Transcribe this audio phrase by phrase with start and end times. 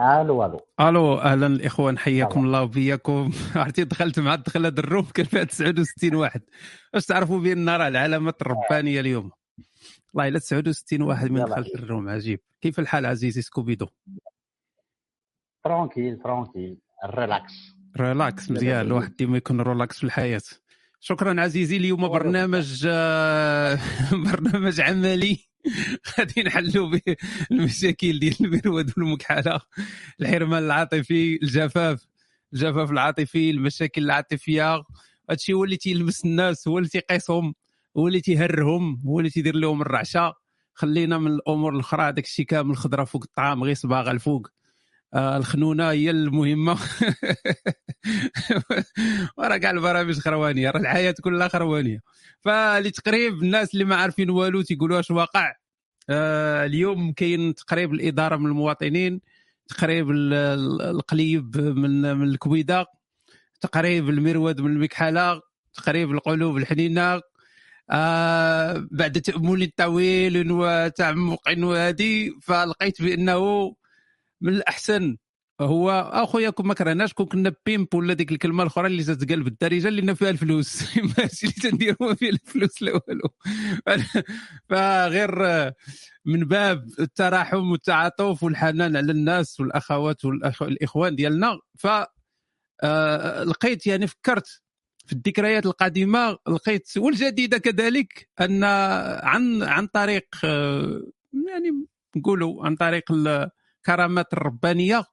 [0.00, 0.60] ألو ألو.
[0.80, 3.30] ألو أهلا الاخوان حياكم الله وبياكم.
[3.56, 6.42] عرفتي دخلت مع الدخله الروم كان فيها 69 واحد.
[6.92, 9.30] باش تعرفوا بأن راه العلامات الربانية اليوم.
[10.14, 12.40] والله إلا 69 واحد من دخلت الروم عجيب.
[12.60, 13.86] كيف الحال عزيزي سكوبيدو؟
[15.64, 17.52] فرونكيل فرونكيل ريلاكس
[18.00, 20.42] ريلاكس مزيان الواحد ديما يكون relax في الحياة.
[21.00, 23.78] شكرا عزيزي اليوم برنامج آه،
[24.32, 25.45] برنامج عملي.
[26.18, 27.16] غادي نحلوا به
[27.50, 29.60] المشاكل ديال المرود والمكحله.
[30.20, 32.06] الحرمان العاطفي الجفاف.
[32.52, 34.82] الجفاف العاطفي المشاكل العاطفية.
[35.30, 37.54] هادشي هو اللي تيلمس الناس هو اللي تيقيسهم
[37.96, 40.34] هو اللي تيهرهم هو اللي تيدير لهم الرعشة.
[40.74, 44.55] خلينا من الأمور الأخرى داك الشيء كامل خضرة فوق الطعام غير صباغة الفوق.
[45.14, 46.72] آه الخنونة هي المهمة.
[49.38, 52.00] وراه كاع البرامج خروانية راه الحياة كلها خروانية.
[52.40, 55.52] فلتقريب الناس اللي ما عارفين والو تيقولوا اش واقع
[56.10, 59.20] آه اليوم كاين تقريب الإدارة من المواطنين
[59.68, 62.86] تقريب القليب من من الكويدة
[63.60, 65.40] تقريب المرود من المكحلة
[65.74, 67.20] تقريب القلوب الحنينة
[67.90, 73.74] آه بعد تأمل طويل وتعمق وهذه فلقيت بأنه
[74.40, 75.16] من الأحسن
[75.60, 79.88] هو أخويا كون ما كرهناش كون كنا بيمب ولا ديك الكلمة الأخرى اللي تتقال بالدارجه
[79.88, 80.82] اللي فيها الفلوس.
[81.18, 83.28] ماشي اللي تنديروا فيها الفلوس لا والو.
[84.68, 85.38] فغير
[86.24, 91.58] من باب التراحم والتعاطف والحنان على الناس والأخوات والاخوان ديالنا.
[91.78, 91.86] ف
[92.82, 94.62] آه، لقيت يعني فكرت
[95.06, 98.64] في الذكريات القديمة لقيت والجديدة كذلك أن
[99.22, 101.02] عن عن طريق آه،
[101.48, 103.12] يعني نقولوا عن طريق
[103.88, 105.04] الكرامات الربانيه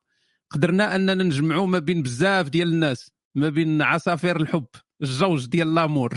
[0.49, 4.65] قدرنا أننا نجمعوا ما بين بزاف ديال الناس ما بين عصافير الحب
[5.01, 6.13] الجوج ديال لامور.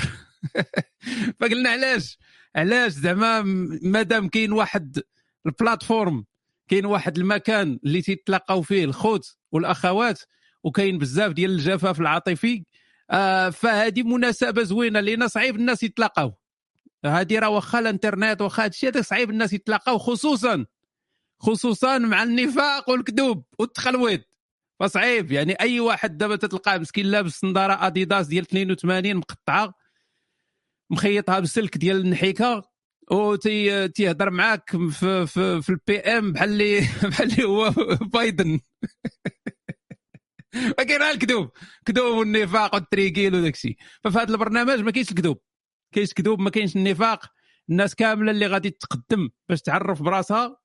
[1.40, 2.18] فقلنا علاش؟
[2.56, 3.42] علاش زعما
[3.82, 5.02] مادام كاين واحد
[5.46, 6.24] البلاتفورم
[6.68, 10.22] كاين واحد المكان اللي تيتلاقاو فيه الخوت والأخوات
[10.64, 12.64] وكاين بزاف ديال الجفاف العاطفي
[13.10, 16.32] آه فهذه مناسبة زوينة لأن صعيب الناس يتلاقاو.
[17.04, 20.66] هذه راه واخا الانترنت واخا هادشي هذا صعيب الناس يتلاقاو خصوصا
[21.38, 24.20] خصوصا مع النفاق والكذوب والتخلويط
[24.80, 29.74] فصعيب يعني أي واحد دابا تتلقاه مسكين لابس نظارة أديداس ديال 82 مقطعة
[30.90, 32.62] مخيطها بسلك ديال النحيكة
[33.10, 33.34] و
[33.86, 36.80] تيهضر معاك في, في, في ال PM بحال اللي
[37.10, 37.70] بحال اللي هو
[38.12, 38.60] بايدن.
[40.88, 41.50] كاين الكذوب
[41.84, 43.76] كذوب والنفاق والتريكيل وداك الشيء.
[44.04, 45.38] ففي هذا البرنامج ما كاينش الكذوب.
[45.94, 47.26] كاينش كذوب ما كاينش النفاق.
[47.70, 50.56] الناس كاملة اللي غادي تقدم باش تعرف براسها.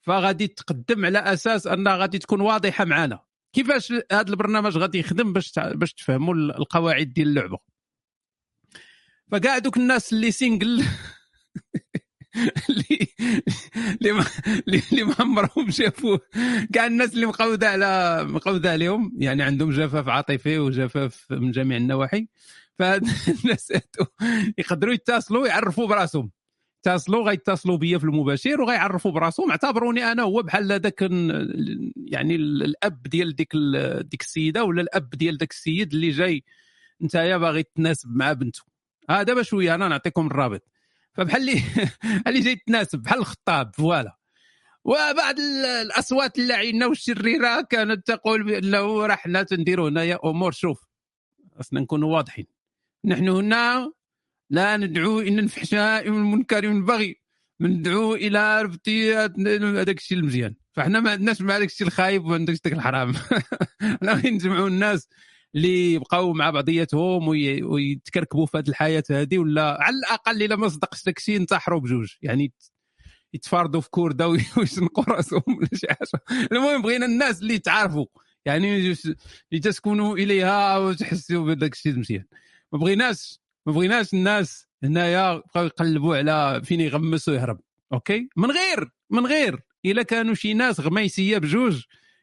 [0.00, 3.20] فغادي تقدم على أساس انها غادي تكون واضحة معنا
[3.52, 7.58] كيفاش هذا البرنامج غادي يخدم باش باش تفهموا القواعد ديال اللعبة؟
[9.32, 10.84] فكاع دوك الناس اللي سينجل
[12.70, 13.06] اللي
[14.66, 16.18] اللي اللي ما عمرهم شافوا
[16.72, 19.12] كاع الناس اللي مقوده على مقوده عليهم.
[19.18, 22.28] يعني عندهم جفاف عاطفي وجفاف من جميع النواحي.
[22.78, 23.08] فهاد
[23.44, 23.72] الناس
[24.58, 26.30] يقدروا يتصلوا يعرفوا براسهم.
[26.86, 29.50] يتصلوا غيتصلوا بيا في المباشر وغيعرفوا براسهم.
[29.50, 31.02] اعتبروني أنا هو بحال هذاك
[31.96, 33.52] يعني الأب ديال ديك
[34.00, 36.44] ديك السيدة ولا الأب ديال ذاك السيد اللي جاي
[37.02, 38.62] انت باغي تناسب مع بنته.
[39.10, 40.62] ها دابا شوية أنا نعطيكم الرابط.
[41.12, 41.62] فبحال اللي
[42.26, 44.16] اللي جاي تناسب بحال الخطاب فوالا.
[44.84, 45.34] وبعض
[45.84, 50.52] الأصوات اللعينة والشريرة كانت تقول بأنه راه حنا تنديروا هنايا أمور.
[50.52, 50.86] شوف
[51.56, 52.46] خاصنا نكونوا واضحين.
[53.04, 53.92] نحن هنا
[54.50, 57.20] لا ندعو إلى الفحشاء والمنكر والبغي
[57.60, 60.54] ندعو إلى ربطي هذاك الشيء المزيان.
[60.72, 63.12] فاحنا ما عندناش مع هذاك الشيء الخايب وما عندناش داك الحرام.
[64.00, 65.08] حنا نجمعوا الناس
[65.54, 71.04] اللي يبقاو مع بعضياتهم ويتكركبوا في هذه الحياة هذه ولا على الأقل إلا ما صدقش
[71.04, 72.14] داك الشيء ينتحروا بجوج.
[72.22, 72.52] يعني
[73.34, 76.46] يتفاردوا في كورده ويشنقوا راسهم ولا شي حاجة.
[76.52, 78.06] المهم بغينا الناس اللي تعرفوا
[78.44, 78.94] يعني
[79.52, 82.24] لتسكنوا إليها وتحسوا بهذاك الشيء مزيان
[82.72, 87.60] ما بغيناش ما بغيناش الناس هنايا بقاو يقلبوا على فين يغمس ويهرب
[87.92, 89.60] أوكي؟ من غير من غير.
[89.84, 91.82] إلا كانوا شي ناس غميسية بجوج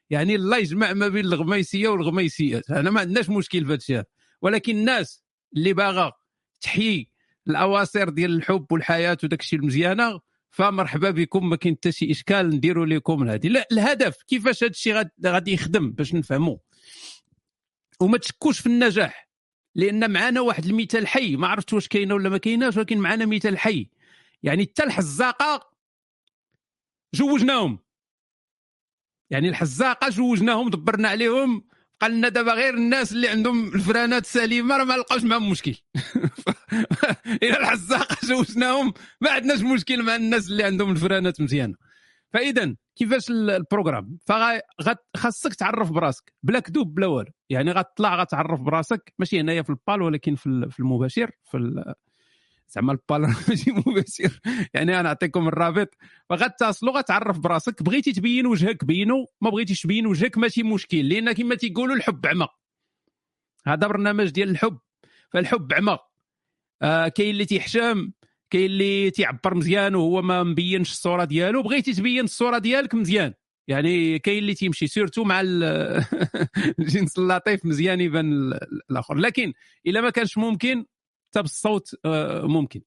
[0.10, 4.06] يعني الله يجمع ما بين الغميسية والغميسيات أنا ما عندناش مشكل في هذا.
[4.42, 5.24] ولكن الناس
[5.56, 6.12] اللي باغا
[6.62, 7.10] تحيي
[7.48, 10.20] الأواصر ديال الحب والحياة وداك الشيء المزيانة
[10.52, 11.50] فمرحبا بكم.
[11.50, 15.92] ما كاين حتى شي إشكال نديروا لكم هذه لا الهدف كيفاش هذا الشيء غادي يخدم
[15.92, 16.58] باش نفهموا
[18.00, 19.27] وما تشكوش في النجاح.
[19.78, 21.36] لأن معنا واحد المثال حي.
[21.36, 23.88] ما عرفت واش كاينة ولا ما كايناش ولكن معنا مثال حي.
[24.44, 25.72] يعني حتى الحزاقة
[27.16, 27.80] جوجناهم.
[29.30, 31.68] يعني الحزاقة جوجناهم دبرنا عليهم.
[32.02, 35.76] قال لنا دابا غير الناس اللي عندهم الفرانات سليمه راه ما لقاوش معهم مشكل.
[37.44, 38.94] إلى الحزاقة جوجناهم.
[39.22, 41.76] ما عندناش مشكل مع الناس اللي عندهم الفرانات مزيانة.
[42.34, 46.34] فاذا كيفاش ال- ال programme؟ فخاصك تعرف براسك.
[46.44, 47.32] بلا كذوب بلا والو.
[47.50, 49.14] يعني غتطلع غتعرف براسك.
[49.20, 51.84] ماشي هنايا في البال ولكن في ال- في المباشر في
[52.70, 54.40] زعما البال ماشي مباشر.
[54.74, 55.90] يعني أنا نعطيكم الرابط.
[56.30, 57.84] فغتصلوا غتعرف براسك.
[57.84, 61.10] بغيتي تبين وجهك بينو ما بغيتيش تبين وجهك ماشي مشكل.
[61.10, 62.48] لأن كما تيقولوا الحب عمى.
[63.68, 64.78] هذا برنامج ديال الحب.
[65.34, 65.98] فالحب عمى.
[66.82, 68.12] آه كاين اللي تيحشم.
[68.50, 73.34] كاين اللي تيعبر مزيان وهو ما مبينش الصورة ديالو بغيتي تبين الصورة ديالك مزيان.
[73.68, 75.64] يعني كاين اللي تيمشي surtout مع ال-
[76.80, 78.60] الجنس اللطيف مزيان يبان ال-
[78.92, 79.16] الآخر.
[79.16, 79.54] لكن
[79.88, 80.86] إلا ما كانش ممكن
[81.30, 82.82] حتى بالصوت آه، ممكن.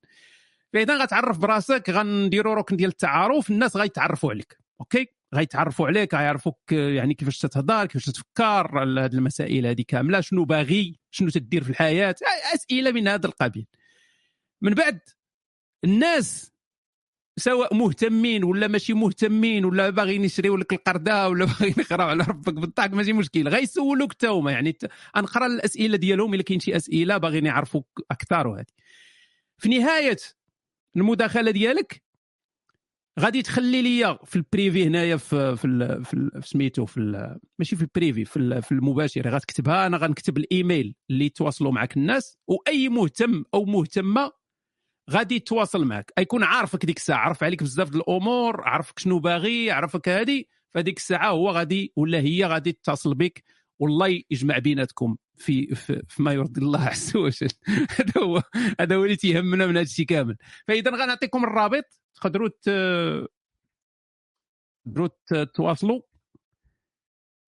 [0.72, 4.56] فإذا غتعرف براسك غنديروا ركن ديال التعارف الناس غيتعرفوا عليك.
[4.80, 10.44] أوكي؟ غيتعرفوا عليك غيعرفوك آه، يعني كيفاش تتهضر كيفاش تفكر هاد المسائل هذه كاملة شنو
[10.44, 12.14] باغي شنو تدير في الحياة
[12.54, 13.66] أسئلة من هذا القبيل.
[14.62, 15.00] من بعد
[15.84, 16.52] الناس
[17.38, 22.54] سواء مهتمين ولا ماشي مهتمين ولا باغيين يشريو لك القرده ولا باغيين يقراو على ربك
[22.54, 23.48] بالطاق ماشي مشكل.
[23.48, 24.52] غيسولوك حتى هما.
[24.52, 24.76] يعني
[25.16, 28.66] غنقرا الأسئلة ديالهم إلا كاين شي أسئلة باغيين يعرفوك أكثر وهذه
[29.58, 30.16] في نهاية
[30.96, 32.02] المداخلة ديالك
[33.20, 37.00] غادي تخلي ليا في ال privé هنايا في في في, سميتو في
[37.58, 42.38] ماشي في ال privé في, في المباشر غتكتبها أنا غنكتب الإيميل اللي يتواصلوا معك الناس.
[42.46, 44.39] وأي مهتم أو مهتمة
[45.10, 50.08] غادي يتواصل معك يكون عارفك ديك الساعة عرف عليك بزاف الأمور عرفك شنو باغي عرفك
[50.08, 53.44] هذه فديك الساعة هو غادي ولا هي غادي تتصل بك.
[53.78, 57.48] والله يجمع بيناتكم في في, في ما يرضي الله عز وجل.
[57.98, 58.42] هذا هو
[58.80, 60.36] هذا هو اللي تيهمنا من هذا الشيء كامل.
[60.68, 61.84] فإذا غنعطيكم الرابط.
[62.14, 62.48] تقدروا
[64.86, 65.08] تقدروا
[65.54, 66.00] تواصلوا.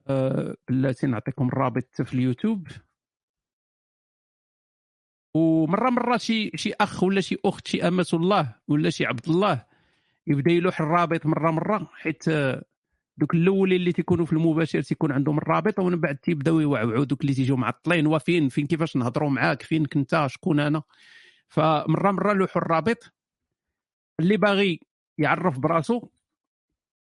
[0.08, 2.68] آه، بلاتي نعطيكم الرابط في اليوتيوب.
[5.34, 9.64] ومرة مرة شي شي أخ ولا شي أخت شي امه الله ولا شي عبد الله
[10.26, 12.64] يبدا يلوح الرابط مرة مرة حيت آه،
[13.18, 17.34] دوك الأولين اللي تيكونوا في المباشر تيكون عندهم الرابط ومن بعد تيبداو يوعوعوا دوك اللي
[17.34, 20.82] تيجيو معطلين وفين فين كيفاش نهضروا معاك فين كنت شكون أنا.
[21.48, 23.12] فمرة مرة لوحوا الرابط.
[24.20, 24.80] اللي باغي
[25.18, 26.08] يعرف براسو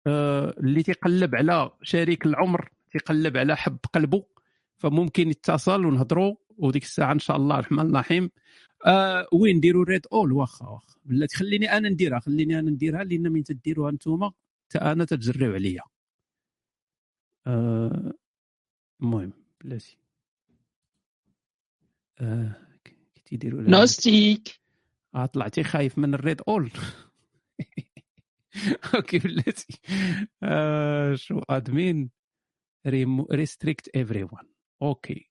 [0.08, 4.24] آه، اللي تيقلب على شريك العمر تيقلب على حب قلبه
[4.78, 8.30] فممكن يتصل ونهضروا وديك الساعة إن شاء الله الرحمن الرحيم.
[8.86, 10.96] آه وين نديروا ريد أول؟ واخا واخا.
[11.06, 14.32] بلاتي خليني أنا نديرها خليني أنا نديرها لأن من تديروها انتوما
[14.70, 15.82] حتى أنا تتجريو عليا.
[17.48, 18.14] آه،
[19.02, 19.34] المهم
[19.64, 19.98] بلاتي.
[22.20, 22.96] آه كي
[23.26, 24.60] تيديروا لها- نوستيك.
[25.16, 26.72] آه طلعتي خايف من الريد أول.
[28.96, 29.80] أوكي بلاتي.
[30.44, 32.10] آه شو ادمين
[33.32, 34.50] ريستريكت ايفري ون
[34.82, 35.30] OK.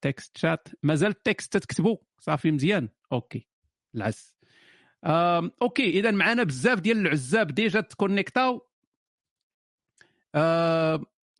[0.00, 0.68] text chat.
[0.82, 2.88] مازال ال text تكتبوا صافي مزيان.
[3.12, 3.46] OK.
[3.94, 4.34] العس.
[5.62, 5.90] OK.
[6.00, 8.66] اذا معنا بزاف ديال العزاب déjà تكونيكتاو.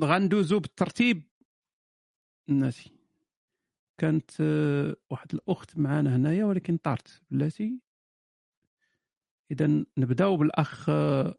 [0.02, 1.22] غندوزو بالترتيب.
[2.48, 2.90] ناسي.
[3.98, 7.22] كانت آه، واحد الأخت معانا هنايا ولكن طارت.
[7.30, 7.80] بلاتي.
[9.50, 11.34] اذا نبداو بالأخ آه،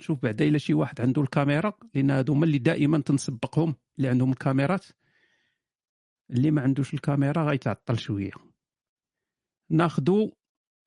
[0.00, 4.32] نشوف بعدا إلا شي واحد عنده الكاميرا لأن هادو هما اللي دائما تنسبقهم اللي عندهم
[4.32, 4.86] الكاميرات.
[6.30, 8.30] اللي ما عندوش الكاميرا غيتعطل شوية.
[9.70, 10.32] ناخدو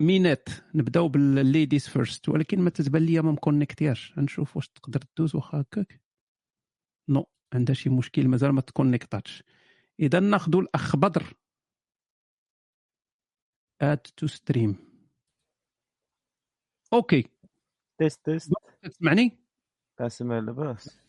[0.02, 5.36] مينات نبداو بال ladies first ولكن ما تتبان ليا ما مكونيكتياش نشوف واش تقدر تدوز
[5.36, 6.02] واخا هكاك.
[7.10, 9.44] non عندها شي مشكل مازال ما تكونيكتاتش.
[10.00, 11.34] إذا ناخدو الأخ بدر.
[13.82, 14.76] add to stream
[16.94, 17.28] OK.
[18.00, 19.38] test test تسمعني؟
[20.00, 21.00] أسمع لاباس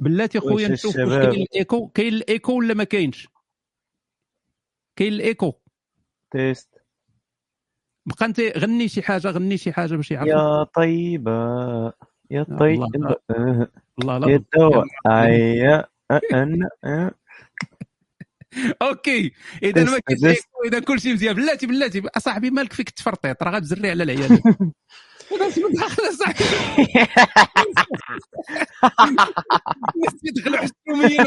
[0.00, 3.28] بلاتي خويا نشوف واش؟ كاين الإيكو كاين الإيكو ولا ما كاينش؟
[4.96, 5.52] كاين ال écho.
[6.30, 6.68] test.
[8.06, 11.32] بقى أنت غني شي حاجة غني شي حاجة باش يعرفوا يا طيبة
[12.30, 13.68] يا آه،
[14.02, 17.10] الله يا لا عيا آه، أنا آه.
[18.82, 19.32] OK.
[19.62, 21.34] إذا ما كاينش إذا كل شيء مزيان.
[21.34, 22.02] بلاتي بلاتي.
[22.16, 24.40] أصاحبي مالك فيك تفرطيط؟ راه غتزري على العيال
[25.34, 26.44] هذا اسمه داخل اصاحبي
[29.96, 31.26] الناس تيدخلوا حسوميين.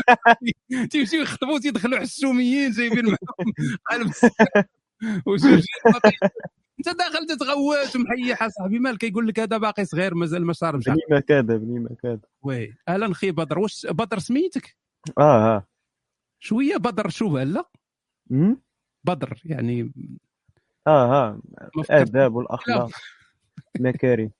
[0.90, 3.18] تيمشيو يخطبوا تيدخلوا حسوميين جايبين معاهم
[3.92, 4.12] قلب
[5.26, 5.64] وزوجين
[6.80, 10.98] انت داخل تتغوت ومحيح اصاحبي مالك يقول لك هذا باقي صغير مازال ما شاربش بني
[11.12, 12.74] ما كاد بني ما كاد وي.
[12.88, 14.78] أهلا خي بدر واش بدر سميتك؟
[15.18, 15.68] آه آه.
[16.40, 17.66] شوية بدر شو هلا؟
[19.04, 19.92] بدر يعني
[20.88, 21.42] آه آه.
[21.76, 22.12] ما فكرت-
[23.79, 24.32] مكارم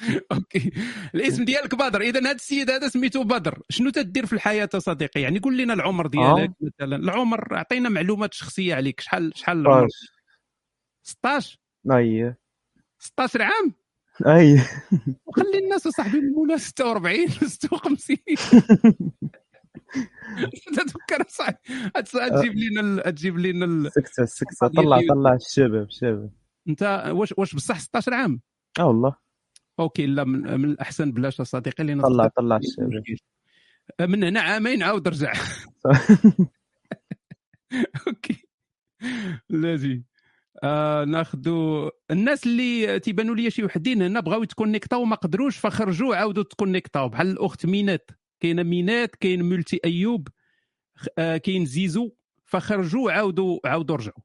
[0.32, 0.72] أوكي.
[1.14, 2.00] الاسم ديالك بدر.
[2.00, 3.62] إذا هذا السيد هذا سميتو بدر.
[3.68, 6.96] شنو تدير في الحياة صديقي؟ يعني قول لنا العمر ديالك مثلا.
[6.96, 9.00] العمر أعطينا معلومات شخصية عليك.
[9.00, 9.88] شحال شحال العمر؟
[11.02, 11.58] 16
[11.92, 12.38] أيه
[12.98, 13.74] 16 عام؟
[14.26, 14.60] أي.
[15.26, 18.16] وخلي الناس اصاحبي المولى 46 56
[20.76, 21.58] تذكر صاحبي
[22.40, 24.68] تجيب لنا تجيب لنا سكتة سكتة.
[24.68, 26.30] طلع طلع الشباب الشباب.
[26.68, 28.40] أنت واش واش بصح 16 عام؟
[28.78, 29.16] آه والله.
[29.80, 33.22] OK لا من, من الأحسن بلاش صديقي لأن طلع طلع يمكنش.
[34.00, 35.32] من هنا عامين عاود رجع
[38.08, 38.48] OK.
[39.48, 40.02] لازم.
[40.62, 46.42] آه ناخذوا الناس اللي تيبانوا لي شي وحدين هنا بغاو يتكونيكتاو ما قدروش فخرجوا عاودوا
[46.42, 47.08] تكونيكتاو.
[47.08, 48.10] بحال الأخت مينات.
[48.40, 50.28] كاينة مينات كاين ملتي أيوب
[51.18, 52.12] آه كاين زيزو.
[52.44, 54.22] فخرجوا عاودوا عاودوا رجعوا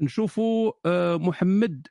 [0.00, 1.86] نشوفوا آه محمد.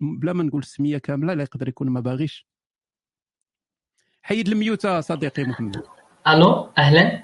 [0.00, 2.46] بلا ما نقول السميه كاملة لا يقدر يكون ما باغيش.
[4.22, 5.82] حيد ال mute صديقي محمد.
[6.28, 7.22] ألو أهلا.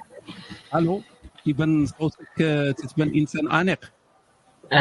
[0.74, 1.02] ألو
[1.46, 3.92] يبان صوتك آه، تتبان إنسان انيق
[4.72, 4.76] آه،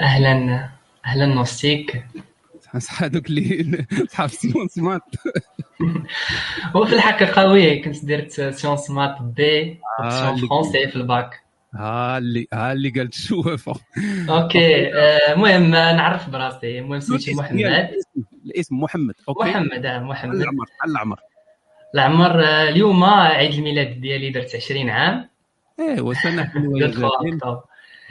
[0.00, 0.68] أهلا
[1.06, 2.06] أهلا نوستيك
[2.78, 5.02] صح هذوك اللي صحاب sciences maths
[6.76, 11.41] هو في الحقيقة oui كنت درت sciences maths B آه، option اللي- français في الباك.
[11.74, 13.74] ها اللي ها اللي قالت الشوافه
[14.28, 14.88] OK.
[15.32, 16.78] المهم آه، نعرف براسي.
[16.78, 17.90] المهم سميتي محمد.
[18.46, 19.14] الاسم- محمد.
[19.28, 19.48] OK.
[19.50, 20.34] محمد آه محمد.
[20.34, 21.20] العمر العمر.
[21.94, 25.28] العمر آه، اليوم عيد الميلاد ديالي درت 20 عام.
[25.80, 27.34] ايوا سنه حلوة يا درت زين.
[27.34, 27.60] أكتوبر.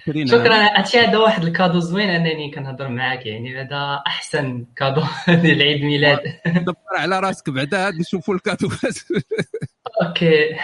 [0.08, 0.56] 20 شكرا.
[0.78, 5.02] هادشي هذا واحد ال cadeau زوين أنني كنهضر معاك يعني هذا أحسن cadeau
[5.42, 6.20] ديال عيد الميلاد
[6.66, 8.98] دبر على راسك بعدا نشوفوا الكادوات.
[10.02, 10.56] OK.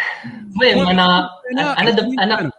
[0.56, 1.80] المهم أنا أنا
[2.24, 2.52] أنا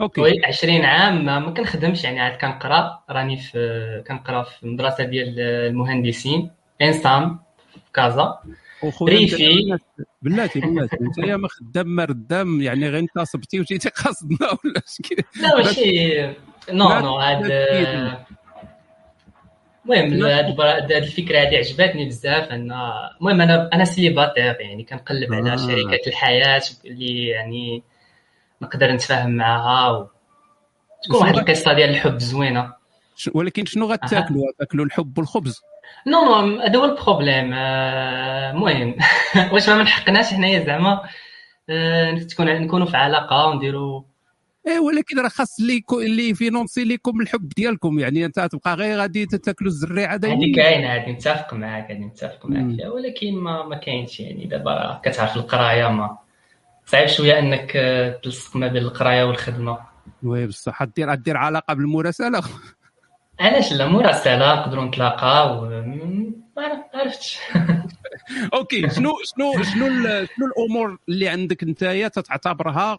[0.00, 0.20] OK.
[0.20, 2.20] oui 20 عام ما كنخدمش يعني.
[2.20, 6.50] عاد كنقرا راني في كنقرا في المدرسة ديال المهندسين
[6.82, 7.38] ENSAM
[7.72, 8.38] في كازا.
[9.02, 9.76] ريفي.
[10.22, 10.64] بلاتي- بلاتي
[11.00, 15.56] أنت ما خدام ما ردام يعني غير أنت صبتي وجيتي قاصدنا ولا اش كي لا
[15.56, 16.26] ماشي.
[16.72, 17.44] non non هاد
[19.86, 20.24] المهم.
[20.24, 22.48] هاد الفكرة هادي عجبتني بزاف.
[22.48, 22.72] ان
[23.20, 24.84] المهم أنا أنا célibataire يعني.
[24.84, 25.36] كنقلب آه.
[25.36, 27.82] على شريكة الحياة اللي يعني
[28.62, 30.08] نقدر نتفاهم معاها و...
[31.04, 32.72] تكون واحد القصة ديال الحب زوينة.
[33.16, 35.60] ش- ولكن شنو غتاكلوا؟ تاكلوا الحب والخبز.
[36.06, 37.52] non non هذا هو ال problème.
[37.54, 38.94] آه، المهم.
[39.52, 41.02] واش ما منحقناش حنايا زعما.
[41.70, 44.02] آه، تكون نكونوا في علاقة ونديروا
[44.66, 47.98] إيه ولكن راه خاص اللي اللي فينونسي لكم الحب ديالكم.
[47.98, 52.46] يعني أنت تبقى غير غادي تاكلوا الزريعه هذه دايما كاينة هذه نتفق معاك هذه نتفق
[52.46, 52.92] معاك.
[52.94, 54.44] ولكن ما ما كاينش يعني.
[54.46, 56.18] دابا كتعرف القراية ما
[56.86, 59.78] صعيب شوية إنك آه، تلصق ما بين القراية والخدمة.
[60.22, 62.42] وي بصح دير دير علاقة بالمراسلة.
[63.40, 65.64] علاش لا؟ مراسلة نقدروا نتلاقاو
[66.56, 67.38] ما عرفتش.
[68.54, 69.86] okay شنو شنو شنو
[70.26, 72.98] شنو الأمور اللي عندك نتايا تتعتبرها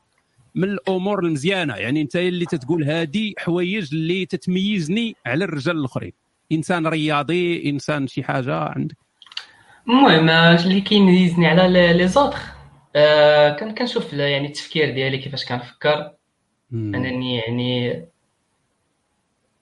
[0.56, 6.14] من الأمور المزيانة؟ يعني انت اللي تتقول هذه حوايج اللي تتميزني على الرجال الآخرين.
[6.52, 8.98] إنسان رياضي إنسان شي حاجة عندك.
[9.88, 12.57] المهم آه، اللي كيميزني على les autres.
[12.98, 16.12] آه، كان كنشوف يعني التفكير ديالي كيفاش كنفكر.
[16.74, 18.06] أنني يعني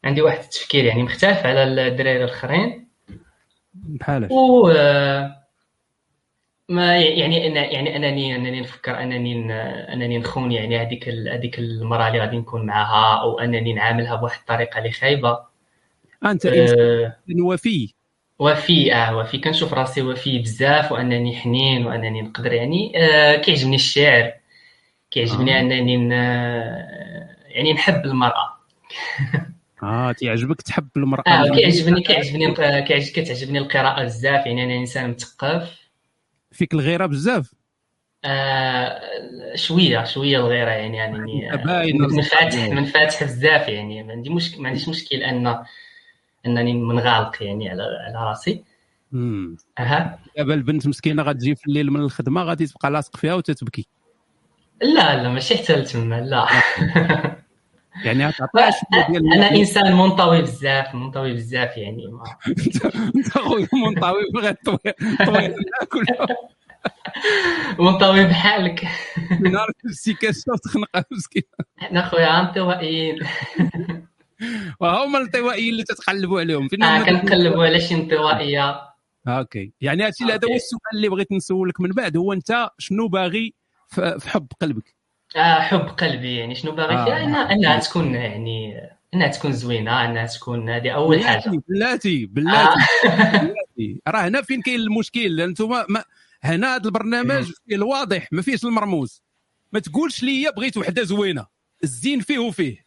[0.03, 2.87] عندي واحد التفكير يعني مختلف على الدراري الآخرين.
[3.73, 5.45] بحالاش و آه،
[6.69, 9.53] ما يعني أنا يعني انني أنني نفكر أنني
[9.93, 14.77] أنني نخون يعني هذيك هذيك المراه اللي غادي نكون معاها أو أنني نعاملها بواحد الطريقة
[14.77, 15.39] اللي خايبة.
[16.25, 17.94] أنت إنسان آه، وفي.
[18.39, 24.33] وفي آه وفي كنشوف راسي وفي بزاف وأنني حنين وأنني نقدر يعني آه كيعجبني الشعر
[25.11, 25.59] كيعجبني آه.
[25.59, 26.11] أنني ن...
[27.47, 28.55] يعني نحب المرأة.
[29.83, 31.23] آه تعجبك تحب المرأة.
[31.27, 35.79] آه كيعجبني كيعجبني كيعجب كتعجبني القراءة بزاف يعني أنا إنسان مثقف.
[36.51, 37.53] فيك الغيرة بزاف؟
[38.25, 39.01] آه
[39.55, 44.69] شوية شوية الغيرة يعني أنني أنت باين منفاتح منفاتح بزاف يعني ما عندي مشكل ما
[44.69, 45.63] عنديش مشكل أن
[46.45, 48.63] انني منغالق يعني على على راسي.
[49.79, 50.19] أها.
[50.37, 53.87] دابا البنت مسكينة غتجي في الليل من الخدمة غادي تبقى لاصق فيها وتتبكي.
[54.81, 56.45] لا لا ماشي حتى لتما لا.
[58.05, 62.03] يعني غتعطيها شوية ديال أنا إنسان منطوي بزاف منطوي بزاف يعني.
[63.15, 64.93] أنت خويا منطوي بغيت طويل
[65.25, 65.55] طويل
[67.79, 68.87] منطوي بحالك.
[69.41, 71.43] نهار السيكاسه وتخنقها مسكين
[71.81, 73.19] إحنا خويا أنطوائيين.
[74.79, 76.67] وهما الانطوائيين اللي تتقلبوا عليهم.
[76.67, 78.81] فين آه هما كنقلبوا على شي انطوائية.
[79.27, 79.71] أوكي.
[79.81, 80.55] يعني هادشي هذا هو.
[80.55, 82.17] السؤال اللي بغيت نسولك من بعد.
[82.17, 83.53] هو أنت شنو باغي
[83.87, 84.95] في حب قلبك؟
[85.35, 86.35] آه حب قلبي.
[86.37, 87.05] يعني شنو باغي؟ آه.
[87.05, 88.81] فيها انها أنها تكون يعني
[89.13, 91.61] أنها تكون زوينة أنها تكون هذه أول حاجة.
[91.69, 92.75] بلاتي بلاتي آه.
[93.05, 94.01] بلاتي بلاتي.
[94.07, 96.03] راه هنا فين كاين المشكل؟ أنتم ما
[96.43, 99.23] هنا هذا البرنامج فيه الواضح ما فيهش المرموز.
[99.71, 101.45] ما تقولش لي بغيت وحدة زوينة.
[101.83, 102.84] الزين فيه وفيه.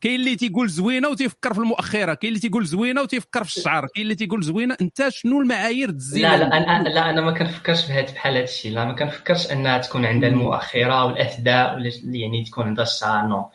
[0.00, 4.02] كاين اللي تيقول زوينة وتيفكر في المؤخرة كاين اللي تيقول زوينة وتيفكر في الشعر كاين
[4.04, 7.92] اللي تيقول زوينة انت شنو المعايير الزينه لا لا أنا لا أنا ما كنفكرش في
[7.92, 12.64] هذا بحال هذا الشيء لا ما كنفكرش أنها تكون عندها المؤخرة والاثداء ولا يعني تكون
[12.64, 13.50] عندها الشعر non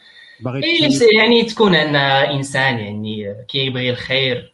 [0.48, 4.54] إيه، يعني تكون انها إنسان يعني كيبغي الخير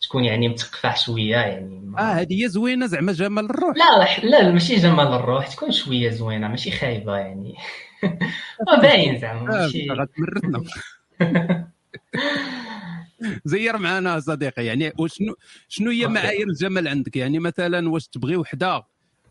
[0.00, 3.76] تكون يعني متقفح شوية يعني آه هذه هي زوينة زعما جمال الروح.
[3.76, 7.54] لا لا ماشي جمال الروح تكون شوية زوينة ماشي خايبة يعني.
[8.68, 9.86] ما باين زعما آه ماشي.
[13.44, 15.34] زير معنا صديقي يعني وشنو
[15.68, 16.14] شنو هي أوكي.
[16.14, 18.82] معايير الجمال عندك؟ يعني مثلا واش تبغي وحدة؟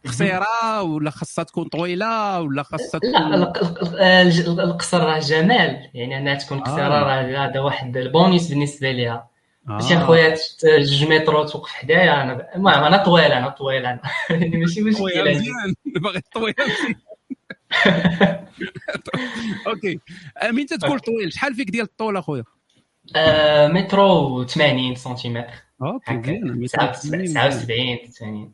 [0.08, 5.90] قصيرة ولا خاصها تكون طويلة ولا خاصها لا تكون الق- الج- القصر راه جمال.
[5.94, 7.04] يعني أنها تكون قصيرة آه.
[7.04, 9.30] راه هذا واحد البونيس بالنسبة ليها
[9.70, 9.72] آه.
[9.72, 14.00] ماشي اخويا جوج مترو توقف حدايا أنا المهم أنا طويل أنا طويل أنا.
[14.30, 16.56] يعني ماشي مشكله مزيان باغي مزيان.
[19.68, 20.00] okay.
[20.50, 22.44] امين تقول طويل شحال فيك ديال الطول أخويا؟
[23.16, 25.54] آه، مترو 80 سنتيمتر.
[25.82, 26.32] okay هكا.
[26.32, 26.92] مزيان مزيان.
[27.24, 28.54] 79 80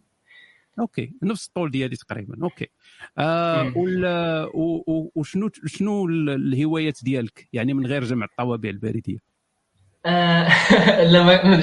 [0.80, 2.68] okay نفس الطول ديالي تقريبا okay.
[3.18, 3.74] آه
[4.54, 9.18] و- وشنو شنو ال- الهوايات ديالك؟ يعني من غير جمع الطوابع البريدية.
[11.12, 11.58] لا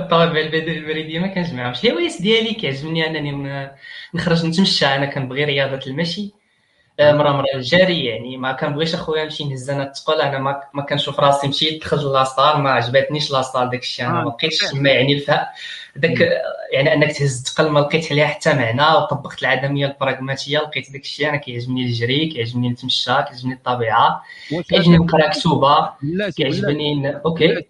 [0.00, 1.84] الطوابع البريدية ما كنجمعهمش.
[1.84, 3.70] الهوايات ديالي كيعجبني أنني
[4.14, 4.86] نخرج نتمشى.
[4.86, 6.32] أنا كنبغي رياضة المشي.
[7.00, 11.20] مرة مرة الجري يعني ما كنبغيش أخويا نمشي نهز أنا الثقل أنا ما ما كنشوف
[11.20, 14.58] راسي مشيت دخلت لاصال ما عجبتنيش لاصال داك الشيء أنا آه، ما لقيتش.
[14.58, 15.46] تما يعني الفهم
[15.96, 16.20] داك
[16.72, 21.28] يعني أنك تهز الثقل ما لقيت عليها حتى معنى وطبقت العدمية البراغماتية لقيت داك الشيء
[21.28, 24.22] أنا كيعجبني الجري كيعجبني نتمشى كيعجبني الطبيعة
[24.68, 25.92] كيعجبني نقرأ كتوبة
[26.36, 27.62] كيعجبني okay.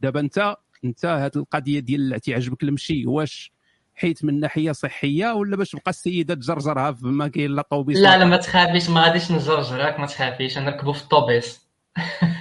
[0.00, 3.55] دابا انت أنت هاد القضية ديال تيعجبك المشي واش
[3.96, 8.18] حيت من ناحية صحية ولا باش تبقى السيدة تجرجرها في ما كاين لا طوبيس لا
[8.18, 10.58] لا ما تخافيش ما غاديش نجرجرك ما تخافيش.
[10.58, 11.66] نركبوا في الطوبيس.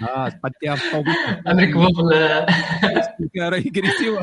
[0.09, 1.15] آه تبقى ديها في الطوبيس.
[1.47, 2.05] نركبوا
[3.33, 3.89] في يجري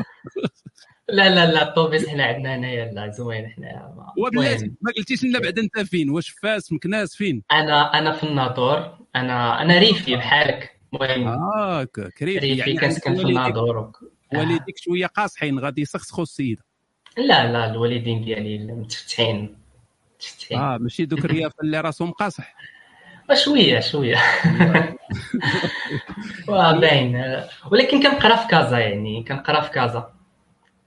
[1.09, 3.95] لا لا لا الطوبيس حنا عندنا هنايا لا زوين حنا.
[4.17, 8.97] وبلاتي ما قلتيش لنا بعد انت فين؟ واش فاس مكناس فين؟ أنا أنا في الناظور.
[9.15, 10.79] أنا أنا ريفي بحالك.
[10.93, 11.27] المهم.
[11.27, 11.83] آه
[12.17, 13.91] كريم ريفي يعني كنسكن في الناظور.
[14.33, 16.63] والديك شوية قاصحين غادي يسخسخوا السيدة.
[17.17, 19.57] لا لا الوالدين ديالي متفتحين
[20.15, 20.57] متفتحين.
[20.59, 22.55] آه ماشي دوك الرياف اللي راسهم قاصح.
[23.45, 24.17] شوية شوية.
[26.47, 27.15] واه باين.
[27.15, 30.13] آه، ولكن كنقرا في كازا يعني كنقرا في كازا.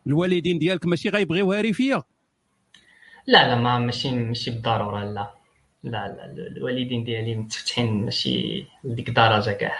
[0.06, 2.02] الوالدين ديالك ماشي غيبغيوها ريفيه
[3.26, 5.30] لا لا ما ماشي ماشي بالضرورة لا.
[5.84, 9.72] لا لا الوالدين ديالي متفتحين ماشي لديك الدرجه كاع.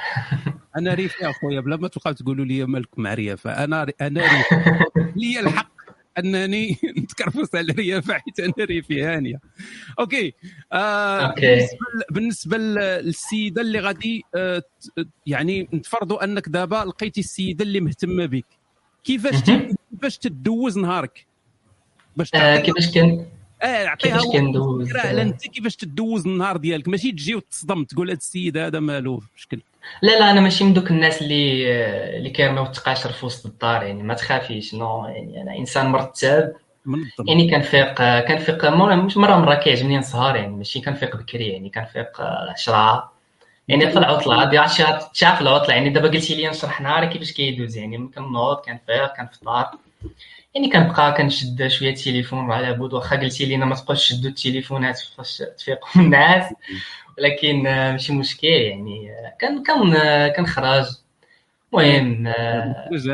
[0.77, 4.83] أنا ريفي أخويا بلا ما تبقاو تقولوا لي مالك مع ريافه أنا أنا ريفي.
[5.17, 5.76] لي الحق
[6.19, 9.41] أنني نتكرفس على الريافه حيت أنا ريفي هانية.
[9.99, 10.35] okay.
[10.73, 11.67] آه okay.
[12.11, 14.63] بالنسبة للسيدة اللي غادي آه
[15.27, 18.47] يعني نتفرضوا أنك دابا لقيتي السيدة اللي مهتمة بك.
[19.05, 19.43] كيفاش
[19.91, 21.27] كيفاش تدوز نهارك؟
[22.17, 23.27] باش آه، كيفاش كان؟
[23.63, 26.89] آه عطيها كيفاش على أنت كيفاش تدوز النهار ديالك.
[26.89, 29.61] ماشي تجي وتصدم تقول هذا السيد هذا مالو مشكل.
[30.03, 31.73] لا لا أنا ماشي من دوك الناس اللي
[32.17, 36.53] اللي كيرميو التقاشر في وسط الدار يعني ما تخافيش non يعني أنا إنسان مرتب.
[37.29, 43.13] يعني كنفيق كنفيق مش مرة مرة كيعجبني نسهر يعني ماشي كنفيق بكري يعني كنفيق 10
[43.69, 47.77] يعني في العطلة هادي عرفتي شاف العطلة يعني دابا قلتي لي نشرح نهاري كيفاش كيدوز
[47.77, 49.79] يعني كنوض كنفيق كنفطر.
[50.55, 55.43] يعني كنبقى كنشد شوية التليفون على بود واخا قلتي لينا ما تبقاوش تشدوا التليفونات فاش
[55.59, 56.55] تفيقوا الناس.
[57.19, 60.85] ولكن آه، ماشي مشكل يعني آه، كان كان آه، كنخرج
[61.75, 62.27] المهم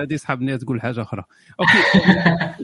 [0.02, 1.24] هذه صحابني تقول حاجة أخرى.
[1.60, 1.72] okay.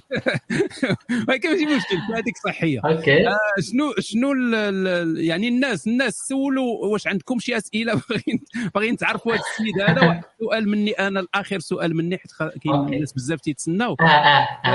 [1.29, 2.81] ولكن ماشي مشكل هذيك صحية.
[2.85, 3.29] okay.
[3.29, 8.97] آه، شنو شنو ال- ال- يعني الناس الناس سولوا واش عندكم شي أسئلة باغيين باغيين
[8.97, 12.75] تعرفوا هذا السيد هذا؟ واحد السؤال مني أنا الآخر سؤال مني حيت كاين.
[12.95, 13.97] الناس بزاف تيتسناو.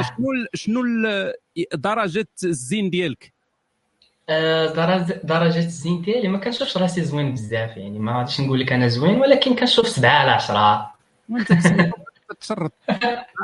[0.02, 0.82] شنو شنو
[1.74, 3.34] درجة الزين ديالك؟
[4.30, 8.74] آه، درجة درجة الزين ديالي ما كنشوفش راسي زوين بزاف يعني ما غاديش نقول لك
[8.74, 10.94] أنا زوين ولكن كنشوف سبعة على عشرة.
[11.30, 11.92] وانت تسمع-
[12.42, 12.72] تشرط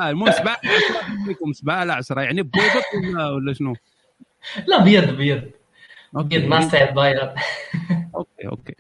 [0.01, 3.75] آه المهم 7 على 10 منكم 7 على 10 يعني بيضت ولا ولا شنو؟
[4.67, 5.43] لا بيض بيض.
[6.13, 7.29] بيض ناصع بيض
[8.15, 8.73] okay okay.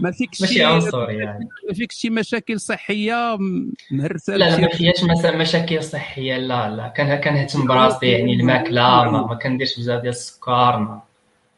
[0.00, 1.48] ما فيكش ماشي شي عنصري يعني.
[1.68, 3.36] ما فيكش شي مشاكل صحية؟
[3.90, 6.88] مهرسه لا لا ما فيهاش مشاكل صحية لا لا.
[6.88, 11.00] كان كنهتم براسي يعني الماكلة ما, ما كنديرش بزاف ديال السكر ما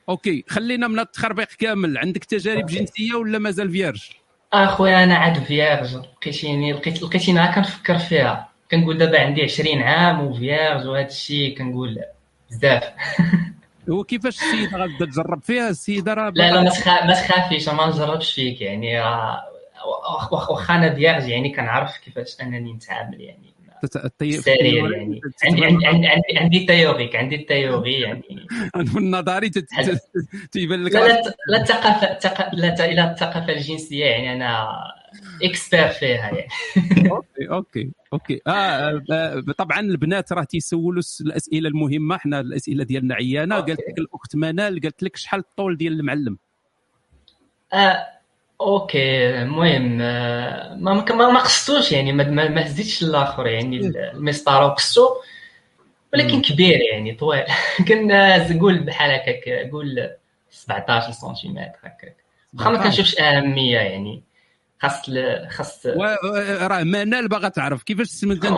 [0.08, 1.98] okay خلينا من التخربيق كامل.
[1.98, 2.74] عندك تجارب okay.
[2.78, 4.02] جنسية ولا مازال vierge؟
[4.52, 8.48] أخويا أنا عاد vierge لقيتيني لقيت لقيتيني عا كنفكر فيها.
[8.70, 11.98] كنقول دابا عندي 20 عام و vierge وهذا الشيء كنقول
[12.50, 12.82] بزاف.
[13.90, 17.86] هو كيفاش السيدة غادا تجرب؟ فيها السيدة راه لا لا ما تخا- ما تخافيش ما
[17.86, 19.42] نجربش فيك يعني راه
[20.32, 23.55] واخا أنا vierge يعني كنعرف كيفاش أنني نتعامل يعني.
[24.40, 25.20] سرير يعني.
[25.44, 28.46] عندي عندي عندي عندي, عندي théorique عندي ال théorie يعني.
[28.92, 29.50] في النظري
[30.52, 34.68] تيبان لك لا لا الثقافه لا لا الثقافه الجنسية يعني أنا
[35.42, 36.48] expert فيها يعني.
[37.10, 38.40] okay okay okay.
[38.46, 42.18] آه آه، طبعا البنات راه تيسولوا الأسئلة المهمة.
[42.18, 43.54] حنا الأسئلة ديالنا عيانه.
[43.54, 46.38] قالت لك الأخت منال قالت لك شحال الطول ديال المعلم؟
[47.72, 48.15] آه
[48.60, 53.76] okay المهم آه، ما ما قصتوش يعني ما ما هزيتش الآخر يعني
[54.14, 55.08] المسطرة وقصتو
[56.14, 56.42] ولكن.
[56.42, 57.44] كبير يعني طويل.
[57.88, 60.10] كنا قول بحال هكاك قول
[60.50, 62.16] 17 سنتيمتر هكاك.
[62.54, 64.22] واخا ما كنشوفش أهمية يعني
[64.80, 67.82] خاص ل- خاص راه منال باغا تعرف.
[67.82, 68.54] كيفاش سميت انت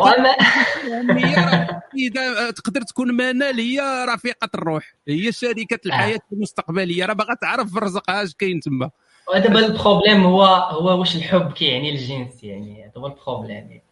[1.99, 3.81] إذا تقدر تكون منال هي
[4.15, 4.95] رفيقة الروح.
[5.09, 7.05] هي شريكة الحياة المستقبلية.
[7.07, 8.91] راه باغا تعرف رزقها اش كاين تما.
[9.35, 12.85] ودابا ال problème هو هو واش الحب كيعني الجنس يعني.
[12.85, 13.83] هذا هو ال problème يعني.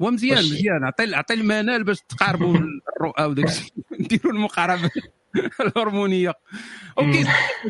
[0.00, 0.84] ومزيان واش- مزيان.
[0.84, 2.56] عطي عطي المنال باش تقاربوا
[2.96, 4.90] الرؤى وداك الشيء نديروا المقاربة.
[5.60, 6.34] الهرمونية.
[6.98, 7.24] OK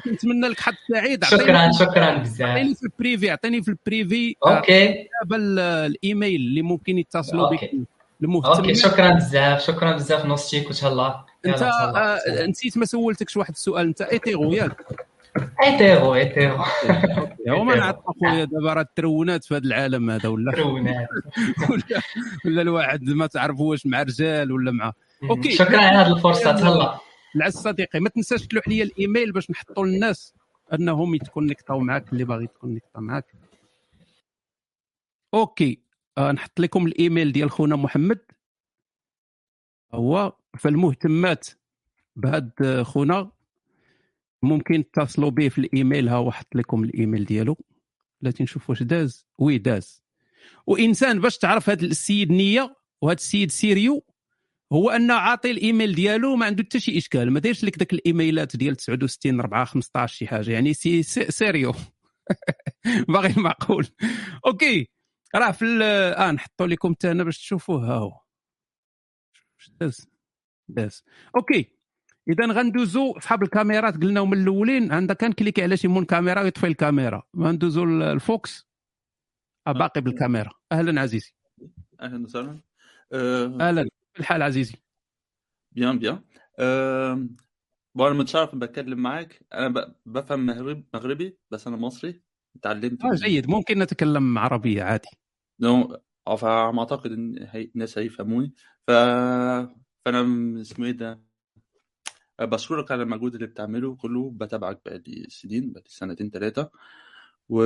[0.09, 1.25] نتمنى لك حظ سعيد.
[1.25, 2.49] شكرا شكرا بزاف.
[2.49, 4.37] عطيني في ال privé عطيني في ال privé.
[4.47, 5.09] آه، OK.
[5.23, 7.53] دابا ال- الإيميل اللي ممكن يتصلوا بك.
[7.53, 7.65] أوكي.
[7.67, 7.85] OK
[8.23, 13.87] المهتمين شكرا بزاف شكرا بزاف نوستيك وتهلا أنت آه، نسيت ما سولتكش واحد السؤال.
[13.87, 15.07] أنت hétéro ياك.
[15.65, 16.57] hétéro hétéro.
[17.49, 21.09] هو ما نعرف أخويا دابا راه الترونات في هذا العالم هذا ولا؟ ترونات.
[22.45, 24.93] ولا, الواحد ما تعرف واش مع رجال ولا مع
[25.31, 25.53] OK.
[25.53, 26.99] شكرا على هذه الفرصة تهلا.
[27.37, 30.35] العز صديقي ما تنساش تلوح لي الإيميل باش نحطوا للناس
[30.73, 33.27] أنهم يتكونيكتاو معك اللي باغي يتكونيكتا معك
[35.35, 35.79] OK.
[36.19, 38.19] آه نحط لكم الإيميل ديال خونا محمد.
[39.95, 41.49] هو فالمهتمات
[42.17, 43.31] بهاد خونا.
[44.43, 47.57] ممكن تتصلوا به في الإيميل ها وحط لكم الإيميل ديالو.
[48.21, 49.27] لا نشوف واش داز.
[49.39, 50.03] oui داز.
[50.67, 54.05] وإنسان باش تعرف هذا السيد نية وهذا السيد sérieux
[54.73, 57.31] هو أن عاطي الإيميل ديالو ما عنده حتى شي إشكال.
[57.31, 60.51] ما دايرش لك داك الإيميلات ديال 69 4 15 شي حاجة.
[60.53, 61.73] يعني سي سي سيريو.
[63.09, 63.89] باغي المعقول.
[64.47, 64.89] OK.
[65.35, 67.87] راه في آه نحطوا لكم حتى أنا باش تشوفوه.
[67.87, 68.21] ها هو.
[69.81, 70.07] داز.
[70.69, 71.05] داز.
[71.37, 71.82] OK.
[72.29, 74.93] اذا غندوزو صحاب الكاميرات قلناهم من الأولين.
[74.93, 77.23] عندك كان كليكي على شي مون كاميرا ويطفي الكاميرا.
[77.37, 78.67] غندوزو ال- الفوكس.
[79.67, 79.73] آه.
[79.73, 80.51] باقي بالكاميرا.
[80.73, 81.35] أهلا عزيزي.
[82.01, 82.61] أهلا وسهلا.
[83.13, 83.83] آه، أهلا.
[83.83, 84.75] كيف الحال عزيزي.
[85.73, 86.23] bien bien.
[86.59, 87.27] آه،
[87.95, 92.23] bon أنا متشرف بتكلم معاك أنا ب- بفهم مغرب مغربي بس أنا مصري.
[92.63, 93.51] تعلمت آه جيد.
[93.51, 95.09] ممكن نتكلم عربية عادي.
[95.61, 95.99] non
[96.39, 97.71] فما اعتقد إن هي...
[97.75, 98.55] الناس هيفهموني.
[98.87, 98.91] ف
[100.05, 101.32] فأنا اسمه إيه ده؟
[102.41, 104.31] بشكرك على المجهود اللي بتعمله كله.
[104.31, 106.71] بتابعك بقالي سنين بقالي سنتين ثلاثة
[107.49, 107.63] و.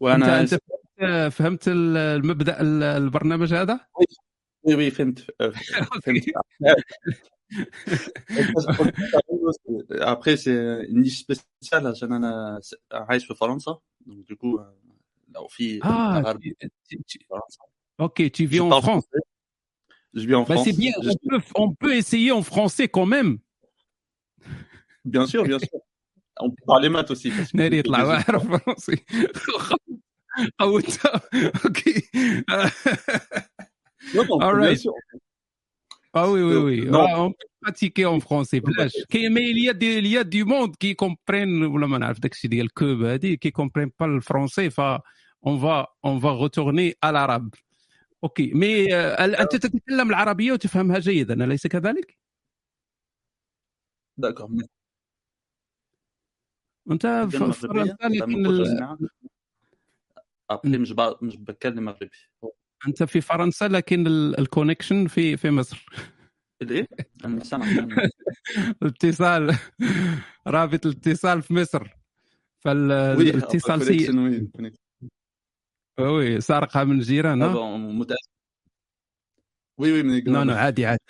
[0.00, 0.62] وأنا أنت أنت
[0.98, 3.80] فهمت- فهمت ال- المبدا ال- البرنامج هذا؟
[4.64, 5.18] oui oui فهمت
[6.04, 6.24] فهمت.
[9.92, 10.52] après c'est
[10.90, 12.60] niche spéciale عشان أنا
[12.92, 13.78] عايش في فرنسا.
[14.06, 14.64] donc du coup
[15.28, 16.98] لو في آه tu- tu-
[18.14, 18.60] في tu vis
[20.13, 20.25] Je en parle France français.
[20.25, 20.65] Je vis en bah, France.
[20.65, 23.31] c'est bien Je- on peut, on peut essayer en français quand même
[25.05, 25.79] Bien sûr, bien sûr.
[26.41, 27.29] On peut parler maths aussi.
[27.31, 29.05] parce que- ناري يطلع واعر فرنسي
[30.59, 31.21] قوتها
[31.65, 32.01] اوكي
[34.15, 34.79] Non, non, All bien right.
[34.85, 34.93] sûr.
[36.19, 36.77] Ah oui, oui, oui.
[36.93, 37.05] Non.
[37.07, 38.59] Ah, on peut pratiquer en français.
[38.59, 38.91] بلاش.
[39.09, 41.97] كي mais il y a des il y a du monde qui comprennent ولا ما
[41.97, 44.81] نعرف داكشي ديال كوب هذه qui comprennent pas le français ف
[45.45, 47.49] on va on va retourner à l'arabe.
[48.24, 48.52] أوكي.
[48.54, 52.18] مي أنت تتكلم العربية وتفهمها جيدا أليس كذلك؟
[54.20, 54.66] Mais-
[56.90, 58.86] أنت في فرنسا؟ لكن ال...
[60.64, 62.10] مش مش بتكلم مغربي.
[62.88, 65.86] أنت في فرنسا لكن ال- ال connection في في مصر.
[66.62, 66.86] الايه؟
[68.82, 69.58] الاتصال.
[70.46, 71.88] رابط الاتصال في مصر.
[72.58, 74.10] فالاتصال سيء.
[76.00, 77.00] oui سارقها من
[77.98, 78.34] متأسف.
[79.78, 81.02] oui oui من non non عادي عادي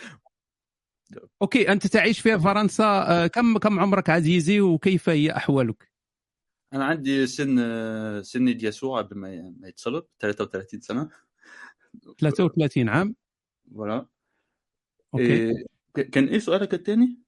[1.43, 5.91] OK أنت تعيش في فرنسا آه، كم كم عمرك عزيزي وكيف هي أحوالك؟
[6.73, 11.09] أنا عندي سن سن يسوع قبل ما يتصلب 33 سنة
[12.19, 13.15] 33 عام
[13.75, 14.07] voilà
[15.15, 15.67] OK إيه،
[16.13, 17.19] كان إيه سؤالك الثاني؟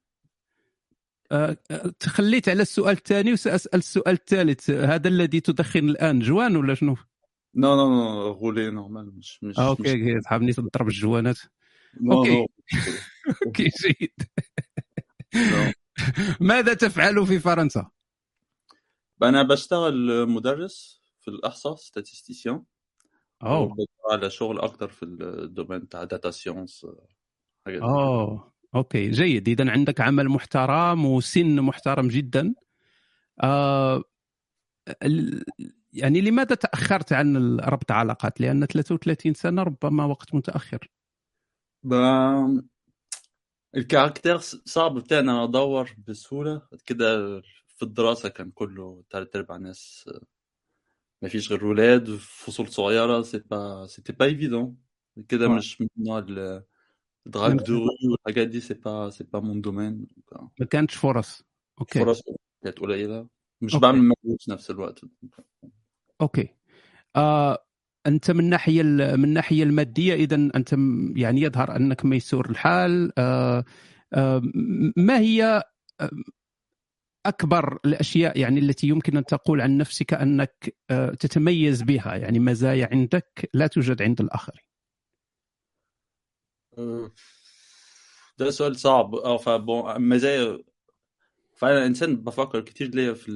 [1.32, 6.74] آه، آه، تخليت على السؤال الثاني وسأسأل السؤال الثالث هذا الذي تدخن الآن جوان ولا
[6.74, 6.96] شنو؟
[7.56, 11.38] non non non roulée normale مش مش آه، OK OK تضرب الجوانات.
[12.00, 12.46] non
[13.46, 14.12] OK جيد.
[16.40, 17.90] ماذا تفعل في فرنسا؟
[19.22, 22.62] أنا بشتغل مدرس في الأحصاء statisticien.
[23.42, 23.66] أوه.
[23.66, 26.30] بدور على شغل أكتر في ال domaine بتاع data
[27.66, 27.82] كده.
[27.82, 28.52] أوه.
[28.74, 29.48] OK جيد.
[29.48, 32.54] إذا عندك عمل محترم وسن محترم جدا.
[33.42, 34.02] آه
[35.96, 40.88] يعني لماذا تأخرت عن ربط علاقات؟ لأن 33 سنة ربما وقت متأخر.
[41.82, 42.62] bah
[43.76, 45.44] ال caractère صعب بتاعنا.
[45.44, 46.62] أدور بسهولة.
[46.86, 50.10] كده في الدراسة كان كله تلات أرباع ناس
[51.22, 53.22] ما فيش غير ولاد فصول صغيرة.
[53.22, 54.76] c'est pas c'était pas évident
[55.28, 55.48] كده.
[55.48, 58.60] مش من نوع ال drague دو والحاجات دي.
[58.60, 60.06] c'est pas c'est pas mon domaine
[60.60, 61.42] ما كانتش فرص.
[61.80, 61.98] OK.
[61.98, 62.22] فرص
[62.64, 63.28] كانت قليلة.
[63.60, 63.86] مش OK.
[63.86, 65.00] بعمل مجهود في نفس الوقت.
[66.20, 66.48] OK.
[67.16, 67.58] آه
[68.06, 70.72] أنت من ناحية من الناحيه المادية اذا أنت
[71.16, 73.12] يعني يظهر أنك ميسور الحال.
[73.18, 73.64] آه
[74.14, 74.42] آه
[74.96, 75.62] ما هي
[76.00, 76.10] آه،
[77.26, 82.88] أكبر الأشياء يعني التي يمكن أن تقول عن نفسك أنك آه تتميز بها؟ يعني مزايا
[82.92, 84.60] عندك لا توجد عند الآخرين.
[86.78, 87.10] أه،
[88.38, 89.14] ده سؤال صعب.
[89.14, 90.58] آه فبون مزايا
[91.56, 93.28] فأنا إنسان بفكر كتير ليا في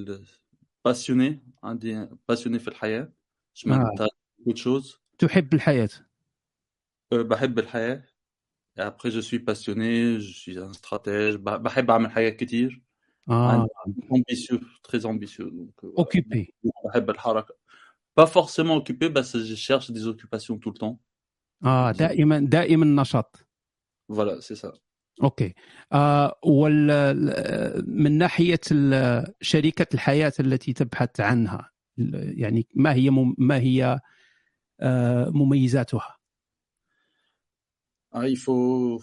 [0.85, 3.13] باسيوني عندي باسيوني في الحياه
[3.55, 3.69] مش آه.
[3.69, 5.89] معناتها beaucoup de choses تحب الحياه
[7.13, 8.03] أه، بحب الحياه
[8.79, 12.81] après je suis passionné je suis un stratège ب- بحب اعمل حاجات كتير
[13.29, 13.67] اه
[14.11, 15.97] ambitieux très ambitieux donc euh, voilà.
[15.99, 16.53] اوكيبي
[16.85, 17.55] بحب الحركه
[18.19, 20.97] pas forcément occupé بس je cherche des occupations tout le temps
[21.65, 23.45] اه دائما دائما نشاط
[24.11, 24.71] voilà c'est ça
[25.22, 25.54] OK.
[25.92, 26.86] آه وال
[27.86, 28.60] من ناحية
[29.40, 34.00] شريكة الحياة التي تبحث عنها يعني ما هي مم- ما هي
[34.80, 36.16] آه مميزاتها؟
[38.12, 39.00] Ah, il faut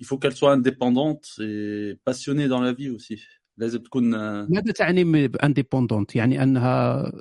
[0.00, 3.18] il faut qu'elle soit indépendante et passionnée dans la vie aussi.
[3.56, 7.12] لازم تكون آه، ماذا تعني ب indépendante يعني أنها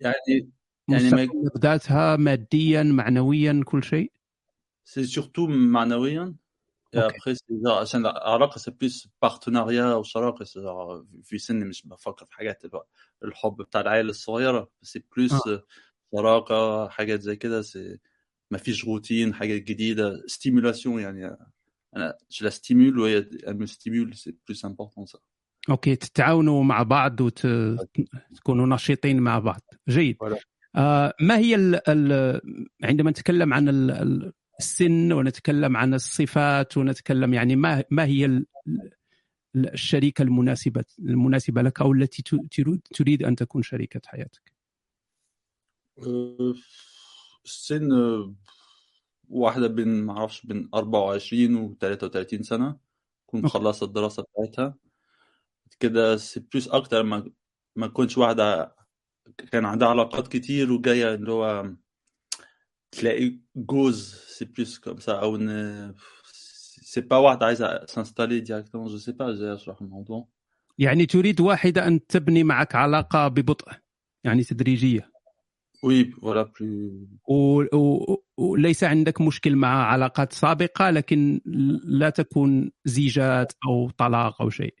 [0.00, 0.50] يعني
[0.88, 4.12] يعني بذاتها ماديا معنويا كل شيء؟
[4.84, 6.34] c'est surtout معنويا.
[6.96, 7.16] Et okay.
[7.16, 10.60] après c'est genre عشان العلاقه c'est plus partenariat وشراكه c'est
[11.22, 12.62] في sens مش بفكر في حاجات
[13.24, 15.62] الحب بتاع العائله الصغيره c'est plus آه.
[16.14, 17.98] شراكه حاجات زي كده c'est
[18.50, 21.36] ما فيش روتين حاجات جديده stimulation يعني
[21.96, 25.18] أنا je la stimule وهي elle me stimule c'est plus important ça
[25.70, 30.16] أوكي تتعاونوا مع بعض وتكونوا نشيطين مع بعض جيد.
[30.76, 32.40] آه ما هي ال ال
[32.84, 34.32] عندما نتكلم عن ال-
[34.68, 38.46] السن ونتكلم عن الصفات ونتكلم يعني ما ما هي ال-
[39.56, 42.22] ال- الشريكة المناسبه المناسبة لك أو التي
[42.94, 44.52] تريد أن تكون شريكة حياتك
[45.98, 46.54] أه،
[47.44, 47.88] السن
[49.28, 52.78] واحدة بين معرفش بين 24 و 33 سنة
[53.26, 53.46] تكون okay.
[53.58, 54.74] مخلصة الدراسة بتاعتها
[55.80, 57.30] كده c'est plus أكتر ما
[57.76, 58.74] ما تكونش واحدة
[59.52, 61.72] كان عندها علاقات كتير وجاية اللي هو
[62.90, 65.94] تلاقي جوز c'est plus comme ça إن
[66.82, 70.28] c'est pas واحدة عايزة s'installer directement je sais pas إزاي أشرح الموضوع
[70.78, 73.72] يعني تريد واحدة أن تبني معك علاقة ببطء
[74.24, 75.10] يعني تدريجية.
[75.84, 81.40] oui voilà بلو وليس عندك مشكل مع علاقات سابقة لكن
[81.84, 84.74] لا تكون زيجات أو طلاق أو شيء.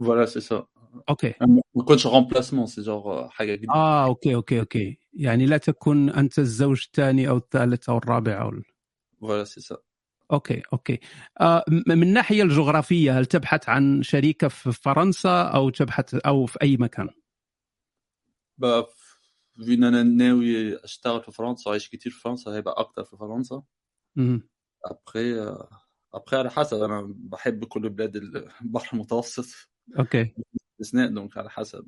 [0.00, 0.66] voilà c'est ça
[1.08, 6.10] okay ما يكونش remplacement c'est genre حاجة جديدة آه okay okay okay يعني لا تكون
[6.10, 8.64] انت الزوج الثاني أو الثالث أو الرابع أو ال-
[9.20, 9.76] voilà c'est ça
[10.32, 11.00] okay okay
[11.40, 16.76] آه من الناحيه الجغرافيه هل تبحث عن شريكه في فرنسا أو تبحث أو في اي
[16.76, 17.08] مكان؟
[18.58, 18.86] بقى
[19.64, 23.62] في ان أنا ناوي اشتغل في فرنسا وعايش كتير في فرنسا هيبقى أكتر في فرنسا.
[24.86, 25.56] ابخي
[26.14, 28.16] ابخي على حسب أنا بحب كل بلاد
[28.62, 29.46] البحر المتوسط
[29.98, 30.34] okay
[30.80, 31.84] باستثناء donc على حسب.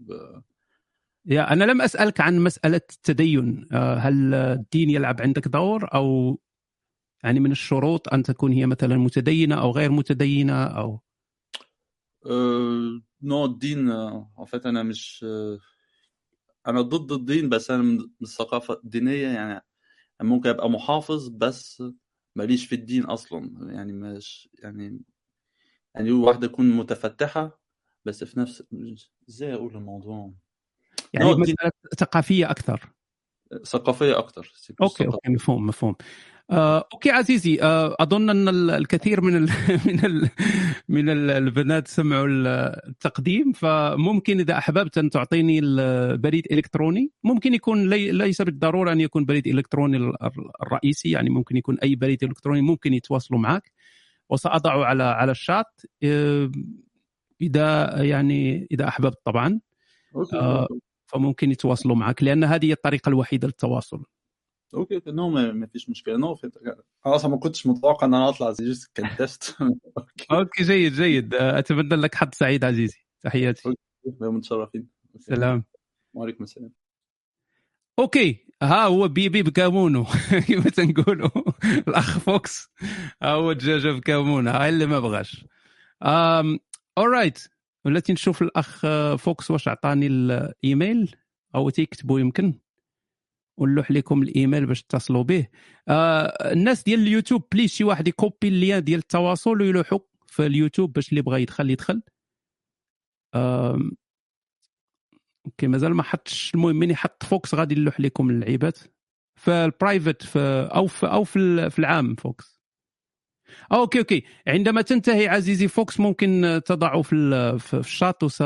[1.26, 3.68] يا أنا لم أسألك عن مسألة التدين.
[3.72, 6.38] آه هل الدين يلعب عندك دور أو
[7.24, 11.00] يعني من الشروط أن تكون هي مثلا متدينة أو غير متدينة أو؟
[12.26, 15.24] أه نوع الدين en fait أنا مش
[16.66, 19.64] أنا ضد الدين بس أنا من الثقافه الدينيه يعني
[20.22, 21.82] ممكن أبقى محافظ بس
[22.36, 23.72] ماليش في الدين أصلا.
[23.72, 25.00] يعني مش يعني
[25.94, 27.61] يعني واحدة تكون متفتحة
[28.04, 28.62] بس في نفس
[29.28, 30.32] إزاي أقول الموضوع؟
[31.12, 32.92] يعني مسألة ثقافية أكثر.
[33.64, 35.94] ثقافية أكتر okay okay مفهوم مفهوم.
[36.50, 39.48] آه، okay عزيزي آه، أظن أن ال- الكثير من ال
[39.86, 40.30] من ال
[40.88, 42.46] من ال- البنات سمعوا ال-
[42.88, 47.10] التقديم فممكن إذا أحببت أن تعطيني البريد إلكتروني.
[47.24, 50.14] ممكن يكون لي ليس بالضرورة أن يكون بريد إلكتروني ال-
[50.62, 53.72] الرئيسي يعني ممكن يكون أي بريد إلكتروني ممكن يتواصلوا معك.
[54.30, 55.80] وساضعه على على الشات.
[56.04, 56.50] آه،
[57.42, 59.60] إذا يعني إذا أحببت طبعا
[60.34, 60.68] آه.
[61.06, 64.04] فممكن يتواصلوا معك لأن هذه هي الطريقة الوحيدة للتواصل.
[64.74, 66.16] okay non ما فيش مشكلة.
[66.16, 66.38] non
[67.04, 71.34] خلاص ما كنتش متوقع إن أنا أطلع زي كان test okay okay جيد جيد.
[71.34, 72.98] أتمنى لك حظ سعيد عزيزي.
[73.20, 73.74] تحياتي.
[74.20, 74.88] متشرفين.
[75.14, 75.24] okay.
[75.24, 75.64] سلام.
[76.14, 76.72] وعليكم السلام.
[77.98, 78.46] أوكي.
[78.62, 80.04] ها هو بيبي بكامونو.
[80.48, 81.30] كما تنقولوا؟
[81.88, 82.70] الأخ فوكس.
[83.22, 84.50] ها هو دجاجه بكامونو.
[84.50, 85.44] هاي اللي ما بغاش.
[86.98, 87.48] اورايت
[87.84, 91.16] ولاتي نشوف الأخ آه، فوكس واش عطاني الإيميل
[91.54, 92.58] أو تيكتبوا يمكن.
[93.58, 95.48] ونلوح لكم الإيميل باش تتصلوا به.
[95.88, 101.08] آه الناس ديال اليوتيوب بليز شي واحد يكوبي اللين ديال التواصل ويلوحوا في اليوتيوب باش
[101.10, 102.02] اللي بغى يدخل يدخل.
[103.34, 103.92] آم،
[105.46, 106.54] okay مازال ما حطش.
[106.54, 108.78] المهم من يحط فوكس غادي نلوح لكم اللعيبات
[109.36, 110.38] في ال private في
[110.74, 112.61] أو في أو في, ال- في العام فوكس.
[112.61, 112.61] آه،
[113.72, 114.24] okay okay.
[114.46, 118.42] عندما تنتهي عزيزي فوكس ممكن تضعه في ال- في الشات وس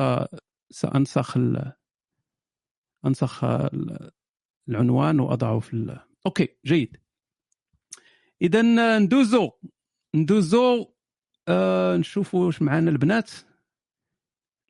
[0.71, 1.73] سأنسخ ال...
[3.07, 4.11] أنسخ ال-
[4.69, 5.99] العنوان وأضعه في ال...
[6.27, 6.97] okay جيد.
[8.43, 8.63] اذا
[8.99, 9.51] ندوزو.
[10.15, 10.87] ندوزو
[11.49, 13.31] آه نشوفوا واش معنا البنات.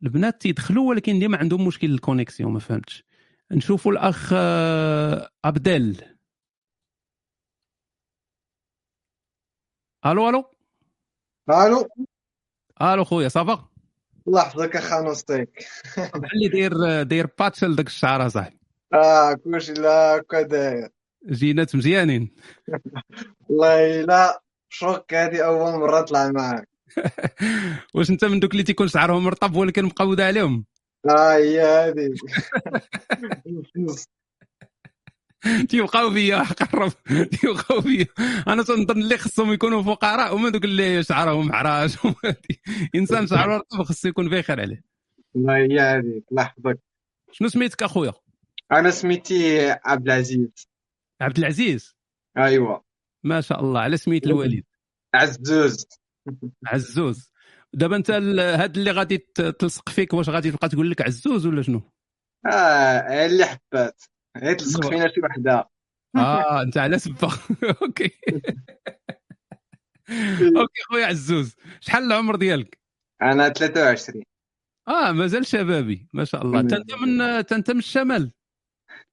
[0.03, 3.05] البنات تيدخلوا ولكن ديما عندهم مشكل ال connexion ما فهمتش.
[3.53, 6.16] نشوفوا الأخ آه، عبدال
[10.07, 10.45] ألو ألو.
[11.51, 11.89] ألو.
[12.83, 13.69] ألو خويا ça va؟
[14.29, 15.67] الله يحفظك اخا نوستيك
[15.99, 18.59] اللي داير داير باتش لذاك الشعر صاحبي.
[18.95, 20.89] آه كلشي لا هكا داير؟
[21.31, 22.31] جينات مزيانين.
[23.49, 26.69] والله لا شوك هذه أول مرة نطلع معاك.
[27.95, 30.65] واش انت من دوك اللي تيكون شعرهم مرطب ولكن مقود عليهم؟
[31.11, 32.15] آه هي هذه
[35.69, 36.93] تيبقاو فيا قرب.
[37.31, 38.07] تيبقاو فيا.
[38.49, 41.99] أنا تنظن اللي خصهم يكونوا فقراء هما دوك اللي شعرهم حراش
[42.95, 44.85] إنسان شعره رطب خصو يكون بخير عليه.
[45.35, 46.79] والله هي هذه الله يحفظك.
[47.33, 48.13] شنو سميتك أخويا؟
[48.73, 50.69] أنا سميتي عبد العزيز.
[51.21, 51.97] عبد العزيز؟
[52.39, 52.79] ايوا
[53.25, 53.81] ما شاء الله.
[53.81, 54.65] على سميت الوالد
[55.15, 55.87] عزوز.
[56.67, 57.31] عزوز.
[57.73, 59.19] دابا أنت هاد اللي غادي
[59.59, 61.93] تلصق فيك واش غادي تبقى تقول لك عزوز ولا شنو؟
[62.47, 64.03] آه اللي حبات.
[64.43, 64.89] هي تلصق.
[64.89, 65.69] فينا شي وحدة.
[66.17, 67.33] آه أنت على سبه
[67.83, 68.11] okay.
[70.61, 72.79] okay خويا عزوز شحال العمر ديالك؟
[73.23, 74.23] أنا 23
[74.89, 76.61] آه مازال شبابي ما شاء الله.
[76.61, 78.33] انت من انت من الشمال؟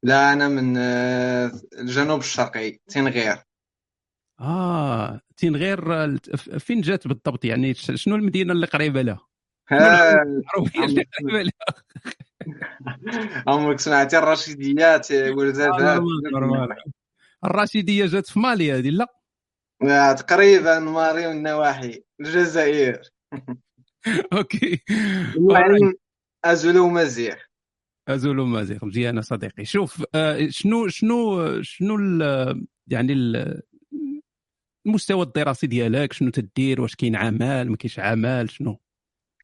[0.04, 3.38] لا أنا من آه، الجنوب الشرقي تنغير.
[4.40, 9.28] آه تين غير الت- ف- فين جات بالضبط؟ يعني شنو المدينة اللي قريبة لها؟
[9.70, 11.52] ها العربيه اللي قريبة لها؟
[13.48, 16.78] عمرك سمعتي الرشيديات آه،.
[17.46, 19.08] الرشيديه جات في مالي هذه لا.
[19.84, 23.02] آه، تقريبا ماري والنواحي الجزائر.
[24.34, 24.82] okay.
[25.36, 25.94] المهم
[26.46, 27.36] ازول ومزيغ
[28.08, 29.66] ازول مازيغ مزيان صديقي.
[29.66, 31.98] شوف آه، شنو شنو شنو
[32.88, 33.62] يعني ال-
[34.86, 38.80] المستوى الدراسي ديالك؟ شنو تدير؟ واش كاين عمل؟ ما كاينش عمل؟ شنو؟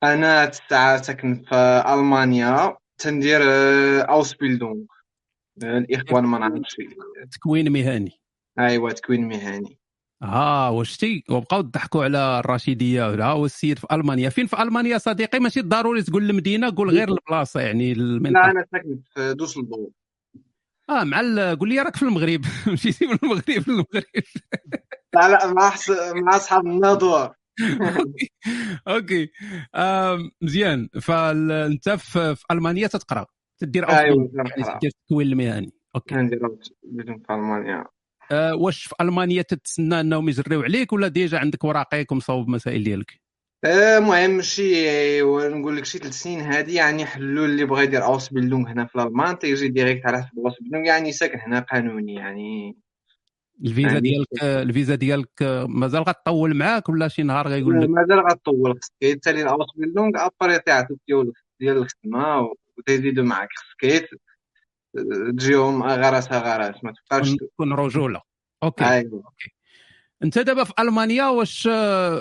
[0.03, 2.77] أنا تسعة ساكن في ألمانيا.
[2.99, 4.83] تندير آه، Ausbildung
[5.63, 6.75] آه، الإخوان ما نعرفش.
[7.31, 8.11] تكوين مهني.
[8.59, 9.79] أيوا تكوين مهني.
[10.23, 14.29] آه واش تي؟ وبقاو يضحكوا على الرشيديه ها هو السيد في ألمانيا.
[14.29, 18.65] فين في ألمانيا صديقي؟ ماشي ضروري تقول المدينة قول غير البلاصة يعني لا المنطقة أنا
[18.71, 19.91] ساكن في دوسلدورف
[20.89, 21.19] آه مع
[21.53, 22.41] قول لي راك في المغرب.
[22.73, 24.23] مشيتي من المغرب للمغرب.
[25.13, 25.73] لا لا مع.
[26.13, 27.38] مع أصحاب الناظور.
[27.97, 28.31] okay.
[28.87, 29.29] okay.
[30.41, 30.89] مزيان.
[31.01, 33.25] فانت في, في المانيا تتقرأ.
[33.59, 34.29] تدير يعني.
[34.55, 36.15] تدير التكوين المهني okay.
[36.15, 36.39] ندير
[37.27, 37.85] في ألمانيا.
[38.53, 43.21] واش في ألمانيا تتسنى أنهم يجريو عليك ولا déjà عندك وراقيك ومصوب المسائل ديالك؟
[43.65, 48.69] آه، المهم شي نقول لك شي ثلاث سنين هذه يعني حلوا اللي بغى يدير Ausbildung
[48.69, 52.77] هنا في الالمان تيجي direct على حسب Ausbildung يعني ساكن هنا قانوني يعني
[53.65, 55.29] الفيزا يعني- ديالك الفيزا ديالك
[55.67, 58.79] مازال غتطول معاك ولا شي نهار غيقول لك؟ مازال غطول.
[58.81, 64.09] خصك يتسالي ال Ausbildung après تعطيك ديال ديال الخدمة وتزيدوا معك خصك
[65.37, 68.21] تجيهم غرس غرس ما تبقاش تكون رجولة.
[68.63, 68.85] أوكي.
[68.89, 69.21] ايوا
[70.23, 71.65] انت دابا في ألمانيا واش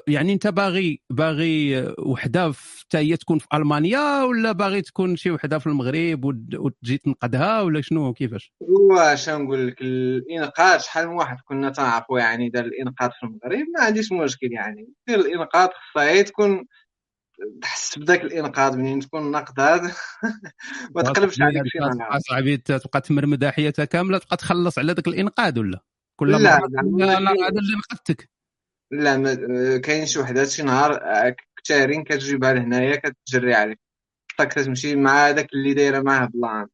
[0.07, 2.53] يعني انت باغي باغي وحده
[2.89, 6.25] حتى هي تكون في ألمانيا ولا باغي تكون شي وحده في المغرب
[6.55, 12.49] وتجي تنقدها ولا شنو؟ كيفاش؟ واش نقول لك الإنقاذ شحال من واحد كنا تنعرفوا يعني
[12.49, 14.89] دار الإنقاذ في المغرب ما عنديش مشكل يعني.
[15.09, 16.67] دير الإنقاذ خصها تكون
[17.63, 19.81] تحس بداك الإنقاذ منين تكون نقداد
[20.97, 21.79] ما تقلبش عليك شي
[22.29, 25.81] صعيبي تبقى تمرمد حياتها كاملة تبقى تخلص على ذاك الإنقاذ ولا؟
[26.19, 28.31] كل لا، لا، أنا هذا اللي نقذتك
[28.93, 31.01] لا ما- كاين شي وحدات شي نهار
[31.57, 33.81] كتارين كتجيبها لهنايا كتجري عليك.
[34.39, 36.67] خصك تمشي مع داك اللي دايرة معاه بلان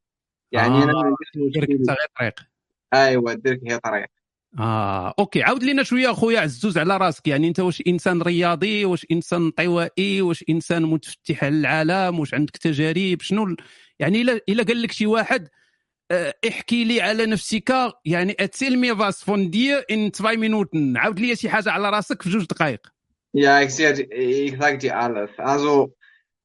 [0.53, 2.35] يعني أنا آه، ما عنديش ديرك انت غير طريق.
[2.95, 4.07] أيوا ديرك هي طريق.
[4.59, 5.43] آه أوكي.
[5.43, 7.29] عاود لينا شوية أخويا عزوز على راسك.
[7.29, 12.57] يعني أنت واش إنسان رياضي واش إنسان انطوائي واش إنسان متفتح على العالم واش عندك
[12.57, 13.57] تجارب شنو
[13.99, 15.49] يعني إلا إلا قال لك شي واحد
[16.49, 17.73] احكي لي على نفسك.
[18.05, 22.23] يعني erzähl mir was von dir in 2 Minuten عاود لي شي حاجة على راسك
[22.23, 22.87] في جوج دقائق
[23.69, 25.31] sehe exactly alles.
[25.39, 25.89] Also,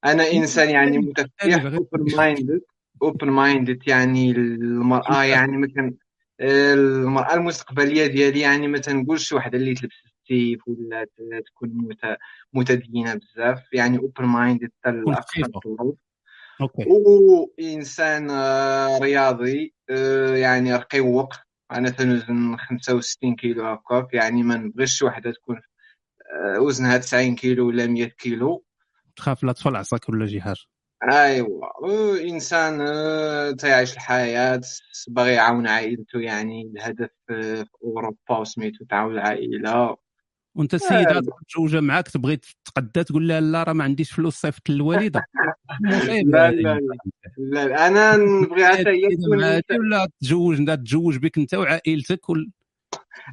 [0.05, 2.59] أنا إنسان يعني متفتح open minded
[3.05, 5.93] open minded يعني المرأة يعني مثلا
[6.41, 11.07] المرأة المستقبلية ديالي يعني ما تنقولش وحدة اللي تلبس السيف ولا
[11.45, 12.17] تكون مت-
[12.53, 13.73] متدينة بزاف.
[13.73, 15.59] يعني open minded حتى
[16.61, 16.85] أوكي.
[17.59, 21.29] وإنسان آه، رياضي آه، يعني رقيق
[21.71, 24.13] أنا تنوزن 65 كيلو هكاك.
[24.13, 25.61] يعني ما نبغيش وحدة تكون
[26.55, 28.65] آه، وزنها 90 كيلو ولا 100 كيلو.
[29.15, 30.59] تخاف لا تفل عصاك ولا شي حاجة
[31.11, 31.61] أيوا.
[32.21, 32.77] إنسان
[33.57, 34.61] تيعيش الحياة
[35.07, 39.97] باغي يعاون عائلته يعني الهدف في أوروبا وسميتو تعاون العائله
[40.59, 45.23] وانت السيدة متزوجه معاك تبغي تتقدى تقول لها لا راه ما عنديش فلوس صيفط للوالده
[46.25, 46.51] لا.
[46.51, 46.79] لا
[47.37, 47.87] لا.
[47.87, 49.61] أنا نبغيها حتى هي تكون ولا
[50.21, 52.51] تتزوج تتزوج بك أنت وعائلتك وال...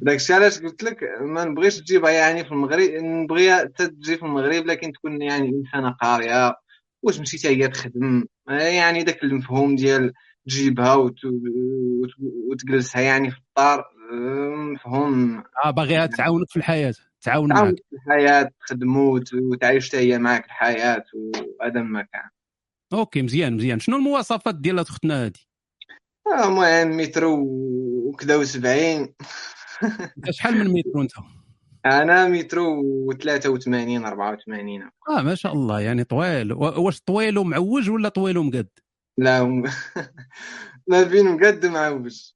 [0.01, 4.65] داكشي علاش قلت لك ما نبغيش تجيبها يعني في المغرب نبغيها حتى تجي في المغرب
[4.65, 6.55] لكن تكون يعني إنسانة قارية.
[7.03, 10.13] وتمشي حتى هي تخدم؟ يعني داك المفهوم ديال
[10.47, 13.85] تجيبها وت- وت- وتجلسها يعني في الدار
[14.73, 15.43] مفهوم.
[15.65, 16.93] آه باغيها تعاونك في الحياة.
[17.21, 17.75] تعاون معك.
[17.89, 22.29] في الحياة تخدموا وت- وتعيش هي معك الحياة وهذا ما كان.
[22.93, 23.79] أوكي مزيان مزيان.
[23.79, 25.47] شنو المواصفات ديال اختنا هادي؟
[26.27, 29.13] آه، المهم متر و- وكذا وسبعين.
[30.17, 31.11] انت شحال من متر أنت؟
[31.85, 34.89] أنا متر وثلاثة وثمانين أربعة وثمانين.
[35.09, 36.53] آه ما شاء الله يعني طويل.
[36.53, 38.67] واش طويل ومعوج ولا طويل ومقد؟
[39.17, 39.43] لا
[40.89, 42.31] ما بين مقد معوج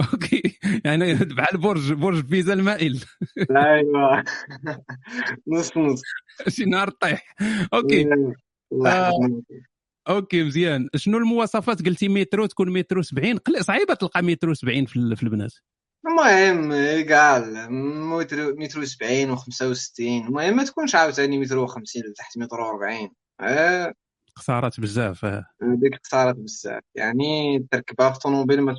[0.00, 0.58] okay.
[0.84, 3.04] يعني بحال برج برج بيزا المائل.
[3.50, 4.22] أيوا
[5.48, 6.02] نص نص.
[6.48, 7.34] شي نهار طيح.
[7.74, 8.02] okay.
[8.72, 9.42] الله آه.
[10.08, 10.88] أوكي مزيان.
[10.96, 14.86] شنو المواصفات قلتي متر و تكون متر و 70 قل- صعيبة تلقى متر و 70
[14.86, 15.52] في ال- في البنات.
[16.06, 16.72] المهم
[17.08, 17.38] كاع
[18.18, 20.26] متر متر وسبعين وخمسة وستين.
[20.26, 23.10] المهم ما تكونش عاوتاني متر وخمسين لتحت متر وأربعين.
[23.40, 23.94] آه،
[24.36, 25.44] خسارات بزاف آه.
[25.62, 26.82] هذيك خسارات بزاف.
[26.94, 28.74] يعني تركبها في طوموبيل ما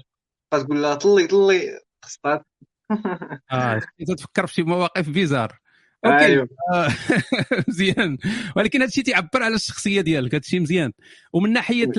[0.52, 1.80] تبقى تقول لها طلي طلي.
[2.06, 2.46] خصها
[3.52, 3.82] آه
[4.18, 5.60] تفكر في شي مواقف bizarres.
[6.06, 6.18] okay.
[6.26, 6.50] أيوه.
[6.74, 6.88] آه،
[7.68, 8.18] مزيان
[8.56, 10.92] ولكن هادشي تيعبر على الشخصية ديالك هادشي مزيان.
[11.34, 11.92] ومن ناحية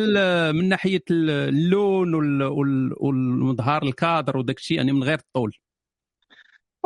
[0.53, 5.57] من ناحية ال- اللون وال- وال- والمظهر الكادر وداك الشيء يعني من غير الطول.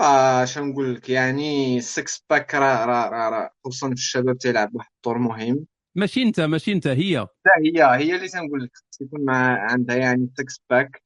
[0.01, 4.75] آه شنو نقول لك؟ يعني ال six-pack راه راه راه راه خصوصا في الشباب تيلعب
[4.75, 5.67] واحد الدور مهم.
[5.95, 6.87] ماشي أنت ماشي أنت.
[6.87, 7.15] هي.
[7.17, 8.71] لا هي هي اللي تنقول لك.
[8.75, 11.03] خص يكون مع عندها يعني six-pack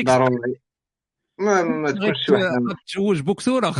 [0.00, 0.60] ضروري.
[1.38, 2.26] ما ما تكونش
[2.86, 3.74] تزوج بوكسورة.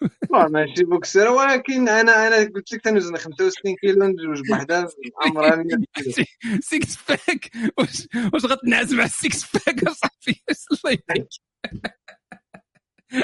[0.32, 4.88] لا ماشي boxeur ولكن أنا أنا قلت لك تنوزن 65 كيلو نتزوج بوحدة
[5.22, 6.26] عمرها 100 كيلو.
[6.60, 10.42] six-pack واش واش غتنعس مع ال six-pack أصاحبي؟
[10.84, 11.28] الله يهديك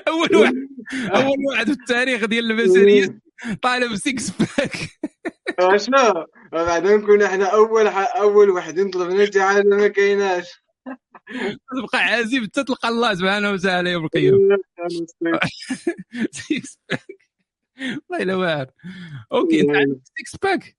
[0.09, 0.69] أول واحد
[1.15, 3.19] أول واحد في التاريخ ديال البشريه
[3.63, 4.77] طالب six-pack
[5.77, 7.87] شنو بعدا نكون إحنا أول.
[7.89, 10.64] أول وحدين طلبنا شي حاجة ما كايناش.
[11.83, 14.59] تبقى عازب حتى تلقى الله سبحانه وتعالى يوم القيامة.
[16.31, 17.07] six-pack
[18.11, 18.71] والله الا واعر
[19.33, 20.77] okay أنت عندك six-pack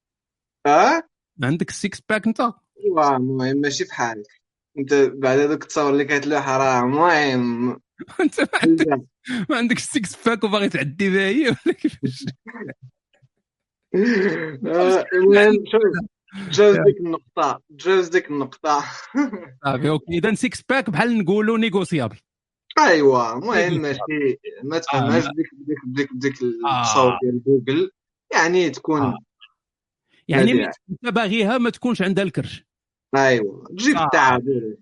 [0.66, 1.04] آه
[1.44, 4.42] عندك السيكس pack أنت؟ ايوا المهم ماشي بحالك
[4.78, 7.80] أنت بعد هذوك التصاور اللي كتلوح راه المهم.
[8.22, 8.88] أنت ما عندك
[9.50, 12.26] ما عندك ال six-pack وباغي تعدي بها هي؟ ولا كيفاش؟
[15.14, 15.82] المهم شوف.
[16.52, 18.86] تجاوز ديك النقطة تجاوز ديك النقطة
[19.66, 22.18] صافي okay إذا six-pack بحال نقولوا négociable
[22.80, 25.30] ايوا المهم ماشي ما تفهمهاش آه.
[25.30, 27.92] بديك بديك بديك بديك التصاور ديال جوجل
[28.34, 29.18] يعني تكون آه.
[30.28, 30.66] يعني.
[30.66, 32.66] انت باغيها ما تكونش عندها الكرش
[33.16, 34.04] ايوا تجيب آه.
[34.04, 34.78] التعابير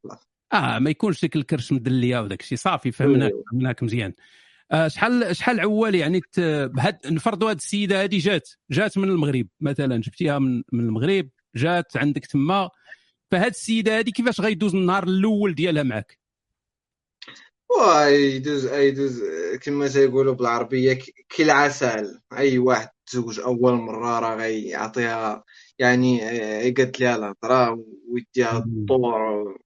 [0.53, 3.43] آه ما يكونش ديك الكرش مدلية وداك الشيء صافي فهمناك أيوة.
[3.51, 4.13] فهمناك مزيان
[4.71, 6.21] آه شحال شحال عوال يعني.
[6.37, 11.97] بهاد نفرضوا هاد السيدة هادي جات جات من المغرب مثلا جبتيها من من المغرب جات
[11.97, 12.69] عندك تما.
[13.31, 16.19] فهاد السيدة هادي كيفاش غيدوز النهار الأول ديالها معك
[17.79, 19.23] ويدوز يدوز
[19.61, 25.43] كما تيقولوا بالعربية ك- كالعسل أي واحد تزوج أول مرة راه غيعطيها
[25.79, 28.59] يعني آه، يقد ليها الهضرة ويديها مم.
[28.59, 29.57] الدور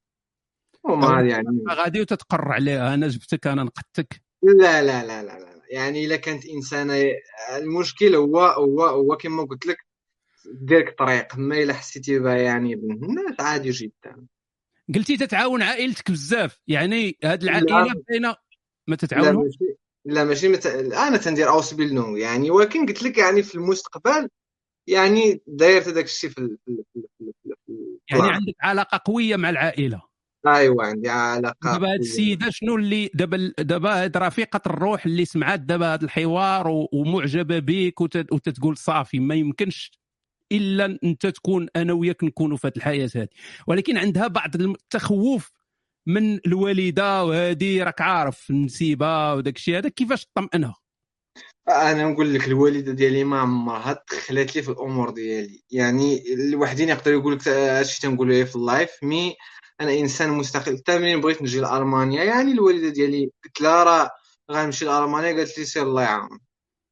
[0.84, 2.94] وما يعني غادي وتتقر عليها.
[2.94, 4.22] أنا جبتك أنا نقدتك.
[4.44, 5.62] لا لا لا لا لا.
[5.72, 6.94] يعني إلا كانت إنسانة
[7.58, 9.78] المشكل هو هو هو كما قلت لك
[10.54, 14.26] دير لك طريق ما إلا حسيتي بها يعني بنت الناس عادي جدا
[14.96, 17.94] قلتي تتعاون عائلتك بزاف يعني هاد العائلة.
[18.10, 18.36] باينه
[18.88, 19.50] ما تتعاونوا
[20.06, 20.66] لا ماشي مت...
[20.66, 24.30] أنا تندير اوس بيلنو يعني ولكن قلت لك يعني في المستقبل
[24.88, 26.84] يعني داير داك الشيء في ال- في ال-
[27.18, 27.56] في ال-
[28.08, 28.32] في يعني.
[28.34, 30.02] عندك علاقة قوية مع العائلة
[30.48, 32.00] ايوا عندي علاقة دابا هاد.
[32.00, 37.60] السيدة شنو اللي دابا دابا هاد رفيقة الروح اللي سمعت دابا هاد الحوار و- ومعجبة
[37.60, 39.92] بك وت- وتتقول صافي ما يمكنش
[40.52, 43.28] إلا أنت تكون أنا وياك نكونوا في هذه الحياة هذه
[43.68, 45.52] ولكن عندها بعض التخوف
[46.08, 50.76] من الوالدة وهذه راك عارف النسيبة وداك الشيء هذا كيفاش تطمئنها
[51.70, 55.64] أنا نقول لك الوالدة ديالي ما عمرها دخلت لي في الأمور ديالي.
[55.72, 59.36] يعني الوحدين يقدر يقول لك هادشي تنقولو ليه في ال live mais
[59.82, 60.78] أنا إنسان مستقل.
[60.78, 64.10] حتى ملي بغيت نجي لألمانيا يعني الوالدة ديالي قلت لها راه
[64.52, 66.40] غنمشي لألمانيا قالت لي سير الله يعاون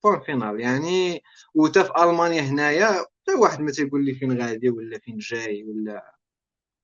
[0.03, 1.21] point final يعني
[1.55, 6.15] وتا في ألمانيا هنايا حتى واحد ما تيقول لي فين غادي ولا فين جاي ولا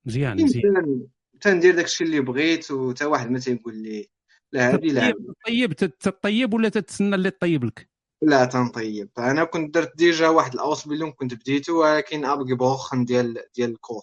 [0.06, 0.74] مزيان مزيان.
[0.74, 1.06] تن-
[1.40, 4.08] تندير داكشي اللي بغيت وتا واحد ما تيقول لي
[4.52, 5.14] لا هادي لا.
[5.44, 7.88] تطيب تطيب ولا تتسنى اللي تطيب لك؟
[8.22, 9.08] لا تنطيب.
[9.18, 14.02] أنا كنت درت ديجا واحد الاوس بيلون كنت بديتو ولكن أبغي بوخن ديال ديال الكور.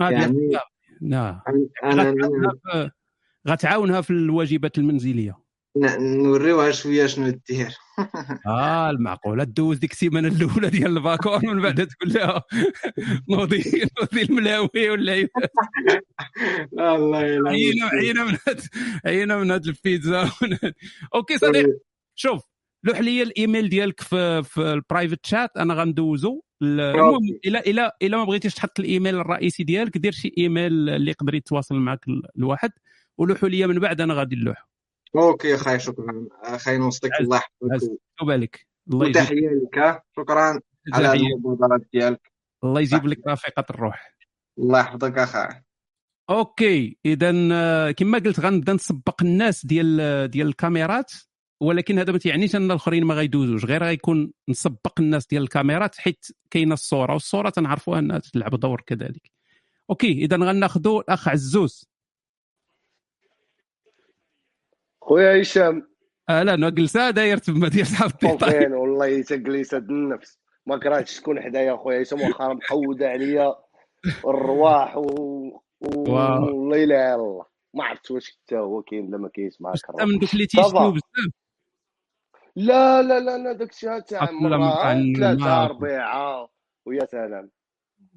[0.00, 0.50] آه يعني-
[1.00, 1.40] نعم
[1.84, 2.14] أنا
[3.48, 5.38] غتعاونها في- الواجبات المنزلية.
[5.76, 7.76] نوريوها شوية شنو دير.
[8.46, 12.42] آه المعقولة دوز ديك السيمانة الأولى ديال الفاكور من بعد تقول لها
[13.30, 13.62] نوضي
[14.00, 15.14] نوضي الملاوي ولا
[16.78, 18.60] الله يلا عينا عينا من هاد
[19.06, 20.30] عينا من هاد البيتزا
[21.14, 21.78] okay صديقي
[22.14, 22.42] شوف
[22.84, 26.42] لوح لي الإيميل ديالك في في ال private chat أنا غندوزو.
[26.62, 31.10] ال- المهم إلا إلا إلا ما بغيتيش تحط الإيميل الرئيسي ديالك دير شي إيميل اللي
[31.10, 32.70] يقدر يتواصل معك ال- الواحد.
[33.18, 34.68] ولوحوا لي من بعد أنا غادي نلوح
[35.16, 36.26] okay خاي شكرا.
[36.56, 37.36] خاي نوصلك عز- الله.
[37.36, 40.02] يحفظك عليك الله يجيب وتحية لك.
[40.16, 40.60] شكرا
[40.94, 41.12] على.
[41.12, 42.32] المبادرات ديالك.
[42.64, 44.14] الله يجيب لك رفيقة الروح.
[44.58, 45.62] الله يحفظك اخا
[46.30, 51.12] okay اذا آه، كما قلت غنبدأ نسبق الناس ديال ديال الكاميرات
[51.62, 53.64] ولكن هذا ما تيعنيش أن الآخرين ما غيدوزوش.
[53.64, 59.30] غير غيكون نسبق الناس ديال الكاميرات حيت كاينة الصورة والصورة تنعرفوها انها تلعب دور كذلك.
[59.90, 61.89] okay اذا غناخذوا الأخ عزوز.
[65.10, 65.88] خويا هشام.
[66.28, 70.38] أهلا جلسه داير تما ديال البيطاي فين والله تجلس هاد النفس.
[70.66, 73.54] ما كرهتش تكون حدايا خويا هشام واخا محوده عليا.
[74.26, 75.02] الرواح و...
[75.80, 76.10] و...
[76.10, 80.18] والله لا الا الله ما عرفت واش حتى هو كاين ولا ما كاينش معاك من
[80.18, 80.46] دوك اللي.
[80.46, 81.32] تيشتموا بزاف.
[82.56, 84.82] لا لا لا لا داك الشيء تاع مرة.
[85.16, 86.48] ثلاثة أربعة.
[86.86, 87.50] ويا سلام.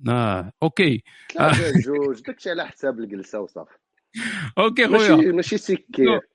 [0.09, 1.03] آه أوكي.
[1.33, 2.21] ثلاثة جوج.
[2.21, 3.77] داك الشيء على حساب الجلسة وصافي.
[4.57, 5.31] أوكي ماشي خويا.
[5.31, 6.32] ماشي سكير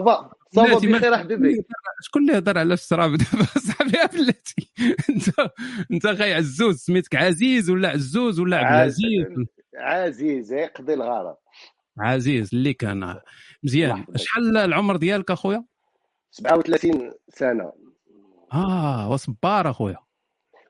[0.00, 1.64] بلاتي، ما- بخير حبيبي
[2.02, 3.10] شكون اللي هضر على الشراب.
[3.10, 4.72] دابا صاحبي يا بلاتي
[5.10, 5.50] انت
[5.92, 6.76] انت خاي عزوز.
[6.76, 11.36] سميتك عزيز ولا عزوز ولا عبد عز- العزيز؟ عزيز يقضي الغرض.
[11.98, 13.18] عزيز اللي كان
[13.62, 14.04] مزيان.
[14.16, 15.64] شحال العمر ديالك أخويا؟
[16.30, 17.72] 37 سنة.
[18.52, 19.96] آه وصبار أخويا.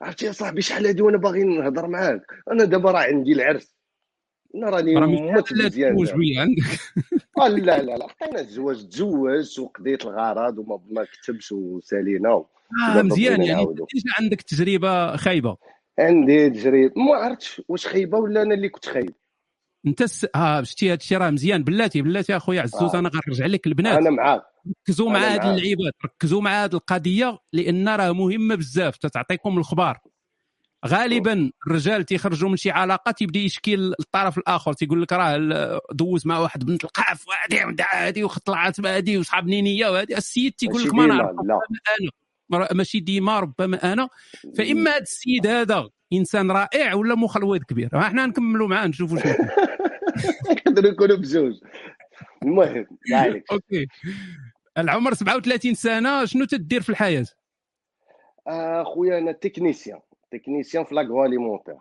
[0.02, 3.76] عرفتي يا صاحبي شحال هادي وأنا باغي نهضر معاك؟ أنا دابا راه عندي العرس.
[4.54, 6.62] أنا راني موت لا مزيان عندك.
[7.40, 8.06] آه لا لا لا.
[8.08, 12.44] حطينا الزواج تزوجت وقضيت الغرض وما ما كتبش وسالينا
[12.88, 13.64] آه مزيان يعني.
[13.66, 15.56] déjà عندك تجربة خايبة.
[15.98, 16.92] عندي تجربة.
[16.96, 19.14] ما عرفتش واش خايبة ولا أنا اللي كنت خايب.
[19.86, 20.26] أنت س...
[20.34, 21.64] آه شتي هذا الشيء راه مزيان.
[21.64, 22.98] بلاتي بلاتي أخويا عزوز آه.
[22.98, 23.98] أنا غنرجع لك البنات.
[23.98, 24.42] أنا معاك.
[24.88, 25.54] ركزوا مع هاد معاك.
[25.54, 28.96] اللعيبات ركزوا مع هاد القضية لأن راه مهمة بزاف.
[28.96, 29.98] تتعطيكم الخبار.
[30.86, 36.38] غالبا الرجال تيخرجوا من شي علاقة تيبدأ يشكي الطرف الآخر تيقول لك راه دوز مع
[36.38, 40.16] واحد بنت القاف وهادي هادي وطلعت بهادي وصحاب نينية وهادي.
[40.18, 41.30] السيد تيقول لك ما نعرف.
[42.52, 44.08] أنا ماشي ديما ربما أنا.
[44.58, 49.32] فإما هذا السيد هذا إنسان رائع ولا مخلوط كبير حنا نكملوا معاه نشوفوا شنو.
[50.66, 51.54] نقدروا نكونوا بزوج
[52.42, 52.86] المهم
[53.52, 53.86] okay.
[54.78, 57.26] العمر 37 سنة شنو تدير في الحياة؟
[58.48, 60.00] آه، خويا أنا technicien.
[60.32, 61.76] technicien في alimentaire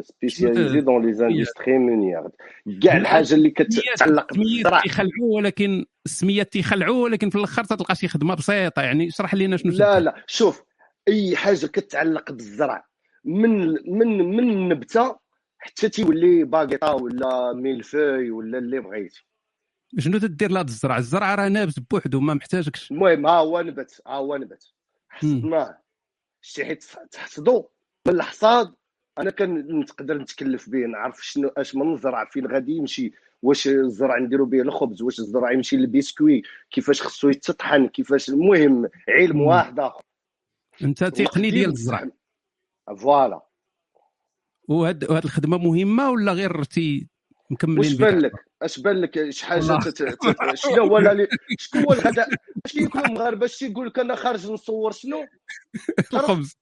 [0.00, 2.28] spécialisé dans les industries meunières
[2.82, 8.34] كاع الحاجة اللي كتعلق بالزرع تيخلعوا ولكن السميات تيخلعوا ولكن في الآخر تلقى شي خدمة
[8.34, 8.82] بسيطة.
[8.82, 10.00] يعني اشرح لنا شنو لا.
[10.00, 10.24] لا.
[10.26, 10.62] شوف
[11.08, 12.86] أي حاجة كتعلق بالزرع
[13.24, 15.18] من من من النبتة
[15.58, 19.26] حتى تيولي باكيطا ولا ميلفوي ولا اللي بغيتي.
[19.98, 22.90] شنو تدير لهذا الزرع؟ الزرع راه نابت بوحدو ما محتاجكش.
[22.90, 24.72] المهم ها هو نبت ها هو نبت.
[25.08, 25.85] حصدناه
[26.46, 27.68] شي حيت تحصدو
[28.06, 28.74] من الحصاد
[29.18, 34.18] أنا كان نقدر نتكلف به نعرف شنو أش من الزرع فين غادي يمشي؟ واش الزرع
[34.18, 39.40] نديرو به الخبز؟ واش الزرع يمشي للبسكوي كيفاش خصو يتطحن؟ كيفاش؟ المهم علم.
[39.40, 40.02] واحد آخر.
[40.82, 42.10] أنت تقني ديال الزرع.
[42.98, 43.46] voilà.
[44.68, 47.08] وهاد الخدمة مهمة ولا غير تي
[47.50, 49.78] مكملين واش بان لك اش بان لك شي حاجة.
[50.54, 51.26] شنو هو
[51.58, 52.28] شكون هو الغداء
[52.66, 55.26] أش كياكلوا المغاربه اش تيقول لك أنا خارج نصور شنو؟
[56.12, 56.58] الخبز.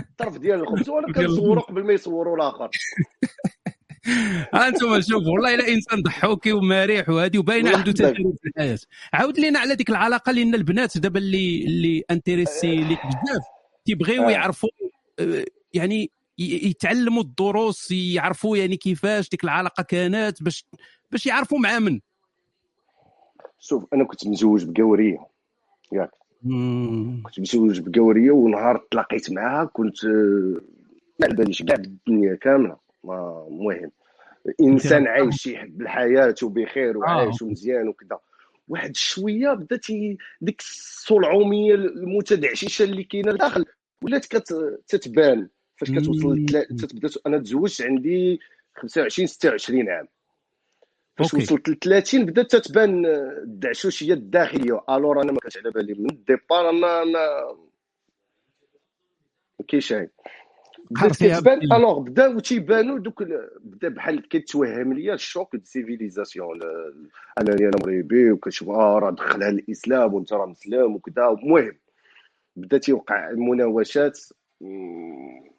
[0.00, 0.88] الطرف ديال الخبز.
[0.88, 2.70] وأنا كنصورو قبل ما يصوروا الآخر.
[4.54, 8.78] ها أنتم شوفوا والله إلا إنسان ضحوكي ومريح وهادي وباينه عنده تجارب في الحياة.
[9.12, 13.42] عاود لينا على ديك العلاقة لأن البنات دابا اللي اللي انتريسي ليك بزاف.
[13.84, 14.30] تيبغيو آه.
[14.30, 14.68] يعرفوا
[15.18, 15.44] آه،
[15.74, 20.64] يعني يتعلموا الدروس يعرفوا يعني كيفاش ديك العلاقة كانت باش
[21.10, 22.00] باش يعرفوا مع من.
[23.58, 25.26] شوف أنا كنت مزوج بقوريه
[25.92, 26.10] ياك.
[27.22, 30.60] كنت مزوج بقوريه ونهار تلاقيت معاها كنت ما
[31.22, 32.76] على باليش كاع بالدنيا كاملة.
[33.04, 33.90] ما مهم.
[34.60, 37.46] إنسان عايش يحب الحياة وبخير وعايش آه.
[37.46, 38.18] ومزيان وكذا.
[38.68, 39.86] واحد شوية بدات
[40.40, 43.64] ديك الصلعوميه المتدعششه اللي كاينة لداخل.
[44.02, 46.46] ولات كتتبان فاش كتوصل
[46.78, 47.08] تتبدأ.
[47.26, 48.40] أنا تزوجت عندي
[48.74, 50.08] 25 26 عام.
[51.18, 51.44] فاش أوكي.
[51.44, 53.06] وصلت ل 30 بدات تتبان
[53.42, 54.80] الدعشوشية الداخلية.
[54.90, 57.54] ألور أنا ما كانش على بالي من الديبار أنا أنا
[59.60, 60.10] ما كاينش هاي
[60.96, 63.22] كتبان الوغ بداو تيبانوا دوك
[63.60, 66.62] بدا بحال كيتوهم ليا الشوك دو سيفيليزاسيون
[67.40, 71.28] انني أنا مغربي وكنشوف آه راه دخلها الإسلام وأنت راه مسلم وكذا.
[71.28, 71.78] المهم
[72.56, 74.20] بدا تيوقع مناوشات.
[74.60, 75.50] مم،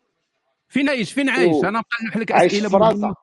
[0.70, 1.64] فين عايش؟ فين عايش.
[1.64, 3.16] أنا نطرح لك عايش أسئلة في فرنسا.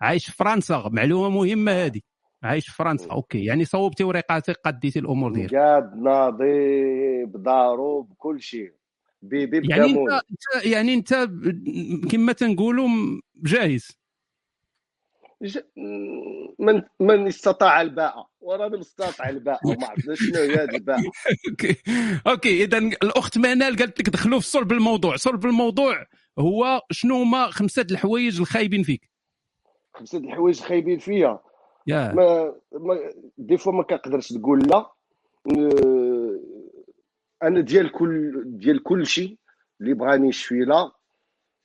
[0.00, 2.00] عايش في فرنسا معلومة مهمة هذه.
[2.42, 3.44] عايش في فرنسا أوكي.
[3.44, 5.54] يعني صوبتي وريقاتك قديتي الأمور ديالك.
[5.54, 8.72] قاد ناضي بدارو بكل شيء.
[9.22, 10.20] بيبي يعني انت
[10.64, 11.14] يعني أنت
[12.10, 12.88] كما تنقولوا
[13.36, 13.98] جاهز.
[15.42, 15.58] ج...
[16.58, 18.26] من من استطاع الباء.
[18.40, 20.98] وأنا مستطاع الباء وما عرفنا شنو هي هذه الباء.
[21.50, 21.76] أوكي.
[22.26, 25.16] أوكي اذا الأخت منال قالت لك دخلوا في صلب الموضوع.
[25.16, 26.06] صلب الموضوع
[26.38, 29.10] هو شنو هما خمسة الحوايج الخايبين فيك.
[29.98, 31.38] خمسة د الحوايج خايبين فيا.
[31.86, 32.12] يا.
[32.12, 32.94] ما, ما
[33.38, 34.90] دي فوا ما كنقدرش تقول لا.
[37.42, 39.38] أنا ديال كل ديال كل شيء
[39.80, 40.92] اللي بغاني يشفي لا.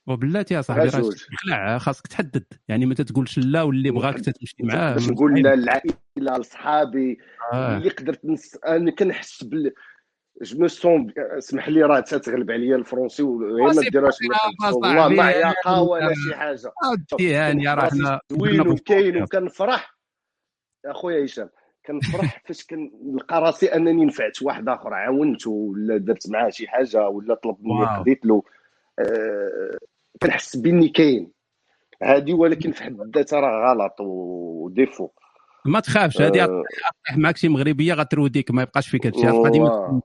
[0.06, 1.10] وبلاتي يا صاحبي راه.
[1.10, 2.44] تخلع خاصك تحدد.
[2.68, 7.18] يعني ما تتقولش لا واللي بغاك تمشي معاه باش نقول لا للعائله لصحابي
[7.52, 7.76] آه.
[7.76, 8.58] اللي قدرت نس...
[8.66, 9.74] أنا كنحس بال
[10.42, 14.14] جو مو سون اسمح لي راه تتغلب عليا الفرونسي وهي ما سي ديرهاش.
[14.60, 14.74] صاحبي.
[14.76, 19.22] والله ما عياقة ولا شي حاجة عاودتي هاني راه حنا زوين وكاين.
[19.22, 19.98] وكنفرح
[20.86, 21.48] أخويا هشام
[21.86, 27.34] كنفرح فاش كنلقى راسي أنني نفعت واحد آخر عاونته ولا درت معاه شي حاجة ولا
[27.34, 27.98] طلب مني.
[27.98, 28.42] قضيت له
[28.98, 29.78] آه
[30.22, 31.30] كنحس بإني كاين
[32.02, 35.08] هادي ولكن في حد ذاتها راه غلط وديفو
[35.66, 40.02] ما تخافش آه، طيح معك شي مغربية غتروديك ما يبقاش فيك هادشي واه.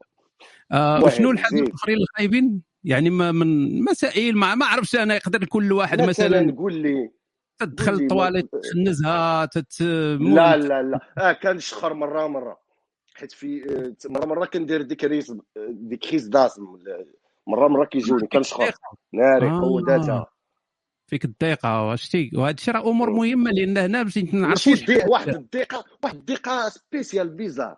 [0.72, 1.62] آه وشنو الحاجات.
[1.68, 6.56] الآخرين الخايبين يعني ما من مسائل ما, ما عرفش أنا يقدر كل واحد مثلا مثلا.
[6.58, 7.12] قول لي
[7.60, 11.00] تدخل الطواليت تخنزها تت لا لا لا.
[11.18, 12.60] آه كنشخر مرة مرة.
[13.16, 13.64] حيت في
[14.06, 15.34] آه، مرة مرة كندير ديك ريس
[15.70, 16.64] ديك crise d'asthme.
[17.48, 18.72] مرة مرة كيجوني كنشخر
[19.14, 19.62] ناري آه.
[19.62, 20.28] قوداتها
[21.08, 24.74] فيك الضيقه وشتي وهذا الشيء راه أمور مهمة لأن هنا باش نعرفوا
[25.08, 27.78] واحد الدقيقة واحد الدقيقة spécial bizarre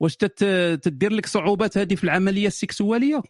[0.00, 0.16] واش.
[0.16, 3.22] تدير لك صعوبات هذه في العملية ال sexuelle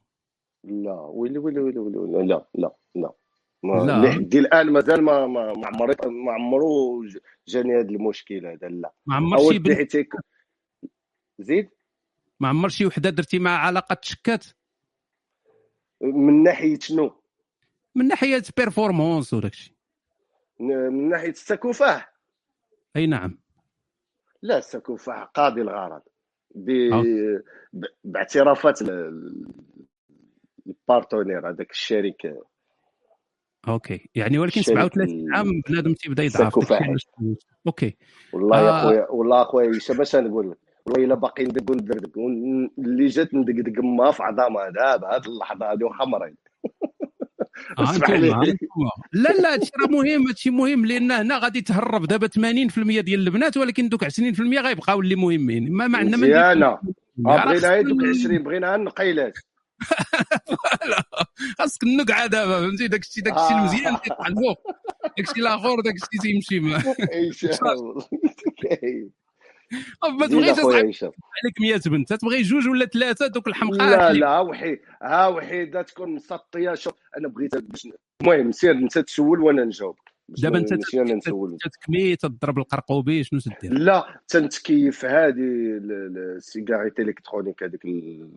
[0.64, 2.28] لا ويلي ويلي ويلي ويلي, ويلي.
[2.28, 3.12] لا لا لا
[3.62, 4.06] ما لا.
[4.06, 7.04] لحد الآن مازال ما ما ما عمري ما عمرو
[7.48, 9.62] جاني هذا المشكل هذا لا ما عمر شي
[9.98, 10.12] هيك
[11.38, 11.70] زيد
[12.40, 14.44] ما عمر شي وحده درتي مع علاقة تشكات
[16.00, 17.12] من ناحية شنو
[17.94, 19.74] من ناحية بيرفورمانس وداك الشيء
[20.60, 22.06] من ناحية السكوفاه
[22.96, 23.38] أي نعم
[24.42, 26.02] لا السكوفاه قاضي الغرض.
[28.05, 29.46] باعترافات ال- ال-
[30.66, 32.34] ال partenaire هذاك الشريك.
[33.68, 34.09] okay.
[34.14, 36.55] يعني ولكن الشريك 37 عام بنادم تيبدا يضعف.
[37.66, 37.97] okay.
[38.32, 38.82] والله يا آه.
[38.82, 43.34] خويا والله اخويا هشام باش نقول؟ لك والله إلا باقي ندق وندردق ون- اللي جات
[43.34, 46.36] ندقدق ما في عظامها دابا هاد اللحظة هادي وخمرين.
[49.12, 53.56] لا لا هادشي راه مهم هادشي مهم لأن هنا غادي تهرب دابا 80% ديال البنات
[53.56, 54.10] ولكن دوك 20%
[54.40, 55.72] غيبقاو اللي مهمين.
[55.72, 56.66] ما ما عندنا مزيانة.
[56.66, 56.80] آه،
[57.16, 59.38] بغينا خاصك دوك ن- 20 بغينا النقيلات
[60.88, 61.02] لا،
[61.58, 63.58] خاصك النقعه دابا فهمتي؟ داك الشيء داك الشيء آه.
[63.60, 64.58] المزيان تيطلع الفوق
[65.16, 66.60] داك الشيء الآخر داك الشيء تيمشي
[68.62, 69.10] كاين
[70.18, 70.58] ما تبغيش
[71.04, 76.10] عليك 100 بنت تبغي جوج ولا ثلاثة دوك الحمقات لا لا وحي ها وحيده تكون
[76.14, 77.88] مسطية شوف أنا بغيت باش
[78.22, 79.96] المهم سير أنت تسول وأنا نجاوب.
[80.28, 80.74] دابا أنت
[81.64, 88.28] تتكمي تضرب القرقوبي شنو تدير؟ لا تنتكيف هذه ال- ال- السيجاريت إلكترونيك هذيك ال-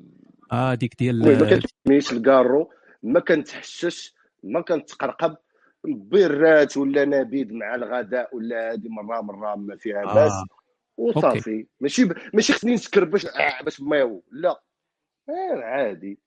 [0.52, 2.70] آه ديك ديال ما كتسميش الكارو
[3.04, 4.14] ما كنتحشش
[4.44, 5.36] ما كنتقرقب
[5.84, 10.46] بيرات ولا نبيذ مع الغداء ولا هذه مرة مرة ما فيها آه.
[10.98, 11.68] وصافي.
[11.80, 12.14] ماشي ب...
[12.34, 14.50] ماشي خصني نسكر باش آه باش مايو لا.
[15.30, 16.20] آه عادي.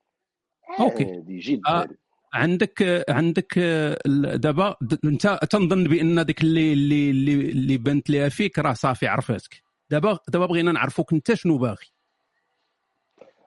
[0.81, 1.05] أوكي.
[1.05, 1.69] عادي جدا.
[1.69, 1.89] آه.
[2.35, 8.59] عندك عندك ال- دابا أنت تنظن بأن ديك اللي اللي اللي, اللي بنت ليها فيك
[8.59, 11.87] راه صافي عرفتك دابا دابا بغينا نعرفوك أنت شنو باغي.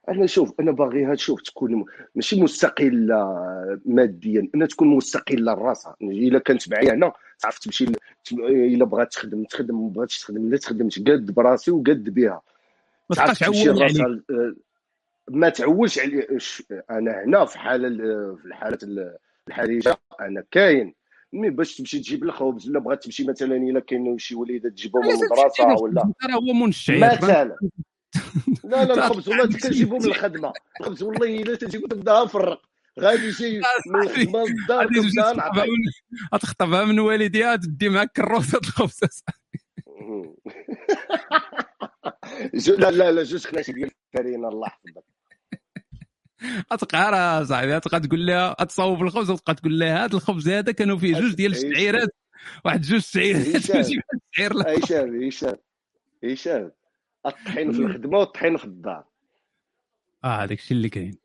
[0.09, 1.85] أنا شوف أنا باغيها تشوف تكون
[2.15, 3.17] ماشي مستقله
[3.85, 7.85] ماديا انها تكون مستقله لراسها إلا كانت معايا أنا تعرف تمشي
[8.31, 12.41] إلا بغات تخدم تخدم ما بغاتش تخدم لا تخدمت قد براسي وقد بها.
[13.09, 13.97] ما تبقاش تعول عليك.
[14.29, 14.55] ل-
[15.31, 20.93] ما تعولش علي ش- أنا هنا في حالة ال- في الحالة ال- الحرجه أنا كاين.
[21.33, 25.11] مي باش تمشي تجيب الخبز ولا بغات تمشي مثلا إلا كاين شي وليدة تجيبهم من
[25.11, 26.13] المدرسة ولا.
[26.25, 27.57] راه هو منشعر مثلا.
[28.63, 32.61] لا لا الخبز والله عندك تنجيبو من الخدمه الخبز والله إلا تنجيبو تبدا نفرق
[32.99, 33.57] غادي شي
[33.87, 39.07] من الخدمة للدار تبدا تخطبها من والديها تدي معاك كروسه الخبزه
[42.53, 45.03] جو- لا لا لا جوج خناشي ديال الفرينة الله يحفظك.
[46.95, 51.19] راه صاحبي غتبقى تقول لها تصاوب الخبز وتبقى تقول لها هذا الخبز هذا كانوا فيه
[51.19, 52.09] جوج ديال الشعيرات.
[52.65, 53.47] واحد جوج شعيرات
[54.67, 55.55] هشام هشام
[56.23, 56.71] هشام
[57.25, 59.03] الطحين في الخدمة والطحين في الدار.
[60.23, 61.17] آه هذاك الشيء اللي كاين.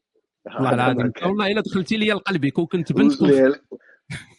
[0.55, 3.23] والله العظيم والله إلا دخلتي لي لقلبك وكنت بنت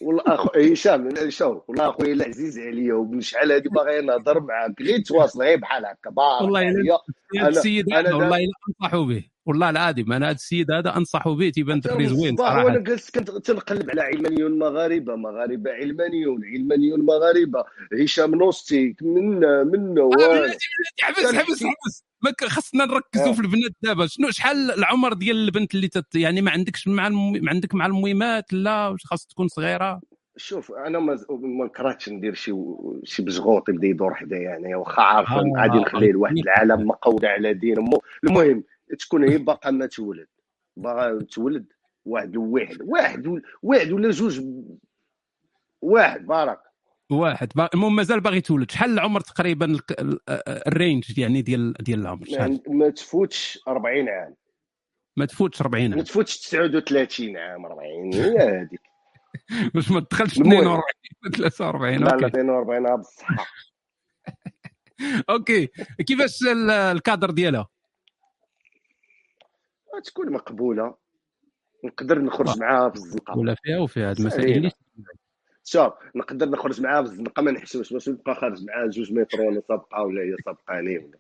[0.01, 4.99] والله اخو هشام شوف والله أخويا العزيز عليا ومن شحال هادي باغي نهضر معاك غير
[4.99, 6.09] تواصل غير بحال هكا.
[6.41, 6.97] والله عليا.
[6.97, 8.51] أنا- السيد والله إلا
[8.81, 9.23] أنصحوا به.
[9.49, 12.65] والله العظيم أنا هذا السيد هذا انصحوا به تيبان زوين الصباح صراحة.
[12.65, 17.63] وأنا جالس كنت تنقلب على علمانيون مغاربة مغاربة علمانيون علمانيون مغاربة.
[18.03, 20.47] هشام نوستي من من آه،
[20.99, 23.33] حبس حبس حبس ما خصنا نركزوا آه.
[23.33, 24.07] في البنات دابا.
[24.07, 27.09] شنو شحال العمر ديال البنت اللي تت يعني ما عندكش مع.
[27.09, 30.01] ما عندك مع المهمات لا خاص تكون صغيرة؟
[30.37, 32.53] شوف أنا ما ما كرهتش ندير شي
[33.03, 36.53] شي بزغوط يبدأ يدور حدايا يعني واخا عارف آه، غادي نخليه لواحد فهمتني.
[36.53, 37.75] العالم مقود على دين
[38.23, 38.63] المهم
[38.99, 40.27] تكون هي باقا ما تولد.
[40.77, 41.65] باغا تولد
[42.05, 43.27] واحد واحد واحد
[43.63, 44.41] واحد ولا جوج
[45.81, 46.59] واحد بارك.
[47.11, 47.51] واحد.
[47.73, 48.71] المهم مازال باغي تولد.
[48.71, 49.77] شحال العمر تقريبا
[50.67, 54.35] ال range يعني ديال ديال العمر؟ شحال؟ ما- ما تفوتش 40 عام.
[55.17, 56.03] ما تفوتش 40 ما عام.
[56.03, 58.81] تفوتش 39 عام 40 هي هذيك.
[59.73, 60.53] باش ما تدخلش المهم.
[60.57, 62.25] 42 43 لا لا OK.
[62.25, 63.45] 42 عام بالصحة.
[65.29, 65.67] OK.
[66.07, 67.67] كيفاش ال- الكادر ديالها؟
[70.05, 70.95] تكون مقبولة.
[71.83, 73.37] نقدر نخرج معاها في الزنقة.
[73.37, 74.57] ولا فيها وفيها هاد المسائل.
[74.57, 74.71] اللي
[75.63, 79.61] شوف نقدر نخرج معاها في الزنقة ما نحسبش باش نبقى خارج معاها جوج متر وأنا
[79.67, 81.17] سابقه ولا هي سابقاني ولا.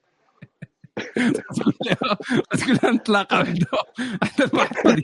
[2.53, 4.95] تقول لها نتلاقى وحدة.
[4.95, 5.03] ديال-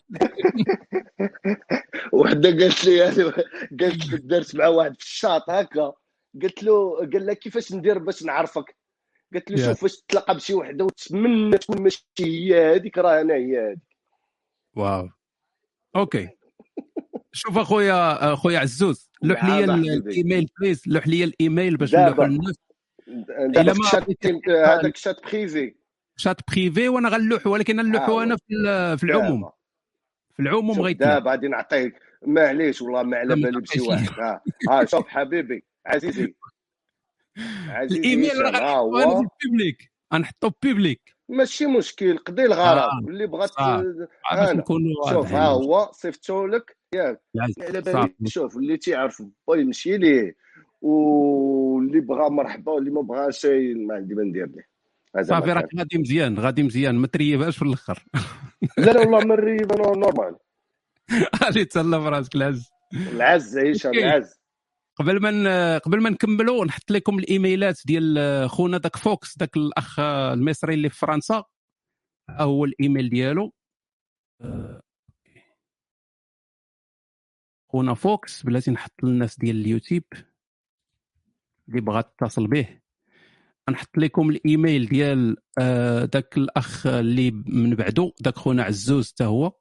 [2.14, 3.24] وحدة قالت لي يعني
[3.80, 5.94] قالت لي درت مع واحد في الشاط هكا.
[6.44, 8.76] قلت له قال لها كيفاش ندير باش نعرفك؟
[9.34, 9.66] قلت له.
[9.66, 13.80] شوف فاش تلاقى بشي وحده وتتمنى تكون ماشي هي هذيك راه أنا هي هذيك.
[14.76, 15.10] واو.
[15.96, 16.30] OK.
[17.32, 19.64] شوف أخويا أخويا عزوز لوح لي.
[19.64, 21.96] ال email please لوح لي الإيميل باش.
[21.96, 22.56] نلوحوا للناس.
[23.08, 23.66] ما
[24.48, 25.76] هذاك ال chat privé.
[26.18, 29.50] chat privé وأنا غنلوحوا ولكن نلوحوا آه، أنا في ال- في العموم.
[30.34, 34.20] في العموم غيتلوح دابا غادي نعطيك معليش والله ما على بالي بشي واحد.
[34.20, 36.36] ها ها شوف حبيبي عزيزي.
[37.82, 42.78] الإيميل راه ها غنحطو بيبليك ماشي مشكل قضي الغرض.
[42.78, 43.52] آه، اللي بغات
[44.32, 45.34] أنا نكونوا شوف.
[45.34, 47.22] ها هو صيفطو لك ياك.
[47.36, 47.82] على.
[47.82, 50.36] بالي شوف اللي تيعرف با يمشي ليه
[50.82, 54.68] واللي بغى مرحبا واللي ما بغاش ما عندي ما ندير ليه.
[55.24, 56.96] صافي ما راك غادي مزيان غادي مزيان.
[56.96, 58.06] ما تريبهاش في الأخر.
[58.78, 60.36] لا لا والله مري أنا نورمال.
[61.44, 61.66] غادي
[62.00, 62.70] في راسك العز.
[62.94, 64.00] العز أوكي.
[64.06, 64.45] العز.
[64.96, 70.74] قبل ما قبل ما نكملوا نحط لكم الإيميلات ديال خونا داك فوكس داك الأخ المصري
[70.74, 71.44] اللي في فرنسا.
[72.30, 73.54] ها هو الإيميل ديالو.
[74.42, 74.82] آه،
[77.72, 80.04] خونا فوكس بلاتي نحط للناس ديال اليوتيوب
[81.70, 82.82] اللي بغا تتصل به.
[83.70, 89.54] نحط لكم الإيميل ديال آه، داك الأخ اللي من بعدو داك خونا عزوز حتى هو.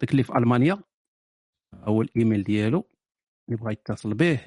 [0.00, 0.82] داك اللي في ألمانيا.
[1.74, 2.97] هو الإيميل ديالو.
[3.56, 4.40] بغا يتصل به.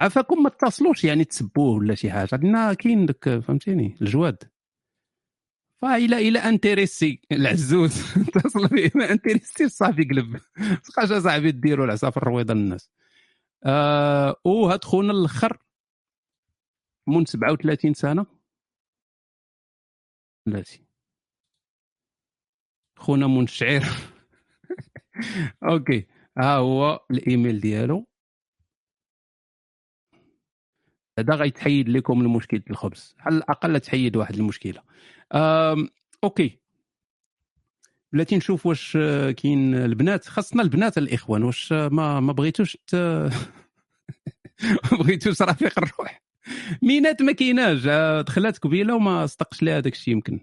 [0.00, 2.28] عافاكم ما تتصلوش يعني تسبوه ولا شي حاجة.
[2.32, 4.50] عندنا كاين داك فهمتيني؟ الجواد.
[5.82, 8.02] فإلا إلى انتريسي العزوز
[8.36, 8.90] اتصل به.
[8.94, 10.40] ما انتريسي صافي قلب.
[10.84, 12.90] تبقاش صاحبي ديروا العصا في الرويضة للناس.
[13.64, 15.58] آه وهاد خونا الأخر.
[17.08, 18.26] من 37 سنة.
[20.46, 20.86] بلاتي
[22.98, 23.84] خونا منشعر.
[25.70, 26.06] OK.
[26.38, 28.06] ها هو الإيميل ديالو.
[31.18, 33.14] هذا غيتحيد لكم المشكل الخبز.
[33.20, 34.82] على الأقل تحيد واحد المشكلة.
[35.34, 35.88] أم...
[36.24, 36.58] OK.
[38.12, 38.92] بلاتي نشوف واش
[39.36, 40.24] كاين البنات.
[40.24, 41.42] خاصنا البنات الإخوان.
[41.42, 42.94] واش ما ما بغيتوش ت...
[45.00, 46.22] بغيتوش رفيق الروح.
[46.82, 47.82] مينات ما كايناش.
[48.26, 50.40] دخلات قبيلة وما صدقش لها داك الشيء يمكن.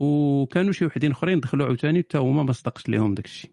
[0.00, 3.52] وكانوا شي وحدين اخرين دخلوا عاوتاني حتى هما ما صدقش لهم داك الشيء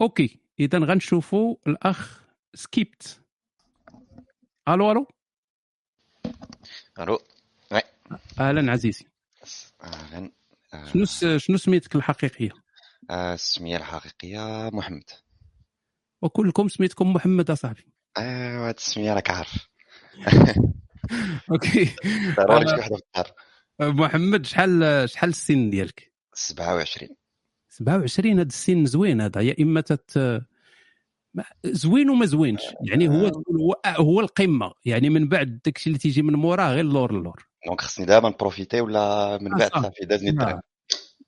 [0.00, 2.22] OK إذا غنشوفوا الأخ
[2.54, 3.20] سكيبت.
[4.68, 5.06] ألو ألو؟
[6.98, 7.18] ألو
[8.40, 9.04] أهلا عزيزي.
[9.82, 10.30] أهلا
[10.74, 12.50] آه، شنو شنو سميتك الحقيقية؟
[13.10, 15.10] آه، السمية الحقيقية محمد.
[16.22, 17.86] وكلكم سميتكم محمد أصاحبي.
[18.18, 19.68] ايوا هاد السمية راك عارف.
[21.52, 21.96] OK.
[22.38, 22.74] ضروري آه.
[22.74, 23.32] شي وحدة في الدار.
[23.90, 27.08] محمد شحال شحال السن ديالك؟ 27
[27.68, 30.18] 27 هذا السن زوين هذا يا إما تت
[31.34, 32.60] ما- زوين وما زوينش.
[32.90, 33.26] يعني هو
[33.60, 34.72] هو هو القمة.
[34.84, 37.46] يعني من بعد داكشي اللي تيجي من موراه غير اللور اللور.
[37.66, 39.82] donc خصني دابا n profiter ولا من آه، بعد صح.
[39.82, 40.30] صافي دازني.
[40.30, 40.56] الطريق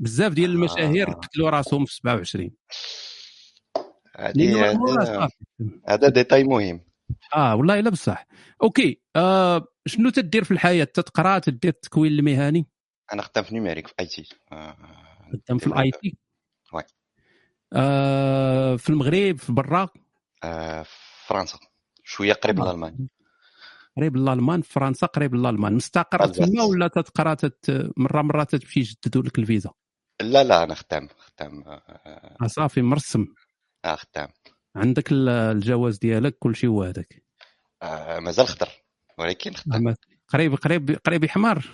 [0.00, 1.12] بزاف ديال المشاهير آه.
[1.12, 2.50] قتلوا راسهم في 27
[4.16, 5.34] هادي لأنه هادي- موراه صافي.
[5.88, 6.80] هذا détail مهم.
[7.36, 8.26] آه والله الا بصح.
[8.62, 12.66] OK آه شنو تدير في الحياة؟ تتقرا تدير التكوين المهني؟
[13.12, 14.28] أنا خدام في numérique في IT.
[15.32, 16.16] خدام في ال IT؟
[16.72, 16.82] oui.
[17.72, 19.88] آه في المغرب في برا؟
[20.44, 21.58] آه، في فرنسا.
[22.04, 22.64] شوية قريب آه.
[22.64, 23.08] لالمانيا
[23.96, 26.26] قريب للالمان في فرنسا قريب للالمان مستقر.
[26.26, 27.90] تما ولا تتقرا تت...
[27.96, 29.70] مرة مرة تمشي يجددوا لك الفيزا؟
[30.22, 31.82] لا لا أنا خدام خدام آه،
[32.42, 33.26] آه صافي مرسم.
[33.84, 34.28] آه خدام
[34.76, 37.23] عندك ال- الجواز ديالك كل شيء هو هذاك.
[37.84, 38.68] آه، مازال خضر
[39.18, 39.96] ولكن أما
[40.28, 41.64] قريب قريب قريب حمار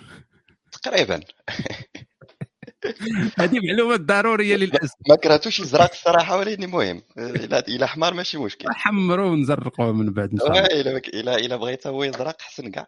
[0.71, 1.19] تقريبا.
[3.39, 4.95] هذه معلومات ضرورية للأسف.
[5.09, 7.01] ما كرهتوش يزرق الصراحة ولكن مهم
[7.67, 8.65] إلى حمار ماشي مشكل.
[8.71, 10.65] حمروا ونزرقوا من بعد إن شاء الله.
[10.65, 12.87] إلى إلى إلى بغيت هو يزرق حسن كاع.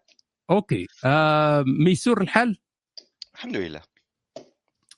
[0.50, 0.88] أوكي.
[1.06, 2.58] آه ميسور الحال
[3.36, 3.82] الحمد لله.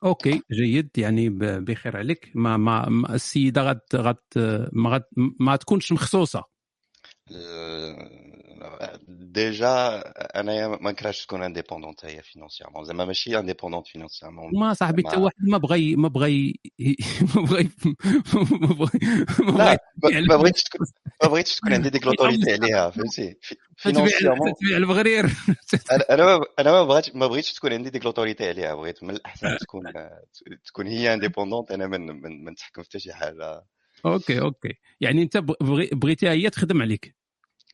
[0.04, 0.90] OK جيد.
[0.98, 2.32] يعني بخير عليك.
[2.36, 4.18] ما ما, السيدة غد غد
[4.74, 5.04] ما
[5.40, 6.55] ما تكونش مخصوصة.
[9.08, 10.00] déjà
[10.40, 15.34] انايا ما نكرهش تكون indépendante هي financièrement زعما ماشي indépendante financièrement ما صاحبي حتى واحد
[15.40, 16.54] ما بغى ما بغى
[17.36, 17.70] ما بغى
[19.40, 20.88] ما بغى ما بغيتش تكون
[21.24, 25.26] ما بغيتش تكون عندي ديك l'autorité عليها فهمتي في- تتبيع financièrement تتبيع المغرير
[26.10, 29.84] أنا أنا ما بغيتش ما بغيتش تكون عندي ديك l'autorité عليها بغيت من الاحسن تكون
[30.66, 33.66] تكون هي indépendante أنا من من ما نتحكم في حتى شي حاجة
[34.06, 34.74] OK OK.
[35.02, 37.16] يعني أنت بغي- بغيتيها هي تخدم عليك.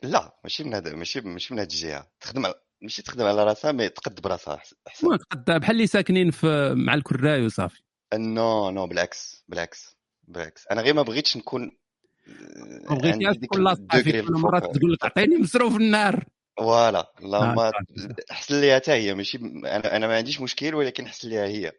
[0.04, 2.08] لا ماشي من هذا ماشي ماشي من هذه الجهة.
[2.22, 5.08] تخدم على ماشي تخدم على راسها mais تقد براسها أحسن.
[5.08, 7.82] ما قد بحال اللي ساكنين في مع الكراي وصافي.
[8.14, 10.68] non non بالعكس بالعكس بالعكس.
[10.72, 11.72] أنا غير ما بغيتش نكون
[12.90, 14.34] عندي ديك تكون لاصقة فيك colle.
[14.34, 16.26] مرة تقول لك عطيني مصروف النار.
[16.58, 17.14] voilà.
[17.20, 17.72] اللهم آه،.
[18.32, 21.72] احسن ليها حتى هي ماشي أنا أنا ما عنديش مشكل ولكن احسن ليها هي.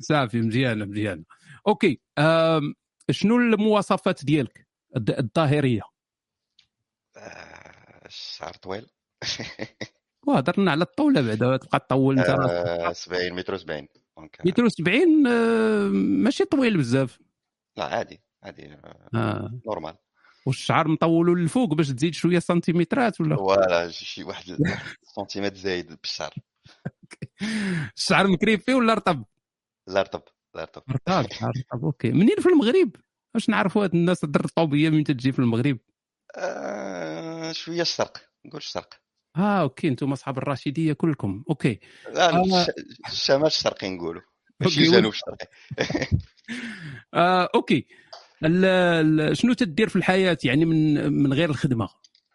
[0.00, 1.22] صافي مزيانة مزيانة.
[1.66, 2.00] OK
[3.10, 5.82] شنو المواصفات ديالك؟ الظاهريه
[7.16, 8.86] آه، الشعر طويل.
[10.26, 12.50] وهضرنا على الطوله بعدا تبقى تطول انت راسك.
[12.52, 15.06] آه، 70 متر 70 donc متر و70
[15.94, 17.18] ماشي طويل بزاف.
[17.76, 19.60] لا عادي عادي آه، آه.
[19.66, 19.94] normal.
[20.46, 26.34] والشعر مطولو للفوق باش تزيد شوية سنتيمترات ولا؟ voilà شي واحد واحد سنتيمتر زايد بالشعر.
[27.96, 29.24] الشعر مكريفي ولا رطب؟
[29.86, 30.22] لا رطب.
[30.56, 32.10] رطب شعر رطب OK.
[32.12, 32.90] منين في المغرب؟
[33.34, 35.78] باش نعرفوا هاد الناس هاد الرطوبيه من تجي في المغرب؟
[36.36, 38.16] آه، شوية الشرق.
[38.46, 38.94] نقول الشرق.
[39.36, 39.88] آه OK.
[39.88, 41.44] أنتم أصحاب الراشدية كلكم.
[41.50, 41.80] OK.
[42.12, 42.42] لا آه.
[42.44, 42.70] الش-
[43.06, 44.22] الشمال الشرقي نقولوا.
[44.60, 45.46] ماشي الجنوب الشرقي.
[47.14, 47.86] آه OK.
[49.32, 51.88] شنو تدير في الحياة؟ يعني من من غير الخدمة.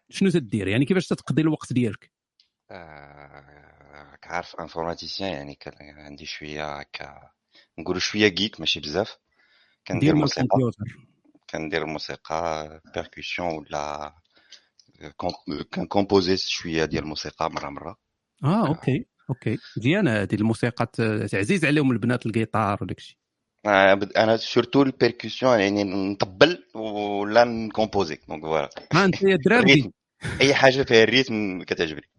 [0.10, 2.12] شنو تدير؟ يعني كيفاش تقضي الوقت ديالك؟
[2.72, 7.30] آه، كعارف informaticien يعني كان عندي شوية هكا
[7.80, 9.18] نقولوا شوية geek ماشي بزاف.
[9.88, 10.48] كندير موسيقى.
[11.50, 14.14] كندير موسيقى percussion ولا
[15.18, 17.96] كوم- كنكومبوزي شوية ديال الموسيقى مرة مرة.
[18.44, 19.58] آه OK OK.
[19.78, 20.86] مزيانه هذه الموسيقى
[21.32, 23.18] تعزيز عليهم البنات الجيتار وداك الشيء.
[23.66, 28.20] آه، أنا surtout ال percussion يعني نطبل ولا نكومبوزي.
[28.30, 29.92] donc voilà ها أنت يا دراري
[30.42, 32.10] أي حاجة فيها ال rythme كتعجبني.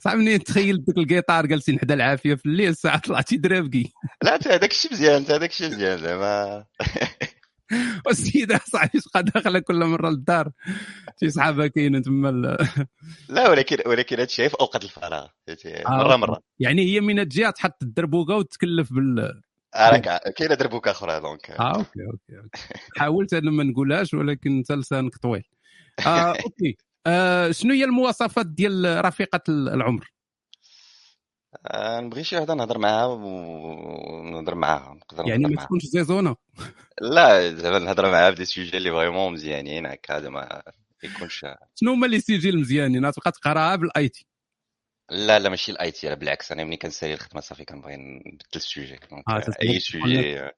[0.00, 3.92] صعب منين تخيل ديك الجيتار جالسين حدا العافية في الليل الساعة طلعتي درابكي
[4.22, 6.64] لا أنت هذاك الشيء مزيان أنت هذاك الشيء مزيان زعما.
[8.06, 10.50] والسيدة صاحبي تبقى داخلة كل مرة للدار.
[11.20, 12.56] شي صحابة كاينين تما
[13.28, 16.40] لا ولكن ولكن هادشي في أوقات الفراغ؟ آه، مره مرة.
[16.58, 19.40] يعني هي من تجي تحط الدربوكة وتكلف بال
[19.74, 22.58] آه، راك كاينة دربوكة أخرى donc آه OK OK OK.
[22.96, 25.44] حاولت أنا ما نقولهاش ولكن انت لسانك طويل.
[26.06, 26.76] آه OK.
[27.08, 30.12] آه شنو هي المواصفات ديال رفيقة العمر؟
[31.66, 36.36] آه، نبغي شي وحدة نهضر معاها ونهضر معاها نقدر يعني ما تكونش زيزونه
[37.14, 40.62] لا زعما نهضر معاها ب des sujets اللي vraiment مزيانين هكا هذا ما
[41.04, 44.26] يكونش شنو هما les sujets المزيانين؟ تبقى تقراها ب l'IT
[45.10, 48.94] لا لا ماشي ال IT بالعكس أنا ملي كنسالي الخدمة صافي كنبغي نبدل ال sujet
[48.94, 50.50] آه، تسمع أي sujet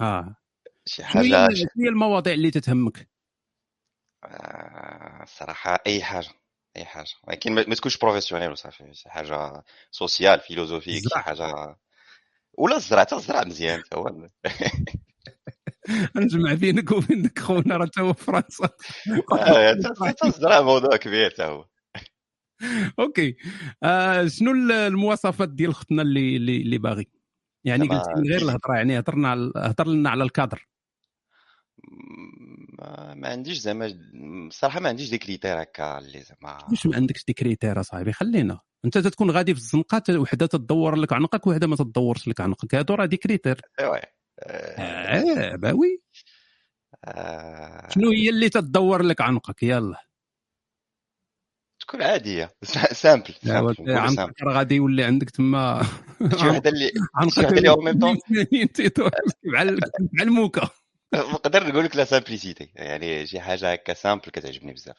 [0.00, 0.36] آه.
[0.86, 3.08] شي حاجة شنو هي المواضيع اللي تتهمك؟
[4.30, 6.28] آه، صراحة اي حاجة
[6.76, 11.18] اي حاجة ولكن ما تكونش professionnel وصافي شي حاجة sociale philosophique شي.
[11.18, 11.76] حاجة
[12.54, 14.28] ولا الزرع حتى الزرع مزيان هو
[16.16, 18.68] نجمع بينك وبينك خونا راه تا هو في فرنسا
[19.32, 21.66] حتى حتى الزرع موضوع كبير تا هو
[22.98, 23.36] OK
[23.82, 27.06] آه شنو ال- المواصفات ديال اختنا اللي اللي, باغي؟
[27.64, 30.66] يعني قلت غير الهضره يعني هضرنا هضر لنا على الكادر.
[32.80, 33.98] ما, ما عنديش زعما
[34.52, 38.60] صراحة ما عنديش des critères هكا اللي زعما واش ما عندكش des critères أصاحبي؟ خلينا.
[38.84, 42.74] أنت تكون غادي في الزنقه وحدة تدور لك عنقك وحدة ما تدورش لك عنقك.
[42.74, 43.60] هادو راه des critères.
[43.80, 43.96] ايوا
[44.42, 46.02] آه bah oui.
[47.04, 49.96] آه، شنو هي اللي تدور لك عنقك؟ يلا.
[51.80, 52.54] تكون عادية.
[52.92, 53.34] simple.
[53.44, 55.82] simple عنقك راه غادي يولي عندك تما
[56.36, 57.84] شي وحدة اللي شي عنقك وحدة اللي en
[58.52, 59.10] même temps.
[59.44, 59.80] بحال
[60.12, 60.70] بحال موكا
[61.14, 64.96] نقدر نقول لك la simplicité يعني شي حاجة هكا simple كتعجبني بزاف.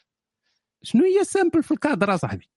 [0.84, 2.49] شنو هي simple في الكادر اصاحبي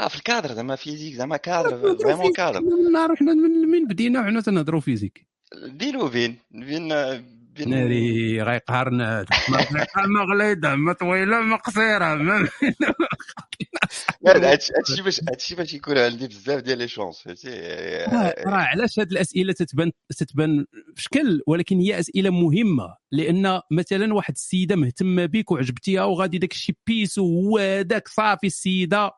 [0.00, 2.60] آه في الكادر زعما physique زعما cadre vraiment cadre.
[2.60, 5.26] من النهار حنا من بدينا وحنا تنهضروا physique
[5.66, 9.24] بين وبين بين بين ناري غيقهرنا
[10.06, 12.48] ما غليظه ما طويلة ما قصيرة ما
[14.26, 17.48] هادشي باش هادشي باش يكون عندي بزاف ديال les chances فهمتي؟
[18.46, 24.34] راه علاش هاد الأسئلة تتبان تتبان في شكل ولكن هي أسئلة مهمة لأن مثلا واحد
[24.34, 29.10] السيدة مهتمة بك وعجبتيها وغادي داك الشيء بيس وهو هذاك صافي السيدة.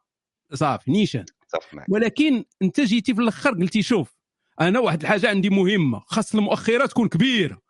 [0.55, 1.25] صافي نيشان.
[1.89, 4.17] ولكن أنت جيتي في الأخر قلتي شوف
[4.61, 7.64] أنا واحد الحاجة عندي مهمة خاص المؤخرة تكون كبيرة.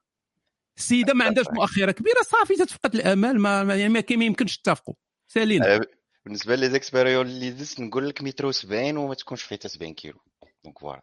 [0.78, 4.94] السيدة ما عندهاش مؤخرة كبيرة صافي تتفقد الأمال ما يعني ما, يمكنش تتفقوا.
[5.28, 5.76] سالينا.
[5.76, 5.84] أنا
[6.24, 10.20] بالنسبة les expériences اللي دزت نقول لك متر و70 وما تكونش فيه حتى 70 كيلو.
[10.64, 11.02] donc voilà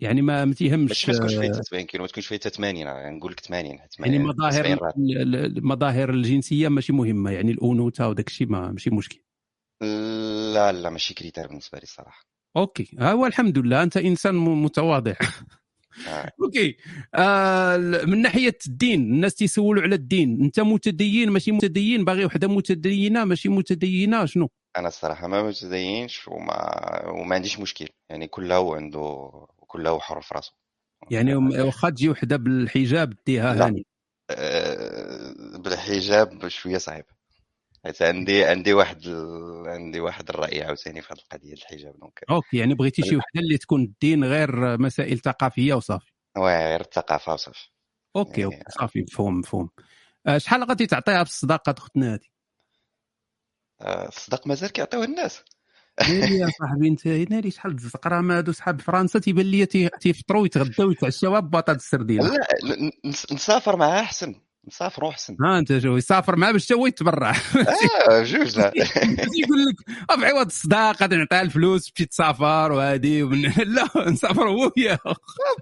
[0.00, 2.86] يعني ما ما تيهمش ما تكونش فيه حتى 70 كيلو ما تكونش فيه حتى 80
[2.86, 4.78] راه نقول لك 80 يعني 80 مظاهر 70
[5.58, 9.20] المظاهر الجنسية ماشي مهمة يعني الأنوثة وداك الشيء ما ماشي مشكل.
[10.54, 12.26] لا لا ماشي critère بالنسبة لي الصراحه
[12.56, 12.90] OK.
[12.98, 15.12] ها هو الحمد لله أنت إنسان متواضع.
[15.12, 15.16] آه.
[16.44, 16.76] OK.
[17.14, 17.76] آه
[18.06, 20.42] من ناحية الدين الناس تيسولوا على الدين.
[20.42, 22.04] أنت متدين ماشي متدين.
[22.04, 24.24] باغي وحدة متدينة ماشي متدينة.
[24.26, 27.88] شنو؟ أنا الصراحة ما متدينش وما وما عنديش مشكل.
[28.10, 30.52] يعني كل هو عنده كل هو حر في راسه.
[31.10, 33.66] يعني واخا تجي وحدة بالحجاب ديها.
[33.66, 33.86] هاني.
[34.30, 37.04] آه، بالحجاب شوية صعيب.
[37.84, 39.68] حيت عندي عندي واحد ال...
[39.68, 42.20] عندي واحد الرأي عاوتاني في هذه القضية الحجاب donc.
[42.30, 46.12] OK يعني بغيتي شي وحدة اللي تكون الدين غير مسائل ثقافية وصافي.
[46.36, 47.68] واه غير الثقافة وصافي.
[48.16, 49.70] OK يعني- OK صافي مفهوم مفهوم.
[50.26, 52.20] آه، شحال غادي تعطيها في الصداقة اختنا هذه
[53.80, 55.42] آه، الصداق مازال كيعطيوه الناس.
[56.08, 60.88] ناري يا صاحبي أنت ناري شحال الزقرا هادو؟ صحاب فرنسا تيبان لي تي- تيفطروا ويتغداو
[60.88, 62.46] ويتعشاو ببطاط السردين لا
[63.32, 64.34] نسافر معاه أحسن.
[64.68, 67.30] نسافروا احسن ها أنت شوف يسافر معاه باش هو يتبرع.
[68.10, 68.58] آه جوج
[69.42, 69.76] يقول لك
[70.10, 73.22] "آه، في عوض الصداقة نعطيها الفلوس تمشي تسافر وهادي.
[73.76, 74.98] لا نسافر هو وياه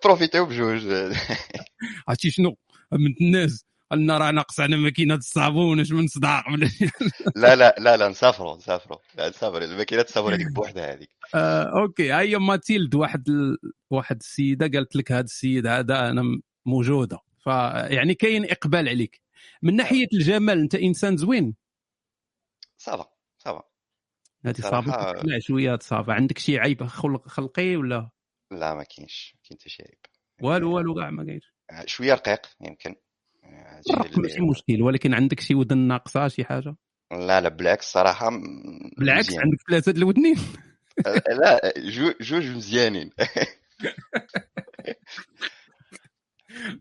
[0.04, 0.86] بروفيتيو بجوج.
[2.09, 2.57] عرفتي شنو؟
[2.92, 3.64] من الناس.
[3.90, 6.44] قالنا راه ناقص على ماكينة الصابون اش من صداق
[7.36, 8.98] لا لا لا لا نسافروا نسافروا.
[9.18, 11.09] لا نسافر الماكينة تصور هذيك بوحدها هذيك.
[11.34, 12.14] آه، OK.
[12.14, 13.59] هي ماتيلد واحد ال...
[13.90, 16.22] واحد السيدة قالت لك هذا السيد هذا أنا
[16.66, 17.18] موجودة.
[17.47, 19.20] فيعني كاين إقبال عليك.
[19.62, 21.55] من ناحية الجمال أنت إنسان زوين.
[22.78, 23.62] صافا صافا
[24.44, 28.11] هذه صراحة- صافا شوية صافا عندك شي عيب خلق خلقي ولا؟
[28.51, 29.99] لا ما كاينش ما كاين حتى شي عيب.
[30.42, 32.94] والو والو كاع ما كاينش آه، شوية رقيق يمكن.
[33.44, 33.80] آه،
[34.16, 36.76] ماشي مشكل ولكن عندك شي ودن ناقصة شي حاجة؟
[37.12, 38.30] لا لا بالعكس صراحة
[38.99, 39.42] بالعكس مزيان.
[39.42, 40.36] عندك ثلاثة الودنين.
[41.07, 43.11] آه، لا جو- جوج مزيانين.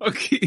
[0.01, 0.39] OK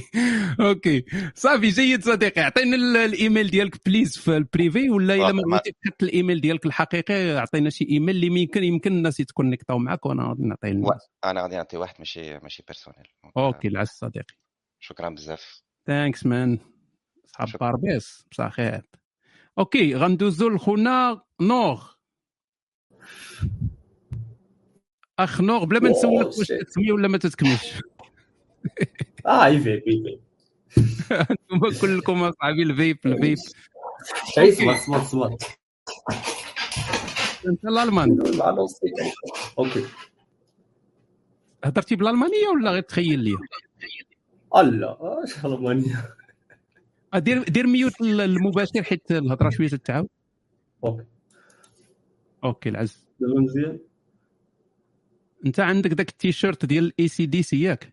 [0.60, 1.04] OK
[1.34, 5.72] صافي جيد صديقي اعطينا ال- الايميل ديالك please في ال privé ولا الا ما بغيتي
[5.84, 10.28] تحط الايميل ديالك الحقيقي اعطينا شي ايميل اللي يمكن يمكن الناس يت connectاو معك وأنا
[10.28, 13.06] غادي نعطيه للناس أنا غادي نعطي واحد ماشي ماشي personnel
[13.36, 14.34] OK العز صديقي
[14.80, 16.58] شكرا بزاف thanks man
[17.26, 17.48] صحاب.
[17.60, 18.82] باربيس بصح خير
[19.58, 21.88] أوكي غندوزو لخونا نوغ
[25.18, 26.46] اخ نوغ بلا ما نسولك واش.
[26.66, 27.72] تسمي ولا ما تتكملش
[29.26, 30.20] آه يفيب يفيب
[31.12, 33.38] أنتم كلكم اصحابي الفيب الفيب
[34.38, 35.36] أي صبر صبر صبر
[37.46, 38.18] أنت الالمان.
[39.58, 39.84] أوكي.
[41.64, 43.36] هضرتي بالألمانية ولا غير تخيل لي؟
[44.56, 46.04] الله اش المانيا
[47.14, 50.08] آه، دير دير mute المباشر حيت الهضرة شوية تتعاود
[50.84, 51.04] OK.
[52.44, 53.04] OK العز.
[53.20, 53.78] مزيان
[55.46, 57.92] أنت عندك داك التيشيرت ديال الاي سي دي سي ياك؟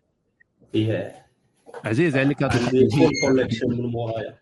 [1.84, 2.70] عزيز عليك هذا
[3.20, 4.38] collection من مورايا.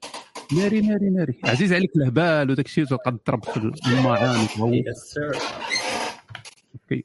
[0.53, 1.35] ناري ناري ناري.
[1.45, 3.57] عزيز عليك الهبال وداك الشيء وتبقى تضرب في
[3.87, 4.49] المعاني.
[4.59, 5.36] هو yes sir
[6.74, 7.05] OK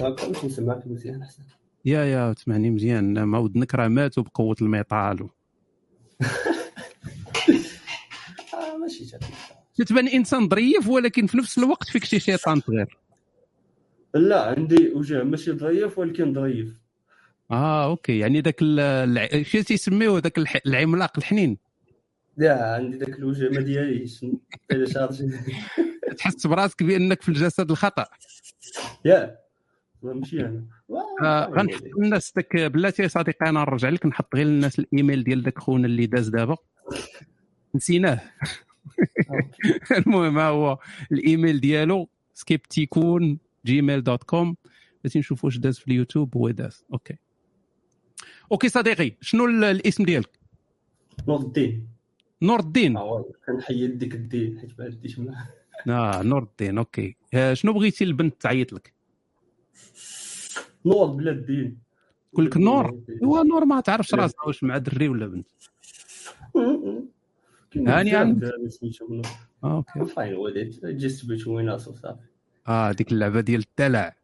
[0.00, 1.42] هكا نسمعك مزيان أحسن.
[1.84, 3.22] يا يا تسمعني مزيان.
[3.22, 5.28] ما ودنك راه ماتوا بقوه الميطال.
[8.54, 9.18] آه ماشي
[9.74, 12.98] تتبان إنسان ظريف ولكن في نفس الوقت فيك شي شيطان صغير؟
[14.14, 16.81] لا عندي وجه ماشي ظريف ولكن ظريف
[17.50, 18.18] آه أوكي.
[18.18, 18.60] يعني ذاك.
[19.46, 20.38] شو تيسميوه ذاك.
[20.66, 21.58] العملاق الحنين؟
[22.36, 24.26] لا عندي ذاك الوجه ما دياليش
[26.18, 28.04] تحس براسك بأنك في الجسد الخطأ.
[29.04, 29.38] yeah
[30.02, 30.64] ماشي أنا.
[31.22, 35.58] آه غنحط للناس داك بلاتي صديقي أنا نرجع لك نحط غير للناس الإيميل ديال داك
[35.58, 36.56] خونا اللي داز دابا.
[37.74, 38.20] نسيناه.
[39.98, 40.78] المهم ها هو
[41.12, 44.56] الإيميل ديالو سكيبتيكون Gmail dot com
[45.04, 46.84] بغيتي نشوف واش داز في اليوتيوب هو داز.
[46.92, 47.16] OK.
[48.52, 50.38] OK صديقي شنو ال- الاسم ديالك؟
[51.28, 51.88] نور الدين
[52.42, 55.20] نور الدين آه كنحيد ديك الدين حيت ما عنديش
[55.88, 57.16] آه نور الدين OK.
[57.34, 58.92] آه شنو بغيتي البنت تعيط لك؟
[60.86, 61.78] نور بلا الدين.
[62.32, 65.46] تقول لك نور؟ هو نور ما تعرفش راسها واش مع دري ولا بنت.
[67.76, 68.50] هاني عندك.
[69.64, 70.04] آه OK.
[70.04, 72.16] فاين وليد just between us وصافي
[72.68, 74.14] آه ديك اللعبة ديال الدلع.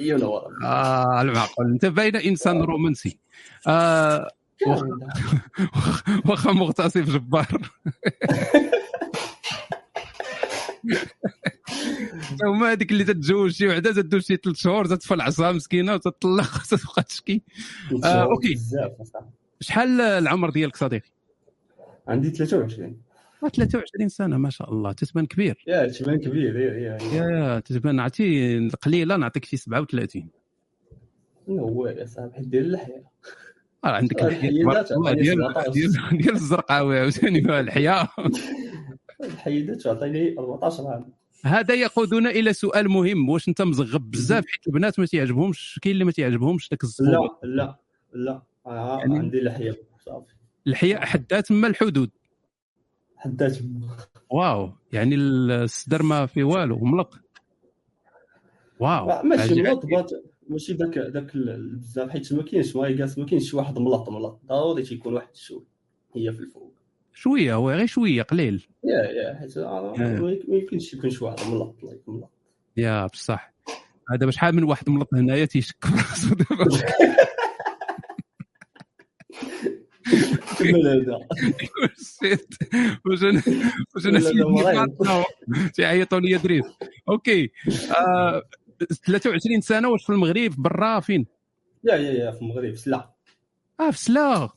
[0.00, 3.18] you know آه المعقول أنت باين إنسان رومانسي.
[3.66, 4.28] آه
[6.26, 7.46] واخا- مغتصب جبار
[12.44, 17.02] هما هذيك اللي تتزوج شي وحدة تدوز شي ثلاث شهور تطفى العصا مسكينه وتطلق وتبقى
[17.02, 17.42] تشكي.
[18.04, 18.36] آه،
[19.02, 19.26] أصاحبي.
[19.60, 21.10] شحال العمر ديالك صديقي؟
[22.08, 22.94] عندي 23 آه،
[23.48, 24.92] 23 سنة ما شاء الله.
[24.92, 25.64] تتبان كبير.
[25.66, 26.56] يا تبان كبير.
[26.60, 30.28] يا يا تتبان عرفتي قليلة نعطيك شي 37
[31.48, 33.04] هو يا صاحبي دير اللحية.
[33.84, 34.50] آه عندك الحياة.
[34.50, 35.72] ديال 17.
[35.72, 38.08] ديال ديال الزرقاوي عاوتاني الحياة.
[39.24, 41.12] الحيدات تعطيني 14 عام.
[41.44, 43.28] هذا يقودنا إلى سؤال مهم.
[43.28, 47.48] واش أنت مزغب بزاف حيت البنات ما تيعجبهمش؟ كاين اللي ما تيعجبهمش داك الزغوبه لا
[47.56, 47.78] لا
[48.14, 48.42] لا.
[48.66, 49.76] آه يعني- عندي لحية.
[50.06, 50.34] صافي.
[50.66, 52.10] الحياء حدها تما الحدود.
[53.20, 53.58] حدات
[54.30, 57.20] واو يعني الصدر ما في والو ملق.
[58.80, 59.62] واو ماشي.
[59.62, 59.84] ملط
[60.48, 64.40] ماشي ذاك ذاك بزاف حيت ما كاينش ما يقاس ما كاينش شي واحد ملط ملط
[64.46, 65.64] ضروري تيكون واحد شوي
[66.16, 66.72] هي في الفوق.
[67.12, 68.66] شوية هو غير شوية قليل.
[68.84, 69.94] يا يا حيت آه،.
[69.98, 71.76] ما ما يمكنش يكون شي واحد ملط
[72.08, 72.30] ملط
[72.76, 73.52] يا بصح.
[74.10, 76.70] هذا باش شحال من واحد ملط هنايا تيشك راسو دابا.
[85.74, 86.64] تيعيطوا لي دريس
[87.08, 87.50] أوكي.
[87.96, 88.42] آه
[89.06, 91.26] 23 سنة واش في المغرب؟ برا فين؟
[91.84, 93.10] يا يا يا في المغرب سلا
[93.80, 94.48] آه في سلا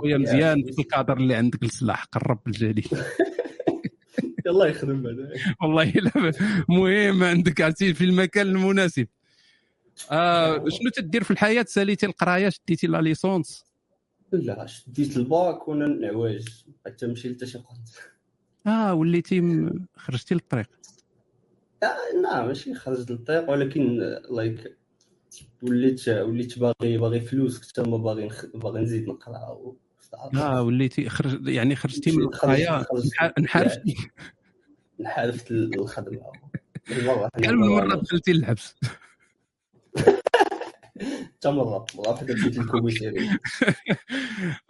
[0.00, 2.04] خويا مزيان في الكادر اللي عندك السلاح.
[2.04, 2.88] قرب بالجليل
[4.46, 5.28] يلا يخدم هذا
[5.62, 6.32] والله لا
[6.68, 9.06] مهم عندك عرفتي في المكان المناسب.
[10.10, 13.64] آه شنو تدير في الحياة؟ ساليتي القراية شديتي لا ليسونس؟
[14.36, 17.88] لا شديت الباك وأنا نعواج حتى مشي حتى شي قنت
[18.66, 20.66] آه وليتي م- خرجتي للطريق.
[21.82, 23.98] آه، لا ماشي خرجت للطريق ولكن
[24.30, 24.76] like
[25.62, 28.46] وليت وليت باغي باغي فلوس حتى ما باغي نخ...
[28.54, 29.76] باغي نزيد نقرا و-
[30.34, 33.94] آه وليتي خرج يعني خرجتي من القرايه انح- انحرفتي
[35.00, 36.32] انحرفت للخدمة.
[37.42, 38.74] كم من مرة دخلتي للحبس.
[41.46, 43.28] مره واحدة بديت الكوميسيري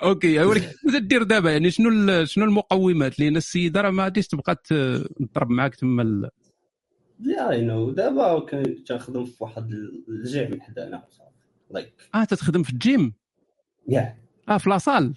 [0.03, 4.55] OK ولكن شنو تدير دابا؟ يعني شنو شنو المقومات؟ لأن السيدة راه ما غاديش تبقى
[4.55, 4.73] ت-
[5.33, 6.31] تضرب معاك تما
[7.21, 9.71] لا no دابا كنخدم في واحد
[10.09, 11.05] الجيم حدانا
[11.71, 13.15] like آه تتخدم في ال gym؟
[13.89, 14.19] yeah
[14.49, 15.15] آه في la salle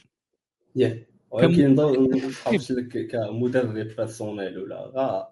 [0.75, 5.29] yeah ولكن نضل نحبش لك كمدرب personnel ولا غا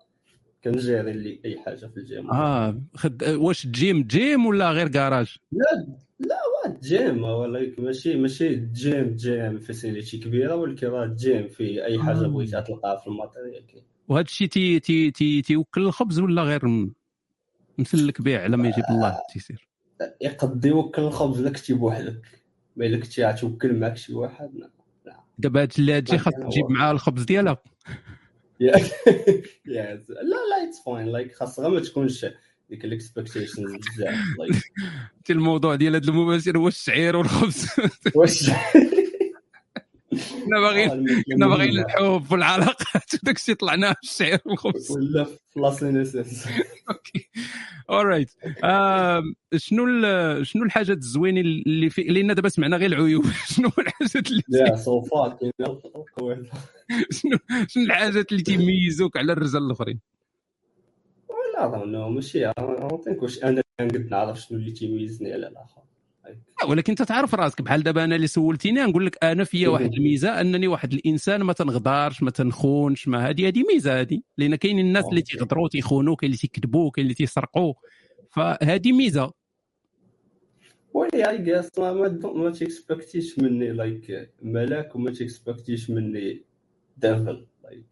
[0.65, 2.31] كن gérer لي أي حاجة في الجيم.
[2.31, 3.23] آه خد...
[3.23, 5.85] واش gym gym ولا غير كراج لا
[6.19, 11.99] لا جيم هو لايك ماشي ماشي جيم جيم فاسيليتي كبيرة ولكن راه جيم في أي
[12.03, 12.27] حاجة آه.
[12.27, 13.63] بغيتها تلقاها في الماتيريال
[14.07, 16.61] وهذا الشيء تي تي تي تيوكل الخبز ولا غير
[17.77, 19.67] مسلك بيع على ما يجيب الله تيسير
[20.21, 22.21] يقد يوكل الخبز الا كنتي بوحدك.
[22.75, 24.69] ما إلا كنتي غتوكل معك شي واحد لا.
[25.37, 27.57] دابا هاد اللي هادشي خاص لكن تجيب معاه الخبز ديالها.
[27.87, 27.97] يا- يا-
[29.65, 32.26] لا لا اتس فاين لايك خاصها ما تكونش
[32.69, 34.64] ديك ال expectations بزاف like
[35.19, 37.68] حتى الموضوع ديال هذا المباشر هو الشعير والخبز.
[38.15, 38.49] واش
[40.10, 44.91] كنا باغيين كنا باغيين الحب والعلاقات وداك الشيء طلعناه في الشعير والخبز.
[44.91, 46.47] ولا في in essence
[46.89, 47.30] OK
[47.89, 48.30] alright
[49.56, 49.86] شنو
[50.44, 53.26] شنو الحاجات الزوينين اللي في لأن دابا سمعنا غير العيوب؟
[53.56, 55.38] شنو الحاجات اللي yeah so far.
[57.18, 57.38] شنو
[57.68, 59.99] شنو الحاجات اللي تيميزوك على الرجال الآخرين؟
[61.57, 62.52] لا نو ماشي.
[63.22, 65.82] واش أنا كنقد نعرف شنو اللي تيميزني على الآخر.
[66.26, 67.62] لا، ولكن أنت تعرف راسك.
[67.62, 71.53] بحال دابا أنا اللي سولتيني نقول لك أنا فيا واحد الميزة أنني واحد الإنسان ما
[71.53, 76.28] تنغدارش ما تنخونش ما هذه هذه ميزة هذه لأن كاين الناس اللي تيغدروا تيخونوا كاين
[76.28, 77.74] اللي تيكذبوا كاين اللي تيسرقوا.
[78.32, 79.32] فهذه ميزة.
[80.94, 86.41] وي اي جاس ما ما ما تيكسبكتيش مني لايك ملاك وما تيكسبكتيش مني
[86.97, 87.45] devil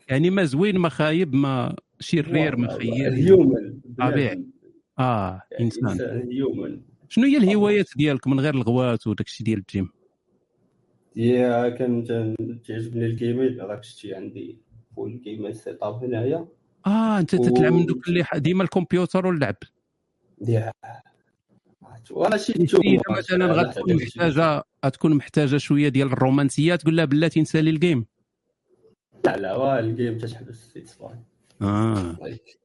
[0.09, 4.43] يعني ما زوين ما خايب ما شرير ما خير human طبيعي.
[4.99, 5.89] آه إنسان.
[5.89, 9.89] انسان human شنو هي الهوايات ديالك من غير الغوات وداك الشيء ديال الجيم؟
[11.15, 12.03] يا كان
[12.67, 14.57] تعجبني ال gaming راك شتي عندي
[14.95, 16.47] full gaming setup هنايا.
[16.85, 19.55] آه أنت تتلعب من دوك اللي ديما الكمبيوتر واللعب.
[20.47, 20.71] yeah.
[22.11, 27.69] وأنا شي اذا مثلا غتكون محتاجه غتكون محتاجة شوية ديال الرومانسيات تقول لها بلاتي نسالي
[27.69, 28.05] ال game.
[29.25, 31.23] لا لا وا الجيم تتحبس it's fine
[31.61, 32.17] آه.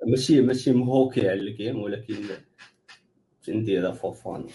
[0.07, 2.15] ماشي ماشي مهوكي على الجيم ولكن
[3.49, 4.47] نديرها for fun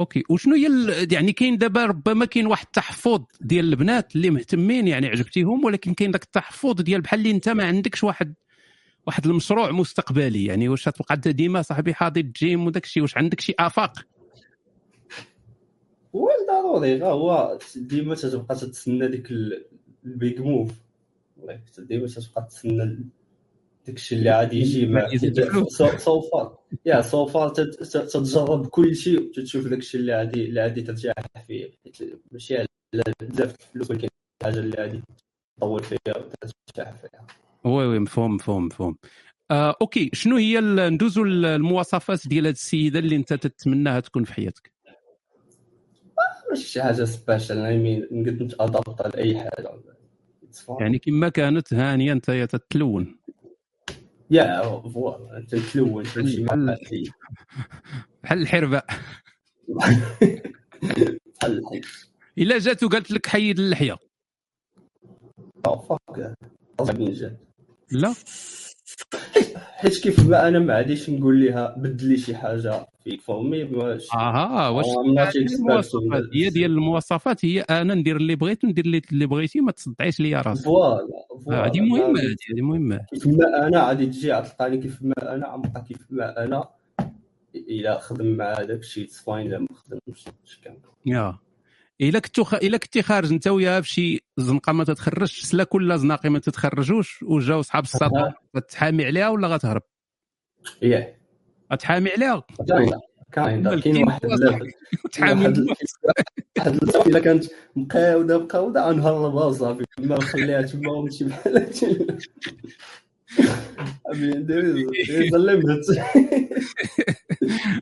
[0.00, 0.22] OK.
[0.30, 5.06] وشنو هي ال- يعني كاين دابا ربما كاين واحد التحفظ ديال البنات اللي مهتمين يعني
[5.06, 8.34] عجبتيهم ولكن كاين داك التحفظ ديال بحال اللي انت ما عندكش واحد
[9.06, 10.44] واحد المشروع مستقبلي.
[10.44, 13.98] يعني واش تبقى أنت ديما صاحبي حاضي الجيم وداك الشيء؟ واش عندك شي آفاق؟
[16.14, 19.64] هو ضروري غا هو ديما تتبقى تتسنى ديك ال-
[20.06, 20.70] ال big move.
[21.44, 22.98] Like ديما تتبقى تسنى
[23.86, 25.38] داك الشيء اللي غادي يجي مع يزيد.
[25.38, 25.82] الفلوس.
[25.98, 30.44] So far yeah so far تت- تت- تتجرب كل شيء وتشوف داك الشيء اللي غادي
[30.44, 31.14] اللي غادي ترتاح
[31.46, 31.70] فيه.
[31.84, 31.96] حيت
[32.32, 32.66] ماشي على
[33.22, 34.08] بزاف الفلوس ولكن
[34.42, 35.02] الحاجة اللي غادي
[35.58, 37.26] تطول فيها وترتاح فيها.
[37.64, 38.96] oui oui مفهوم مفهوم مفهوم.
[39.50, 40.10] آه OK.
[40.12, 44.72] شنو هي ندوزو المواصفات ديال هذه السيدة اللي أنت تتمناها تكون في حياتك؟
[46.50, 49.70] ماشي شي حاجة special I mean نقدر نتadapt-a لاي حاجة.
[50.80, 53.16] يعني كما كانت هانية أنت تتلون.
[54.30, 54.44] yeah
[55.38, 57.10] انت تلون تمشي بحال- الحياة.
[58.24, 58.42] بحال
[62.38, 63.96] إلا جات وقالت لك حيد اللحية.
[67.90, 68.14] لا.
[69.56, 72.86] حيت كيف ما أنا ما عاديش نقول لها بدلي شي حاجة.
[74.14, 74.86] أها واش
[75.36, 76.22] المواصفات.
[76.34, 80.64] هي ديال المواصفات هي أنا ندير اللي بغيت وندير اللي- بغيتي ما تصدعيش ليا راسك.
[80.64, 81.08] voilà
[81.50, 85.84] آه، هذه مهمة هذه مهمه كيف ما أنا غادي تجي غتلقاني كيف ما أنا غنبقى
[85.88, 86.68] كيف ما أنا
[87.54, 90.76] إلا خدم مع داك الشيء فاين إلا ما خدمش اش كان
[91.06, 91.38] yeah.
[92.00, 92.54] إلا كنتو خ...
[92.54, 97.22] إلا كنتي خارج انت وياها في شي زنقة ما تتخرجش سلا كل زناقي ما تتخرجوش
[97.22, 99.82] وجاو صحاب السطر غتحامي عليها ولا غتهرب؟
[100.82, 101.14] yeah
[101.72, 102.42] غتحامي عليها.
[103.32, 104.20] كاين كاين واحد
[105.12, 107.44] تحامي واحد إلا كانت
[107.76, 111.56] مقاودة مقاودة غنهربها وصافي ما نخليها تما ونمشي بحال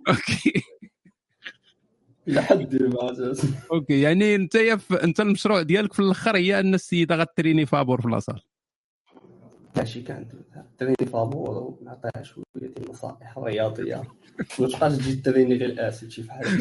[0.08, 0.62] OK.
[2.28, 3.34] إلى حد ما
[3.72, 4.56] OK يعني أنت.
[5.04, 8.40] أنت المشروع ديالك في الأخر هي أن السيدة غت entraîner فابور في la salle
[9.76, 10.32] ماشي كانت
[10.78, 14.02] entraîner فابور ونعطيها شوية ديال النصائح رياضيه
[14.58, 16.60] ما تبقاش تجي entraîner غير اسيد شي بحال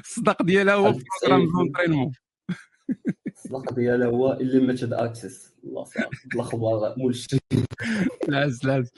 [0.00, 0.92] الصداق ديالها هو
[1.22, 2.12] programme d'entraînement
[3.36, 5.52] الصداق ديالها هو ال limited access.
[5.64, 5.86] الله
[6.34, 7.38] الأخبار مولشي
[8.28, 8.90] لاز لاز.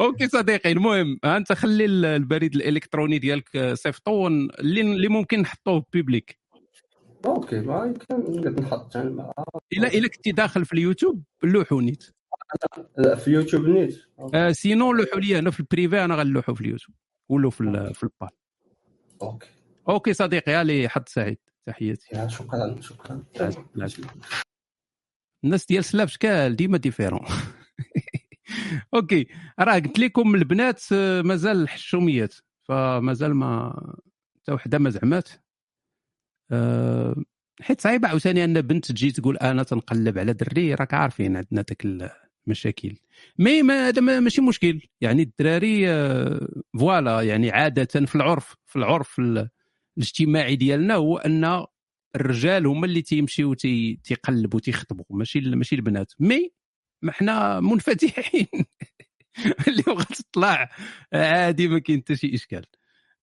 [0.00, 5.84] OK صديقي المهم أنت خلي ال- البريد الإلكتروني ديالك صيفطو ون- اللي اللي ممكن نحطوه
[5.92, 6.38] public
[7.26, 7.84] OK ما
[8.18, 9.32] يمكن نحط الا
[9.72, 12.04] إلا كنتي داخل في اليوتيوب لوحوا نيت.
[12.98, 13.98] لا، في يوتيوب نيت.
[14.34, 16.96] آه sinon لوحوا لي أنا في ال privé أنا غنلوحوا في اليوتيوب
[17.28, 18.28] ولو في في البال.
[19.22, 19.48] OK.
[19.88, 21.38] OK صديقي هالي حد سعيد.
[21.66, 22.08] تحياتي.
[22.12, 23.22] yeah شكرا شكرا.
[25.44, 27.20] الناس ديال سلاف شكال ديما différent.
[28.94, 29.26] OK
[29.60, 33.74] راه قلت لكم البنات آه، مازال حشوميات فمازال ما
[34.36, 35.28] حتى وحدة ما زعمات.
[36.50, 37.16] آه،
[37.60, 41.86] حيت صعيبة عاوتاني أن بنت تجي تقول أنا تنقلب على دري راك عارفين عندنا داك
[42.52, 42.96] المشاكل
[43.38, 44.80] mais ما هذا ما- ماشي مشكل.
[45.00, 46.48] يعني الدراري آه،
[46.78, 49.48] voilà يعني عادة في العرف في العرف ال-
[49.98, 51.64] الاجتماعي ديالنا هو أن
[52.16, 55.04] الرجال هما اللي تيمشيو تي- تيقلبوا تيخطبوا.
[55.10, 56.12] ماشي ماشي البنات.
[56.18, 56.52] mais
[57.02, 58.46] ما حنا منفتحين.
[59.68, 60.70] اللي بغات تطلع
[61.12, 62.64] عادي ما كاين حتى شي إشكال.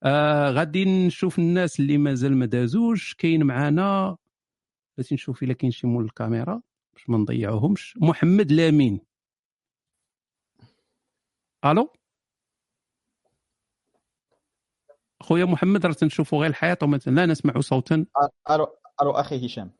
[0.03, 3.13] آه غادي نشوف الناس اللي مازال ما دازوش.
[3.13, 4.17] كاين معانا.
[4.97, 6.61] بغيتي نشوف إلا كاين شي مول الكاميرا
[6.93, 7.97] باش ما نضيعوهمش.
[8.01, 8.99] محمد لامين.
[11.65, 11.93] ألو؟
[15.21, 18.05] خويا محمد راه تنشوفوا غير الحياة وما لا نسمع صوتا.
[18.49, 18.67] ألو
[19.01, 19.71] ألو أخي هشام.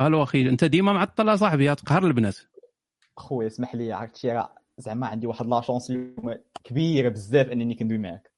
[0.00, 2.38] ألو أخي أنت ديما معطل صاحبي تقهر البنات.
[3.16, 7.98] خويا اسمح لي عرفتي راه زعما عندي واحد la chance اليوم كبيره بزاف أنني كندوي
[7.98, 8.32] معاك.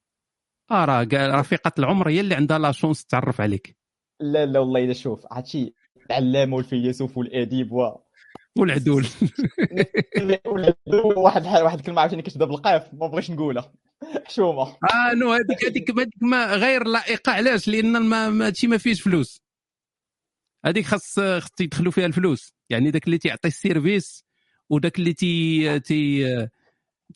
[0.71, 3.77] آه راه رفيقه العمر هي اللي عندها la chance تعرف عليك.
[4.21, 5.75] لا لا والله الا شوف عرفتي
[6.11, 7.99] العلامه والفيلسوف والأديب و
[8.59, 9.07] والعدول.
[11.17, 13.73] واحد الحال واحد الكلمة عاوتاني كتبدا بالقاف ما بغيتش نقولها.
[14.27, 14.63] حشومة.
[14.63, 19.01] آه non هذيك هذيك هذيك ما غير لائقة علاش؟ لأن ما ما- هادشي ما فيهش
[19.01, 19.43] فلوس.
[20.65, 22.55] هذيك خاص خاص يدخلوا فيها الفلوس.
[22.71, 24.25] يعني داك اللي تيعطي ال service
[24.71, 26.49] وداك اللي تي تي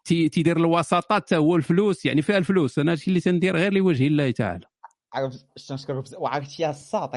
[0.04, 2.78] تي تيدير الوساطات حتى هو الفلوس يعني فيها الفلوس.
[2.78, 4.66] أنا هادشي اللي تندير غير لوجه الله تعالى.
[5.14, 5.46] عرفت
[5.90, 7.14] بزاف وعرفتي يا الساط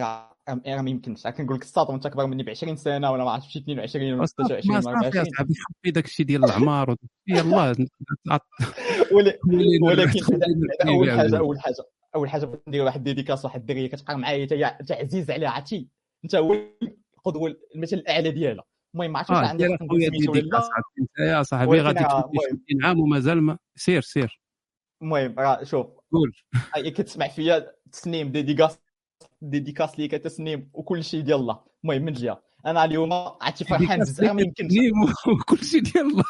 [0.49, 3.53] راه ما يمكنش كنقول لك الساط وانت أكبر مني ب 20 سنة ولا ما عرفتش
[3.53, 6.45] شي 22 ولا صافي 26 ما ولا صافي يا 24 صاحبي خفي داك الشيء ديال
[6.45, 6.95] العمار
[7.27, 7.75] يلاه
[9.83, 10.19] ولكن
[10.87, 11.37] أول حاجة.
[11.37, 11.75] أول حاجة
[12.15, 15.87] أول حاجة ندير واحد dédicace واحد الدريه كتقرا معايا حتى هي حتى عزيز عليها عرفتي
[16.23, 16.55] أنت هو
[17.17, 18.63] القدوه المثل الإعلى ديالها.
[18.95, 19.65] المهم ما عرفتش لا عرفتي
[20.99, 22.25] أنت يا صاحبي غادي 60
[22.83, 24.41] عام ومازال ما سير سير.
[25.01, 26.33] المهم راه شوف قول.
[26.89, 28.79] كتسمع فيا تسنيم dédicace.
[29.41, 31.59] dédicace ليك تسنيم وكل شيء ديال الله.
[31.83, 32.41] المهم من جهة.
[32.65, 34.73] أنا اليوم عرفتي فرحان بزاف ما يمكنش
[35.27, 36.23] وكل شيء ديال الله.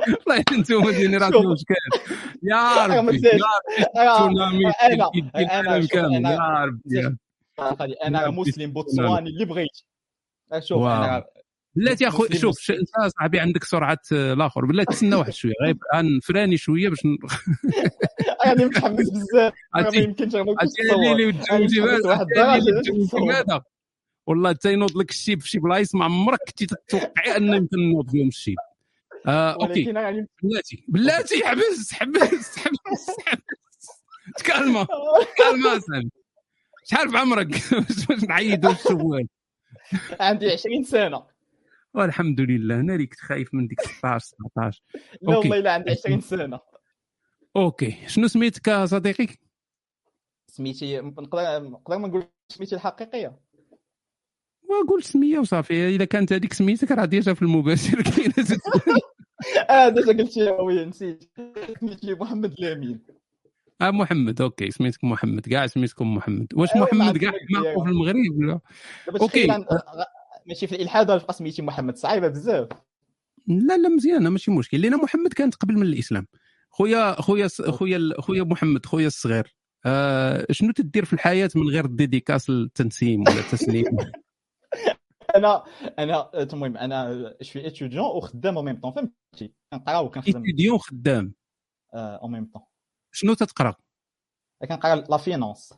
[0.00, 1.58] والله أنتم جينيراسيون شوف.
[1.58, 1.76] شكال
[2.42, 3.38] يا ربي يا
[3.96, 5.76] ربي أنا
[6.16, 6.82] أنا يا ربي.
[6.96, 7.16] يا
[8.06, 9.68] أنا يا مسلم بوتسواني اللي بغيت.
[10.58, 11.24] شوف أنا
[11.74, 14.64] بلاتي مسلم شوف انت صاحبي عندك سرعة آه، الآخر.
[14.64, 16.98] بلاتي تسنى واحد شوية غير غنفراني شوية باش
[18.46, 19.52] ن- راني متحمس بزاف.
[19.74, 20.34] ما يمكنش
[23.30, 23.62] هذا
[24.26, 28.28] والله تينوض لك الشيب في شي بلايص ما عمرك كنتي تتوقعي ان يمكن نوض فيهم
[28.28, 28.56] الشيب.
[29.26, 29.90] آه okay.
[29.90, 30.84] راني بلاتي.
[30.88, 33.42] بلاتي حبس حبس حبس حبس.
[34.38, 34.84] تكالما
[35.36, 36.10] تكالما صاحبي
[36.84, 37.46] شحال في عمرك؟
[38.08, 39.28] باش نعيدوا الشوال
[40.20, 41.22] عندي 20 سنة.
[41.94, 42.74] والحمد لله.
[42.80, 44.82] أنا اللي كنت خايف من ديك 16 17
[45.22, 46.60] لا والله إلا عندي 20 سنة.
[47.56, 47.96] okay.
[48.06, 49.28] شنو سميتك صديقي؟
[50.50, 53.40] سميتي نقدر نقدر ما نقول سميتي الحقيقية؟
[54.68, 55.88] وقول سمية وصافي.
[55.88, 58.02] إذا كانت هذيك سميتك راه déjà في المباشر.
[58.10, 58.98] كاينة تتقول.
[59.70, 61.24] آه déjà قلتي oui نسيت.
[61.80, 63.00] سميتي محمد لامين
[63.80, 64.40] آه محمد.
[64.40, 64.70] okay.
[64.70, 65.48] سميتك محمد.
[65.48, 66.46] كاع سميتكم محمد.
[66.54, 68.60] واش ما محمد كاع معروف في المغرب ولا؟
[69.20, 69.46] okay.
[70.46, 71.96] ماشي في الإلحاد غتبقى سميتي محمد.
[71.96, 72.68] صعيبة بزاف.
[73.46, 74.30] لا لا مزيانة.
[74.30, 74.80] ماشي مشكل.
[74.80, 76.26] لأن محمد كانت قبل من الإسلام.
[76.70, 79.58] خويا خويا خويا خويا محمد خويا الصغير.
[79.86, 83.84] آه شنو تدير في الحياة من غير الديديكاس التنسيم ولا التسليم
[85.36, 85.64] أنا
[85.98, 91.34] أنا المهم أنا شوي étudiant وخدام en même temps فهمتي؟ كنقرأ وكنخدم étudiant خدام؟
[91.94, 92.62] en même temps
[93.12, 93.74] شنو تتقرأ؟
[94.68, 95.74] كنقرأ la finance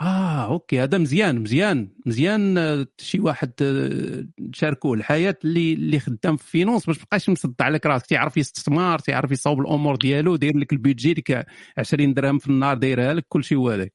[0.00, 6.36] آه okay هذا مزيان مزيان مزيان آه، شي واحد آه، تشاركوه الحياة اللي اللي خدام
[6.36, 8.06] في finance باش مابقاش مصدع عليك راسك.
[8.06, 11.46] تيعرف يستثمر تيعرف يصاوب الأمور ديالو داير لك ال budget ديك
[11.78, 13.92] 20 درهم في النهار دايرها لك كل شيء هو هذاك.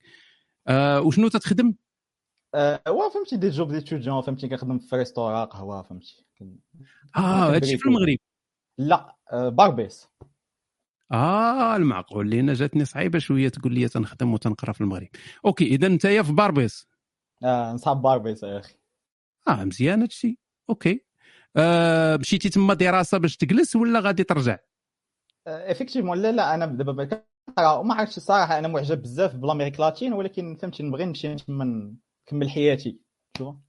[0.67, 1.73] آه وشنو تتخدم؟
[2.55, 6.25] آه وا فهمتي des jobs d'étudiant فهمتي كنخدم في restaurant قهوه فهمتي.
[7.17, 7.85] آه هادشي في.
[7.85, 8.17] المغرب.
[8.77, 10.07] لا آه، باربيس.
[11.11, 12.29] آه المعقول.
[12.29, 15.07] لأن جاتني صعيبة شوية تقول لي تنخدم وتنقرا في المغرب.
[15.45, 16.87] okay إذا أنت في باربيس.
[17.43, 18.73] آه، نصحاب باربيس يا أخي.
[19.47, 20.37] آه مزيان هادشي
[20.69, 21.03] okay.
[21.57, 24.57] آه مشيتي تما دراسة باش تجلس ولا غادي ترجع؟
[25.47, 27.23] effectivement لا لا أنا دابا
[27.59, 31.95] وما عرفتش الصراحة أنا معجب بزاف ب l'Amérique latine ولكن فهمتي نبغي نمشي تما
[32.27, 32.99] نكمل حياتي.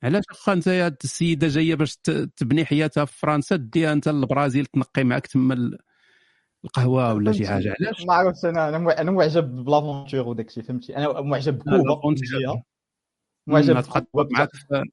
[0.02, 1.96] علاش واخا أنت السيدة جاية باش
[2.36, 5.78] تبني حياتها في فرنسا ديها أنت للبرازيل تنقي معك تما
[6.64, 10.48] القهوة ولا شي حاجة علاش؟ ما عرفتش أنا أنا مع- أنا معجب ب l'aventure وداك
[10.48, 11.82] الشيء فهمتي؟ أنا معجب بكوبا
[13.46, 13.76] معجب
[14.30, 14.84] معاك في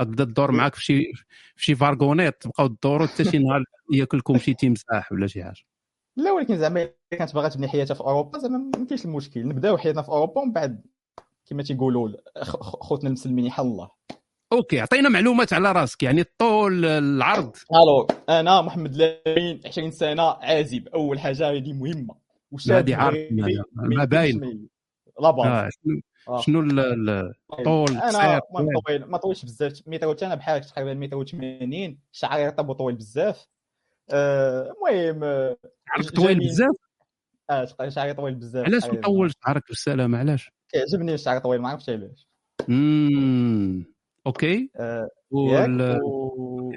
[0.00, 1.12] غتبدا تدور معاك في شي
[1.56, 3.64] في شي fourgonnette تبقاو تدوروا حتى شي نهار
[3.94, 5.62] ياكلكم شي تمساح ولا شي حاجة.
[6.16, 9.48] لا ولكن زعما إلا كانت باغا تبني حياتها في أوروبا زعما ما كاينش المشكل.
[9.48, 10.86] نبداو حياتنا في أوروبا ومن بعد
[11.46, 12.08] كما تيقولوا
[12.60, 13.90] خوتنا المسلمين يحل الله.
[14.52, 17.56] okay عطينا معلومات على راسك يعني الطول العرض.
[17.72, 20.88] ألو أنا محمد لامين 20 سنه عازب.
[20.88, 22.14] أول حاجة هذه مهمة.
[22.70, 23.28] هذه أنا.
[23.76, 24.68] ما باين.
[25.20, 26.40] لا باز آه شنو آه.
[26.40, 29.72] شنو ال- ال- الطول أنا قصير ما طويل ما طويلش بزاف.
[29.92, 33.46] حتى أنا بحالك تقريبا متر 80 شعري رطب وطويل بزاف.
[34.10, 35.56] آه، المهم آه،
[36.16, 36.38] طويل.
[36.38, 36.76] بزاف؟
[37.50, 38.84] آه شعري طويل بزاف علاش.
[38.86, 42.28] مطول شعرك بالسلامه علاش؟ كيعجبني الشعر طويل ما عرفتش علاش.
[44.26, 44.70] okay.
[44.76, 46.00] آه، وال...
[46.02, 46.72] و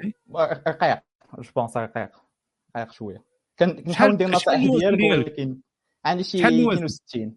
[0.68, 0.98] رقيق
[1.38, 2.10] je pense رقيق
[2.76, 3.24] رقيق شوية.
[3.58, 5.58] كنحاول ندير النصائح ديالك ديالك؟ ولكن
[6.04, 7.36] عندي شي شحال الوزن؟ 62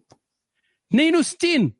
[0.94, 1.72] 62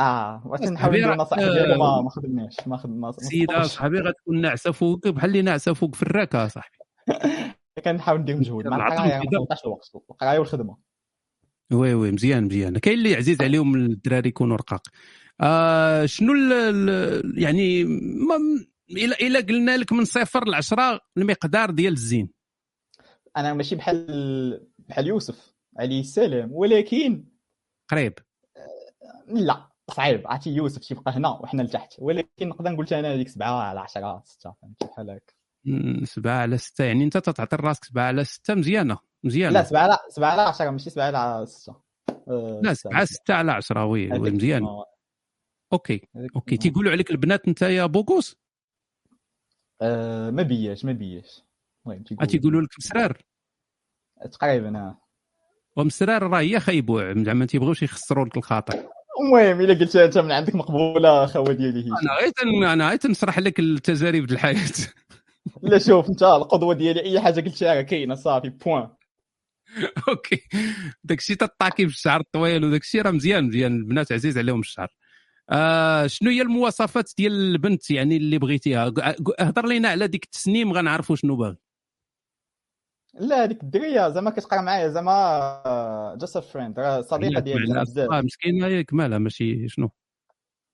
[0.00, 3.70] آه وقت نحاول ندير النصائح ديالك؟ ما خدمناش ما خدم ما سيدة صدقتش.
[3.70, 6.76] صاحبي غتكون ناعسة فوق بحال اللي ناعسة فوق في الراكة صاحبي.
[7.84, 10.76] كنحاول ندير مجهود مع القراية ما الوقت القراية والخدمة.
[11.72, 12.78] وي وي مزيان مزيان.
[12.78, 14.82] كاين اللي عزيز عليهم الدراري يكونوا رقاق.
[15.40, 17.82] آه شنو ال يعني
[18.90, 22.30] الا الا قلنا لك من صفر ل 10 المقدار ديال الزين.
[23.36, 27.24] أنا ماشي بحال بحال يوسف عليه السلام ولكن
[27.90, 28.12] قريب.
[29.28, 30.26] لا صعيب.
[30.26, 31.94] عرفتي يوسف تيبقى هنا وحنا لتحت.
[31.98, 35.34] ولكن نقدر نقول أنا هذيك 7 على 10 6 فهمتي بحال هكا.
[35.64, 36.84] مم، سبعة على ستة.
[36.84, 39.54] يعني أنت تعطي راسك سبعة على ستة مزيانة مزيانة.
[39.54, 41.74] لا 7 على 7 على 10 ماشي 7 على 6
[42.28, 44.84] آه، لا ستة سبعة ستة على عشرة oui oui هذيك مزيان ما-
[45.72, 46.56] okay okay.
[46.56, 48.36] تيقولوا عليك البنات أنت يا beau gosse
[49.82, 51.42] آه، ما بياش ما بياش.
[51.86, 53.18] المهم آه، تيقولوا لك مسرار.
[54.32, 55.00] تقريبا آه.
[55.76, 58.74] ومسرار راه هي خيبوع زعما ما تيبغيوش يخسروا لك الخاطر.
[59.20, 63.38] المهم إلا قلت أنت من عندك مقبولة خوا ديالي هي أنا غير أنا غير تنشرح
[63.38, 64.70] لك التجارب ديال الحياة.
[65.62, 68.88] لا شوف أنت القدوة ديالي أي حاجة قلتها راه كاينة صافي point
[70.08, 70.40] okay.
[71.04, 73.76] داكشي تطاكي بالشعر الطويل وداكشي راه مزيان مزيان.
[73.76, 74.88] البنات عزيز عليهم الشعر.
[75.50, 78.92] آه شنو هي المواصفات ديال البنت يعني اللي بغيتيها؟
[79.40, 81.56] هضر لينا على ديك التسنيم غنعرفوا شنو باغي.
[83.14, 88.10] لا هذيك الدرية زعما كتقرا معايا زعما just friend راه صديقة هي ديالي بزاف.
[88.12, 89.90] آه، مسكينة ياك مالها ماشي شنو.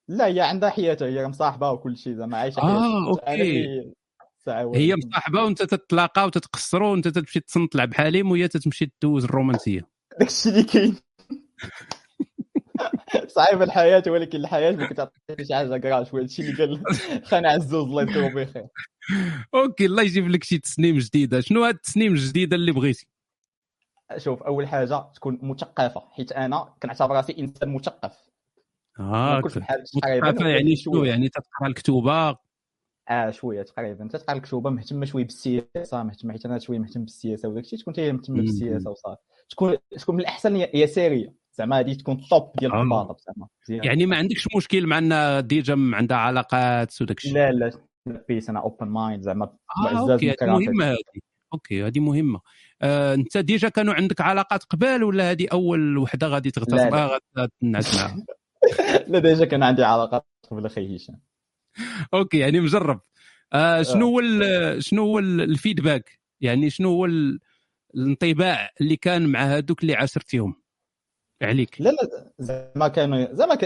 [0.08, 3.92] لا هي عندها حياتها هي مصاحبة وكل شيء زعما عايشة آه، اللي
[4.38, 4.94] ساعة هي.
[4.96, 9.88] مصاحبة وأنت تتلاقى وتتقصروا وأنت تمشي تصنت تلعب حليم وهي تتمشي تدوز الرومانسية.
[10.20, 10.96] داكشي اللي كاين.
[13.26, 16.94] صعيبه الحياة ولكن الحياة ما كتعطيش حاجة كراش هادشي اللي قال
[17.24, 18.66] خان عزوز الله يذكره بخير.
[19.54, 23.06] أوكي الله يجيب لك شي تسنيم جديده شنو هاد التسنيم الجديده اللي بغيتي؟
[24.16, 28.12] شوف أول حاجة تكون مثقفة حيت أنا كنعتبر راسي إنسان مثقف.
[29.00, 32.36] آه مثقفة يعني شنو يعني تقرا الكتوبة؟
[33.08, 34.08] آه شوية تقريبا.
[34.08, 38.12] تتقرا الكتوبة مهتمه شوية بالسياسة مهتمه حيت أنا شوية مهتم بالسياسة وداك الشيء تكون هي
[38.12, 38.36] مهتمه.
[38.36, 39.22] بالسياسة وصافي.
[39.50, 42.82] تكون تكون من الأحسن يساريه زعما هذه تكون الطوب ديال آه.
[42.82, 43.48] الخطاطه زعما.
[43.84, 47.72] يعني ما عندكش مشكل مع أن ديجا عندها علاقات وداك الشيء لا لا.
[48.28, 49.52] بيس أنا اوبن مايند زعما.
[49.98, 50.66] أوكي الكراسي.
[50.66, 50.96] مهمة هذه.
[51.54, 52.40] أوكي هذه مهمة.
[52.82, 57.94] آه أنت ديجا كانوا عندك علاقات قبل ولا هذه أول وحدة غادي تغتصبها غادي تنعس
[57.96, 58.24] معها
[59.08, 61.20] لا ديجا كان عندي علاقات قبل أخي هشام.
[62.14, 63.00] أوكي يعني مجرب.
[63.52, 64.20] آه شنو هو
[64.80, 67.38] شنو هو ال- الفيدباك؟ يعني شنو هو ال-
[67.94, 70.54] الانطباع اللي كان مع هذوك اللي عاشرتيهم
[71.42, 71.80] عليك.
[71.80, 73.64] لا لا زعما كانوا زعما ك...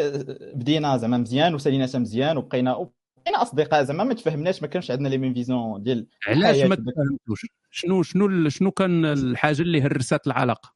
[0.55, 2.91] بدينا زعما مزيان وسالينا مزيان وبقينا
[3.25, 7.47] بقينا أصدقاء زعما ما تفهمناش ما كانش عندنا لي مين فيزيون ديال علاش ما تفهمتوش؟
[7.71, 10.75] شنو شنو شنو كان الحاجة اللي هرست العلاقة؟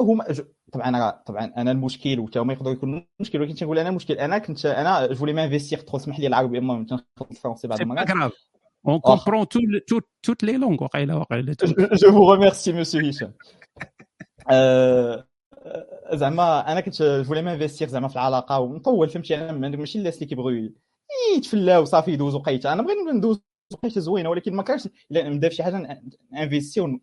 [0.00, 0.24] هما
[0.72, 4.38] طبعا أنا طبعا أنا المشكل وتا هما يقدروا يكونوا المشكل ولكن تنقول أنا المشكل أنا
[4.38, 8.32] كنت أنا جو فولي مانفيستيغ تخو سمح لي العربي اما نخلط الفرنسي بعض المرات
[8.88, 9.46] on comprend
[10.22, 11.56] toutes les langues وقيلة وقيلة.
[11.92, 13.32] je vous remercie monsieur هشام
[14.50, 15.28] آه،
[16.12, 20.26] زعما أنا كنت voulais m'investir زعما في العلاقة ونطول فهمتي؟ أنا ما- ماشي الناس اللي
[20.26, 20.72] كيبغيو
[21.36, 23.40] يتفلاو صافي يدوزوا وقيتة أنا بغيت ندوز
[23.82, 26.02] وقيتة زوينة ولكن ما كانش الا نبدا في شي حاجة
[26.34, 26.98] investi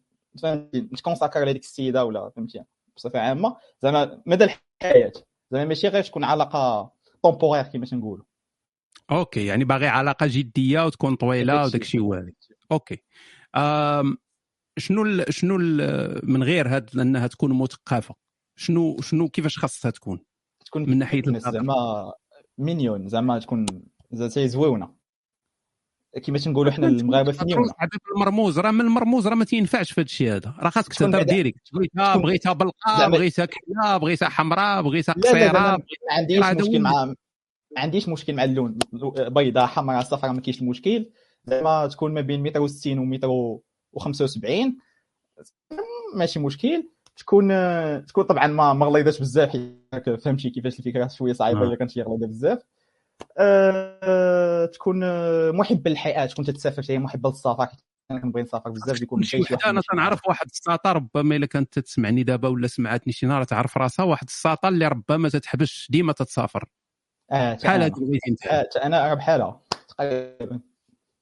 [0.76, 2.64] نت consacrer على ديك السيدة ولا فهمتي؟
[2.98, 3.58] بصفة عامة.
[3.82, 5.12] زعما مدى الحياة.
[5.52, 6.92] زعما ماشي غير تكون علاقة
[7.24, 8.26] temporaire كما تنقولوا
[9.12, 11.66] OK يعني باغي علاقة جدية وتكون طويلة.
[11.66, 12.32] وداك الشيء هذا
[12.72, 13.04] أوكي.
[13.56, 14.18] آم
[14.78, 18.16] شنو ال شنو ال من غير هاد أنها تكون مثقفة؟
[18.62, 20.20] شنو شنو كيفاش خاصها تكون؟
[20.66, 21.22] تكون من ناحية.
[21.26, 22.14] زعما
[22.58, 23.66] mignonne زعما تكون
[24.12, 24.94] زعما زويونة.
[26.24, 28.60] كما تنقولوا حنا المغاربة فينيون صاحبي المرموز.
[28.60, 30.54] راه من المرموز راه ما تينفعش في هذا الشيء هذا.
[30.60, 31.60] راه خاصك تهضر direct.
[31.74, 35.78] بغيتها بغيتها بلقاء بغيتها كحله بغيتها حمراء بغيتها قصيرة ما
[36.12, 37.16] عنديش مشكل مع ما
[37.78, 38.78] عنديش مشكل مع اللون.
[39.18, 41.10] بيضاء حمراء صفراء ما كاينش المشكل
[41.46, 43.64] زعما تكون ما بين متر و60 و متر و
[43.98, 44.78] 75
[46.16, 46.88] ماشي مشكل.
[47.18, 47.48] تكون
[48.06, 51.64] تكون طبعا ما ما غليظاش بزاف حيت فهمتي كيفاش الفكرة شوية صعيبة آه.
[51.64, 52.60] إلا كانت شي غليظة بزاف.
[53.38, 55.00] أه تكون
[55.52, 57.68] محبه للحياة تكون تتسافر هي محبه للسفر
[58.10, 62.48] كنبغي نسافر بزاف يكون شي وحده أنا تنعرف واحد الساطا ربما إلا كانت تسمعني دابا
[62.48, 66.66] ولا سمعتني شي نهار تعرف راسها واحد الساطا اللي ربما تتحبش ديما تتسافر.
[67.32, 70.60] آه بحال هذه بغيتي انت آه، أنا أنا بحالها تقريبا.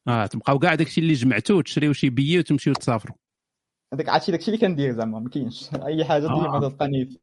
[0.07, 3.15] آه تبقاو كاع داكشي اللي جمعتو تشريو شي بيي وتمشيو تسافروا
[3.93, 5.69] هذاك عرفتي داكشي اللي كندير زعما ما كاينش.
[5.85, 6.41] أي حاجة آه.
[6.41, 7.17] ديما تلقاني في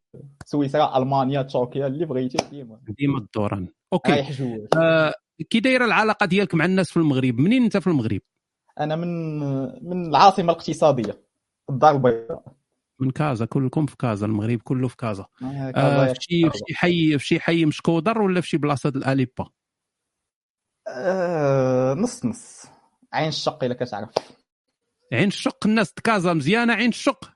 [0.45, 2.81] سويسرا ألمانيا تركيا اللي بغيتي ديما.
[2.99, 3.69] ديما الدوران.
[3.93, 4.25] OK.
[4.77, 5.15] آه
[5.51, 8.21] كي دايرة العلاقة ديالك مع الناس في المغرب منين أنت في المغرب؟
[8.81, 9.41] أنا من
[9.89, 11.23] من العاصمة الاقتصادية
[11.71, 12.53] الدار البيضاء.
[13.01, 15.27] من كازا كلكم في كازا المغرب كله في كازا.
[15.43, 18.57] آه، آه كازا في شي في شي حي في شي حي مشكودر ولا في شي
[18.57, 19.49] بلاصة د الاليبا
[20.89, 22.67] آه، نص نص.
[23.13, 24.11] عين الشق إلا كتعرف.
[25.13, 27.31] عين الشق الناس د كازا مزيانة عين الشق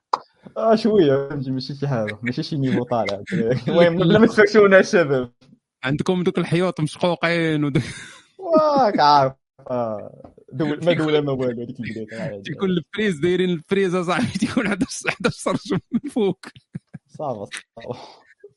[0.56, 3.22] آه شوية فهمتي؟ ماشي شي حاجة ماشي شي نيفو طالع.
[3.68, 5.32] المهم بلا ما تفرشونا الشباب.
[5.84, 7.82] عندكم دوك الحيوط مشقوقين ودوك.
[8.38, 9.32] واك عارف.
[9.70, 15.08] آه، دول ما دولة ما والو هذيك البدايه تيكون الفريز دايرين الفريز اصاحبي تيكون 11
[15.08, 16.46] 11 سرج من فوق.
[17.08, 17.60] صافي.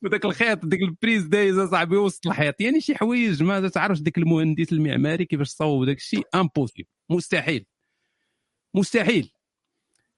[0.03, 4.17] وداك الخيط ديك ال prise دايز اصاحبي وسط الحيط يعني شي حوايج ما تعرفش ديك
[4.17, 7.65] المهندس المعماري كيفاش صوب داك الشيء impossible مستحيل.
[8.73, 9.31] مستحيل.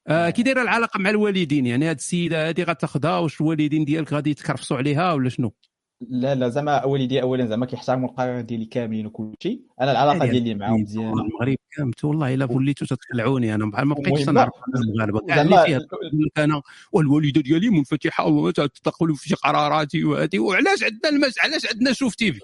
[0.08, 4.30] آه كي دايرة العلاقة مع الوالدين يعني هاد السيدة هادي غتاخذها واش الوالدين ديالك غادي
[4.30, 5.54] يتكرفسوا عليها ولا شنو؟
[6.02, 10.54] لا لا زعما والدي اولا زعما كيحترموا القرار ديالي كاملين وكل شيء أنا العلاقة ديالي
[10.56, 13.66] معاهم مزيانه المغرب كامل والله إلا وليتوا تتخلعوني أنا.
[13.72, 14.50] بحال ما بقيتش لا.
[14.76, 16.62] المغاربه كاع اللي فيها تقول لك أنا
[16.92, 20.40] والوالدة ديالي منفتحة وما تدخلوا في قراراتي وهذه.
[20.40, 22.40] وعلاش عندنا المش علاش عندنا شوف تيفي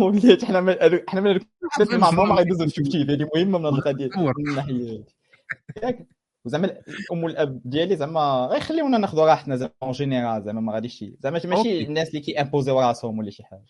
[0.00, 0.76] وليت حنا من
[1.08, 1.40] حنا من
[2.00, 4.34] ما عمرهم غيدوزوا في TV هذه مهمه من تصور.
[4.38, 5.04] من الناحية
[5.82, 6.08] ياك.
[6.44, 11.40] وزعما الأم والأب ديالي زعما غيخليونا ناخذوا راحتنا زعما en général زعما ما غاديش زعما.
[11.44, 13.66] ماشي الناس اللي كي impos يو راسهم ولا شي حاجة.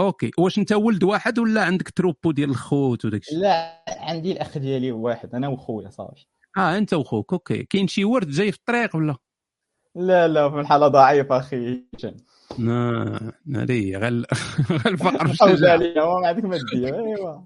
[0.00, 0.30] OK.
[0.38, 4.92] واش أنت ولد واحد ولا عندك troupeau ديال الخوت وداك الشيء؟ لا عندي الأخ ديالي
[4.92, 6.26] واحد أنا وخويا صافي.
[6.56, 7.32] آه أنت وخوك.
[7.32, 7.62] أوكي.
[7.64, 9.16] كاين شي ورد جاي في الطريق ولا؟
[9.94, 11.84] لا لا في الحالة ضعيفة أخي.
[13.46, 17.40] ناري حوج والشجاعه عليا ما عندك ما دير ايوا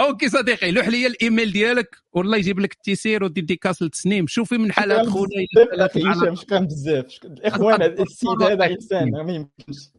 [0.00, 5.06] أوكي صديقي لوح لي الإيميل ديالك والله يجيب لك التيسير وديديكاس للتسنيم شوفي من حالات
[5.06, 5.30] خونا
[6.12, 7.06] هشام شكرا بزاف.
[7.24, 9.90] الاخوان السيد هذا إنسان ما يمكنش.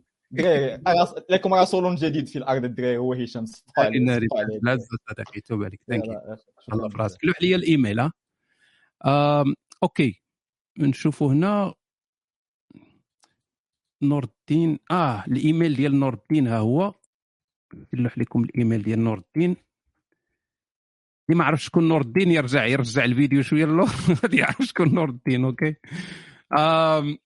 [1.30, 3.46] لكم رسول جديد في الأرض الدراري هو هشام
[4.62, 4.78] لا
[5.10, 5.82] صديقي توب عليك.
[5.88, 6.04] ثانك
[6.74, 8.14] الله في راسك لوح لي الإيميل ها.
[9.84, 10.22] OK.
[10.80, 11.74] نشوفوا هنا.
[14.02, 16.94] نور الدين آه الإيميل ديال نور الدين ها هو.
[17.94, 19.56] نلوح لكم الإيميل ديال نور الدين
[21.30, 23.88] اللي ما عرف شكون نور الدين يرجع يرجع الفيديو شوية للور
[24.24, 25.76] غادي يعرف شكون نور الدين OK.
[26.58, 27.18] آم،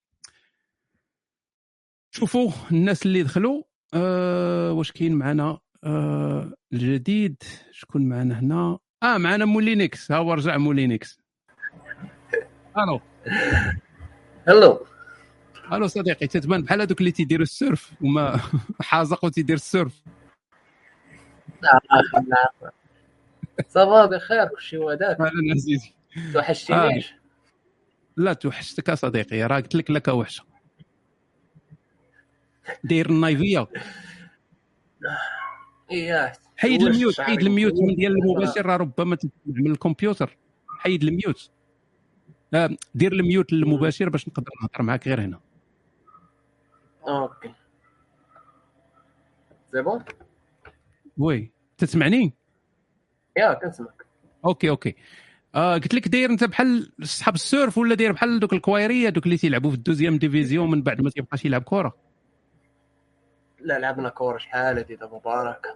[2.11, 3.64] شوفوا الناس اللي دخلوا.
[3.93, 7.43] آه واش كاين معنا؟ آه الجديد.
[7.72, 10.11] شكون معنا هنا؟ آه معنا مولينكس.
[10.11, 11.22] ها هو رجع مولينكس.
[12.77, 13.02] ألو
[14.48, 14.86] hello
[15.72, 18.39] ألو صديقي تتبان بحال هذوك اللي تيديروا ال surf وما
[18.81, 20.02] حازق وتيدير ال surf.
[23.68, 25.22] ça va بخير كلشي هذاك.
[25.22, 25.93] أهلا عزيزي
[26.34, 27.14] توحشتينيش
[28.18, 30.43] لا توحشتك يا صديقي راه قلت لك لك وحشة.
[32.84, 33.68] داير النايفية.
[35.91, 37.73] اياه حيد واش ال mute حيد ال mute.
[37.73, 40.38] من ديال المباشر راه ربما من الكمبيوتر.
[40.80, 41.52] حيد ال mute.
[42.53, 45.39] آه دير ال mute للمباشر باش نقدر نهضر معاك غير هنا.
[47.07, 47.53] OK.
[49.72, 50.03] c'est bon
[51.18, 51.52] oui.
[51.78, 52.34] تسمعني؟
[53.38, 54.06] يا كنسمعك
[54.45, 54.95] OK OK.
[55.56, 59.26] آه قلت لك داير أنت بحال صحاب ال surf ولا داير بحال دوك الكوايريه دوك
[59.26, 61.95] اللي تيلعبوا في ال deuxième division من بعد ما تيبقاش يلعب كره
[63.60, 65.68] لا لعبنا كورة شحال هادي دابا مبارك.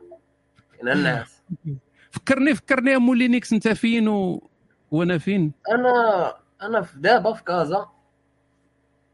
[0.74, 1.44] كاين الناس.
[2.12, 4.50] فكرني فكرني يا مولينيكس أنت فين و...
[4.92, 7.90] وأنا فين؟ أنا أنا في دابا في كازا.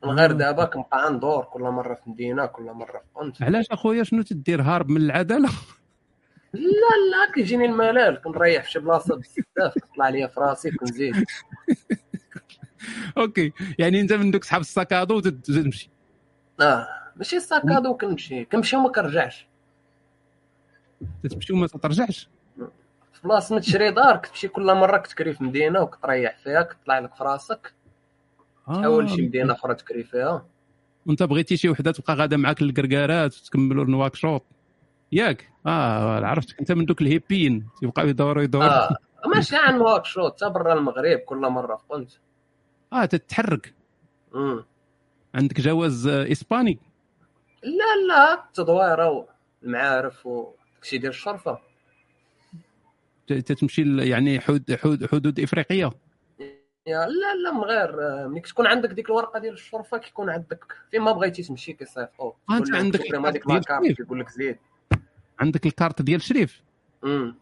[0.03, 0.31] أنا غير.
[0.31, 3.41] دابا كنبقى ندور كل مرة في مدينة كل مرة في قنت.
[3.43, 5.49] علاش أخويا شنو تدير؟ هارب من العدالة؟
[6.53, 6.61] لا
[7.11, 11.15] لا كيجيني الملل كنريح في شي بلاصة بزاف كطلع ليا في راسي كنزيد.
[13.17, 15.89] OK يعني أنت من دوك صحاب ال sac à dos وتد- تمشي.
[16.61, 19.47] آه ماشي sac à dos كنمشي كنمشي وما كنرجعش
[21.29, 22.29] تمشي وما ترجعش
[23.13, 27.15] في بلاصة ما تشري دار كتمشي كل مرة كتكري في مدينة وكتريح فيها كتطلع لك
[27.15, 27.73] في راسك.
[28.67, 30.45] تحول لشي مدينة أخرى تكري فيها.
[31.05, 34.43] وأنت بغيتي شي وحدة تبقى غادة معاك للكركرات وتكملوا لنواكشوط
[35.11, 35.49] ياك.
[35.65, 37.67] آه عرفتك أنت من دوك الهيبين.
[37.79, 38.91] تيبقاو يدوروا يدوروا.
[38.91, 38.97] آه.
[39.35, 42.11] ماشي عن واك شوط حتى برا المغرب كل مرة في قنت
[42.93, 43.73] آه تتحرك.
[44.33, 44.63] مم.
[45.35, 46.79] عندك جواز آه، إسباني؟
[47.63, 49.27] لا لا التدويره
[49.63, 51.59] والمعارف وداكشي ديال الشرفه
[53.27, 54.75] تتمشي يعني حدود
[55.11, 55.91] حدود, إفريقية.
[56.87, 61.01] لا لا من غير آه، ملي كتكون عندك ديك الورقة ديال الشرفة كيكون عندك فين
[61.01, 63.97] ما بغيتي تمشي كيصيفطوك آه، لك عندك هذيك لاكارت الشريف.
[63.97, 64.57] كيقول لك زيد.
[65.39, 66.61] عندك الكارت ديال شريف.
[67.03, 67.35] امم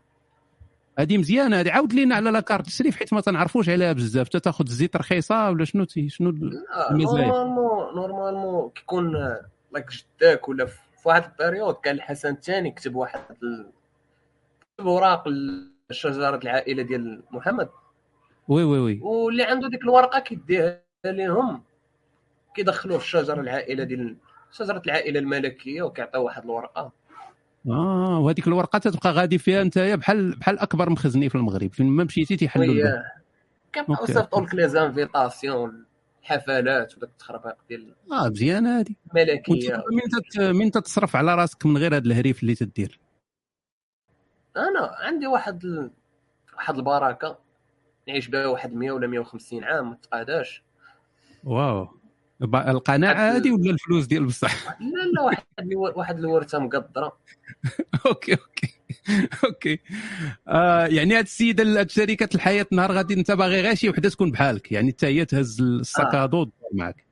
[0.99, 4.29] هذه مزيانة هذه عاود لينا على la carte الشريف حيت ما تنعرفوش عليها بزاف.
[4.29, 6.29] تا تاخذ الزيت رخيصة ولا شنو تي شنو
[6.91, 12.29] المزايا normalement normalement كيكون آه، لايك جداك ولا في في واحد ال période كان الحسن
[12.29, 13.71] الثاني كتب واحد ال...
[14.77, 15.23] كتب اوراق
[15.91, 17.69] شجره العائلة ديال محمد.
[18.49, 18.99] oui oui oui.
[19.01, 21.63] واللي عنده ديك الورقة كيديها لهم
[22.55, 24.17] كيدخلوه في الشجره العائلة ديال
[24.51, 26.91] شجرة العائلة الملكية وكيعطيو واحد الورقة.
[27.67, 31.73] آه وهذيك الورقة تتبقى غادي فيها انت بحال بحال أكبر مخزني في المغرب.
[31.73, 33.03] فين ما مشيتي تيحلوا الباب.
[33.73, 35.85] كيبقاو OK، يصيفطوا لك les invitations
[36.21, 41.77] الحفلات وداك التخربيق ديال آه مزيانه هذه وانت من تت من تتصرف على راسك من
[41.77, 42.99] غير هذا الهريب اللي تدير؟
[44.57, 45.91] أنا عندي واحد ال...
[46.55, 47.48] واحد البركة.
[48.09, 50.63] نعيش بها واحد 100 ولا 150 عام ما تقاداش
[51.43, 51.87] wow.
[52.43, 57.17] القناعة هذه ولا الفلوس ديال بصح؟ لا لا واحد واحد الورثة مقدرة.
[58.05, 58.79] OK OK
[59.45, 59.79] OK.
[60.47, 64.31] آه يعني هاد السيدة هاد شركة الحياة نهار غادي أنت باغي غير شي وحدة تكون
[64.31, 67.05] بحالك يعني حتى هي تهز ال sac à dos تدور معك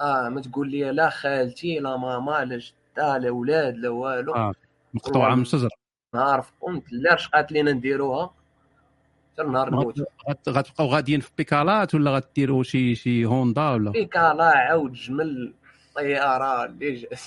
[0.00, 4.34] آه ما تقول لي لا خالتي لا ماما لا جدة لا ولاد لا والو.
[4.34, 4.54] آه
[4.94, 5.70] مقطوعة من الشجرة.
[6.14, 8.34] نهار فقمت لا اش قالت لينا نديروها.
[9.38, 10.00] حتى نهار نموت.
[10.00, 15.54] غت- غت- غتبقاو غاديين في بيكالات ولا غديروا شي شي هوندا ولا؟ بيكالا عاود جمل
[15.94, 17.20] طيارة اللي جات.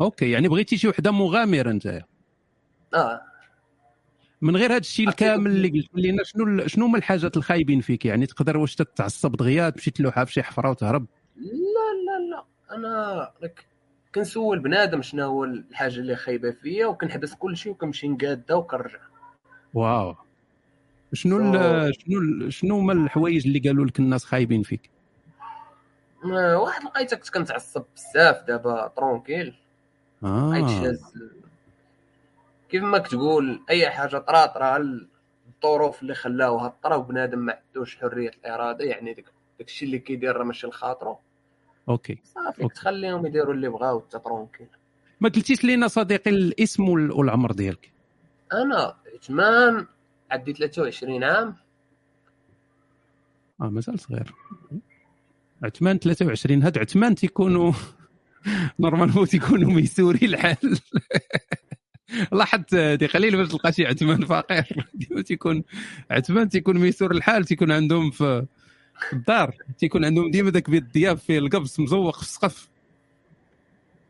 [0.00, 2.00] OK يعني بغيتي شي وحدة مغامرة انت
[2.94, 3.20] آه.
[4.42, 8.26] من غير هذا الشيء الكامل اللي قلت لنا شنو شنو هما الحاجات الخايبين فيك؟ يعني
[8.26, 11.06] تقدر واش تتعصب دغيا تمشي تلوحها في شي حفرة وتهرب؟
[11.36, 11.46] لا
[12.06, 12.44] لا لا.
[12.76, 13.66] أنا لك
[14.14, 18.98] كنسول بنادم شنو هو الحاجة اللي خايبة فيا وكنحبس كل شيء وكنمشي نقادة وكنرجع.
[19.74, 20.16] wow.
[21.12, 24.90] شنو ال- شنو ال- شنو هما الحوايج اللي قالوا لك الناس خايبين فيك؟
[26.24, 29.54] ما واحد لقيتك كنت كنتعصب بزاف دابا tranquille.
[30.24, 30.82] آه.
[30.82, 31.02] sage.
[32.70, 34.76] كيف ما كتقول أي حاجة طرا طرا
[35.56, 39.24] الظروف اللي خلاوها طرا وبنادم ما عندوش حرية الإرادة يعني داك
[39.58, 41.18] داكشي اللي كيدير راه ماشي لخاطرو.
[41.88, 42.18] OK.
[42.34, 42.74] صافي OK.
[42.74, 44.66] تخليهم يديروا اللي بغاو انت tranquille.
[45.20, 47.90] ما قلتيش لينا صديقي الاسم وال- والعمر ديالك.
[48.52, 49.86] أنا عثمان
[50.30, 51.56] عندي 23 عام.
[53.60, 54.34] آه مازال صغير.
[55.64, 57.72] عثمان 23 هاد عثمان تيكونوا
[58.80, 60.56] normalement تيكونوا ميسوري الحال.
[62.32, 64.88] لاحظت هادي قليل باش تلقى شي عثمان فقير.
[64.94, 65.62] ديما تيكون
[66.10, 68.46] عثمان تيكون ميسور الحال تيكون عندهم في
[69.08, 72.68] في الدار تيكون عندهم ديما داك بيت الضياف فيه القبص مزوق في السقف.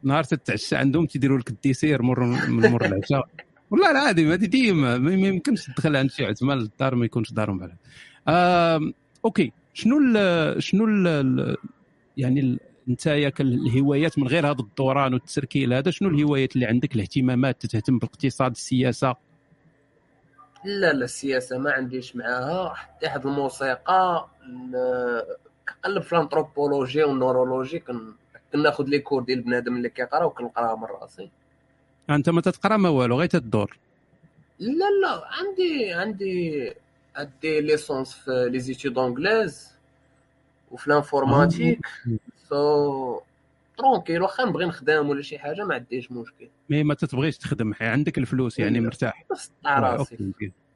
[0.03, 3.29] نهار تتعشى عندهم تيديروا لك ال dessert مر من مور العشاء.
[3.71, 8.95] والله العظيم هذه ديما ما يمكنش تدخل عند شي عثمان للدار ما يكونش دارهم بحال
[9.25, 11.57] OK شنو ال شنو ال
[12.17, 17.67] يعني ال- نتايا كالهوايات من غير هذا الدوران والتسركيل هذا شنو الهوايات اللي عندك الاهتمامات
[17.67, 19.17] تهتم بالاقتصاد السياسة؟
[20.65, 25.25] لا لا السياسة ما عنديش معاها حتى واحد الموسيقى ال-
[25.69, 28.01] كنقلب في الانثروبولوجي وال neurologie كن
[28.53, 31.31] كناخذ les cours ديال بنادم اللي كيقرا وكنقراها من راسي.
[32.15, 33.79] أنت ما تتقرأ ما والو غير تدور
[34.59, 36.73] لا لا عندي عندي
[37.17, 39.69] عندي licence في les études anglaises
[40.71, 41.87] وفي ال informatique
[42.49, 43.21] so
[43.79, 47.87] tranquille واخا نبغي نخدم ولا شي حاجة ما عنديش مشكل mais ما تتبغيش تخدم حي
[47.87, 48.81] عندك الفلوس يعني.
[48.81, 49.25] مرتاح
[49.67, 50.33] آه، راسي.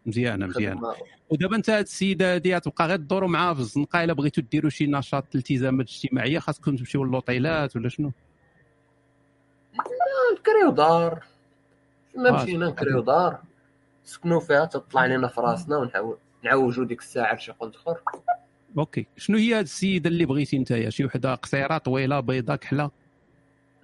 [0.06, 0.94] مزيانه مزيانه.
[1.30, 4.86] ودابا أنت هاد السيدة هادي تبقى غير تدوروا معاها في الزنقة إلا بغيتوا ديروا شي
[4.86, 8.12] نشاط التزامات اجتماعية خاصكم تمشيو للوطيلات ولا شنو
[10.44, 11.24] نكريو دار
[12.16, 13.38] ما آه، مشينا نكريو دار
[14.04, 18.00] نسكنوا فيها تطلع لنا في راسنا ونحاول نعوجوا ديك الساعة لشي قنت أخر.
[18.78, 19.06] OK.
[19.16, 22.90] شنو هي هاد السيدة اللي بغيتي نتايا شي وحدة قصيرة طويلة بيضاء كحلة؟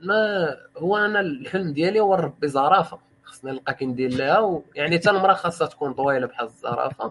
[0.00, 4.62] ما هو أنا الحلم ديالي هو نربي زرافه خصني نلقى كي ندير لها و...
[4.74, 7.10] يعني حتى المرأة خاصها تكون طويلة بحال الزرافة.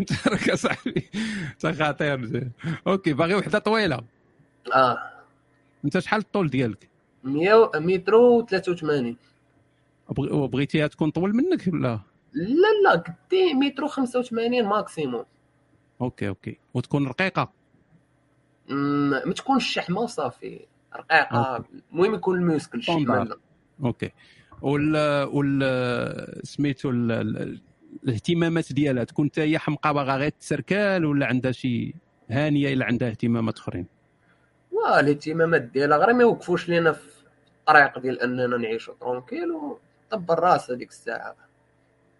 [0.00, 1.10] أنت راك صاحبي
[1.64, 2.50] أنت خطير مزيان.
[2.86, 4.00] OK باغي وحدة طويلة.
[4.74, 5.15] آه.
[5.86, 6.88] انت شحال الطول ديالك؟
[7.24, 9.16] 100 متر و 83
[10.10, 12.00] بغ- وبغيتيها تكون طول منك ولا؟
[12.32, 15.24] لا لا قدي متر و 85 maximum.
[16.00, 16.58] OK OK.
[16.74, 17.52] وتكون رقيقة؟
[18.68, 20.60] ما تكونش شحمة وصافي.
[20.96, 21.64] رقيقة.
[21.92, 23.24] المهم يكون standard.
[23.24, 23.36] لا
[23.84, 24.10] OK.
[24.62, 24.96] وال
[25.32, 27.60] وال سميتو ال- ال-
[28.04, 31.94] الاهتمامات ديالها تكون حتى هي حمقى باغا غير تسركال ولا عندها شي
[32.30, 33.86] هانية إلا عندها اهتمامات أخرين؟
[35.00, 37.08] الاهتمامات ديالها غير ما يوقفوش لينا في
[37.60, 41.36] الطريق ديال أننا نعيشوا tranquille وتدبر راسها ديك الساعة.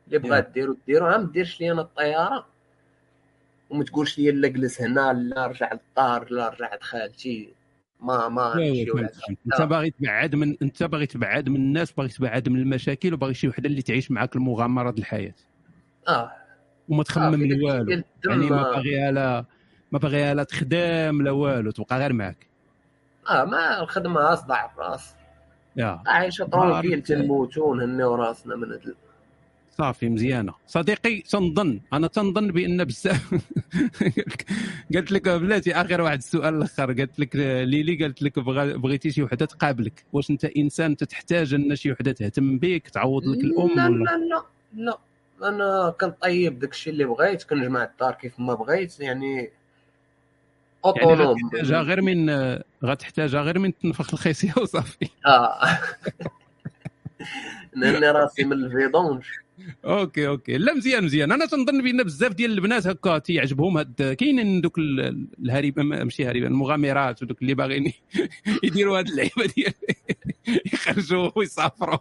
[0.07, 2.47] اللي بغات ديرو ديرو عا ما ديرش لي أنا الطيارة.
[3.71, 7.55] وما تقولش لي لا جلس هنا لا رجع للدار لا رجع عند خالتي
[8.01, 8.55] ما.
[9.47, 13.49] أنت باغي تبعد من أنت باغي تبعد من الناس باغي تبعد من المشاكل وباغي شي
[13.49, 15.35] وحدة اللي تعيش معاك المغامرة ديال الحياة.
[16.09, 16.33] آه.
[16.89, 18.03] وما تخمم الشيء والو.
[18.27, 18.75] يعني ما آه.
[18.75, 19.45] باغيها لا
[19.93, 22.47] ما باغيها لا تخدم لا والو تبقى غير معاك.
[23.31, 25.15] آه ما الخدمة صداع الرأس.
[25.77, 26.03] يا.
[26.07, 28.95] عايشه ترونكيل تنموتو ونهنيو راسنا من هاد
[29.79, 30.55] صافي مزيانة.
[30.67, 33.35] صديقي تنظن أنا تنظن بأن بزاف
[34.95, 36.87] قالت لك بلاتي آخر واحد السؤال الأخر.
[36.93, 40.05] قالت لك ليلي قالت لك بغيتي شي وحدة تقابلك.
[40.13, 44.43] واش أنت إنسان تتحتاج أن شي وحدة تهتم بك تعوض لك الأم لا لا لا
[44.75, 44.99] لا.
[45.49, 49.51] أنا كنطيب داكشي اللي بغيت كنجمع الدار كيف ما بغيت يعني
[50.97, 52.31] يعني غتحتاجها غير من
[52.85, 55.09] غتحتاجها غير من تنفخ الخيسية وصافي.
[55.27, 55.59] آه.
[57.77, 59.23] نهني راسي من ال vidange
[59.85, 60.59] OK OK.
[60.59, 61.33] لا مزيان مزيان.
[61.33, 66.45] أنا تنظن بأن بزاف ديال البنات هكا تيعجبهم هاد كاينين دوك ال- الهريب ماشي هريب
[66.45, 67.93] المغامرات ودوك اللي باغيين
[68.65, 69.73] يديروا هاد اللعيبة ديال
[70.73, 71.99] يخرجوا ويسافروا.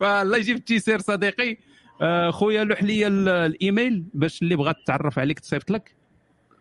[0.00, 1.56] فالله يجيب التيسير صديقي.
[2.02, 5.94] آه، خويا لوح لي ال- الإيميل باش اللي بغات تعرف عليك تصيفط لك.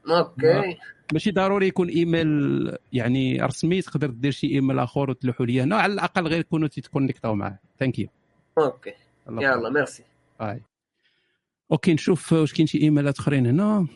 [0.07, 0.77] OK.
[1.13, 5.93] ماشي ضروري يكون إيميل يعني رسمي تقدر دير شي إيميل آخر وتلوحوا لي هنا على
[5.93, 8.07] الأقل غير يكونوا تيتكونيكتاو معاه thank you
[8.57, 8.93] OK.
[9.29, 10.03] يلا ميرسي.
[10.41, 10.61] هاي
[11.71, 13.87] OK نشوف واش كاين شي emails آخرين هنا.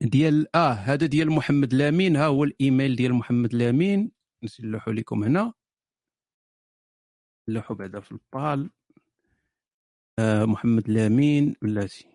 [0.00, 2.16] ديال آه هذا ديال محمد لامين.
[2.16, 4.10] ها هو الإيميل ديال محمد لامين.
[4.44, 5.52] نلوحوا لكم هنا.
[7.48, 8.70] نلوحوا بعدا في البال.
[10.18, 12.06] آه محمد لامين بلاتي.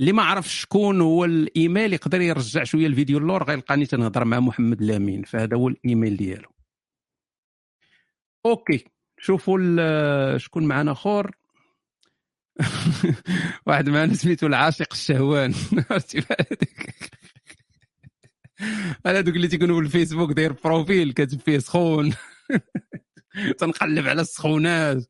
[0.00, 4.82] اللي ما عرفش شكون هو الإيميل يقدر يرجع شوية الفيديو اللور غيلقاني تنهضر مع محمد
[4.82, 6.48] لامين فهذا هو الإيميل ديالو.
[8.46, 8.84] OK
[9.18, 11.36] شوفوا شكون معنا آخر؟
[13.66, 15.54] واحد معنا سميتو العاشق الشهوان.
[19.06, 22.14] أنا دوك اللي تيكونوا في الفيسبوك داير profil كاتب فيه سخون.
[23.58, 25.06] تنقلب على السخونات.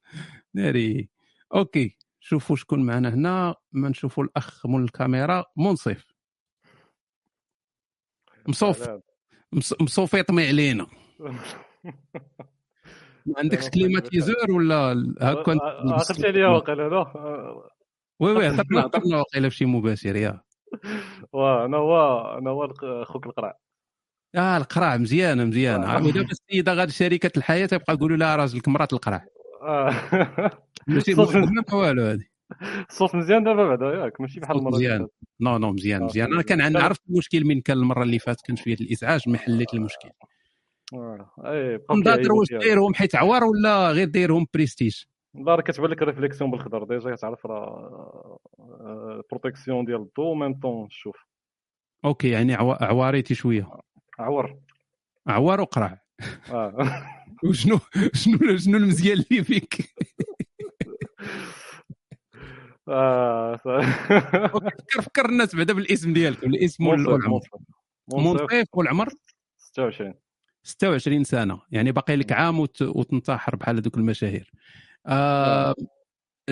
[0.54, 1.08] ناري.
[1.54, 1.96] OK.
[2.26, 6.04] شوفوا شكون معنا هنا ما نشوفوا الأخ من الكاميرا منصف.
[8.48, 8.88] مصوف.
[9.52, 10.86] مص- مصوفي يطمي علينا.
[13.26, 17.12] ما عندكش كليماتيزور ولا هكا عقلت عليا واقيلا لا.
[18.20, 20.40] وي وي هضرنا هضرنا واقيلا في شي مباشر يا.
[21.32, 22.74] واه أنا هو أنا هو
[23.04, 23.58] خوك القرع.
[24.34, 26.02] آه القراع مزيانه مزيانه آه.
[26.02, 29.33] ودابا السيدة غادي شركه الحياة تبقى يقولوا لها راجلك مرات القراع آه.
[30.88, 32.24] ماشي صوت- مخدمه ما والو هذه
[32.90, 35.06] الصوت مزيان دابا بعدا ياك ماشي بحال المرة مزيان.
[35.40, 36.32] non non مزيان آه، مزيان.
[36.32, 36.76] أنا كان.
[36.76, 40.08] عرفت المشكل من كان المرة اللي فاتت كان شوية الإزعاج ما حليت المشكل.
[40.94, 41.30] آه.
[41.42, 42.48] كيعيبوا واش.
[42.50, 45.02] دايرهم حيت عوار ولا غير دايرهم بريستيج؟
[45.34, 50.88] لا راه كتبان لك réflexion بالخضر déjà كتعرف راه آه، protection ديال الضو même temps
[50.90, 51.16] شوف.
[52.04, 53.68] OK يعني عوا- عواريتي شوية.
[54.18, 54.56] عور
[55.26, 55.98] عوار وقرع.
[57.44, 57.80] وشنو
[58.14, 59.94] شنو شنو المزيان اللي فيك؟
[62.88, 67.40] آه، فكر فكر الناس بعدا بالاسم ديالك الاسم والعمر.
[68.14, 69.08] منصف والعمر؟
[69.58, 70.14] 26
[70.62, 72.82] 26 سنة يعني باقي لك عام وت...
[72.82, 74.50] وتنتحر بحال هذوك المشاهير.
[75.06, 75.74] آه.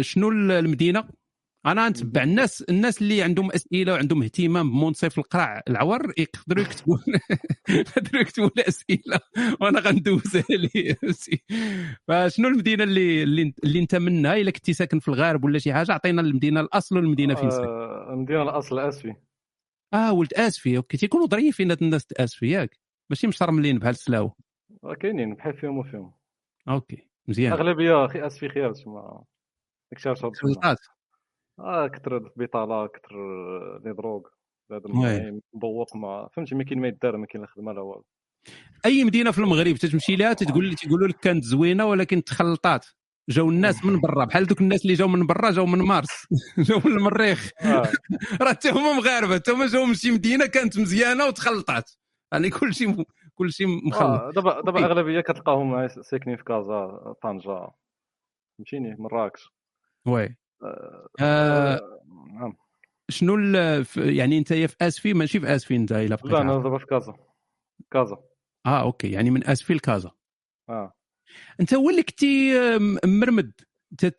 [0.00, 1.08] شنو ال- المدينة؟
[1.66, 6.98] أنا نتبع الناس الناس اللي عندهم أسئلة وعندهم اهتمام بمنصف القرع العور يقدروا يكتبوا
[7.68, 9.20] يقدروا يكتبوا لي أسئلة.
[9.60, 10.96] وأنا غندوزها لي
[12.08, 16.22] فشنو المدينة اللي اللي, انت منها؟ إلا كنتي ساكن في الخارج ولا شي حاجة عطينا
[16.22, 17.66] المدينة الأصل والمدينة فين ساكن.
[17.66, 19.14] آه، المدينة الأصل آسفي.
[19.94, 20.76] آه ولد آسفي.
[20.76, 22.78] OK تيكونوا ظريفين هاد الناس آسفي ياك.
[23.10, 24.32] ماشي مشرملين بحال السلاو.
[24.84, 26.12] آه، كاينين بحال فيهم وفيهم.
[26.68, 27.52] OK مزيان.
[27.52, 29.24] أغلبية أخي آسفي خيار تما.
[30.42, 30.78] خلطات
[31.58, 33.14] آه كثر البطالة كثر
[33.84, 34.22] les drogues
[34.72, 34.80] هذا.
[34.86, 38.04] المهم مبوق ما فهمتي ما كاين ما يدار ما كاين لا خدمه لا والو.
[38.86, 42.86] أي مدينة في المغرب تتمشي لها تتقول لي تيقولوا لك كانت زوينة ولكن تخلطات.
[43.28, 46.26] جاو الناس من برا بحال دوك الناس اللي جاو من برا جاو من مارس
[46.68, 47.50] جاو من المريخ.
[47.62, 47.82] آه.
[48.42, 51.90] راه حتى هما مغاربة حتى هما جاو من شي مدينة كانت مزيانة وتخلطات.
[52.32, 53.04] يعني كل شيء
[53.34, 54.20] كل شيء مخلط.
[54.20, 54.84] آه، دابا دابا OK.
[54.84, 57.68] أغلبية كتلقاهم ساكنين في كازا طنجة.
[58.58, 59.48] فهمتيني؟ مراكش.
[60.06, 60.36] oui.
[61.20, 62.52] نعم.
[63.08, 66.52] شنو ال- ف- يعني انت في اسفي ماشي في اسفي انت بقيت لا أنا.
[66.52, 67.14] دابا في كازا.
[67.90, 68.16] كازا.
[68.66, 70.10] آه OK يعني من اسفي لكازا.
[70.68, 70.92] آه.
[71.60, 73.52] أنت هو اللي كنتي آه، مرمد؟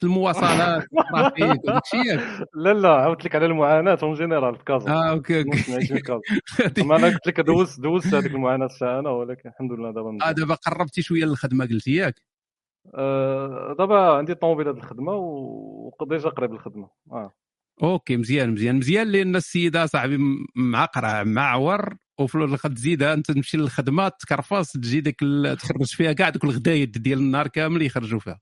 [0.03, 0.87] المواصلات
[2.55, 4.91] لا لا عاودت لك على المعاناة en général في كازا.
[4.91, 6.21] آه OK OK.
[6.81, 10.31] أما أنا قلت لك دوزت دوزت هذيك المعاناة تاع أنا ولكن الحمد لله دابا آه
[10.31, 12.15] دابا قربتي شوية للخدمة قلتي ياك.
[12.19, 12.32] آه،
[13.77, 17.33] دابا عندي طوموبيل هاد الخدمة و déjà قريب للخدمه آه.
[17.83, 18.75] OK مزيان مزيان.
[18.75, 20.17] مزيان لأن السيدة صاحبي
[20.55, 25.19] معقرة معور وفي الآخر تزيدها أنت تمشي للخدمة تكرفص تجي ديك
[25.59, 28.39] تخرج فيها كاع دوك الغدايد ديال النهار كامل يخرجوا فيها.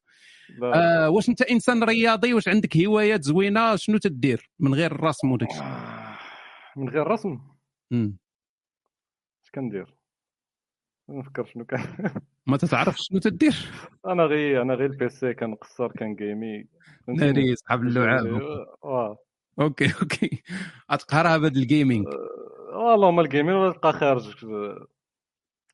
[0.63, 5.49] آه واش أنت إنسان رياضي؟ واش عندك هوايات زوينة؟ شنو تدير من غير الرسم وداك
[5.49, 5.63] الشيء
[6.77, 7.39] من غير رسم
[7.91, 8.17] مم.
[9.43, 9.95] اش كندير؟
[11.11, 11.79] نفكر شنو كان.
[12.47, 13.55] ما تتعرف شنو تدير.
[14.07, 16.67] أنا غير أنا غير البيسي كنقصر فهمتيني
[17.07, 18.25] ناري صحاب اللعاب
[19.61, 20.43] أوكي أوكي.
[20.89, 22.07] أتقهرها بهذا الجيمنج
[22.73, 24.45] والله ما الجيمين ولا تبقى خارج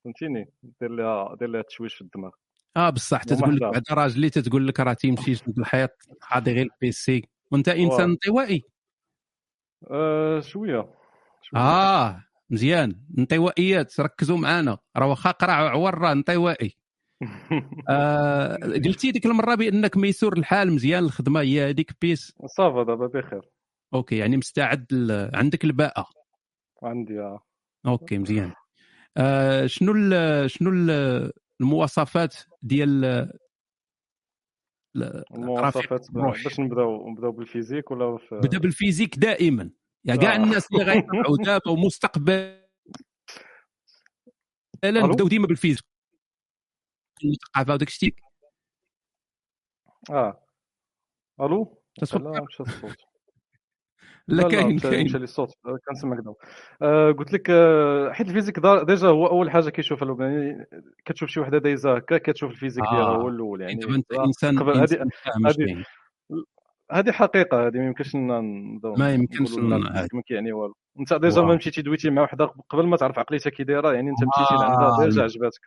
[0.04, 0.50] فهمتيني؟
[0.82, 2.32] دير لها دير لها تشويش في الدماغ.
[2.78, 3.62] آه بصح تتقول لك.
[3.62, 5.92] بعد راجلي تتقول لك راه تيمشي يسد الحيط
[6.32, 8.10] قاضي غير البيسي وأنت إنسان.
[8.10, 8.64] انطوائي
[9.92, 10.90] آه شوية.
[11.56, 12.24] آه.
[12.50, 12.96] مزيان.
[13.18, 14.78] انطوائيات ركزوا معانا.
[14.98, 16.74] راه واخا قرع عور راه انطوائي
[17.90, 22.34] آه قلتي ديك المرة بأنك ميسور الحال مزيان الخدمة هي هذيك بيس.
[22.46, 23.42] صافا دابا بخير.
[23.94, 25.30] OK يعني مستعد ل...
[25.34, 26.06] عندك الباءة.
[26.84, 27.40] عندي آه.
[27.86, 28.54] OK مزيان.
[29.18, 30.52] آه شنو ال...
[30.52, 31.32] شنو ال...
[31.62, 33.06] المواصفات ديال
[34.96, 36.12] ال- المواصفات.
[36.12, 39.70] باش نبداو نبداو بال physique ولا في بدأ بال physique دائما.
[40.06, 40.36] يا كاع آه.
[40.36, 41.04] الناس اللي
[41.46, 42.68] دابا ومستقبلا؟
[44.86, 45.84] نبداو ديما بال physique.
[47.26, 48.16] الثقافه وداك الشيء.
[50.10, 50.44] آه.
[51.42, 51.82] ألو؟
[52.14, 52.96] لا مشى الصوت
[54.28, 55.06] لا كاين كاين.
[55.06, 55.54] مشى لي الصوت
[55.88, 56.36] كنسمعك دابا
[56.82, 60.66] آه قلت لك آه حيت ال physique déjà هو أول حاجة كيشوفها الأول يعني
[61.06, 63.16] كتشوف شي وحدة دايزة هكا كتشوف ال physique ديالها آه.
[63.18, 63.76] هو الأول يعني.
[63.76, 65.02] دابا انت انسان قبل هذه
[66.92, 69.52] هذه حقيقة هذه ما يمكنش ما يمكنش
[70.14, 70.76] ما كيعني والو.
[71.00, 71.42] أنت déjà.
[71.42, 75.06] ما مشيتي دويتي مع وحده قبل ما تعرف عقليتها كي دايرة يعني أنت مشيتي لعندها
[75.06, 75.24] déjà آه.
[75.24, 75.62] عجباتك.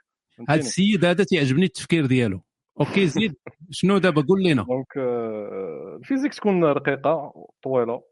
[0.48, 2.40] هذا السيد هذا تيعجبني التفكير ديالو.
[2.80, 3.34] OK زيد
[3.70, 7.32] شنو دابا؟ قول لنا donc آه، ال physique تكون رقيقة
[7.62, 8.02] طويله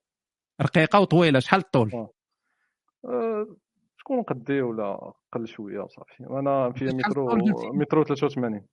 [0.62, 1.90] رقيقة وطويلة شحال الطول؟
[3.04, 3.56] آه،
[3.98, 7.28] تكون قدي ولا قل شوية وصافي أنا في مترو؟
[7.72, 8.66] مترو 83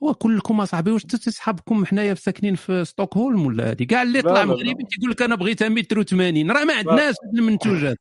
[0.00, 4.44] وكلكم أصاحبي واش انت صحابكم حنايا في ساكنين في ستوكهولم ولا هذه كاع اللي طلع.
[4.44, 7.96] مغربي تيقول لك أنا بغيتها متر و80 راه ما عندناش المنتوجات.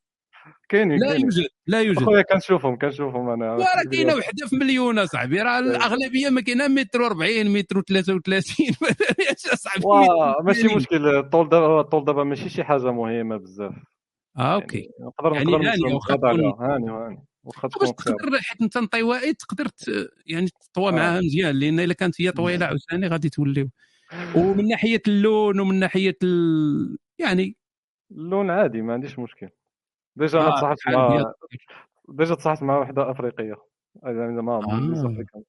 [0.70, 2.02] كاينين لا يوجد لا يوجد.
[2.02, 3.52] أخويا كنشوفهم كنشوفهم أنا.
[3.54, 9.84] وراه كاينة وحدة في مليون أصاحبي راه الأغلبية ما كاينة متر و40 متر و33 أصاحبي.
[10.44, 10.78] ماشي 80.
[10.78, 11.16] مشكل.
[11.16, 13.74] الطول دابا الطول دابا ماشي شي حاجة مهمة بزاف.
[14.38, 14.90] آه OK.
[15.02, 17.26] نقدر يعني نقدر هاني واخا هاني هاني.
[17.46, 19.68] واخا تكون تقدر حيت انت انطوائي تقدر
[20.26, 20.92] يعني تطوى آه.
[20.92, 23.70] معاها مزيان لأن إلا كانت هي طويلة عاوتاني غادي توليو.
[24.36, 26.98] ومن ناحية اللون ومن ناحية ال...
[27.20, 27.56] يعني
[28.12, 29.50] اللون عادي ما عنديش مشكل.
[30.16, 31.34] déjà أنا آه، تصاحبت مع.
[32.10, 33.56] déjà تصاحبت مع وحدة أفريقية.
[34.04, 35.44] يعني زعما آه.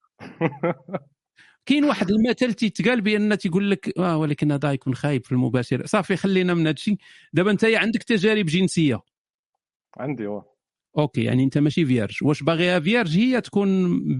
[1.66, 5.86] كاين واحد المثل تيتقال بأن تيقول لك آه ولكن هذا يكون خايب في المباشر.
[5.86, 6.96] صافي خلينا من هذا الشيء
[7.32, 9.00] دابا أنت عندك تجارب جنسية.
[9.96, 10.55] عندي واه.
[10.98, 12.18] OK يعني أنت ماشي vierge.
[12.22, 13.68] واش باغيها vierge؟ هي تكون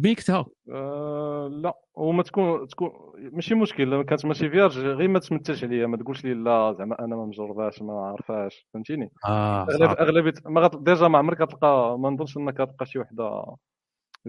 [0.03, 0.47] ميكتها.
[0.73, 2.91] آه لا وما تكون تكون
[3.33, 3.85] ماشي مشكل.
[3.85, 5.87] لو كانت ماشي vierge غير ما تمثلش عليا.
[5.87, 9.91] ما تقولش لي لا زعما أنا ما مجرباش ما عارفاش فهمتيني؟ آه أغلب.
[9.91, 10.77] أغلبية ما غت...
[10.77, 13.57] déjà ما عمرك غتلقى ما نظنش إنك غتلقى شي وحدة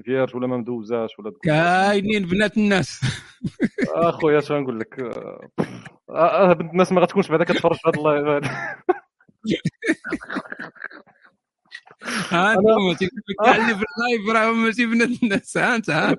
[0.06, 3.02] vierge ولا ما مدوزاش ولا كاينين بنات الناس.
[3.96, 5.50] اخويا اش غنقول لك؟ آه،
[6.10, 8.48] آه، آه، بنت الناس ما غتكونش بعدا كتفرج في هذا اللايف
[12.30, 16.18] ها انت اللي في ال live راه ماشي بنات الناس ها انت ها.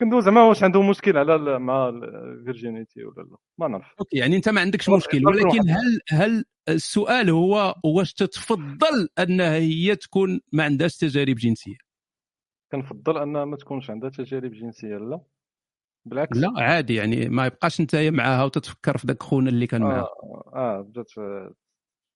[0.00, 3.36] كندوز زعما واش عنده مشكل على مع ال virginité ولا لا.
[3.58, 3.94] ما نعرف.
[4.00, 5.70] OK يعني أنت ما عندكش مشكل ولكن.
[5.70, 11.76] هل هل السؤال هو واش تتفضل أنها هي تكون ما عندهاش تجارب جنسية؟
[12.72, 15.20] كنفضل أنها ما تكونش عندها تجارب جنسية لا.
[16.04, 16.36] بالعكس.
[16.36, 20.00] لا عادي يعني ما يبقاش أنت معاها وتتفكر في ذاك خونا اللي كان معاها.
[20.00, 21.10] آه آه بدات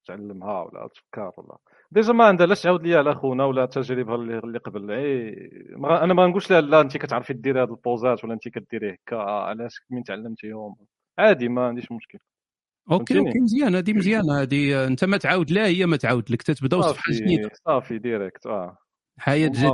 [0.06, 1.56] تعلمها ولا تفكر ولا.
[1.90, 4.90] déjà ما عندها لا تعاود ليا على خونا ولا تجاربها اللي قبل.
[4.90, 8.48] إي ما- أنا ما نقولش لها لا انت كتعرفي ديري هاد ال poses ولا انت
[8.48, 10.76] كديري هكا علاش من تعلمتيهم؟
[11.18, 12.18] عادي ما عنديش مشكل.
[12.90, 16.82] أوكي؟ أوكي مزيان هذه مزيانة هذه أنت ما تعاود لا هي ما تعاود لك تتبداو
[16.82, 17.50] صفحه جديدة.
[17.66, 18.78] صافي direct آه.
[19.18, 19.70] حياة جديدة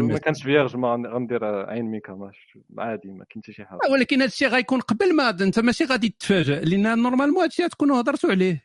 [0.00, 0.18] ما.
[0.18, 2.30] كانش vierge ما غن- غندير عين ميكا
[2.78, 3.78] عادي ما كاين حتى شي حاجة.
[3.92, 8.00] ولكن هذا الشيء غيكون قبل ما أنت ماشي غادي تتفاجئ لأن normalement هذا الشيء تكونوا
[8.00, 8.64] هضرتوا عليه.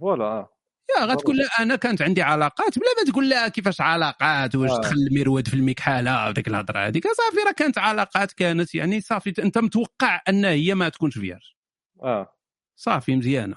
[0.00, 0.52] voilà آه.
[0.98, 4.80] يا غتقول لها أنا كانت عندي علاقات بلا ما تقول لها كيفاش علاقات؟ واش آه.
[4.80, 7.04] دخل المرود في المكحله وديك الهضرة هذيك.
[7.06, 11.52] صافي راه كانت علاقات كانت يعني صافي أنت متوقع أن هي ما تكونش vierge
[12.02, 12.36] آه.
[12.76, 13.56] صافي مزيانة.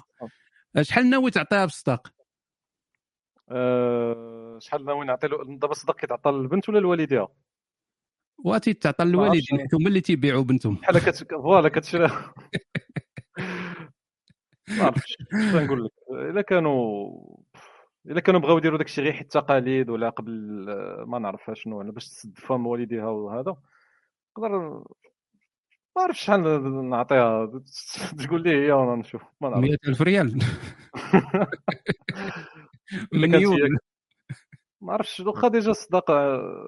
[0.81, 2.07] شحال ناوي تعطيها بالصداق
[3.51, 7.27] آه، شحال ناوي نعطي له؟ دابا الصداق كيتعطى للبنت ولا لوالديها؟
[8.37, 9.67] واتي تعطى للوالدين.
[9.73, 10.75] هما اللي تيبيعوا بنتهم.
[10.75, 11.27] بحال كت...
[11.43, 12.09] فوالا كتشري.
[14.69, 15.91] ما عرفتش نقول لك.
[16.11, 17.09] الا كانوا
[18.05, 20.31] الا كانوا بغاو يديروا داكشي غير حيت تقاليد ولا قبل
[21.07, 23.55] ما نعرف شنو أنا باش تسد فم والديها وهذا
[24.37, 24.83] نقدر
[25.95, 27.51] ما عرفتش شحال نعطيها.
[28.27, 29.63] تقول لي هي وأنا نشوف ما نعرف.
[29.63, 30.39] 100000 ريال.
[33.13, 33.77] مليون.
[34.81, 36.11] ما عرفتش واخا déjà الصداق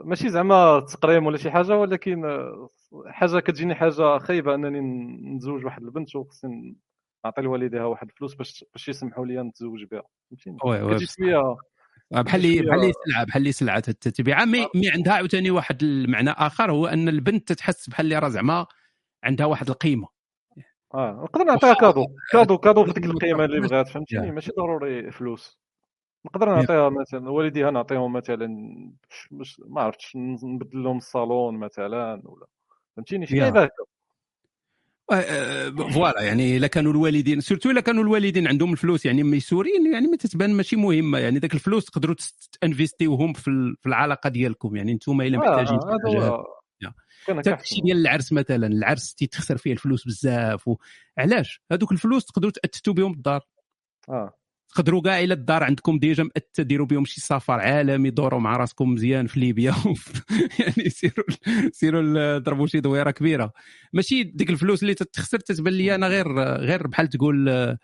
[0.06, 2.24] ماشي زعما تقريم ولا شي حاجة ولكن
[3.08, 4.80] حاجة كتجيني حاجة خايبة أنني
[5.36, 6.76] نتزوج واحد البنت وخصني
[7.28, 11.00] نعطي لوالديها واحد الفلوس باش باش يسمحوا لي نتزوج بها فهمتيني؟ oui oui.
[11.06, 11.38] شوية.
[11.38, 15.14] آه، بحال كتجي لي بحال لي شوية- سلعة بحال لي سلعة تتبيعها مي, مي عندها
[15.14, 18.66] عاوتاني واحد المعنى آخر هو أن البنت تتحس بحال اللي راه زعما
[19.24, 20.08] عندها واحد القيمة.
[20.94, 24.32] آه نقدر نعطيها cadeau cadeau cadeau في ديك القيمة اللي بغات فهمتيني.
[24.32, 25.60] ماشي ضروري فلوس.
[26.26, 28.48] نقدر نعطيها مثلا والديها نعطيهم مثلا
[29.32, 32.46] مش- ما عرفتش نبدل لهم الصالون مثلا ولا
[32.96, 33.42] فهمتيني؟ شي يا.
[33.42, 33.88] لعيبه هكا آه، آه،
[35.94, 40.18] voilà يعني الا كانوا الوالدين surtout الا كانوا الوالدين عندهم الفلوس يعني ميسورين يعني ما
[40.18, 42.16] تتبان ماشي مهمه يعني ذاك الفلوس تقدروا
[42.62, 46.44] تinvestiوهم في ال- في العلاقة ديالكم يعني أنتم إلا آه، محتاجين آه،
[47.54, 47.82] أحسن.
[47.84, 50.78] ديال العرس مثلا العرس تيتخسر فيه الفلوس بزاف و...
[51.18, 53.42] علاش؟ هذوك الفلوس تقدروا تأثثوا بهم الدار.
[54.10, 54.37] آه.
[54.76, 58.90] تقدروا كاع إلى الدار عندكم déjà مأثثة ديروا بهم شي سفر عالمي دوروا مع راسكم
[58.94, 59.74] مزيان في ليبيا.
[60.60, 61.26] يعني سيروا
[61.72, 63.52] سيروا ضربوا شي دويرة كبيرة.
[63.94, 67.78] ماشي ديك الفلوس اللي تتخسر تتبان لي أنا غير غير بحال تقول آه،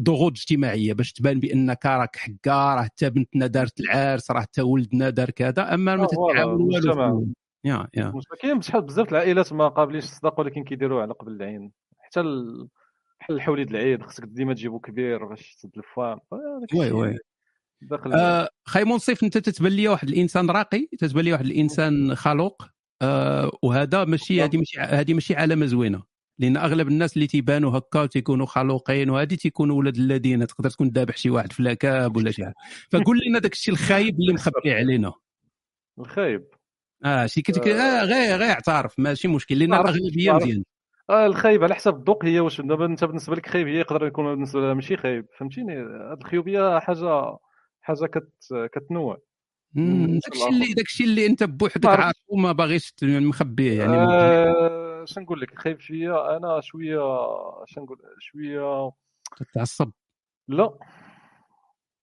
[0.00, 5.10] ضغوط اجتماعية باش تبان بانك راك حكا راه حتى بنتنا دارت العرس راه حتى ولدنا
[5.10, 7.26] دار كذا أما ما تتعاون والو.
[7.64, 8.12] يا يا.
[8.42, 11.72] كاين بشحال بزاف العائلات ما قابلينش الصداق ولكن كيديروه على قبل العين.
[11.98, 12.68] حتى ال-
[13.28, 16.18] بحال الحوليد العيد خصك ديما تجيبو كبير باش تسد الفام
[16.74, 17.18] oui oui.
[18.14, 22.62] آه خاي منصف انت تتبان لي واحد الإنسان راقي تتبان لي واحد الإنسان خلوق
[23.02, 26.02] آه وهذا ماشي هذه ماشي هذه ماشي علامة زوينة.
[26.38, 31.16] لأن أغلب الناس اللي تيبانوا هكا تيكونوا خلوقين وهذه تيكونوا ولاد الذين تقدر تكون ذابح
[31.16, 32.54] شي واحد في la cave ولا شي حاجة.
[32.90, 35.12] فقول لنا داك الشيء الخايب اللي مخبي علينا.
[35.98, 36.44] الخايب.
[37.04, 38.04] آه شي كتك آه.
[38.04, 40.32] غير غير اعترف ماشي مشكل لأن الأغلبية.
[40.32, 40.64] مزيان.
[41.10, 44.24] آه الخايب على حسب الذوق هي واش دابا انت بالنسبة لك خايب هي يقدر يكون
[44.24, 47.36] بالنسبة لها ماشي خايب فهمتيني؟ هاد الخيوبية حاجة
[47.80, 48.32] حاجة كت
[48.72, 49.18] كتنوع.
[49.74, 51.86] مم، من داك الشيء اللي داك الشيء اللي انت بوحدك.
[51.86, 53.96] عارفه وما باغيش مخبيه يعني.
[53.96, 57.00] آه اش نقول لك؟ خايب فيا أنا شوية
[57.64, 58.90] اش نقول؟ شوية.
[59.36, 59.90] تتعصب.
[60.48, 60.78] لا.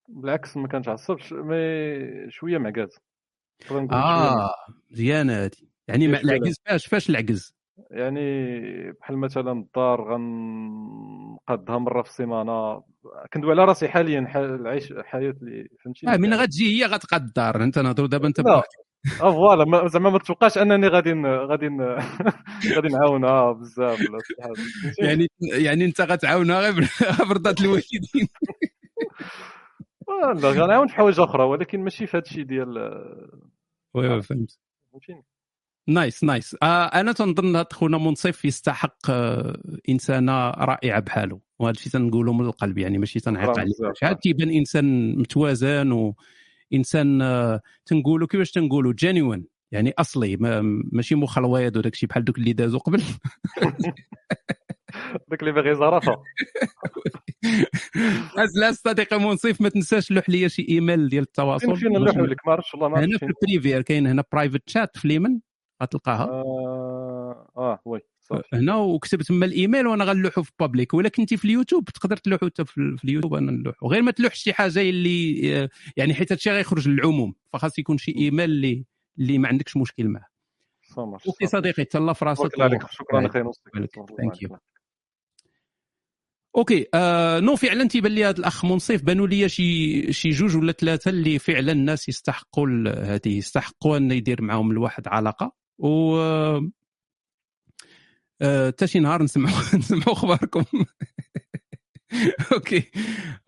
[0.08, 2.98] بالعكس ما كنتعصبش مي شوية معكاز
[3.68, 4.50] شوية آه
[4.92, 5.52] مزيانه هذه
[5.88, 7.55] يعني؟ العجز فاش فاش العجز؟
[7.92, 12.84] يعني بحال مثلا الدار غنقادها مرة في السيمانة.
[13.34, 17.64] كندوي على راسي حاليا ح- العيش الحياة اللي فهمتيني آه من غتجي هي غتقاد الدار.
[17.64, 18.64] انت نهضروا دابا انت آه
[19.20, 21.68] فوالا ما- زعما ما تتوقعش انني غادي غادي
[22.76, 24.00] غادي نعاونها بزاف؟
[25.00, 26.74] يعني يعني انت غتعاونها غير
[27.30, 28.28] برضات الوالدين.
[30.10, 32.78] آه، لا غنعاون في حوايج أخرى ولكن ماشي في هذا الشيء ديال
[33.94, 34.60] oui oui فهمت.
[34.92, 35.24] فهمتيني؟
[35.88, 36.56] nice nice.
[36.64, 41.40] آه أنا تنظن خونا منصف يستحق آه إنسانة رائعة بحاله.
[41.60, 43.72] وهذا الشيء تنقوله من القلب يعني ماشي تنعيق عليه.
[43.94, 46.14] شحال تيبان إنسان متوازن
[46.72, 52.38] وانسان آه تنقولوا كيفاش تنقولوا genuine يعني أصلي ما ماشي مخلويض وداك الشيء بحال دوك
[52.38, 53.02] اللي دازوا قبل.
[55.30, 56.24] داك اللي باغي زرافه
[58.56, 61.78] لا صديقي منصف ما تنساش لوح لي شي إيميل ديال التواصل.
[61.78, 64.98] فين نلوحوا لك ما عرفتش والله ما هنا في ال privé كاين هنا private chat
[64.98, 65.40] في اليمن
[65.84, 71.38] غتلقاها؟ آه آه oui صافي هنا وكتب تما الإيميل وأنا غنلوحو في public ولا كنتي
[71.38, 73.88] في اليوتيوب تقدر تلوحو حتى في اليوتيوب أنا نلوحو.
[73.88, 78.16] غير ما تلوحش شي حاجة اللي آه، يعني حيت هادشي غيخرج للعموم فخاص يكون شي
[78.18, 78.86] إيميل اللي
[79.20, 80.28] اللي ما عندكش مشكل معاه.
[80.84, 82.44] صامر OK صديقي تهلا في راسك
[82.92, 83.44] شكرا أخي
[84.18, 84.58] thank you
[86.58, 90.72] OK آه no فعلا تيبان لي هذا الأخ منصف بانوا لي شي شي جوج ولا
[90.72, 96.72] ثلاثة اللي فعلا الناس يستحقوا هذه يستحقوا أن يدير معاهم الواحد علاقة؟ و آه،
[98.42, 100.64] آه، حتى شي نهار نسمعوا نسمعوا أخباركم.
[102.54, 102.92] OK.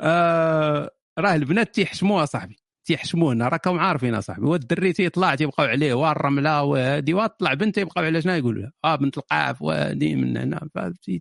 [0.02, 2.58] آه راه البنات تيحشموها صاحبي.
[2.86, 3.48] تيحشمونا.
[3.49, 4.45] راكم عارفين أصاحبي.
[4.48, 5.94] والدري تيطلع تيبقاو عليه.
[5.94, 7.14] والرملة وهادي.
[7.14, 10.70] وطلع بنت يبقاو على شنو يقولوا آه بنت القاف وهادي من هنا.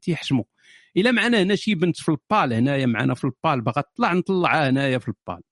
[0.02, 0.44] تيحشموا
[0.96, 2.52] إلا معنا هنا شي بنت في ال panel.
[2.52, 3.60] هنايا معنا في ال panel.
[3.62, 5.42] باغا تطلع نطلعها هنايا في ال panel.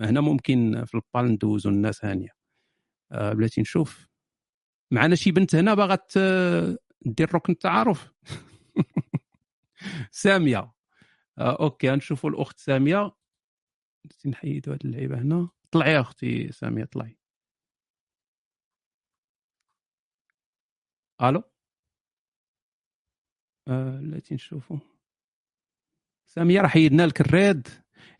[0.00, 2.30] هنا ممكن في ال panel ندوزو الناس هانية.
[3.12, 4.09] آه بلاتي نشوف.
[4.90, 5.98] معنا شي بنت هنا باغا
[7.06, 8.12] دير ركن التعارف.
[10.12, 10.72] سامية.
[11.38, 13.12] آه okay نشوفوا الأخت سامية.
[14.26, 15.48] نحيدوا هاد اللعيبة هنا.
[15.72, 17.16] طلعي يا أختي سامية طلعي.
[21.22, 21.42] ألو؟
[23.68, 24.78] آه التي نشوفوا
[26.26, 27.68] سامية راه حيدنا لك الريد.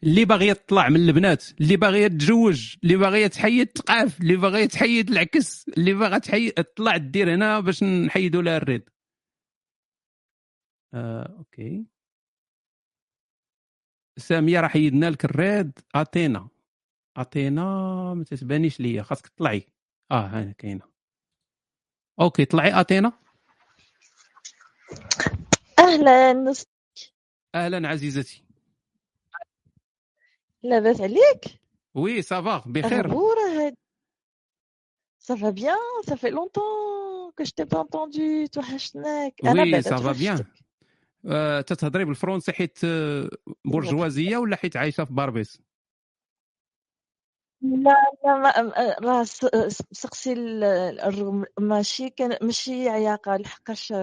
[0.02, 5.10] اللي باغيه تطلع من البنات اللي باغيه تتزوج اللي باغيه تحيد تقاف اللي باغيه تحيد
[5.10, 8.90] العكس اللي باغا تحيد تطلع دير هنا باش نحيدوا لها الريد.
[10.94, 11.86] آه okay.
[14.18, 15.78] سامية راه حيدنا لك الريد.
[15.94, 16.48] أتينا.
[17.16, 17.64] أتينا
[18.14, 19.66] ما تتبانيش ليا خاصك تطلعي
[20.10, 20.90] آه هنا كاينة.
[22.20, 22.80] okay طلعي.
[22.80, 23.12] أتينا.
[25.78, 26.54] أهلا.
[27.54, 28.49] أهلا عزيزتي.
[30.62, 31.60] لاباس عليك؟
[31.94, 33.08] oui ça va بخير
[36.08, 40.44] ça fait longtemps que je t'ai pas entendu, توحشتناك أنا oui ça va bien
[41.26, 43.30] آه، تتهضري بالفرنسي حيت آه،
[43.64, 45.62] برجوازيه ولا حيت عايشه في باربيس
[47.62, 48.72] لا لا ما
[49.02, 49.22] راه
[49.92, 50.34] سقسي
[51.58, 53.94] ماشي كان ماشي عياقة لحقاش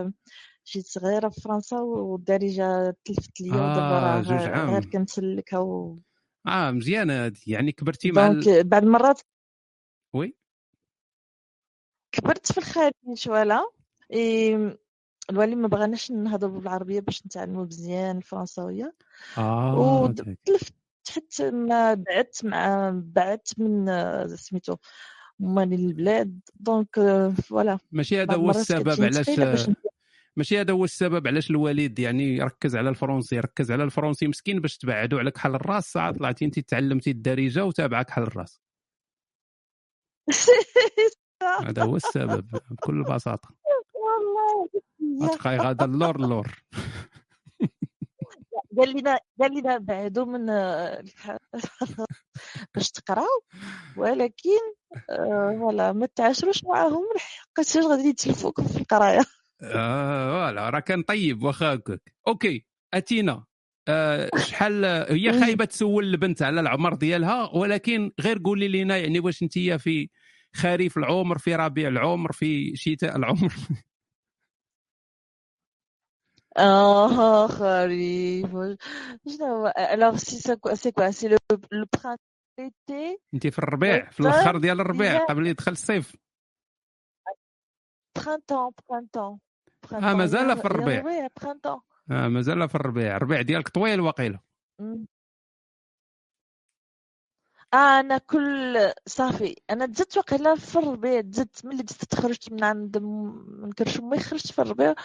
[0.67, 5.99] جيت صغيرة في فرنسا والدارجة تلفت ليا راه جوج غير عام كنسلكها و...
[6.47, 7.25] آه مزيانة.
[7.25, 8.63] هادي يعني كبرتي مع donc ال...
[8.63, 9.21] بعض المرات
[10.13, 10.35] oui؟
[12.11, 13.71] كبرت في الخارج voilà
[14.11, 14.77] et
[15.29, 18.95] الوالد ما بغاناش نهضروا بالعربية باش نتعلموا مزيان الفرنساوية.
[19.37, 19.79] آه.
[19.79, 20.73] وتلفت
[21.09, 23.87] حتى ما بعدت مع بعدت من
[24.35, 24.75] سميتو
[25.39, 26.39] مالي البلاد.
[26.55, 27.79] donc آه، voilà.
[27.91, 29.69] ماشي هذا هو السبب علاش
[30.37, 34.77] ماشي هذا هو السبب علاش الوالد يعني يركز على الفرنسي يركز على الفرنسي مسكين باش
[34.77, 35.91] تبعدوا عليك حل الراس.
[35.91, 38.61] ساعة طلعتي انت تعلمتي الدارجة وتابعك حل الراس.
[41.67, 43.49] هذا هو السبب بكل بساطة.
[43.93, 44.69] والله.
[45.23, 46.63] غتبقاي غادا اللور اللور.
[48.77, 50.45] قال لنا قال لنا بعدوا من
[52.75, 53.41] باش تقراو
[53.97, 54.59] ولكن
[55.09, 59.21] آه، voilà ما تعاشروش معاهم لحقاش غادي يتلفوكم في القراية.
[59.61, 62.01] آه voilà راه كان طيب واخا هكاك.
[62.27, 63.43] okay أتينا.
[63.87, 65.39] آه شحال هي.
[65.39, 70.09] خايبة تسول البنت على العمر ديالها ولكن غير قولي لنا يعني واش أنت في
[70.55, 73.53] خريف العمر في ربيع العمر في شتاء العمر؟
[76.59, 78.51] Ah, خريف
[79.27, 79.69] شنو
[80.75, 81.37] c'est quoi c'est le
[81.71, 82.17] le printemps
[82.59, 83.17] l'été.
[83.33, 86.15] أنت في الربيع في الأخر ديال الربيع قبل يدخل الصيف.
[88.19, 89.46] printemps printemps.
[89.93, 90.15] آه printemps.
[90.15, 91.27] مازال في الربيع.
[92.11, 93.15] آه مازال في الربيع.
[93.17, 93.99] الربيع ديالك طويل.
[97.73, 102.97] آه أنا كل صافي أنا زدت وقيلا في الربيع زدت ملي زدت تخرجت من عند
[103.61, 104.95] من كرشمي خرجت في الربيع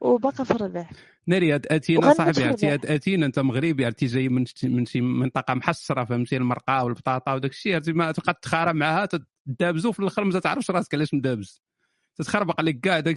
[0.00, 0.88] وباقا في الربيع.
[1.26, 5.00] ناري هاد أتينا صاحبي عرفتي هاد أتينا أنت مغربي عرفتي جاي من شي- من شي
[5.00, 9.08] منطقة محصرة فهمتي المرقه والبطاطا وداك الشيء عرفتي ما تبقى تخارى معاها
[9.46, 11.62] تدابزو في الآخر ما تعرفش راسك علاش مدابز.
[12.16, 13.16] تتخربق عليك كاع داك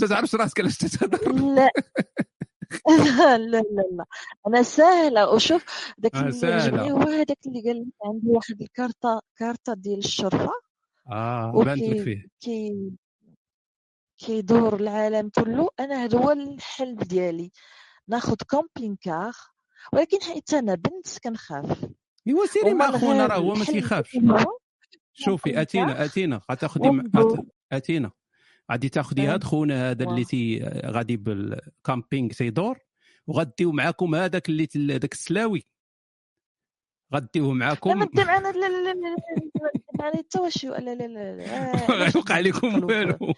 [0.00, 1.70] ما تعرفش راسك علاش تتهضر لا.
[2.88, 3.62] لا لا
[3.92, 4.04] لا
[4.46, 5.30] أنا سهلة.
[5.30, 5.64] وشوف
[5.98, 10.50] داك آه اللي عجبني هو هذاك اللي قال لي عندي واحد الكارطة كارطة ديال الشرفة.
[11.12, 12.26] آه بانت لك فيه.
[12.40, 12.90] كي
[14.18, 15.68] كيدور العالم كله.
[15.80, 17.50] أنا هذا هو الحلم ديالي.
[18.08, 19.32] ناخذ camping-car
[19.92, 21.84] ولكن حيت أنا بنت كنخاف.
[22.26, 24.18] إيوا سيري مع خونا راه هو ما تيخافش.
[25.12, 26.40] شوفي أتينا أتينا.
[26.52, 28.10] غتاخدي أت- اتينا
[28.72, 30.24] غادي تاخدي هاد آه خونا هذا اللي.
[30.24, 32.78] تي غادي بال camping تيدور
[33.26, 34.66] وغديو معاكم هذاك اللي
[34.98, 35.66] داك السلاوي
[37.14, 38.94] غديوه لا ما معاكم معنا لا لا لا
[39.98, 43.34] معنا حتى واش لا لا لا آه، غيوقع لكم والو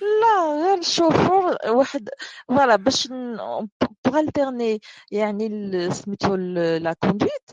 [0.00, 2.08] لا غير نشوفوا واحد
[2.48, 5.48] voilà باش pour alterner يعني
[5.90, 7.50] سميتو la conduite.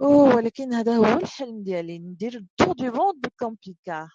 [0.00, 4.08] ولكن هذا هو الحلم ديالي ندير tour du monde بال camping-car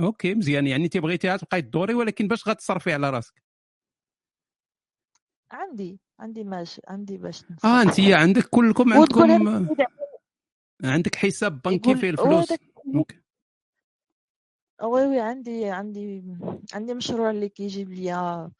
[0.00, 0.66] okay مزيان.
[0.66, 3.42] يعني انت بغيتيها تبقاي تدوري ولكن باش غتصرفي على راسك؟
[5.50, 9.68] عندي عندي ماش عندي باش آه انت عندك كلكم عندكم
[10.84, 12.52] عندك حساب بنكي فيه الفلوس.
[12.94, 13.20] أوكي.
[14.82, 16.24] وي وي عندي عندي
[16.74, 18.50] عندي مشروع اللي كيجيب ليا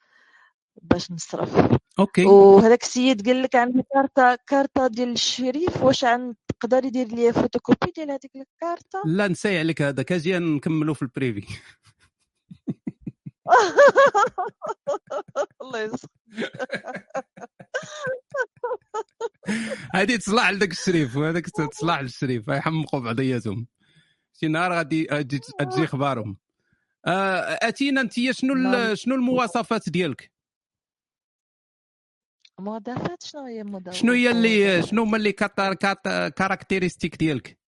[0.83, 1.79] باش نصرف.
[1.99, 2.25] okay.
[2.25, 7.93] وهذاك السيد قال لك عنده كارطة كارطة ديال الشريف واش عن تقدر يدير لي فوتوكوبي
[7.97, 11.47] ديال هذيك الكارطة؟ لا نساي عليك هذاك أجي نكملوا في البريفي
[15.63, 16.09] الله يسخر
[19.95, 23.67] هذه تصلح لذاك الشريف وهذاك تصلح للشريف يحمقوا بعضياتهم.
[24.41, 26.37] شي نهار غادي تجي اخبارهم
[27.07, 28.95] آه، أتينا أنت شنو نعم.
[28.95, 30.31] شنو المواصفات ديالك؟
[32.59, 35.33] مضافات شنو هي مضافات شنو هي اللي شنو هما les
[36.37, 37.59] caractéristiques ديالك؟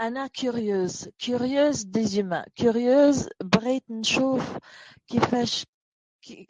[0.00, 4.58] أنا curieuse curieuse des humains curieuse بغيت نشوف
[5.06, 5.66] كيفاش
[6.22, 6.46] كي...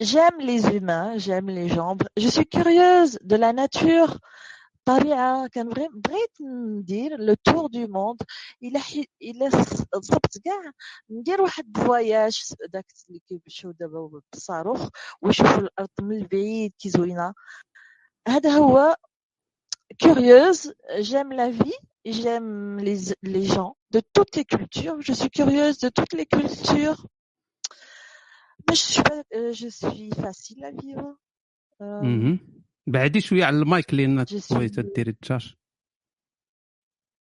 [0.00, 1.96] j'aime les humains j'aime les gens.
[2.16, 4.18] Je suis curieuse de la nature.
[4.85, 8.21] طبيعة كان بغي- بغيت ندير لو تور دو موند
[8.63, 9.05] الا حي...
[9.21, 10.71] الا ص- صبت كاع
[11.09, 12.39] ندير واحد فواياج
[12.69, 14.89] داك اللي كيمشيو دابا بالصاروخ
[15.21, 17.33] ويشوفوا الارض من البعيد كي زوينه
[18.27, 18.95] هذا هو
[20.03, 24.97] curieuse, j'aime la vie, j'aime les, les gens de toutes les cultures.
[25.01, 26.99] Je suis curieuse de toutes les cultures.
[28.67, 31.15] Mais je suis, pas, euh, je suis facile à vivre.
[31.81, 32.39] Euh, مهم.
[32.86, 35.54] بعدي شوية على المايك لأن بغيت ديري التشارج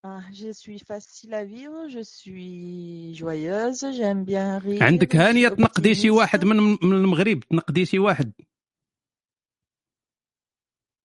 [0.04, 4.84] ah, je suis facile à vivre, je suis joyeuse, j'aime bien rire.
[4.84, 6.10] عندك هانيه تنقدي شي.
[6.10, 8.32] واحد من من المغرب تنقدي شي واحد.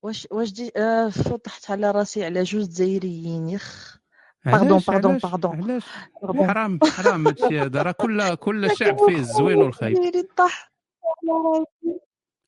[0.02, 3.98] واش واش دي؟ آه فطحت على راسي على جوج جزائريين يخ.
[4.44, 5.80] باردون باردون باردون
[6.22, 7.82] حرام حرام هادشي هذا.
[7.82, 9.98] راه كل كل شعب فيه الزوين والخايب.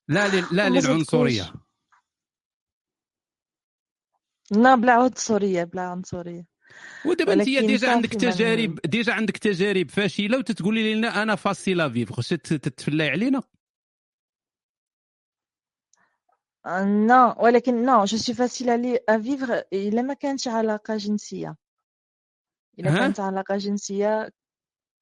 [0.09, 1.64] لا لا للعنصرية.
[4.51, 6.47] لا بلا عنصرية بلا عنصرية.
[7.07, 12.13] ودابا انت déjà عندك تجارب déjà عندك تجارب فاشلة وتتقولي لنا أنا facile à vivre
[12.13, 13.43] خصك تت- تتفلاي علينا.
[17.07, 21.57] non ولكن non je suis facile à vivre إلا ما كانتش علاقة جنسية.
[22.79, 24.33] إلا؟ كانت علاقة جنسية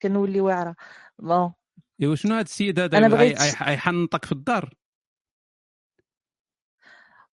[0.03, 0.77] كنولي واعرة.
[1.19, 1.53] bon
[2.03, 4.75] إيوا شنو هذا السيد هذا؟ اللي بغيت- غي- غي- غيحنطك في الدار؟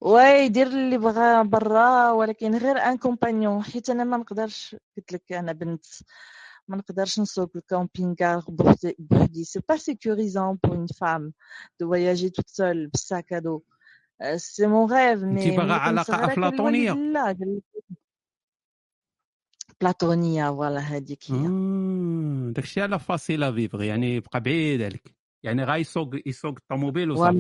[0.02, 5.34] واي يدير اللي بغا برا ولكن غير un compagnon حيت أنا ما نقدرش قلت لك
[5.34, 5.86] أنا بنت
[6.68, 8.41] ما نقدرش نسوق ال camping
[9.00, 11.34] بوحدي c'est pas sécurisant pour une femme
[11.80, 13.62] de voyager toute seule بال sac à dos.
[14.36, 17.62] c'est mon rêve انت mais باغا ملي كنت علاقه افلاطونيه لا
[19.82, 21.48] بلاطونية voilà هذيك هي.
[21.48, 25.16] آه، داكشي على facile à vivre يعني يبقى بعيد عليك.
[25.44, 27.40] يعني غايسوق يسوق الطوموبيل وصافي.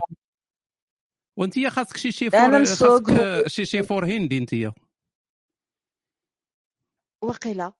[1.39, 4.55] وانت خاصك شي شي أنا فور نسوق خاصك شي شي فور هندي انت
[7.21, 7.73] وقيلة.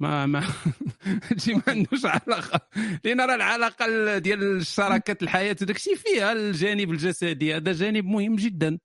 [0.00, 0.40] ما ما
[1.30, 2.68] هادشي ما عندوش علاقة.
[3.04, 8.78] لأن راه العلاقة ال- ديال الشراكه الحياة داكشي فيها الجانب الجسدي هذا جانب مهم جدا.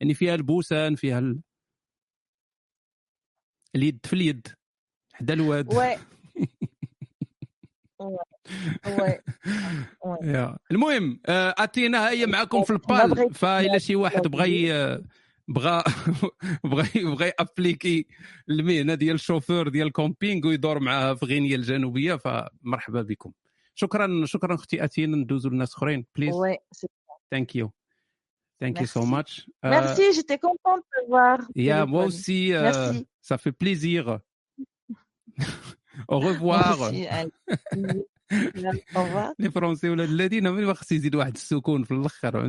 [0.00, 1.40] يعني فيها البوسان فيها ال...
[3.76, 4.48] اليد في اليد
[5.12, 5.74] حدا الواد.
[5.74, 5.96] oui.
[10.70, 15.02] المهم آه، أتينا هي معكم في البال فالا شي واحد بغى ي-
[15.48, 15.82] بغى
[16.64, 18.06] بغى بغى أبليكي
[18.50, 23.32] المهنة ديال الشوفور ديال الكومبينغ ويدور معاها في غينيا الجنوبية فمرحبا بكم
[23.74, 26.34] شكرا شكرا أختي أتينا ندوزو لناس أخرين بليز
[27.30, 27.70] ثانك يو
[28.60, 29.04] ثانك يو سو Merci.
[29.04, 31.40] ماتش Merci, j'étais contente de voir.
[31.56, 31.88] يا téléphone.
[31.90, 33.06] moi aussi euh, Merci.
[33.22, 34.18] ça fait plaisir
[36.08, 38.09] au revoir Merci.
[39.38, 42.40] لي فرونسي ولاد الذين ما خص يزيد واحد السكون في الأخر.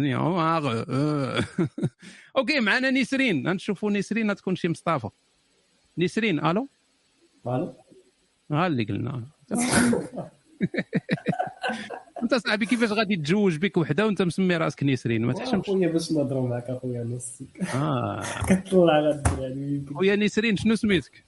[2.38, 3.48] أوكي معنا نسرين.
[3.48, 5.10] غنشوفوا نسرين تكون شي مصطفى.
[5.98, 6.68] نسرين ألو؟
[7.48, 7.74] ألو؟
[8.52, 9.24] ها اللي قلنا.
[12.24, 15.70] أنت صاحبي كيفاش غادي تتزوج بك وحدة وأنت مسمي رأسك نسرين؟ ما تحشمش.
[15.70, 18.22] أخويا باش نهضروا معك أخويا نصك آه.
[18.50, 19.86] كطلع على الدراري.
[19.96, 21.24] خويا نسرين شنو سميتك؟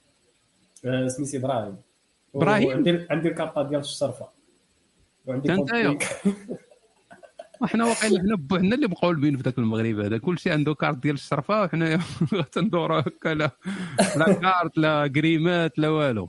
[0.84, 1.76] آه، سميتي إبراهيم.
[2.34, 4.28] إبراهيم؟ وعندي عندي الكارطة ديال الشرفة.
[5.26, 5.50] كونت
[7.60, 10.18] وحنا واقعين حنا بوحدنا اللي مقولبين في ذاك المغرب هذا.
[10.18, 12.00] كلشي عنده كارت ديال الشرفة وحنا
[12.52, 13.50] تندوروا هكا لا
[14.16, 16.28] لا كارت لا كريمات لا والو.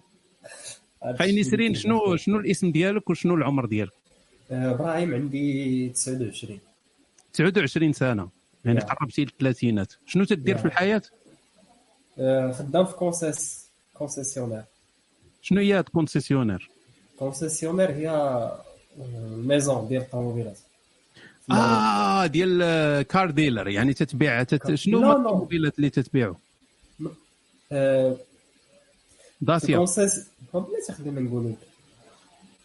[1.20, 3.92] خاي نسرين شنو شنو الاسم ديالك وشنو العمر ديالك؟
[4.52, 6.60] آه، إبراهيم عندي 29
[7.34, 8.30] 29 سنة.
[8.66, 8.80] يعني.
[8.80, 9.94] قربتي للثلاثينات.
[10.06, 10.58] شنو تدير.
[10.58, 11.02] في الحياة؟
[12.20, 14.64] آه، خدام في concess- concessionnaire
[15.42, 16.70] شنو هي concessionnaire
[17.20, 18.10] concessionnaire هي
[19.38, 20.58] maison ديال الطوموبيلات.
[21.52, 24.74] آه ديال car dealer يعني تتبيع تت...
[24.74, 25.18] شنو هما لا.
[25.18, 26.36] الطوموبيلات اللي تتبيعوا
[27.72, 28.18] آه،
[29.42, 29.86] داسيا.
[30.54, 31.52] بلاتي خلينا نقولوا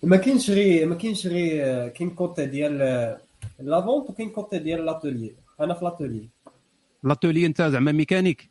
[0.02, 3.19] ما كاينش غير ما كاينش غير آه، كاين côté ديال آه،
[3.60, 5.32] la vente وكاين côté ديال l'atelier.
[5.61, 6.28] أنا في l'atelier.
[7.05, 8.49] l'atelier أنت زعما mécanique.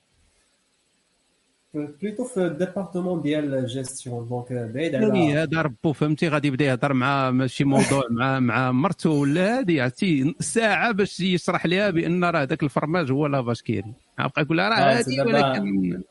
[1.74, 6.94] plutôt في ال département ديال gestion donc بعيد على هذا ربو فهمتي غادي يبدا يهضر
[6.94, 12.44] مع ماشي موضوع مع مع مرته ولا هذه عرفتي ساعة باش يشرح لها بأن راه
[12.44, 16.02] ذاك الفرماج هو La Vache qui rit بقى يقول لها راه دابا ولكن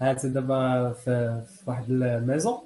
[0.00, 2.58] هات دابا في واحد ال maison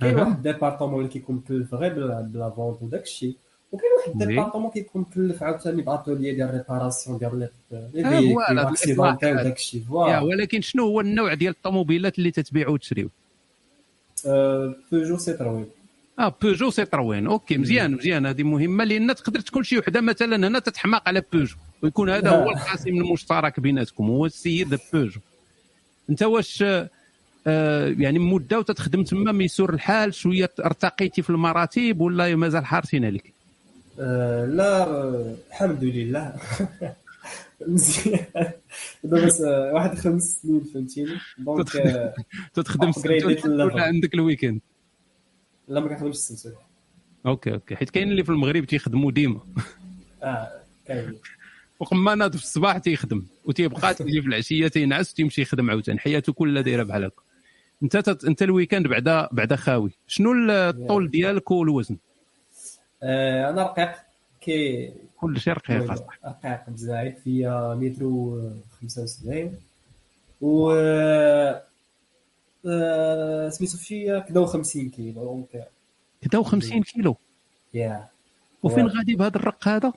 [0.00, 0.16] كاين.
[0.18, 1.42] واحد ال département اللي كيكون
[1.72, 3.36] غير ب la vente وداك الشيء
[3.72, 4.22] وكاين واحد.
[4.22, 7.48] ال département كيكون مكلف عاوتاني باتوليي ديال réparation ديال les
[7.94, 9.82] les véhicules voilà accidentés الاصلاحات وداك الشيء
[10.22, 13.10] ولكن شنو هو النوع ديال الطوموبيلات اللي تتبيع وتشريو؟
[14.26, 15.66] آه، بيجو سيتروين
[16.18, 18.26] آه بيجو سيتروين OK مزيان مزيان.
[18.26, 22.50] هذه مهمة لأن تقدر تكون شي وحدة مثلا هنا تتحماق على بيجو ويكون هذا هو
[22.54, 25.20] القاسم المشترك بيناتكم هو السيد بيجو
[26.10, 26.64] أنت واش
[27.46, 33.26] آه يعني مدة وتتخدم تما ميسور الحال شوية ارتقيتي في المراتب ولا مازال حارسين عليك؟
[33.26, 33.41] آه،
[33.98, 36.34] لا آه، الحمد لله
[37.66, 38.26] مزيان.
[39.04, 42.14] دابا آه، واحد خمس سنين فهمتيني؟ donc آه،
[42.54, 43.44] تتخدم السبت.
[43.46, 44.60] ولا عندك ال weekend.
[45.68, 46.56] لا ما كنخدمش السبت.
[47.26, 47.76] OK OK.
[47.76, 49.40] حيت كاين اللي في المغرب تيخدموا ديما.
[50.22, 50.48] آه
[50.86, 51.18] كاين.
[51.80, 55.98] وقما ناض في الصباح تيخدم وتيبقى تيجي في العشية تينعس وتيمشي يخدم عاوتاني.
[55.98, 57.22] حياته كلها دايرة بحال هكا
[57.82, 58.24] انت.
[58.24, 59.90] أنت ال weekend بعدا بعدا خاوي.
[60.06, 62.11] شنو الطول ديالك والوزن؟ آه،
[63.02, 63.92] أنا رقيق.
[64.40, 65.92] كي كل شيء رقيق
[66.26, 68.50] رقيق بزاف فيا متر و
[68.80, 69.56] 75
[70.40, 70.72] و
[72.66, 75.68] آه، سميتو فيا كدا و 50 كيلو donc
[76.22, 77.16] كدا و50 كيلو؟
[77.74, 78.08] يا.
[78.62, 78.86] وفين.
[78.86, 79.92] غادي بهذا الرق هذا؟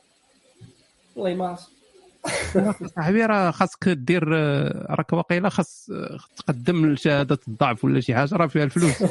[1.16, 7.86] والله ما عرفت صاحبي راه خاصك دير آه، راك واقيلا خاص آه، تقدم لشهادة الضعف
[7.86, 9.04] ولا شي حاجة راه فيها الفلوس.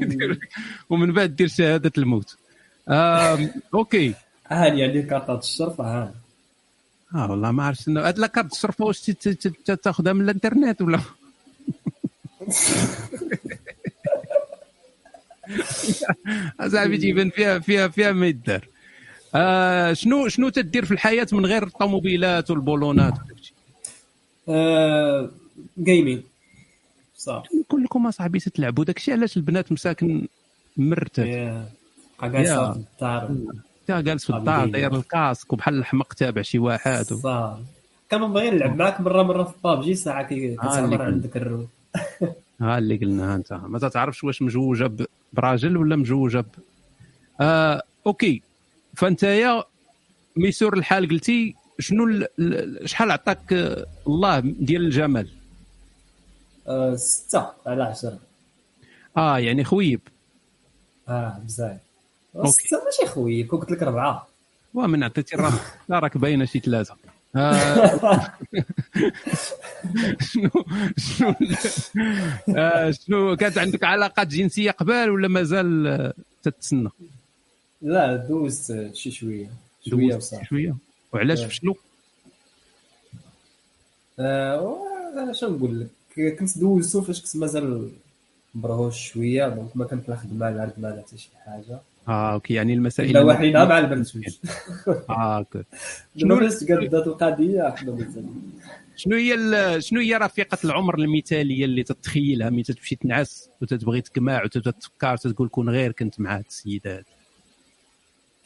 [0.90, 2.36] ومن بعد دير شهادة الموت.
[3.74, 4.14] OK.
[4.46, 6.14] هاني عندي كارطة الشرفة هاني
[7.14, 8.00] آه والله ما عرفت شنو.
[8.00, 9.00] هاد لاكارت الشرفه واش
[9.82, 11.00] تاخذها من الإنترنت ولا؟
[16.60, 18.68] أصاحبي تيبان فيها فيها فيها ما يدار.
[19.34, 23.14] آه شنو شنو تدير في الحياة من غير الطوموبيلات والبولونات
[24.48, 25.30] آه،
[25.78, 26.22] جيمين
[27.26, 30.26] صافي كلكم أصاحبي تتلعبوا داكشي علاش البنات مساكن
[30.76, 31.68] مرتب يا.
[32.20, 33.28] بقى جالسة في الدار.
[33.90, 34.66] انت جالس في الدار.
[34.66, 37.16] داير الكاسك وبحال الحمق تابع شي واحد و...
[37.16, 37.62] صافي
[38.10, 41.04] كنبغي نلعب معاك مرة مرة في بابجي ساعة كي اللي كتعمر قلنا.
[41.04, 41.66] عندك الرو.
[42.60, 43.52] ها اللي قلناها أنت.
[43.52, 44.90] ما تعرفش واش مجوجه
[45.32, 46.46] براجل ولا مجوجه ب...
[47.40, 48.42] آه أوكي.
[48.94, 49.64] فانت يا
[50.36, 52.26] ميسور الحال قلتي شنو ال...
[52.38, 55.45] ال- شحال عطاك آه، الله ديال الجمال؟ آه،
[56.96, 58.18] ستة على عشرة
[59.16, 61.80] آه يعني خويب。آه بزاف.
[62.44, 63.14] ستة ماشي
[63.48, 64.26] كون قلت لك أربعة
[64.74, 65.52] ومن عطيتي الراه
[65.88, 66.96] لا راك باينه شي ثلاثة.
[67.36, 68.22] آه،
[70.20, 70.50] شنو
[70.98, 71.34] شنو
[72.56, 76.12] آه، شنو كانت عندك علاقات جنسية قبل ولا مازال
[76.42, 76.88] تتسنى؟
[77.82, 79.50] لا دوزت شي شوية.
[79.90, 80.76] شوية دوزت وصافي شوية.
[81.12, 81.44] وعلاش.
[81.44, 81.74] فشلوا
[84.18, 85.88] آه، شنو نقول لك؟
[86.38, 87.90] كنت دوزتو فاش كنت مازال
[88.54, 91.80] مبرهوش شوية donc ما كانت لا خدمة لا لا حتى شي حاجة.
[92.08, 94.22] آه OK يعني المسائل اللي- وحينا مع البنتوج
[95.10, 95.62] آه OK.
[96.16, 96.36] شنو
[97.70, 98.24] حنا مثلا
[98.96, 99.34] شنو هي
[99.80, 105.70] شنو هي رفيقة العمر المثالية اللي تتخيلها؟ ملي تمشي تنعس وتتبغي تجمع وتتفكر وتقول كون
[105.70, 107.04] غير كنت مع هاد السيده هاد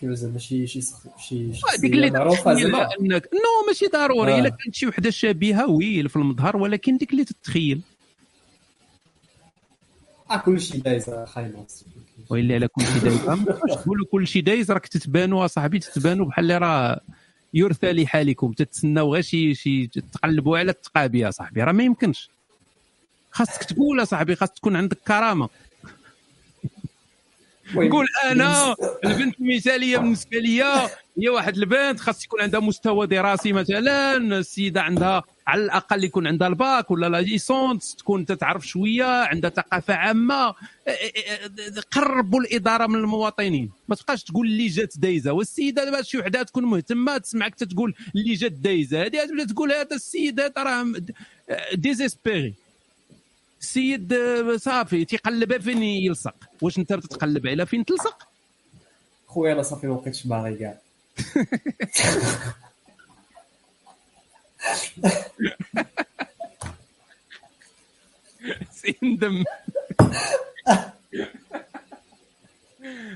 [0.00, 0.80] كيف زعما شي شي
[1.18, 1.44] شي
[1.84, 2.88] اللي معروفة تتخيل زعما.
[3.00, 4.32] انك non ماشي ضروري.
[4.32, 4.38] آه.
[4.38, 7.80] إلا كانت شي وحدة شبيهة oui في المظهر ولكن ديك اللي تتخيل.
[10.30, 11.66] آه كل شيء دايز خاينة
[12.30, 13.20] وإلا على كل شيء دايز.
[13.20, 17.00] تبقاش تقولوا كل شيء دايز راك تتبانوا اصاحبي تتبانوا بحال اللي راه
[17.54, 18.52] يرثى لحالكم.
[18.52, 21.62] تتسناو غير شي شي تقلبوا على التقابي يا صاحبي.
[21.62, 22.30] راه ما يمكنش.
[23.30, 25.48] خاصك تقول اصاحبي خاص تكون عندك كرامة.
[27.74, 28.74] قول أنا
[29.04, 35.22] البنت المثالية بالنسبة ليا هي واحد البنت خاص يكون عندها مستوى دراسي مثلا السيدة عندها
[35.46, 40.54] على الأقل يكون عندها الباك ولا la licence تكون تتعرف شوية عندها ثقافة عامة
[41.90, 43.70] قربوا الإدارة من المواطنين.
[43.88, 45.32] ما تبقاش تقول اللي جات دايزة.
[45.32, 49.02] والسيدة دابا شي وحدة تكون مهتمة تسمعك تتقول اللي جات دايزة.
[49.02, 50.92] هذه تبدأ تقول هذا السيد هذا راه
[51.74, 52.54] désespéré.
[53.60, 54.14] السيد
[54.56, 58.28] صافي تيقلبها فين يلصق؟ واش انت تتقلب على فين تلصق؟
[59.26, 60.78] خويا أنا صافي ما بقيتش باغي كاع.
[68.72, 69.44] سندم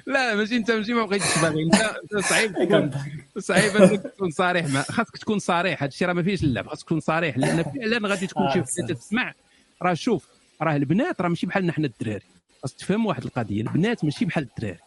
[0.06, 1.62] لا ماشي انت ماشي ما بغيتش باغي.
[1.62, 2.54] انت صعيب
[3.38, 4.66] صعيب أنك تكون صريح.
[4.66, 5.82] مع خاصك تكون صريح.
[5.82, 6.68] هذا الشيء راه ما فيهش اللعب.
[6.68, 7.38] خاصك تكون صريح.
[7.38, 8.86] لأن فعلا غادي تكون شي آه،.
[8.86, 9.34] تسمع.
[9.82, 12.24] راه شوف راه البنات راه ماشي بحالنا حنا الدراري.
[12.62, 14.78] خاصك تفهم واحد القضية البنات ماشي بحال الدراري.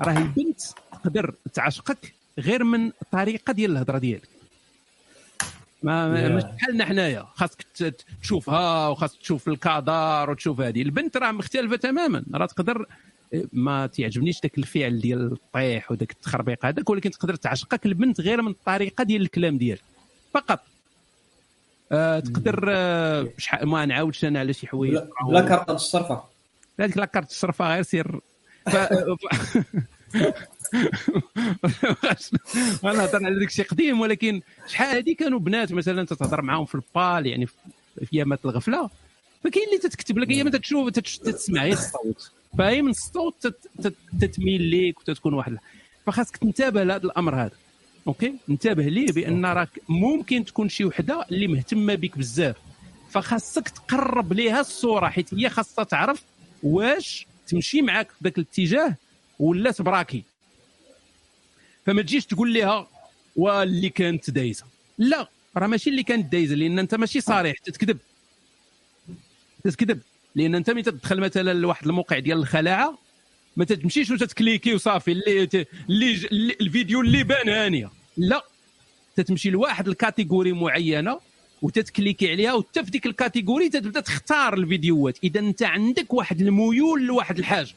[0.00, 0.60] راه البنت
[0.92, 4.28] تقدر تعشقك غير من الطريقة ديال الهضرة ديالك.
[5.82, 6.30] ما Yeah.
[6.32, 7.66] ماشي بحالنا حنايا خاصك
[8.22, 12.24] تشوفها وخاصك تشوف الكادار وتشوف هذه البنت راه مختلفة تماما.
[12.34, 12.86] راه تقدر
[13.52, 18.50] ما تعجبنيش ذاك الفعل ديال الطيح وداك التخربيق هذاك ولكن تقدر تعشقك البنت غير من
[18.50, 19.82] الطريقة ديال الكلام ديالك.
[20.34, 20.60] فقط.
[21.92, 26.22] آه تقدر آه شحال ما نعاودش أنا على شي حوايج بلا بلا كارطه الشرفه
[26.80, 28.20] هذيك لاكارت الشرفه غير سير.
[28.66, 28.76] ف...
[32.84, 36.74] أنا هضر على داك الشيء قديم ولكن شحال هادي كانوا بنات مثلا تتهضر معاهم في
[36.74, 37.56] البال يعني في
[38.14, 38.90] ايامات الغفلة.
[39.44, 42.30] فكاين اللي تتكتب لك تتشوف تتش- تتسمع غير الصوت.
[42.58, 45.58] فهي من الصوت تت- تت- تتميل ليك وتتكون واحد
[46.06, 47.50] فخاصك تنتبه لهذا الأمر هذا.
[48.08, 52.56] أوكي؟ انتبه ليه بأن راك ممكن تكون شي وحدة اللي مهتمة بك بزاف.
[53.10, 56.22] فخاصك تقرب ليها الصورة حيت هي خاصها تعرف
[56.62, 58.94] واش تمشي معاك في ذاك الاتجاه
[59.38, 60.22] ولا تبراكي.
[61.86, 62.88] فما تجيش تقول لها
[63.36, 64.64] واللي كانت دايزه
[64.98, 67.98] لا راه ماشي اللي كانت دايزه لأن أنت ماشي صريح تتكذب.
[69.64, 70.00] تتكذب.
[70.34, 72.98] لأن أنت ملي تدخل مثلا لواحد الموقع ديال الخلاعة
[73.56, 77.90] ما تمشيش وتتكليكي وصافي اللي ت- اللي, ج- اللي الفيديو اللي بان هانية.
[78.18, 78.44] لا
[79.16, 81.20] تتمشي لواحد ال catégorie معينة
[81.62, 85.18] وتتكليكي عليها وحتى في ديك ال catégorie تبدا تختار الفيديوهات.
[85.24, 87.74] إذا أنت عندك واحد الميول لواحد الحاجة.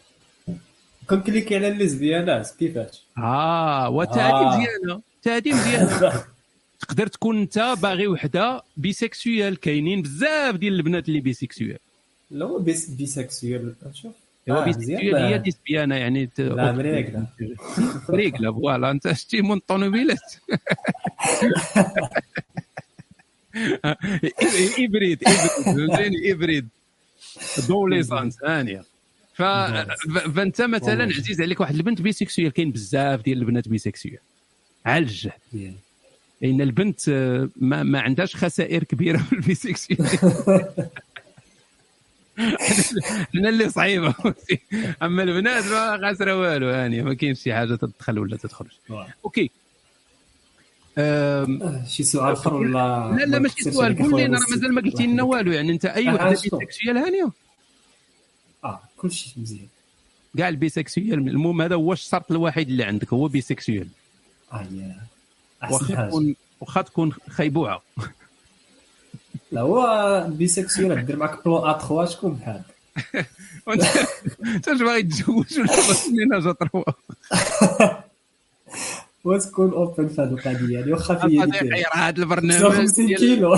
[1.10, 4.58] كنكليكي على الليزبيانات كيفاش؟ آه وتهدي آه.
[4.58, 6.24] مزيانة تهدي مزيانة.
[6.82, 11.80] تقدر تكون أنت باغي وحدة bisexuelle كاينين بزاف ديال البنات اللي bisexuelle.
[12.32, 14.12] لا هو bis bisexuelle شوف.
[14.50, 15.16] هو آه، مزيان.
[15.16, 17.26] هي lesbienne يعني ت- لا مريقله
[18.10, 18.92] réglée voilà.
[18.92, 20.18] أنت شتي من الطوموبيلات
[24.80, 25.24] hybride
[25.68, 26.26] hybride.
[26.32, 26.68] hybride.
[27.68, 28.84] de l'essence هانيه
[29.34, 29.42] ف...
[29.44, 31.04] ف- فأنت مثلا.
[31.04, 34.20] عزيز عليك واحد البنت bisexuelle كاين بزاف ديال البنات bisexuelles
[34.86, 35.32] على الجهد
[36.42, 40.08] لأن البنت آه، ما, ما عندهاش خسائر كبيرة في ال bisexuelle
[42.38, 44.14] حنا اللي صعيبة.
[45.02, 48.72] أما البنات ما خاسره والو هانيه ما كاينش شي حاجة تدخل ولا تخرج
[49.26, 49.52] OK.
[50.98, 51.84] أم...
[51.88, 53.98] شي سؤال آخر ولا لا لا ماشي سؤال.
[53.98, 57.32] قول لي أنا مازال ما قلتي لنا والو يعني أنت أي وحده شنو؟ bisexuelle هانيه
[58.64, 59.68] آه كلشي مزيان.
[60.38, 63.88] كاع ال bisexuelle المهم هذا هو الشرط الوحيد اللي عندك هو bisexuelle.
[64.54, 64.96] آه yeah.
[65.64, 66.08] أحسن واخا حاجة.
[66.08, 67.84] تكون واخا تكون خيبوعة.
[69.52, 72.62] لا هو bisexuelle دير معك plan à 3 شكون بحال
[74.56, 76.84] انت واش باغي تتزوج ولا باغي ménage à trois
[79.24, 81.44] وتكون open في هذه القضية؟ يعني واخا في
[81.94, 83.58] هذا البرنامج 50 ديال كيلو.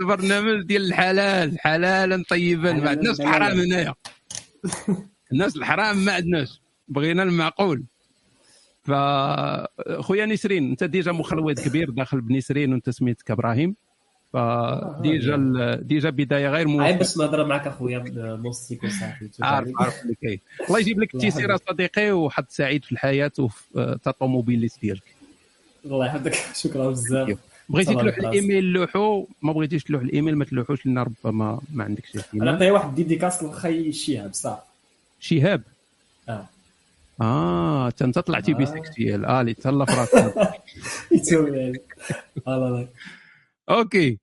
[0.00, 3.20] البرنامج ديال الحلال حلالا طيبا ما عندناش.
[3.20, 3.94] الحرام هنايا.
[5.32, 6.60] الناس الحرام ما عندناش.
[6.88, 7.84] بغينا المعقول.
[8.82, 8.92] ف
[10.00, 13.76] خويا نسرين انت déjà مخلوط كبير داخل بنسرين وانت سميتك إبراهيم.
[14.34, 16.90] ف déjà ال- déjà بداية غير عيب موفقة.
[16.92, 18.04] باش نهضر معك أخويا
[18.42, 20.40] موسيك وصافي عارف عارف اللي كاين.
[20.68, 21.56] الله يجيب لك التيسير.
[21.56, 25.02] صديقي وحد سعيد في الحياة وفي آه، الطوموبيليست ديالك
[25.84, 26.34] الله يحفظك.
[26.62, 27.38] شكرا بزاف.
[27.68, 28.16] بغيتي تلوح.
[28.16, 32.94] الإيميل لوحو؟ ما بغيتيش تلوح الإيميل ما تلوحوش لأن ربما ما عندكش أنا نعطيه واحد
[32.94, 34.62] dédicace لخي شيهاب صافي
[35.20, 35.62] شهاب؟
[36.28, 36.46] آه.
[37.20, 38.54] آه انت طلعتي آه.
[38.54, 40.34] bisexuelle آه اللي تهلا في راسك
[41.26, 41.80] يعني
[43.70, 44.18] OK.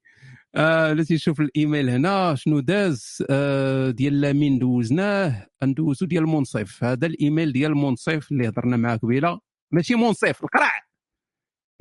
[0.56, 7.08] آه التي شوف الإيميل هنا شنو داز؟ آه ديال لامين دوزناه ندوزو ديال منصف هذا
[7.08, 9.40] الإيميل ديال منصف اللي هضرنا معاه قبيلة.
[9.72, 10.72] ماشي منصف القرع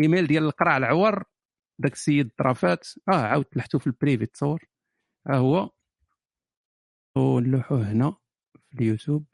[0.00, 1.24] إيميل ديال القرع العور
[1.78, 2.88] داك السيد طرافات.
[3.08, 4.64] آه عاود تلحتو في ال privé تصور.
[5.28, 5.70] ها هو.
[7.16, 8.16] ونلوحوه هنا
[8.70, 9.26] في اليوتيوب.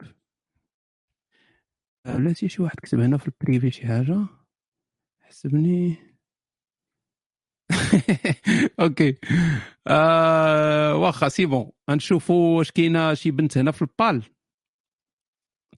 [2.05, 4.27] آه، بلاتي شي واحد كتب هنا في ال privé شي حاجة؟
[5.21, 5.97] حسبني.
[8.79, 9.17] OK
[9.87, 14.23] آه واخا c'est bon غنشوفوا واش كاينة شي بنت هنا في البال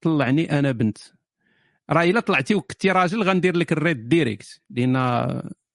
[0.02, 0.98] طلعني أنا بنت
[1.90, 4.96] راه الا طلعتي وكنتي راجل غندير لك ال red direct لأن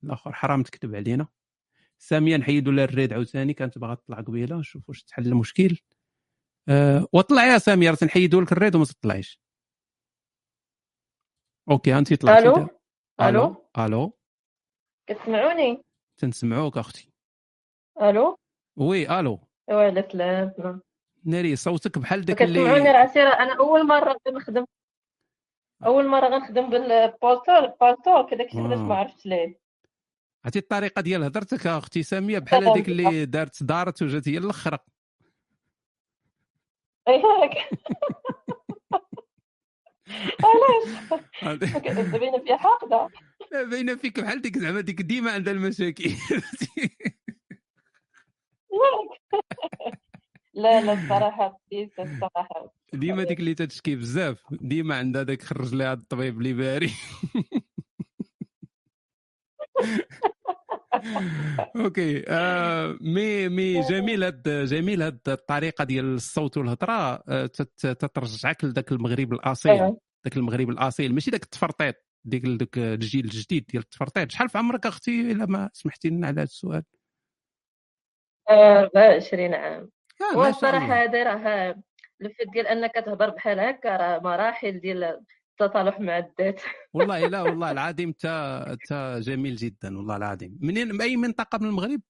[0.05, 1.29] الآخر حرام تكتب علينا
[1.99, 5.77] ساميه نحيدوا لها ال red عاوتاني كانت باغا تطلع قبيله نشوف واش تحل المشكل
[6.69, 9.41] أه وطلع يا ساميه راه تنحيدوا لك ال red وما تطلعيش
[11.71, 12.69] OK انت طلعتي ألو؟ دا-
[13.29, 14.19] ألو؟ ألو
[15.09, 15.84] كتسمعوني
[16.17, 17.13] تنسمعوك أختي.
[18.03, 18.39] ألو؟
[18.77, 19.41] oui ألو.
[19.69, 20.55] وعليك لا
[21.25, 24.65] ناري صوتك بحال داك اللي كتسمعوني راه سير أنا أول مرة نخدم
[25.87, 28.99] أول مرة غنخدم بالبالتو بالتو كذاك الشيء علاش ما آه.
[28.99, 29.59] عرفتش ليه.
[30.45, 34.79] عرفتي الطريقة ديال هضرتك أختي سامية بحال هذيك اللي دارت دارت وجات هي الآخر
[37.09, 37.55] ياك
[40.45, 41.23] علاش؟
[42.13, 43.09] باينه فيها حاقدة.
[43.63, 46.11] باينه فيك بحال ديك زعما ديك ديما عندها المشاكل.
[50.55, 52.75] لا لا الصراحة بديت الصراحة.
[52.93, 54.43] ديما ديك اللي تتشكي بزاف.
[54.51, 56.91] ديما عندها داك خرج لها الطبيب اللي باري
[61.77, 66.93] OK آه مي مي جميل هاد جميل هاد الطريقة ديال الصوت والهضرة.
[67.29, 69.97] آه تت- تترجعك لذاك المغرب الأصيل.
[70.25, 71.15] ذاك المغرب الأصيل.
[71.15, 71.95] ماشي ذاك التفرطيط.
[72.25, 76.35] ديك ديك الجيل الجديد ديال التفرطيط شحال في عمرك أختي إلا ما سمحتي لنا على
[76.35, 76.83] هذا السؤال؟
[78.51, 79.83] آه، 24 عام.
[79.83, 80.95] آه، ما شاء والصراحه.
[80.95, 81.75] هذا راه
[82.23, 85.21] الفت ديال أنك تهضر بحال هكا راه مراحل ديال
[85.61, 86.63] التصالح مع الذات.
[86.93, 90.59] والله لا والله العظيم تا تا جميل جدا والله العظيم.
[90.61, 92.01] منين من أي منطقة من المغرب؟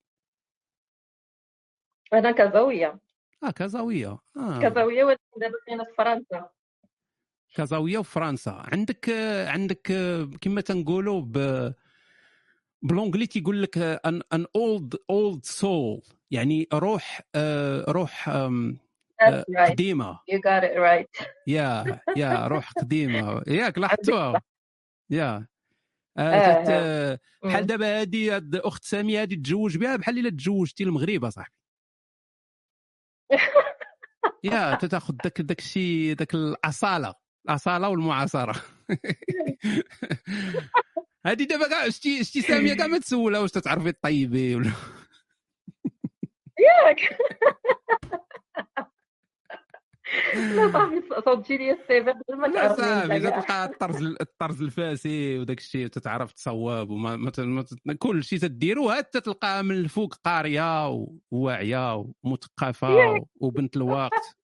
[2.12, 2.98] أنا كازاويه
[3.42, 4.60] آه كازاويه آه.
[4.62, 6.50] كازاويه ولكن دابا كاينة في فرنسا.
[7.54, 8.62] كازاويه وفرنسا.
[8.72, 9.10] عندك
[9.48, 9.92] عندك
[10.40, 11.72] كما تنقولوا ب
[12.82, 17.22] ب l'anglais تيقول لك an an old old soul يعني روح
[17.88, 18.28] روح
[19.22, 19.70] right.
[19.70, 20.18] قديمة.
[20.30, 21.26] You got it right.
[21.46, 23.42] yeah yeah روح قديمة.
[23.46, 24.42] ياك لاحظتوها
[25.10, 25.46] yeah.
[26.18, 27.66] آه، آه، آه، بحال.
[27.66, 31.54] دابا هذه أخت ساميه هذه تزوج بها بحال إلا تزوجتي المغرب أصاحبي.
[34.44, 37.14] يا تتاخذ داك داك الشيء داك الأصالة.
[37.44, 38.54] الأصالة والمعاصرة.
[41.26, 44.72] هذه دابا كاع شتي شتي سامية كاع ما تسولها واش تتعرفي طيبي ولا؟
[46.58, 47.00] ياك.
[50.34, 53.40] لا صافي صوتي لي السيفي قبل ما لا تعرفني صافي.
[53.40, 57.16] تلقى الطرز الطرز الفاسي وداك الشيء تتعرف تصواب وما
[57.84, 60.88] ما كل شيء تديرو عاد تلقاها من الفوق قارية
[61.30, 62.88] وواعية ومثقفة.
[63.40, 64.36] وبنت الوقت.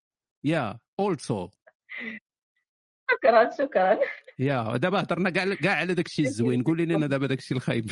[0.45, 1.51] yeah old soul
[3.13, 3.99] شكرا شكرا.
[4.39, 6.63] yeah دابا هضرنا كاع كاع على داك الشيء الزوين.
[6.63, 7.91] قولي لنا دابا داك الشيء الخايب.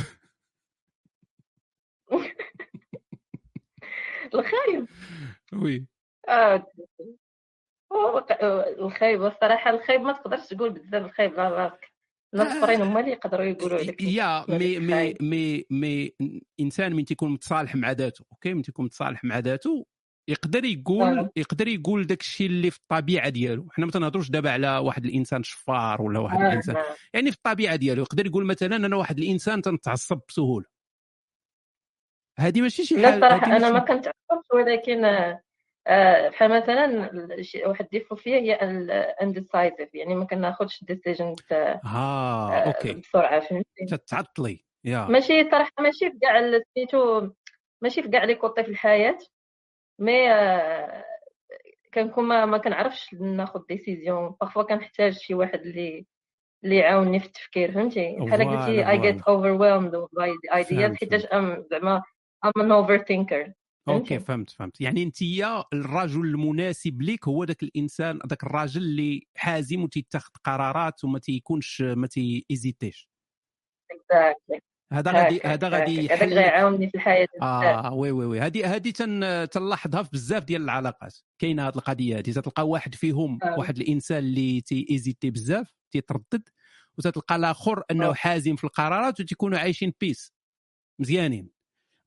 [4.34, 4.86] الخايب؟
[5.52, 5.86] oui.
[6.28, 6.66] آه.
[8.78, 11.88] الخايب الصراحة الخايب ما تقدرش تقول بزاف الخايب على راسك.
[12.34, 15.14] الناس الآخرين هما اللي يقدروا يقولوا عليك يا مي مي.
[15.20, 16.14] مي مي
[16.60, 19.86] إنسان من تيكون متصالح مع ذاته OK؟ من تيكون متصالح مع ذاته
[20.28, 21.30] يقدر يقول آه.
[21.36, 23.68] يقدر يقول داك الشيء اللي في الطبيعة ديالو.
[23.70, 26.76] حنا ما تنهضروش دابا على واحد الإنسان شفار ولا واحد آه، الإنسان.
[26.76, 26.84] آه.
[27.14, 30.66] يعني في الطبيعة ديالو يقدر يقول مثلا أنا واحد الإنسان تنتعصب بسهولة.
[32.38, 35.42] هذه ماشي شي لا حال الصراحه هذه أنا ما كنتعرفش ولكن آه،
[35.86, 37.10] آه، بحال مثلا
[37.66, 42.92] واحد défaut فيا هي ال indecisive يعني ما كناخذش decision آه okay.
[42.94, 45.04] بسرعة فهمتي؟ تتعطلي يا.
[45.04, 47.30] ماشي صراحة ماشي في كاع سميتو
[47.82, 49.18] ماشي في كاع les côtés في الحياة.
[49.98, 51.04] mais آه،
[51.94, 54.34] كنكون ما, ما كنعرفش ناخذ décision.
[54.40, 56.06] parfois كنحتاج شي واحد اللي
[56.64, 60.96] اللي يعاونني في التفكير فهمتي؟ بحال قلتي voilà، I get overwhelmed by the ideas فهمت،
[60.96, 62.02] حيتاش أم زعما
[62.46, 63.52] I'm an overthinker
[63.88, 64.80] okay فهمت فهمت.
[64.80, 65.16] يعني أنت
[65.72, 72.06] الرجل المناسب لك هو ذاك الإنسان ذاك الراجل اللي حازم وتيتخذ قرارات وما تيكونش ما
[72.06, 73.08] تيزيتيش
[73.92, 74.67] exactly.
[74.92, 76.06] هذا غادي هذا غادي.
[76.06, 80.44] هذاك يحل غيعاوني في الحياة آه oui oui oui هذه هذه تن تنلاحظها في بزاف
[80.44, 83.58] ديال العلاقات كاينة هذه القضية هذه تلقى واحد فيهم آه.
[83.58, 86.48] واحد الإنسان اللي تيزيتي بزاف تيتردد
[86.98, 88.14] وتتلقى الآخر أنه آه.
[88.14, 90.32] حازم في القرارات وتيكونوا عايشين peace
[91.00, 91.50] مزيانين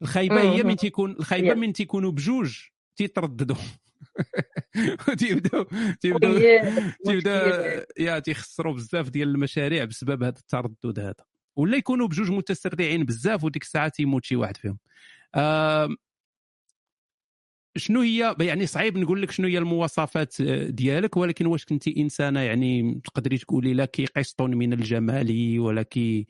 [0.01, 0.63] الخايبة هي.
[0.63, 1.53] من تيكون الخايبة.
[1.53, 2.59] من تيكونوا بجوج
[2.95, 3.55] تيترددوا
[5.09, 5.65] وتيبداو
[6.01, 6.61] تيبداو وهي
[7.05, 8.05] تيبدا المشكلة.
[8.05, 13.63] يا تيخسروا بزاف ديال المشاريع بسبب هذا التردد هذا ولا يكونوا بجوج متسرعين بزاف وديك
[13.63, 14.77] الساعة تيموت شي واحد فيهم.
[17.77, 22.39] شنو هي يعني صعيب نقول لك شنو هي المواصفات آه، ديالك ولكن واش كنتي إنسانة
[22.39, 26.27] يعني تقدري تقولي لا كي قسط من الجمال ولا كي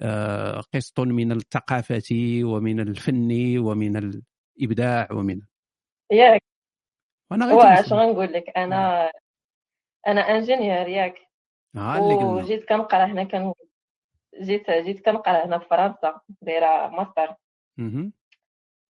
[0.00, 5.40] آه، قسط من الثقافة ومن الفن ومن الإبداع ومن
[6.12, 6.42] ياك.
[7.30, 7.92] وأنا غير واش.
[7.92, 9.10] غنقول لك؟ أنا
[10.06, 11.14] أنا ingénieur ياك.
[11.74, 12.24] قلنا.
[12.26, 13.52] وجيت كنقرأ هنا كان
[14.42, 17.34] جيت جيت كنقرأ هنا في فرنسا دايرة ماستر.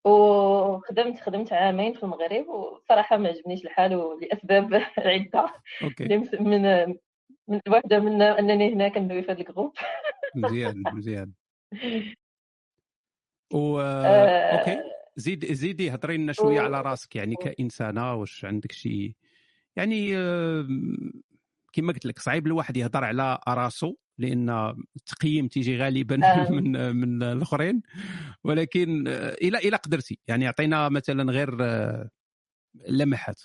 [0.04, 5.54] وخدمت خدمت عامين في المغرب وصراحة ما عجبنيش الحال ولأسباب عدة.
[6.40, 6.86] من
[7.48, 9.72] من واحدة منها أنني هنا كندوي في هذا ال groupe.
[10.36, 11.32] مزيان مزيان.
[13.54, 14.82] و آه، okay.
[15.16, 19.14] زيد زيدي هضري لنا شوية على راسك يعني كإنسانة واش عندك شي
[19.76, 20.66] يعني آه،
[21.72, 26.50] كما قلت لك صعيب الواحد يهضر على راسو لأن التقييم تيجي غالبا آه.
[26.56, 27.82] من من الآخرين.
[28.44, 30.18] ولكن آه، إلى إلى قدرتي.
[30.28, 32.10] يعني أعطينا مثلا غير آه،
[32.88, 33.40] لمحات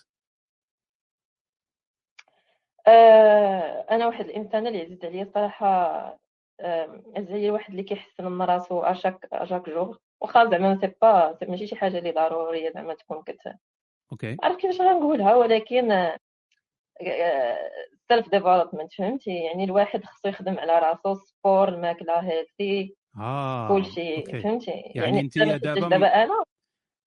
[3.91, 5.67] أنا واحد الانسانه اللي عزيز عليا الصراحة
[7.15, 10.91] عزيز عليا الواحد اللي كيحسن من راسو à chaque à chaque jour واخا زعما c'est
[11.01, 13.39] pas ماشي شي حاجة اللي ضرورية زعما تكون كت
[14.11, 14.37] okay.
[14.43, 15.91] عارف كيفاش غنقولها ولكن
[18.07, 24.23] self development فهمتي؟ يعني الواحد خصو يخدم على راسو sport الماكله healthy آه كلشي.
[24.23, 26.43] فهمتي؟ يعني انت أنا دابا دابا أنا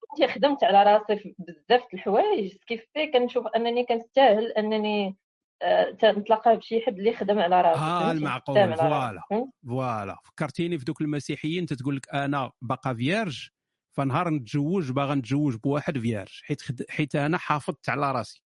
[0.00, 2.56] كنت خدمت على راسي بزاف د الحوايج.
[2.66, 5.16] كيف في كنشوف أنني كنستاهل أنني
[5.62, 8.76] آه، نتلاقى بشي حد اللي خدم على راسي ها فهمتي؟ المعقول.
[8.76, 9.20] فوالا؟
[9.66, 10.16] فوالا.
[10.24, 13.48] فكرتيني في دوك المسيحيين تتقول لك أنا باقا vierge
[13.96, 16.82] فنهار نتزوج باغا نتزوج بواحد vierge حيت خد...
[16.90, 18.42] حيت أنا حافظت على راسي.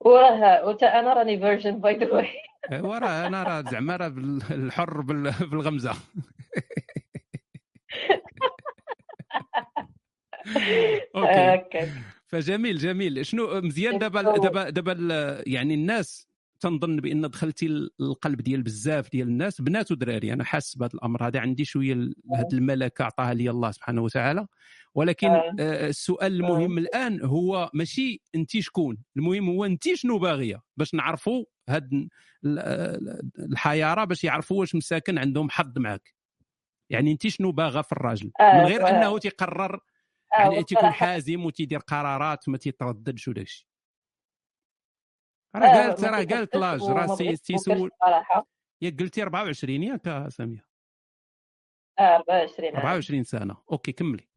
[0.00, 2.28] وراه وتا أنا راني virgin by the way
[2.72, 4.06] ايوا راه أنا راه زعما راه
[4.50, 5.92] الحر بال- بالغمزة.
[11.16, 11.88] أوكي.
[12.26, 13.26] فجميل جميل.
[13.26, 14.92] شنو مزيان دابا دابا دابا
[15.46, 16.28] يعني الناس
[16.60, 20.32] تنظن بأن دخلتي ال- القلب ديال بزاف ديال الناس بنات ودراري.
[20.32, 21.26] أنا حاسس بهذا الأمر.
[21.26, 24.46] هذا عندي شوية هذه الملكة عطاها لي الله سبحانه وتعالى.
[24.96, 25.54] ولكن آه.
[25.60, 31.44] آه، السؤال المهم الآن هو ماشي انت شكون؟ المهم هو انت شنو باغية باش نعرفوا
[31.68, 32.08] هاد ال-
[32.44, 36.14] ال- الحيارة باش يعرفوا واش مساكن عندهم حظ معك
[36.90, 39.80] يعني انت شنو باغا في الراجل؟ آه، من غير أنه تيقرر آه،
[40.40, 43.68] يعني تيكون حازم وتيدير قرارات ما تيترددش وداكشي.
[45.54, 47.90] آه، راه قالت راه قالت l'âge راه سي- تيسول
[48.82, 50.64] ياك قلتي 24 ياك سامية.
[51.98, 53.56] آه، 24 عام 24 سنة.
[53.72, 54.29] okay كملي.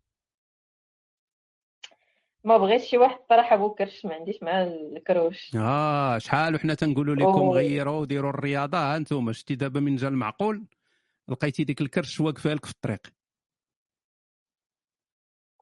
[2.44, 5.52] ما بغيتش شي واحد الصراحه بوكرش ما عنديش مع الكروش.
[5.56, 7.56] آه شحال وحنا تنقولوا لكم أوه.
[7.56, 10.65] غيروا وديروا الرياضة؟ ها أنتم شتي دابا من جا المعقول
[11.28, 12.99] لقيتي ديك الكرش واقفة لك في الطريق.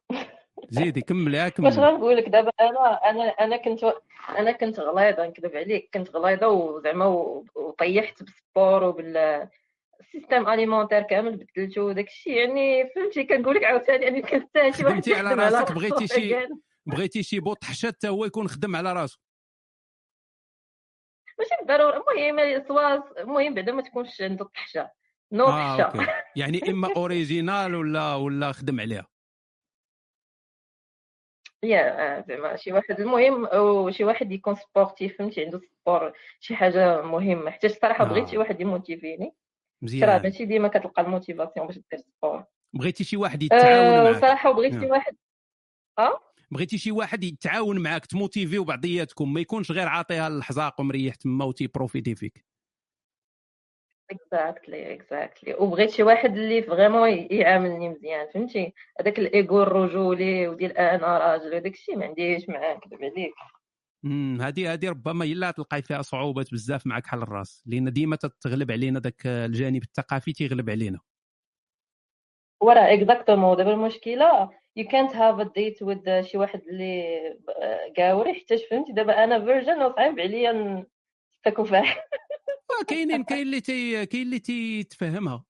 [0.70, 1.70] زيدي كملي ها واش كملي.
[1.76, 3.94] غنقول لك دابا أنا أنا أنا كنت
[4.38, 5.90] أنا كنت غليظة نكذب عليك.
[5.94, 7.06] كنت غليظة وزعما
[7.56, 9.48] وطيحت بال sport وبال
[10.00, 15.10] système alimentaire كامل بدلته وداك الشيء يعني فهمتي كنقول لك عاوتاني يعني كنستاهل شي واحد
[15.10, 16.36] على راسك بغيتي شي.
[16.86, 19.20] بغيتي شي بوط حشا حتى هو يكون خدم على راسو.
[21.40, 24.92] ماشي بالضروره المهم سوا المهم بعدا ما تكونش عنده الطحشه
[25.32, 26.06] non طحشه okay.
[26.36, 29.08] يعني إما original ولا ولا خدم عليها.
[31.64, 37.02] يا آه، زعما شي واحد المهم وشي واحد يكون sportif فهمتي؟ عنده sport شي حاجة
[37.02, 37.52] مهمة.
[37.52, 38.40] حتى الصراحه بغيت شي آه.
[38.40, 39.26] واحد يموتيفيني.
[39.26, 39.34] راه
[39.82, 44.22] مزيان ماشي ديما كتلقى ال motivation باش دير sport بغيتي شي واحد يتعاون أه معك
[44.22, 44.92] صراحة وبغيت شي آه.
[44.92, 45.18] واحد.
[46.00, 46.20] آه؟
[46.54, 52.16] بغيتي شي واحد يتعاون معك تموتيفيو بعضياتكم ما يكونش غير عاطيها الحزاق ومريح تما وتيبروفيتي
[52.16, 52.46] فيك.
[54.12, 61.18] exactly exactly وبغيت شي واحد اللي vraiment يعاملني مزيان فهمتي؟ هذاك الإيغو الرجولي وديال أنا
[61.18, 63.34] راجل وداك الشيء ما عنديش معاه كذب عليك.
[64.06, 68.72] امم هذه هذه ربما اللي تلقاي فيها صعوبات بزاف معك حل الرأس لأن ديما تتغلب
[68.72, 71.00] علينا ذاك الجانب الثقافي تيغلب علينا.
[72.62, 77.40] وراه exactement دابا المشكلة you can't have a date with شي واحد اللي
[77.98, 80.86] قاوري حتى فهمتي؟ دابا أنا virgin وصعيب عليا
[81.44, 81.52] فيه
[82.80, 85.44] آه، كاينين كاين اللي تي كاين اللي تيتفهمها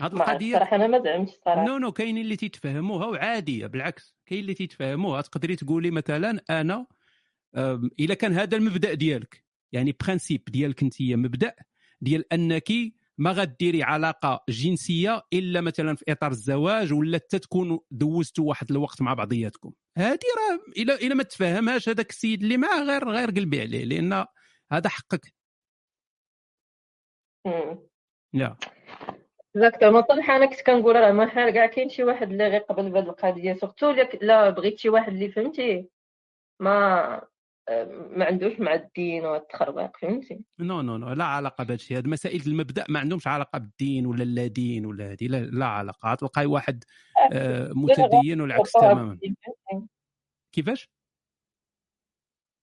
[0.00, 4.40] هاد القضية الصراحه أنا ما زعمتش الصراحه non non كاينين اللي تيتفهموها وعادية بالعكس كاين
[4.40, 6.86] اللي تيتفهموها تقدري تقولي مثلا أنا
[8.00, 11.54] إلا كان هذا المبدأ ديالك يعني principe ديالك أنت مبدأ
[12.00, 12.70] ديال أنك
[13.20, 19.02] ما غديري علاقة جنسية إلا مثلا في إطار الزواج ولا حتى تكونوا دوزتوا واحد الوقت
[19.02, 19.72] مع بعضياتكم.
[19.98, 24.24] هذه راه الا إلا ما تفهمهاش هذاك السيد اللي معاه غير غير قلبي عليه لأن
[24.72, 25.34] هذا حقك.
[28.34, 28.56] لا.
[29.56, 33.54] exactement صراحة أنا كنت كنقول راه محال كاع كاين شي واحد اللي غيقبل بهاد القضية.
[33.54, 33.90] surtout
[34.22, 35.88] لا بغيت شي واحد اللي فهمتي؟
[36.60, 37.22] ما
[38.10, 41.96] ما عندوش مع الدين والتخربيق فهمتي؟ no no no لا علاقة بهذا الشيء.
[41.96, 46.14] هاد مسائل المبدأ ما عندهمش علاقة بالدين ولا لا دين ولا هذه لا, لا علاقة.
[46.14, 46.84] تلقاي واحد
[47.32, 49.18] آه، متدين والعكس تماما.
[50.52, 50.90] كيفاش؟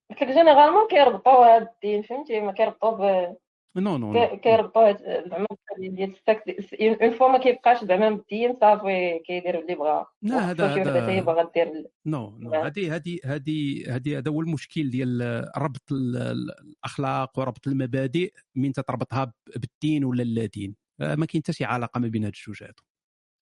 [0.09, 3.35] قلت لك généralement كيربطوا هاد الدين فهمتي؟ ما كيربطوا
[3.79, 5.47] no no no كي- كيربطوا هاد- زعما
[5.77, 10.65] ديال ال sexe une fois ما كيبقاش زعما بالدين صافي كيدير اللي بغا لا هذا
[10.65, 12.53] وحده هي هذا باغا دير no no.
[12.53, 18.71] هذه هذه هذه هذه هذا هو المشكل ديال ربط ال- ال- الاخلاق وربط المبادئ من
[18.73, 22.63] تتربطها بالدين ولا لا دين آه، ما كاين حتى شي علاقه ما بين هاد الجوج
[22.63, 22.83] هادو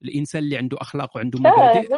[0.04, 1.92] الانسان اللي عنده اخلاق وعنده مبادئ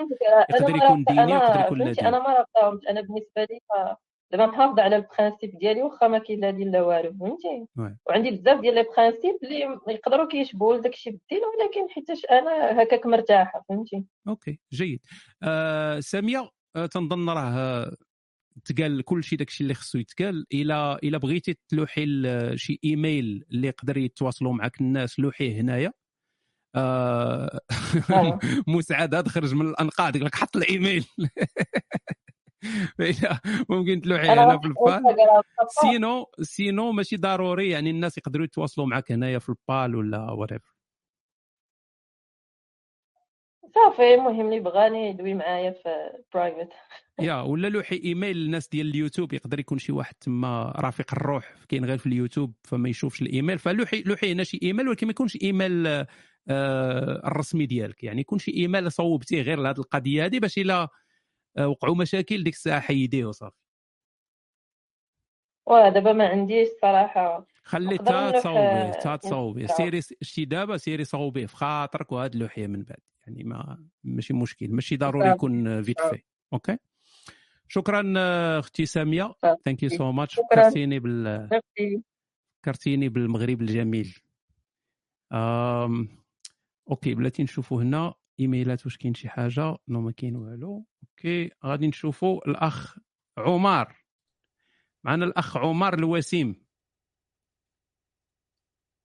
[0.49, 3.59] يقدر يكون ديني ويقدر يكون لا فهمتي ديني أنا ما رابطاهمش أنا بالنسبة لي
[4.32, 7.66] دابا محافظه على ال principes ديالي واخا ما كاين لا دير لا والو فهمتي.
[8.06, 13.66] وعندي بزاف ديال les principes اللي يقدروا كيشبهوا لداكشي بالدين ولكن حيتاش أنا هكاك مرتاحة
[13.70, 15.00] فهمتي؟ okay جيد.
[15.44, 17.96] آه ساميه آه تنظن راه
[18.66, 20.46] تقال كل شيء داكشي اللي خصو يتقال.
[20.54, 25.94] إلا إلا بغيتي تلوحي ل- شي إيميل اللي يقدر يتواصلوا معك الناس لوحيه هنايا.
[26.76, 27.60] آه
[28.10, 28.40] أيوة.
[28.68, 31.06] مسعد هذا خرج من الأنقاض يقول لك حط الإيميل.
[33.69, 35.03] ممكن تلوحيه أنا هنا في البال.
[35.82, 40.77] sinon sinon ماشي ضروري يعني الناس يقدروا يتواصلوا معك هنايا في البال ولا whatever.
[43.76, 46.69] صافي المهم اللي بغاني يدوي معايا في private
[47.19, 51.86] yeah ولا لوحي إيميل للناس ديال اليوتيوب يقدر يكون شي واحد تما رفيق الروح كاين
[51.86, 53.60] غير في اليوتيوب فما يشوفش الإيميل.
[53.60, 58.03] فلوحي لوحي هنا شي إيميل ولكن ما يكونش إيميل آه، الرسمي ديالك.
[58.03, 60.88] يعني يكون شي إيميل صوبتيه غير لهذه القضية هذه باش إلا
[61.66, 63.58] وقعوا مشاكل ديك الساعة حيديه وصافي.
[65.66, 67.48] ودابا ما عنديش صراحة.
[67.64, 69.66] خلي تا آه، تا نستغرب.
[69.66, 73.00] سيري شتي دابا سيري صوبيه في خاطرك وهاد اللوحية من بعد.
[73.27, 75.30] يعني ما ماشي مشكل ماشي ضروري.
[75.30, 76.22] يكون vite fait
[76.53, 76.77] okay؟
[77.68, 79.36] شكرا آه، أختي سامية.
[79.66, 80.45] thank you so much شكراً.
[80.64, 82.02] فكرتيني بال ميرسي
[82.61, 84.18] فكرتيني بالمغرب الجميل.
[85.32, 86.10] أم...
[86.90, 88.14] okay بلاتي نشوفوا هنا.
[88.40, 90.85] إيميلات واش كاين شي حاجة no ما كاين والو.
[91.03, 92.98] okay غادي نشوفوا الأخ
[93.38, 93.95] عمر
[95.03, 96.67] معنا الأخ عمر الوسيم.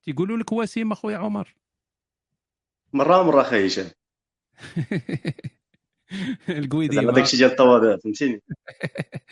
[0.03, 1.55] تيقولوا لك وسيم أخويا عمر
[2.93, 3.91] مرة مرة أخي هشام.
[6.49, 8.43] القويدي زعما داكشي ديال التواضع فهمتيني؟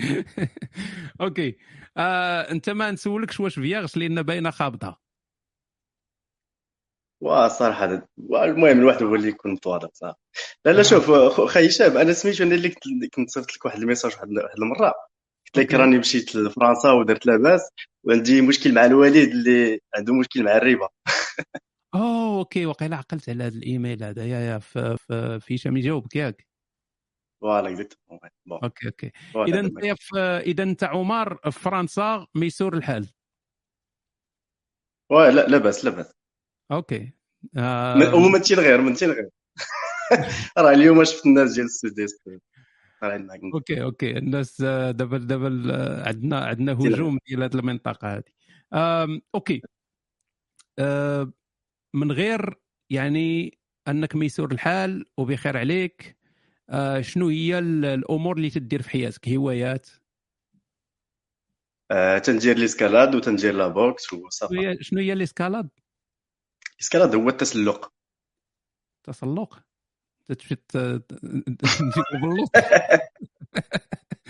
[1.20, 1.56] okay.
[1.96, 5.00] آه، أنت ما نسولكش واش فياغش لأن باينة خابطة.
[7.20, 10.14] وصراحة هذا- المهم الواحد هو اللي يكون متواضع صح
[10.64, 13.82] لا لا شوف أخو- أخي هشام أنا سميتو أنا اللي كنت صيفط لك واحد ال
[13.83, 14.94] message واحد المرة.
[15.46, 15.74] قلت لك.
[15.74, 17.70] راني مشيت لفرنسا ودرت لاباس
[18.04, 20.88] وعندي مشكل مع الوالد اللي عنده مشكل مع الربا.
[21.94, 24.24] أوه okay وقيلا عقلت على هذا الإيميل هذا.
[24.26, 24.58] yeah yeah
[25.38, 26.46] في هشام يجاوبك ياك.
[27.42, 28.20] voilà exactement
[28.52, 29.10] okay okay.
[29.34, 29.84] voilà إذا انت
[30.46, 33.08] إذا أنت عمر في فرنسا ميسور الحال.
[35.10, 36.12] واه لا لا باس لا باس
[36.72, 37.12] okay.
[37.56, 39.28] آه، من- ومن تنغير من تنغير.
[40.58, 42.22] راه اليوم شفت الناس ديال ال sud-est
[43.00, 44.18] طالعين معاك okay okay.
[44.18, 45.46] الناس آه، دابا دابا
[46.06, 49.62] عندنا عندنا هجوم ديال هذه المنطقة هذه okay.
[50.78, 51.32] آه،
[51.94, 52.54] من غير
[52.90, 53.58] يعني
[53.88, 56.16] أنك ميسور الحال وبخير عليك
[57.00, 59.88] شنو هي ال- الأمور اللي تدير في حياتك؟ هوايات؟
[62.24, 65.68] تندير l'escalade وتندير la boxe شنو وصافي هي شنو هي ال escalade؟
[66.76, 67.92] ال escalade هو التسلق.
[69.02, 69.58] تسلق؟
[70.28, 70.56] تمشي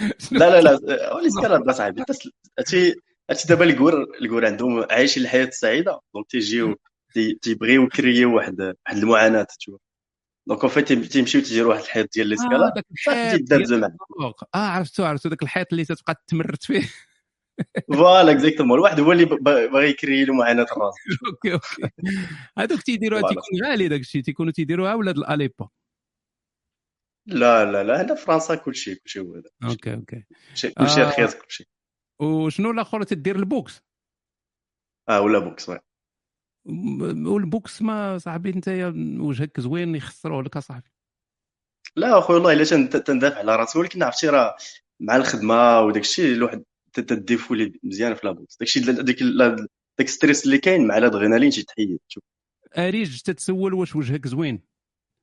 [0.33, 2.95] لا لا لا هو ال escalade اصاحبي التسل- هادشي
[3.31, 6.01] هادشي دابا الكور الكور عندهم عايشين الحياة السعيدة.
[6.15, 6.77] donc تيجيو
[7.15, 9.81] تي- تيبغيو يكريو واحد واحد المعاناة تشوف.
[10.47, 12.73] donc en fait تيمشيو تيديروا واحد الحيط ديال صافي معاه
[14.21, 14.45] التسلق.
[14.55, 16.89] آه عرفتو عرفتو داك الحيط اللي تتبقى تمرت فيه.
[17.93, 20.95] voilà exactement الواحد هو اللي باغي يكري له معاناة الراس.
[21.33, 21.95] okay okay.
[22.59, 23.23] هذوك تيديروها.
[23.29, 25.69] تيكون غالي داك الشيء تيكونوا تيديروها ولاد الاليبا
[27.29, 29.51] لا لا لا هنا في فرنسا كلشي كلشي هو هذا.
[29.65, 30.25] okay okay.
[30.79, 31.09] كلشي آه.
[31.09, 31.69] رخيص كلشي
[32.23, 33.83] وشنو الآخر تدير؟ ال boxe.
[35.09, 35.79] آه و la boxe oui.
[37.27, 38.69] وال boxe ما صاحبي أنت
[39.21, 40.91] وجهك زوين يخسروه لك أصاحبي.
[41.97, 44.57] لا اخويا والله إلا تن- تندافع على راسي ولكن عرفتي راه
[45.01, 49.57] مع الخدمة وداك الشيء الواحد ت défouler مزيان في la boxe داك الشيء ديك ال-
[49.99, 52.23] داك ال stress اللي كاين مع الادرينالين تيتحيد شوف.
[52.79, 54.63] أريج تتسول واش وجهك زوين.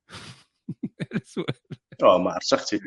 [2.04, 2.80] آه ما عرفتش أختي.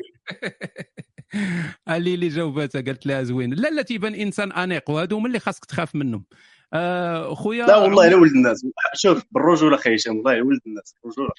[1.89, 3.53] اللي اللي جاوباتها قالت لها زوين.
[3.53, 6.25] لا لا تيبان إنسان أنيق وهادو هما اللي خاصك تخاف منهم.
[6.73, 8.65] آه خويا لا والله عمر- ولد الناس.
[8.95, 11.31] شوف بالرجولة هشام والله ولد الناس بالرجولة.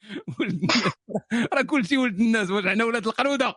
[0.40, 0.92] ولد الناس.
[1.52, 3.54] راه كلشي ولد الناس واش حنا ولاد القرودة؟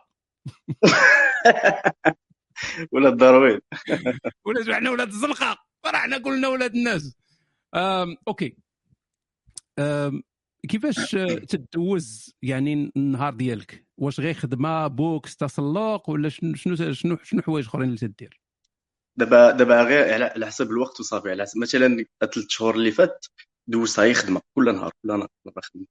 [2.92, 3.60] ولا داروين.
[4.46, 7.16] ولا شو حنا ولاد الزنقه راه حنا كلنا ولاد الناس.
[7.74, 8.56] آم، okay.
[9.78, 10.22] آم،
[10.68, 11.10] كيفاش
[11.48, 17.66] تدوز يعني النهار ديالك؟ واش غير خدمة boxe تسلق ولا شنو شنو شنو شنو حوايج
[17.66, 18.40] أخرين اللي تدير؟
[19.16, 21.30] دابا دابا غير على حسب الوقت وصافي.
[21.30, 23.26] على حسب مثلا ثلاث شهور اللي فات
[23.66, 24.40] دوزتها هي خدمة.
[24.54, 25.86] كل نهار كل نهار خدمة.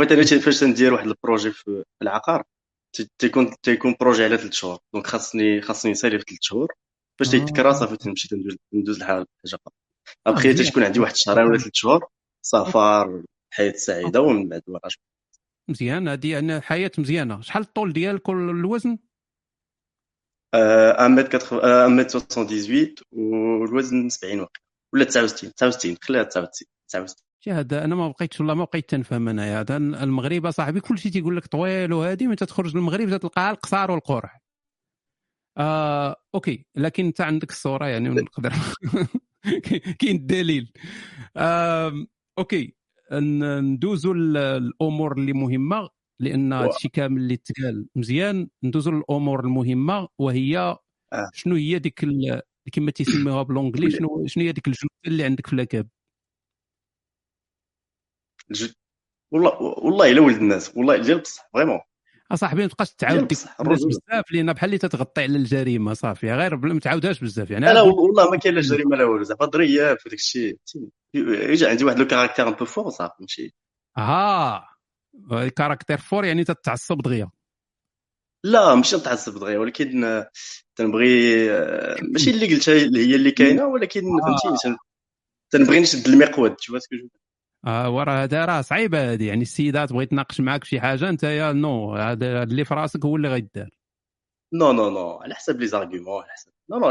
[0.00, 2.44] أنا فاش تندير واحد ال projet في العقار
[3.18, 4.78] تيكون تيكون projet على ثلاث شهور.
[4.94, 6.68] donc خاصني خاصني نسالي في ثلاث شهور
[7.18, 9.60] فاش تيتكرا صافي تنمشي تندوز ندوز الحاجة حاجة
[10.26, 10.70] أبخي مزيان.
[10.70, 12.08] تكون عندي واحد الشهرين ولا ثلاث شهور
[12.42, 14.88] سفر حياة سعيدة ومن بعد ورا
[15.68, 16.08] مزيان.
[16.08, 17.40] هذه يعني حياة مزيانة.
[17.40, 18.98] شحال الطول ديالك والوزن
[20.54, 24.62] آه، 1 متر 1 متر 78 والوزن 70 وقت
[24.94, 29.28] ولا 69 69 خليها 69 69 شي هذا أنا ما بقيتش والله ما بقيت تنفهم
[29.28, 34.40] أنا هذا المغرب أصاحبي كلشي تيقول لك طويل وهادي ملي تخرج للمغرب تلقاها القصار والقرح.
[35.58, 38.52] آه okay لكن أنت عندك الصورة يعني ونقدر.
[40.00, 40.72] كاين الدليل.
[41.36, 42.06] آه
[42.38, 42.74] okay
[43.12, 45.88] ندوزو الأمور اللي مهمة
[46.20, 48.48] لأن هادشي كامل اللي تقال مزيان.
[48.64, 50.58] ندوزو للأمور المهمة وهي
[51.12, 51.30] آه.
[51.34, 52.04] شنو هي ديك
[52.72, 55.88] كما تيسميوها ب l'anglais شنو شنو هي ديك الجثة اللي عندك في la cave
[58.50, 58.72] الج-
[59.32, 61.80] والله والله إلا ولد الناس والله ديال بصح vraiment.
[62.32, 66.80] أصاحبي ما تبقاش تعاود ديك بزاف لأن بحال اللي تتغطي على الجريمة صافي غير ما
[66.80, 67.66] تعاودهاش بزاف يعني.
[67.66, 70.56] لا والله ما كاين لا جريمة لا والو زعما ضرياب وداك الشيء
[71.14, 73.54] يجي عندي واحد le caractère un peu fort صافي ماشي.
[73.96, 74.68] ها
[75.56, 77.30] caractère fort يعني تتعصب دغيا.
[78.44, 80.30] لا ماشي نتعصب دغيا ولكن آه،
[80.76, 84.76] تنبغي آه، ماشي اللي قلتها اللي هي اللي كاينة ولكن فهمتيني تن-
[85.50, 86.78] تنبغي نشد المقود شو
[87.66, 91.22] آه ورا هذا راه صعيبه هذه يعني السيدات بغيت تناقش معاك في شي حاجة انت
[91.22, 93.70] you know هذا اللي في راسك هو اللي غيدار
[94.52, 96.52] non non non على حسب les arguments على حسب.
[96.70, 96.90] non non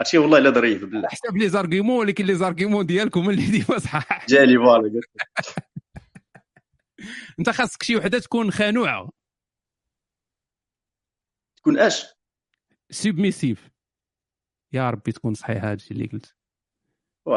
[0.00, 3.78] هادشي والله إلا ظريف بالله حسب les arguments ولكن les arguments ديالكم هما اللي ديما
[3.78, 5.00] صحاح جالي voilà
[7.38, 9.10] انت خاصك شي وحدة تكون خانوعة.
[11.56, 12.06] تكون أش؟
[12.90, 13.70] submissive
[14.72, 16.35] يا ربي تكون صحيح هذا الشيء اللي قلت.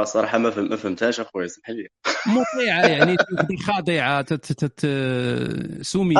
[0.04, 1.88] صراحة ما فهم ما فهمتهاش أخويا سمح لي
[2.28, 4.26] مطيعه يعني تكون خاضعه
[5.82, 6.20] soumise آه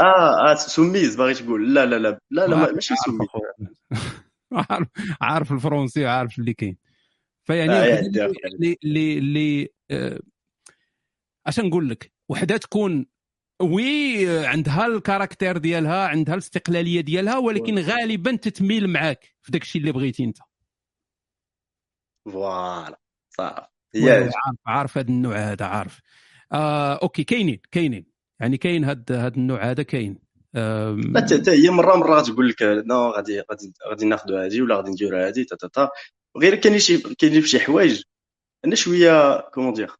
[0.00, 1.74] آه آه سميز باغي تقول.
[1.74, 3.28] لا لا لا لا لا ما- ماشي سميز
[4.52, 4.88] عارف
[5.20, 6.76] عارف الفرنسي وعارف اللي كاين.
[7.44, 10.20] فيعني آه، اللي- اللي اللي آه،
[11.46, 13.06] اش نقول لك وحدة تكون
[13.62, 19.62] oui آه، عندها ال caractère ديالها عندها الاستقلالية ديالها ولكن غالبا تتميل معاك في داك
[19.62, 20.38] الشيء اللي بغيتي أنت.
[22.32, 22.98] voilà.
[23.96, 24.34] عارف
[24.66, 26.00] عارف هذا النوع هذا عارف.
[26.52, 28.06] آه okay كاينين كاينين
[28.40, 30.18] يعني كاين هاد هاد النوع هذا كاين
[31.16, 35.28] حتى هي مرة مرة تقول لك non غادي غادي غادي ناخذوا هذه ولا غادي نديروا
[35.28, 35.90] هذه تا تا تا.
[36.36, 38.02] غير كاين شي كاين شي حوايج.
[38.64, 39.90] أنا شوية comment dire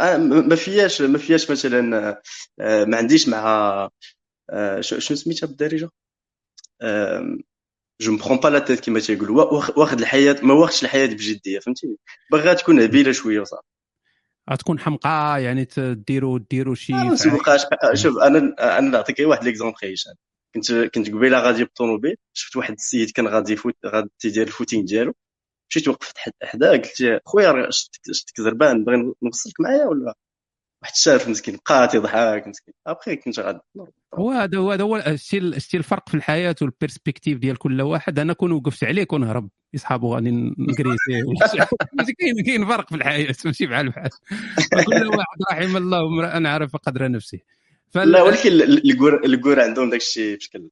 [0.00, 2.08] آه، ما فياش ما فياش مثلا
[2.60, 3.44] آه، ما عنديش مع
[4.50, 5.90] آه، شنو سميتها بالدارجة؟
[8.00, 9.44] je me prends pas la tête كيما تيقولوا.
[9.44, 11.96] وا- واخد الحياة ما واخدش الحياة بجدية فهمتيني
[12.32, 13.66] باغا تكون هبيلة شوية وصافي
[14.50, 17.14] غتكون حمقى يعني تديروا ديروا شي فعالية.
[17.16, 17.62] تبقاش
[18.02, 20.14] شوف أنا أنا نعطيك غير واحد l'exemple هشام
[20.54, 24.84] كنت كنت قبيلة غادي بالطوموبيل شفت واحد السيد كان غادي يفوت غادي تيدير ال footing
[24.84, 25.14] ديالو.
[25.70, 30.14] مشيت وقفت حد- حداه قلت له خويا شفتك شفتك زربان باغي نوصلك معايا ولا
[30.84, 32.74] واحد الشاف مسكين بقى تيضحك مسكين.
[32.86, 33.58] ابخي كنت غادي.
[34.14, 35.40] هو هذا هو هذا هو الشيء
[35.74, 38.18] الفرق في الحياة وال perspective ديال كل واحد.
[38.18, 39.50] أنا كون وقفت عليه كون هرب.
[39.74, 40.96] يصحابو غادي نكريسي
[42.18, 43.34] كاين كاين فرق في الحياة.
[43.44, 44.10] ماشي بحال بحال.
[44.86, 47.38] كل واحد رحم الله امرا عرف قدر نفسه
[47.90, 50.68] فال- لا ولكن الكور الكور عندهم داك الشيء بشكل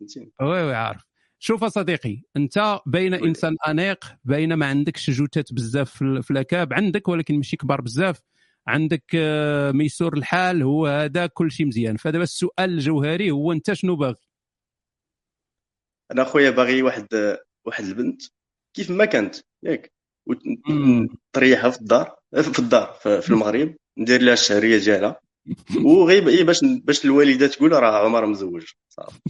[0.00, 1.02] فهمتيني؟ oui oui عارف.
[1.38, 7.08] شوف صديقي أنت بين إنسان أنيق بين ما عندكش جثات بزاف في la cave عندك
[7.08, 8.20] ولكن ماشي كبار بزاف.
[8.68, 11.96] عندك آه، ميسور الحال هو هذا كل شيء مزيان.
[11.96, 14.28] فدابا السؤال الجوهري هو انت شنو باغي؟
[16.12, 18.22] أنا خويا باغي واحد واحد البنت
[18.74, 19.92] كيف ما كانت ياك.
[20.26, 25.20] وتريحها في الدار في الدار في المغرب ندير لها الشهرية ديالها
[25.84, 28.64] وغير إيه باش باش الوالدة تقول راه عمر مزوج.
[28.88, 29.20] صافي.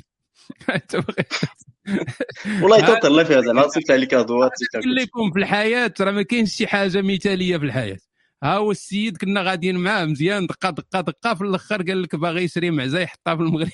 [2.62, 6.52] والله الله فيها زعما صيفط عليك كادوات صيفط قال لكم في الحياة راه ما كاينش
[6.57, 7.99] شي حاجة مثاليه في الحياة.
[8.42, 12.42] ها هو السيد كنا غاديين معاه مزيان دقة دقة دقة في الأخر قال لك باغي
[12.44, 13.70] يشري معزه يحطها في المغرب.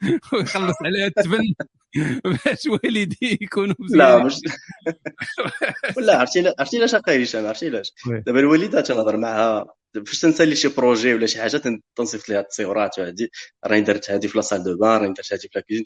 [0.32, 1.54] ويخلص عليها التبن
[2.46, 3.98] باش والديه يكونوا مزيان.
[3.98, 4.34] لا مش
[5.96, 7.92] ولا عرفتي لا عرفتي علاش أخي هشام؟ عرفتي علاش.
[8.26, 9.66] دابا الوالدة تنهضر معها
[10.06, 13.30] فاش تنسالي شي بروجي ولا شي حاجة تن- تنصيفط ليها التصويرات وهادي.
[13.66, 15.84] راني درت هادي في la salle de bain راني درت هادي في la cuisine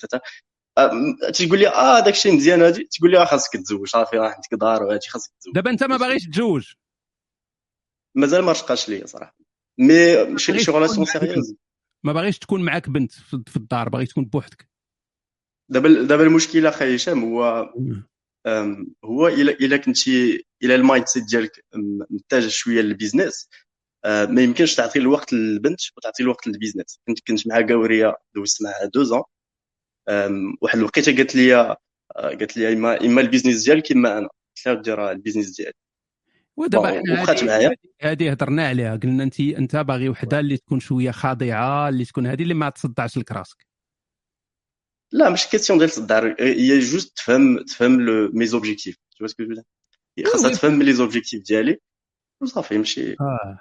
[1.32, 2.88] تقول لي آه داك الشيء مزيان هادي.
[2.98, 5.54] تقول لي آه خاصك تزوج صافي راه عندك دار وهادي خاصك تزوج.
[5.54, 6.66] دابا أنت ما باغيش تتزوج
[8.16, 9.36] مازال ما رشقاش ليا صراحة.
[9.78, 11.54] mais شي باغيش شي معاك sérieuse.
[12.04, 14.68] ما باغيش تكون معاك بنت في الدار باغي تكون بوحدك.
[15.70, 17.72] دابا دابا المشكلة أخي هشام هو
[19.04, 21.64] هو الا إلا كنتي إلا ال mindset ديالك
[22.10, 23.48] متجه شوية لل business
[24.04, 27.00] آه، ما يمكنش تعطي الوقت للبنت وتعطي الوقت لل business.
[27.06, 29.22] كنت كنت مع كورية دوزت معها دوزون
[30.62, 31.76] واحد الوقيتة قالت لي آه،
[32.16, 34.28] قالت لي اما إما ال business ديالك إما أنا.
[34.28, 35.74] قلت لها دير ال business ديالي
[36.60, 37.70] ودابا وبقات هذه- معايا.
[38.02, 42.42] هذه هضرنا عليها قلنا انت انت باغي وحدة اللي تكون شوية خاضعة اللي تكون هذه
[42.42, 43.66] اللي ما تصدعش لك راسك
[45.12, 49.42] لا ماشي question ديال تصدع هي juste تفهم تفهم le mes objectifs tout ce que
[49.44, 49.62] je
[50.26, 50.50] خاصها.
[50.50, 51.78] تفهم لي زوبجيكتيف ديالي
[52.42, 53.60] وصافي ماشي آه.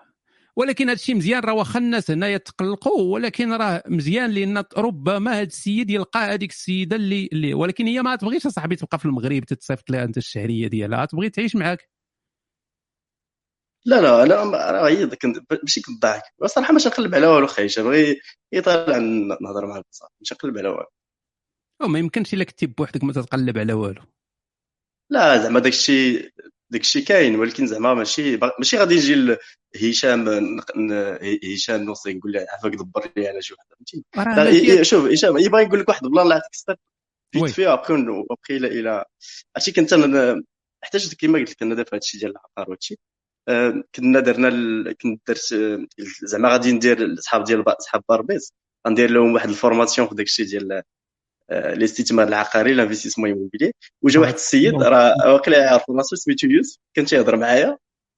[0.56, 5.42] ولكن هذا الشيء مزيان راه واخا الناس هنايا تقلقوا ولكن راه مزيان لأن ربما هذا
[5.42, 9.90] السيد يلقى هذيك السيدة اللي اللي ولكن هي ما تبغيش أصاحبي تبقى في المغرب تتصيفط
[9.90, 11.89] لها أنت الشهرية ديالها تبغي تعيش معاك.
[13.85, 18.19] لا لا أنا راه هي كنت ماشي كنضحك صراحة ماشي نقلب على والو خايشه بغي
[18.51, 18.98] يطلع
[19.41, 20.85] نهضر معاه بصح ماشي نقلب على والو.
[21.82, 24.01] أو ما يمكنش إلا كنتي بوحدك ما تتقلب على والو.
[25.11, 26.30] لا زعما داك الشيء
[26.69, 29.38] داك الشيء كاين ولكن زعما ماشي ماشي غادي نجي
[29.90, 30.30] هشام
[31.56, 35.80] هشام نوصي نقول له عافاك دبر لي على شي وحدة ي- شوف هشام يبغى يقول
[35.80, 36.75] لك واحد البلان اللي عطيك ستار
[37.35, 37.41] وي.
[37.48, 37.93] فيت فيها ابخي
[38.32, 39.06] ابخي إلى إلى
[39.56, 40.43] عرفتي كنت أنا
[40.83, 42.95] احتاج كما قلت لك أنا دابا هادشي ديال العقار وهادشي.
[43.95, 44.95] كنا درنا ال...
[45.02, 45.86] كنت درت آه،
[46.24, 48.53] زعما غادي ندير الاصحاب ديال اصحاب باربيز
[48.88, 50.72] غندير لهم واحد ال formation في داك الشيء ديال
[51.52, 53.72] آه، الاستثمار العقاري l'investissement immobilier
[54.02, 57.78] وجا واحد السيد راه واقيلا يعرف راسو سميتو يوسف كان تيهضر معايا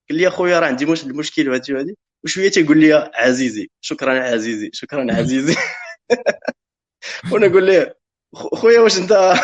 [0.10, 1.98] قال لي أخويا راه عندي مش المشكل وهادي وهادي.
[2.24, 5.56] وشوية تيقول لي عزيزي شكرا عزيزي شكرا عزيزي.
[7.32, 7.98] وأنا نقول ليه
[8.36, 9.12] "خو- خويا واش انت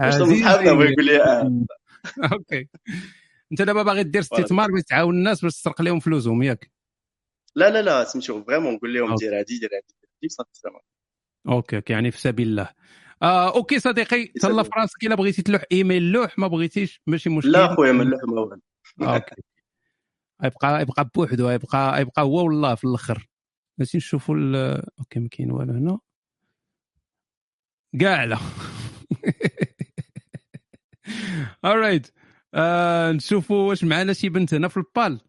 [0.00, 1.64] واش صحابنا يقول لي آه.
[2.32, 2.68] okay.
[3.52, 6.70] انت دابا باغي دير استثمار باش تعاون الناس باش تسرق لهم فلوسهم ياك.
[7.54, 9.14] لا لا لا سميتو vraiment نقول لهم.
[9.14, 9.94] دير هادي دير هادي
[11.48, 12.68] okay okay يعني في سبيل الله.
[13.22, 17.52] آه okay صديقي تهلا في راسك إلا بغيتي تلوح إيميل لوح ما بغيتيش ماشي مشكل.
[17.52, 18.60] لا خويا ما نلوح ما والو.
[19.00, 19.42] okay.
[20.44, 23.28] يبقى يبقى بوحدو يبقى يبقى هو والله في الأخر.
[23.78, 24.36] ماشي نشوفوا
[24.98, 25.98] okay ما كاين والو هنا.
[28.00, 28.38] كاع لا
[31.66, 32.10] alright
[32.56, 35.20] آه نشوفوا واش معنا شي بنت هنا في البال.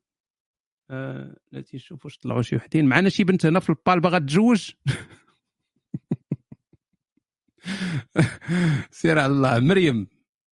[0.90, 2.86] آه لا تنشوف واش طلعوا شي وحدين.
[2.86, 4.72] معنا شي بنت هنا في البال باغا تتزوج؟
[8.92, 10.08] سير على الله مريم.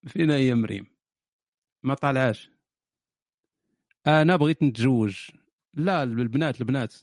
[0.08, 0.86] فين هي مريم؟
[1.84, 2.52] ما طالعاش.
[4.08, 5.30] أنا بغيت نتزوج.
[5.74, 6.96] لا البنات البنات.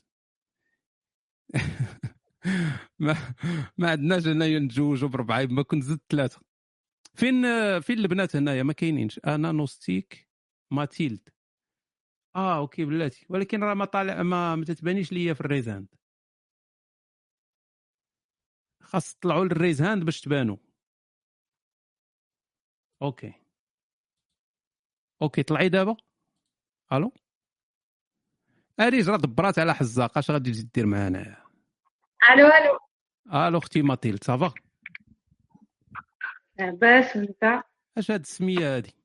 [2.99, 3.17] ما
[3.77, 6.41] ما عندناش هنايا نتزوجوا بربعة ما كنت زدت ثلاثة.
[7.17, 7.43] فين
[7.79, 9.19] فين البنات هنايا؟ ما كاينينش.
[9.19, 10.29] أنا نوستيك
[10.71, 11.29] ماتيلد.
[12.35, 13.25] آه okay بلاتي.
[13.29, 15.95] ولكن راه ما طالع ما, ما تتبانيش ليا في ال raise hand.
[18.83, 20.57] خاص تطلعوا لل raise hand باش تبانوا.
[23.01, 23.33] okay.
[25.21, 25.97] okay طلعي دابا.
[26.93, 27.13] ألو؟
[28.79, 30.17] اريج راه دبرات على حزاق.
[30.17, 31.43] أش غادي تجي دير معانا؟
[32.33, 32.79] ألو ألو.
[33.47, 34.62] ألو أختي ماتيلد ça va.
[36.59, 37.63] لاباس انت
[37.97, 38.95] اش هاد السمية هادي؟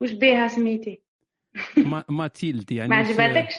[0.00, 1.02] واش بيها سميتي؟
[1.76, 3.54] ما ماتيلد يعني ما عجبتكش؟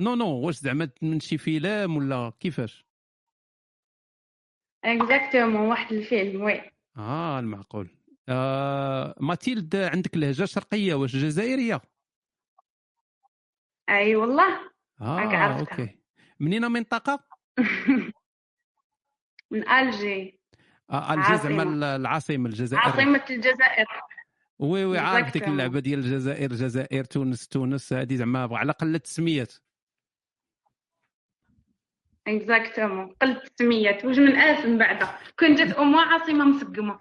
[0.00, 2.86] non non واش زعما من شي فيلم ولا كيفاش؟
[4.84, 6.70] exactement واحد الفيلم oui.
[6.96, 7.88] آه المعقول.
[8.28, 11.80] آه ماتيلد عندك لهجة شرقية واش جزائرية؟
[13.88, 14.70] أي والله
[15.00, 15.98] آه okay.
[16.40, 17.24] منين؟ منطقة؟
[19.50, 20.41] من ألجي.
[20.90, 21.62] الجزائر زعما عاصمة.
[21.62, 22.82] ال- العاصمة الجزائر.
[22.82, 23.86] عاصمة الجزائر.
[24.58, 25.48] oui oui عارف ديك.
[25.48, 29.52] اللعبة ديال الجزائر الجزائر تونس تونس هذه زعما على قله التسميات
[32.28, 36.98] exactement قلت السميات واش من اسم بعدا كون جات أمها عاصمة مسقمة.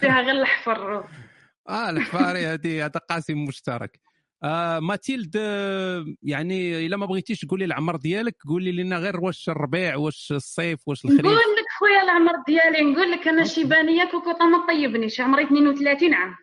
[0.00, 1.04] فيها غير الحفر
[1.68, 4.00] آه الحفاري هذه هذا قاسم مشترك.
[4.42, 9.96] آه ماتيلد آه، يعني إلا ما بغيتيش تقولي العمر ديالك قولي لنا غير واش الربيع
[9.96, 11.20] واش الصيف واش الخريف.
[11.20, 16.34] نقول لك خويا العمر ديالي نقول لك أنا شيبانيه كوكوطه ما طيبنيش عمري 32 عام.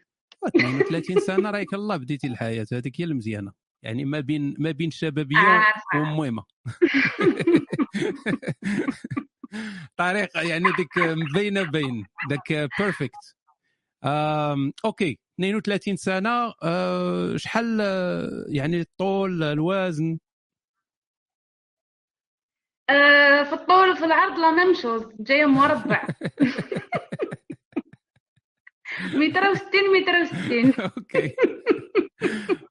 [0.55, 3.51] 32 سنة رايك الله بديتي الحياة هذيك هي المزيانة.
[3.83, 5.81] يعني ما بين ما بين شبابية عارفة.
[5.95, 6.43] ومهمة.
[9.97, 13.35] طريق يعني ديك مبينه بين داك perfect
[14.85, 20.17] okay 32 سنة آه، شحال آه، يعني الطول الوزن؟
[22.89, 26.07] آه، في الطول وفي العرض la même chose جاية مربع.
[29.14, 30.73] متر وستين متر وستين.
[30.97, 31.35] okay.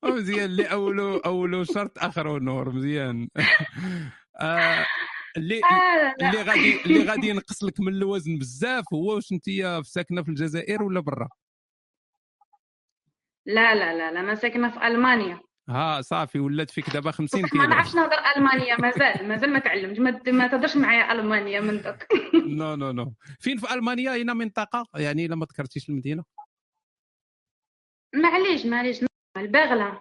[0.04, 3.28] مزيان اللي أولو أولو شرط اخره نور مزيان.
[4.40, 4.86] آه،
[5.36, 6.14] اللي آه،.
[6.20, 9.44] اللي غادي اللي غادي ينقص لك من الوزن بزاف؟ هو واش أنت
[9.86, 11.28] ساكنة في الجزائر ولا برا؟
[13.46, 15.40] لا لا لا لا أنا ساكنة في ألمانيا.
[15.68, 19.98] ها صافي ولات فيك دابا 50 ما كيلو نعرفش نهضر المانيا مازال مازال ما تعلمت
[20.00, 21.96] ما ما تهضرش معايا المانيا من دوك
[22.58, 23.14] non non non.
[23.40, 26.24] فين في ألمانيا؟ هنا منطقة يعني إلا ما ذكرتيش المدينة.
[28.14, 29.04] معليش معليش.
[29.36, 30.00] البغلة.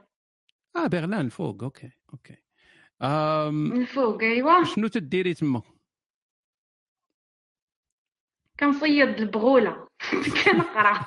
[0.76, 1.64] آه بغلان فوق.
[1.64, 2.36] okay okay.
[3.02, 5.62] أم من فوق ايوا شنو تديري تما؟
[8.60, 9.88] كنصيد البغولة.
[10.46, 11.06] كنقرأ.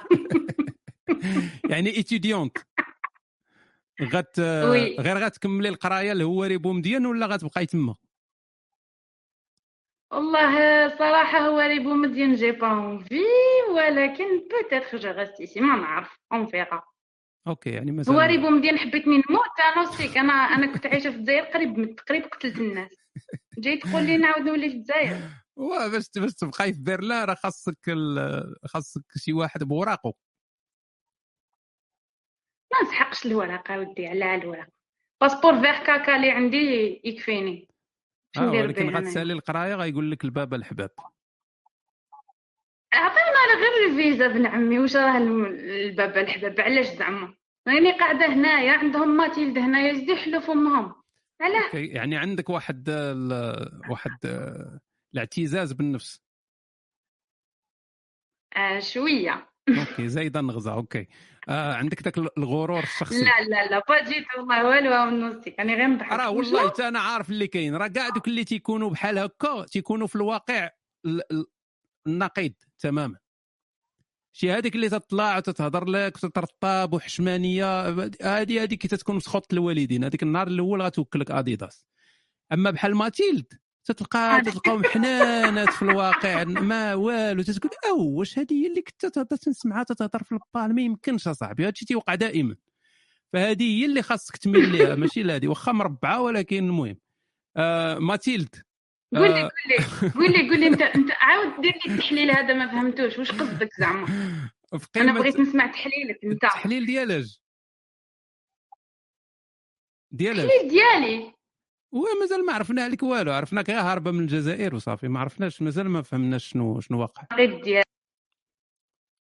[1.70, 2.59] يعني ايتيديونت
[4.02, 4.97] غت وي.
[4.97, 7.94] غير غتكملي القراية الهواري بومدين ولا غتبقاي تما؟
[10.12, 13.23] والله صراحة هو ريبو مدين جي با اونفي
[13.75, 16.83] ولكن بوتيتر جو غاست ايسي ما نعرف اون فيغا
[17.47, 21.16] أوكي يعني هو مازال ريبو مدين حبيتني نموت أنا وسيك أنا أنا كنت عايشة في
[21.16, 22.91] الجزائر قريب من قريب قتلت الناس.
[23.58, 25.20] جاي تقول لي نعاود نولي في الجزائر.
[25.92, 27.78] باش باش تبقاي في برلين راه خاصك
[28.65, 30.12] خاصك شي واحد بوراقو.
[32.83, 34.67] ما نسحقش الورقة ودي على الورق
[35.20, 37.69] passeport vert caca اللي عندي يكفيني.
[38.39, 40.91] آه ولكن غتسالي القراية غيقول لك البابا الحباب.
[42.93, 47.35] عطيونا على غير الفيزا بن عمي واش راه الم- الباب الحباب؟ علاش زعما؟
[47.69, 50.95] راني قاعدة هنايا عندهم ماتيلد هنايا زدي يحلوا فمهم
[51.41, 54.11] علاه يعني عندك واحد ال- واحد
[55.15, 56.23] الاعتزاز بالنفس.
[58.57, 59.49] آه شوية.
[59.68, 61.07] okay زايده النغزه okay.
[61.49, 63.25] آه عندك ذاك الغرور الشخصي.
[63.25, 66.99] لا لا لا با جيت والله والو نوستي يعني غير نضحك راه؟ والله حتى أنا
[67.00, 67.76] عارف اللي كاين.
[67.76, 70.70] راه كاع دوك اللي تيكونوا بحال هكا تيكونوا في الواقع
[71.07, 71.47] ال- ال-
[72.07, 73.18] النقيض تماما.
[74.33, 77.89] شي هذيك اللي تطلع وتتهضر لك وتترطب وحشمانية
[78.23, 80.05] هذه هذيك تتكون مسخوط الوالدين.
[80.05, 81.86] هذيك النهار الأول غتوكلك اديداس
[82.52, 83.47] أما بحال ماتيلد
[83.86, 89.36] تتلقى تتلقاهم حنانات في الواقع ما والو تتقول أو واش هذه هي اللي كنت تهضر
[89.36, 92.56] تنسمعها تتهضر في البال؟ ما يمكنش أصاحبي هادشي تيوقع دائما.
[93.32, 96.97] فهذه هي اللي خاصك تميل ليها ماشي لهذه واخا مربعة ولكن المهم.
[97.56, 98.55] آه ماتيلد.
[99.16, 99.50] قول لي
[100.15, 104.06] قول لي قول انت انت عاود دير لي التحليل هذا ما فهمتوش واش قصدك زعما؟
[104.97, 106.32] أنا بغيت نسمع تحليلك أنت.
[106.32, 107.40] التحليل ديالاش
[110.10, 111.35] ديالاش التحليل ديالي؟
[111.92, 113.32] ومازال ما عرفنا عليك والو.
[113.32, 115.08] عرفناك غير هاربه من الجزائر وصافي.
[115.08, 117.23] ما عرفناش مازال ما فهمناش شنو شنو واقع.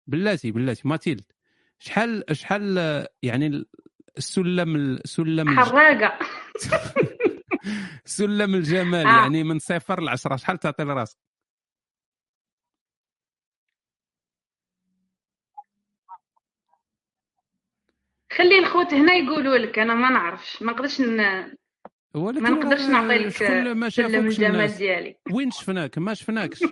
[0.08, 0.88] بلاتي بلاتي.
[0.88, 1.24] ماتيلد.
[1.80, 2.78] شحال شحال
[3.24, 3.66] يعني
[4.18, 6.20] السلم السلم حراقة.
[8.06, 9.22] سلم الجمال آه.
[9.22, 10.36] يعني من صفر لعشرة.
[10.36, 11.18] شحال تعطي لراسك؟
[18.32, 20.62] خلي الخوت هنا يقولوا لك أنا ما نعرفش.
[20.62, 21.22] ما نقدرش ن...
[22.16, 26.60] ولكن ما نقدرش راه نعطي لك شكون ما شافوكش الجمال ديالي وين شفناك؟ ما شفناكش.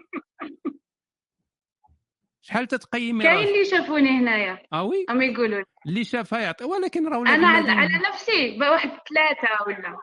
[2.45, 4.59] شحال تتقيمي كاين اللي شافوني هنايا.
[4.73, 5.05] آه oui.
[5.09, 5.65] اما يقولوا لي.
[5.87, 9.97] اللي شافها يعطي ولكن راه أنا على, على نفسي بواحد ثلاثة ولا.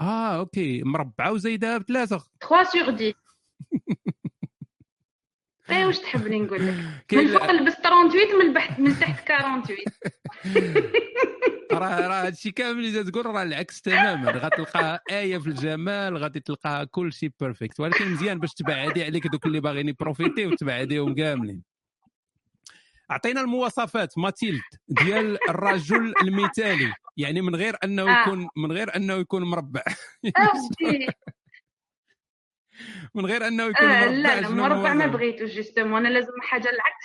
[0.00, 0.82] آه okay.
[0.82, 2.24] مربعة وزايده بثلاثة.
[2.48, 3.14] 3 سور 10
[5.70, 6.74] اي واش تحبني نقول لك؟
[7.12, 9.78] من فوق لبس 38 من بحت من تحت 48
[11.72, 14.30] راه راه هادشي كامل اللي تقول راه العكس تماما.
[14.30, 19.46] غتلقاها آية في الجمال غادي تلقاها كل شيء perfect ولكن مزيان باش تبعدي عليك دوك
[19.46, 21.62] اللي باغيين ي profiter وتبعديهم كاملين.
[23.10, 26.92] أعطينا المواصفات ماتيلد ديال الرجل المثالي.
[27.16, 28.22] يعني من غير أنه آه.
[28.22, 29.82] يكون من غير أنه يكون مربع.
[33.14, 36.68] من غير أنه يكون آه لا لا شنو مربع ما؟ بغيتوش justement أنا لازم حاجة
[36.70, 37.04] العكس.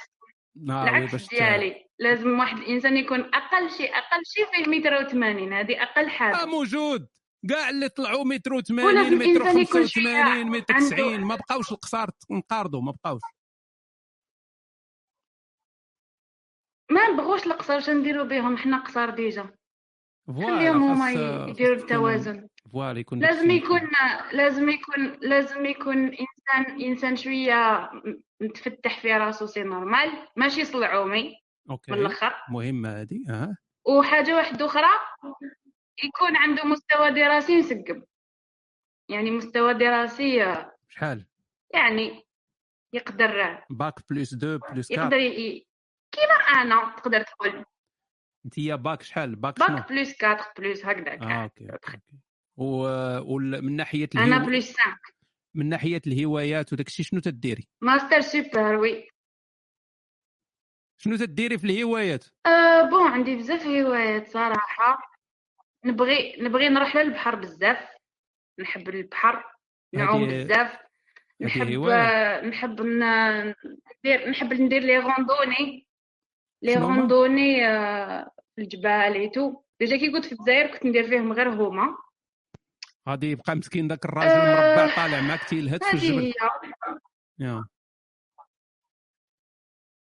[0.70, 1.86] آه، العكس ديالي.
[2.00, 6.46] لازم واحد الإنسان يكون أقل شيء أقل شيء فيه متر وثمانين هذه أقل آه حاجة
[6.46, 7.08] موجود.
[7.50, 11.72] كاع اللي طلعوا متر و80 ولازم متر الإنسان يكون 85 متر عنده- 90 ما بقاوش
[11.72, 13.22] القصار نقارضوا ما بقاوش.
[16.92, 19.56] ما نبغوش القصار واش نديروا بهم؟ حنا قصار déjà.
[20.28, 21.12] خليهم هما
[21.50, 22.48] يديروا التوازن.
[22.74, 23.82] voilà يكون لازم يكون
[24.34, 27.90] لازم يكون لازم يكون انسان إنسان شوية
[28.42, 30.10] متفتح في راسو c'est normal.
[30.36, 31.36] ماشي صلعومي.
[31.70, 31.92] okay.
[31.92, 34.90] من الآخر مهمة هذه آه وحاجة واحدة أخرى
[36.04, 38.04] يكون عنده مستوى دراسي مسقم.
[39.10, 41.26] يعني مستوى دراسي آه، شحال؟
[41.74, 42.24] يعني
[42.94, 45.26] يقدر bac plus 2 plus يقدر 4 ي...
[45.28, 45.68] ي-
[46.12, 47.66] كيما أنا تقدر تقول.
[48.46, 52.00] انت يا باك شحال؟ bac bac plus 4 plus هكذا آه okay
[52.58, 52.88] و...
[53.36, 54.46] ومن ناحية أنا الهو...
[54.46, 54.98] plus 5
[55.56, 59.08] من ناحية الهوايات وداك الشيء شنو تديري؟ master super oui.
[60.98, 65.12] شنو تديري في الهوايات؟ أه bon عندي بزاف هوايات صراحة.
[65.86, 67.88] نبغي نبغي نروح للبحر بزاف.
[68.60, 69.44] نحب البحر
[69.94, 70.78] نعوم هذه- بزاف.
[71.42, 71.84] نحب.
[71.84, 75.88] آه، نحب ندير نحب ندير les randonnées.
[76.64, 79.62] les؟ randonnées آه، في الجبال et tout.
[79.80, 81.98] déjà كي كنت في الجزائر كنت ندير فيهم غير هما.
[83.10, 86.34] غادي يبقى مسكين ذاك الراجل آه، المربع طالع معك تيلهث في الجبل.
[87.42, 87.64] هي.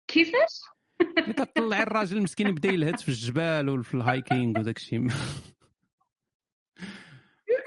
[0.08, 0.62] كيفاش؟
[1.18, 5.08] ملي كطلعي الراجل المسكين يبدا يلهث في الجبال وفي ال hiking وداك الشيء.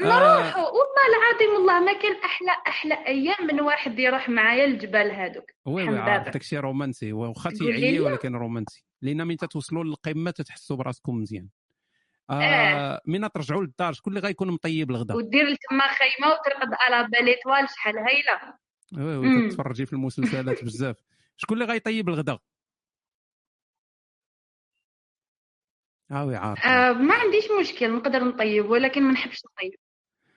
[0.01, 5.51] نروحوا والله العظيم والله ما كان أحلى أحلى أيام من واحد يروح معايا الجبال هذوك
[5.67, 8.01] oui oui داك الشيء رومانسي واخا تيعيي.
[8.01, 8.85] ولكن رومانسي.
[9.03, 11.49] لأن من تتوصلوا للقمة تتحسوا براسكم مزيان.
[12.31, 12.43] آه.
[12.43, 17.09] آه من ترجعوا للدار شكون اللي غيكون مطيب الغدا؟ ودير تما خيمة وترقد à la
[17.09, 18.55] belle étoile شحال هايلة.
[18.93, 19.49] oui oui مم.
[19.49, 20.97] كتفرجي في المسلسلات بزاف.
[21.37, 22.39] شكون اللي غيطيب الغدا؟
[26.11, 29.75] آه oui عارف آه ما عنديش مشكل نقدر نطيب ولكن ما نحبش نطيب.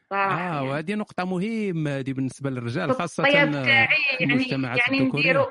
[0.09, 0.69] صراحة آه يعني.
[0.69, 5.45] وهذه نقطة مهمة هذه بالنسبة للرجال خاصة الطياب آه، تاعي في يعني يعني نديرو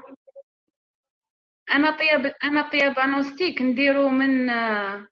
[1.73, 5.09] أنا طياب أنا طياب انوستيك نديرو من آه،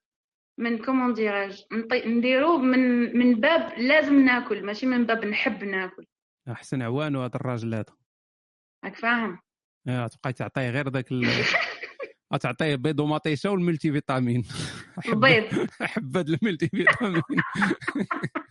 [0.58, 1.64] من comment dirais-je
[2.06, 6.06] نديرو من من باب لازم ناكل ماشي من باب نحب ناكل.
[6.48, 7.84] أحسن عوان هذا الراجل هذا.
[8.84, 9.38] راك فاهم؟
[9.88, 11.06] آه، تبقاي تعطيه غير ذاك
[12.34, 12.38] ال...
[12.38, 14.44] تعطيه بيض ومطيشة وال multivitamine
[15.08, 15.68] البيض.
[15.82, 17.22] أحب هذا ال multivitamine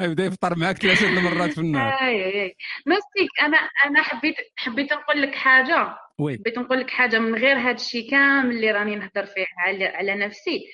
[0.00, 1.92] يبدا يفطر معك ثلاثة المرات في النهار.
[1.92, 5.96] أي أي نوستيك أنا أنا حبيت حبيت نقول لك حاجة.
[6.18, 6.38] oui.
[6.38, 10.14] حبيت نقول لك حاجة من غير هذا الشيء كامل اللي راني نهضر فيه على على
[10.14, 10.66] نفسي.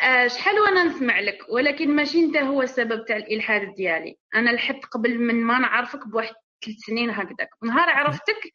[0.00, 4.16] آه، شحال وأنا نسمع لك؟ ولكن ماشي أنت هو السبب تاع الإلحاد ديالي.
[4.34, 7.48] أنا ألحدت قبل من ما نعرفك بواحد ثلاث سنين هكذاك.
[7.62, 8.54] نهار عرفتك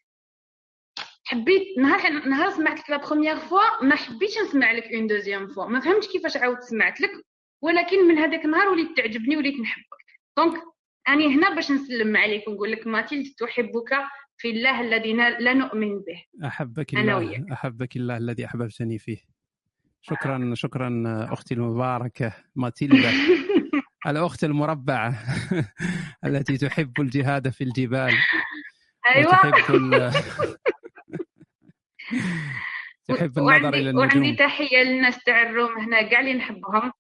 [1.30, 5.66] حبيت نهار نهار سمعت لك la première fois ما حبيتش نسمع لك une deuxième fois
[5.66, 7.12] ما فهمتش كيفاش عاود سمعت لك
[7.62, 10.06] ولكن من هذاك النهار وليت تعجبني وليت نحبك.
[10.38, 10.64] donc
[11.10, 13.90] أني هنا باش نسلم عليك ونقول لك ماتيلد تحبك
[14.38, 16.48] في الله الذي لا نؤمن به.
[16.48, 17.52] أحبك أنا الله وياك.
[17.52, 19.18] أحبك الله الذي أحببتني فيه.
[20.02, 23.12] شكرا شكرا أختي المباركة ماتيلدا.
[24.08, 25.20] الأخت المربعة
[26.26, 28.14] التي تحب الجهاد في الجبال.
[29.16, 29.30] أيوه.
[29.30, 30.12] وتحب.
[33.08, 34.36] تحب النظر وعندي إلى وعندي النجوم.
[34.36, 36.92] تحية للناس تاع ال room هنا كاع اللي نحبهم.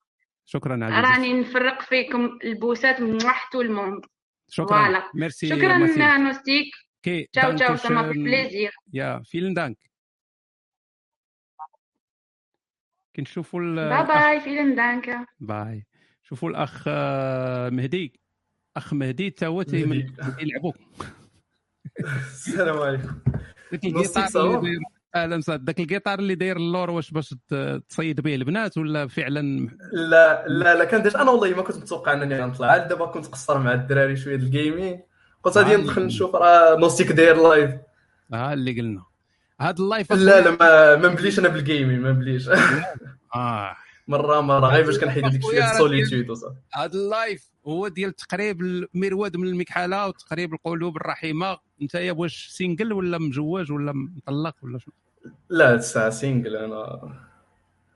[0.45, 1.01] شكرا عزيزي.
[1.01, 3.17] راني نفرق فيكم البوسات من
[3.51, 4.01] tout le monde
[4.49, 4.67] شكرا.
[4.67, 5.11] voilà.
[5.15, 5.77] merci شكرا.
[6.17, 6.65] نوستيك
[6.95, 8.01] okay ciao ciao سما.
[8.01, 8.71] plaisir.
[8.93, 9.77] ja vielen Dank.
[13.15, 15.25] كنشوفوا ال- bye bye vielen Dank.
[15.39, 15.85] bye.
[16.23, 18.19] شوفوا الأخ آه، مهدي.
[18.77, 19.61] أخ مهدي تا هو.
[19.61, 20.73] يلعبوا
[21.99, 23.21] السلام عليكم.
[25.15, 25.63] أهلا وسهلا.
[25.65, 27.35] ذاك الجيتار اللي داير اللور واش باش
[27.89, 32.41] تصيد به البنات ولا فعلا؟ لا لا لا كندير أنا والله ما كنت متوقع أنني
[32.41, 35.01] غنطلع عاد دابا كنت قصر مع الدراري شوية ال gaming
[35.43, 35.77] قلت غادي آه.
[35.77, 37.71] ندخل نشوف راه نوستيك داير live
[38.33, 39.03] ها اللي قلنا.
[39.61, 42.49] هاد اللايف لا لا ما ما مبليش أنا بال gaming ما مبليش.
[43.35, 43.75] آه.
[44.07, 44.67] مرة مرة.
[44.67, 49.37] غير باش كنحيد ديك شوية ال solitude وصافي هاد ال live هو ديال تقريب المرود
[49.37, 51.57] من المكحلة وتقريب القلوب الرحيمة.
[51.81, 54.93] انت يا واش single ولا مجوج ولا مطلق ولا شنو؟
[55.49, 57.13] لا الساعة single أنا.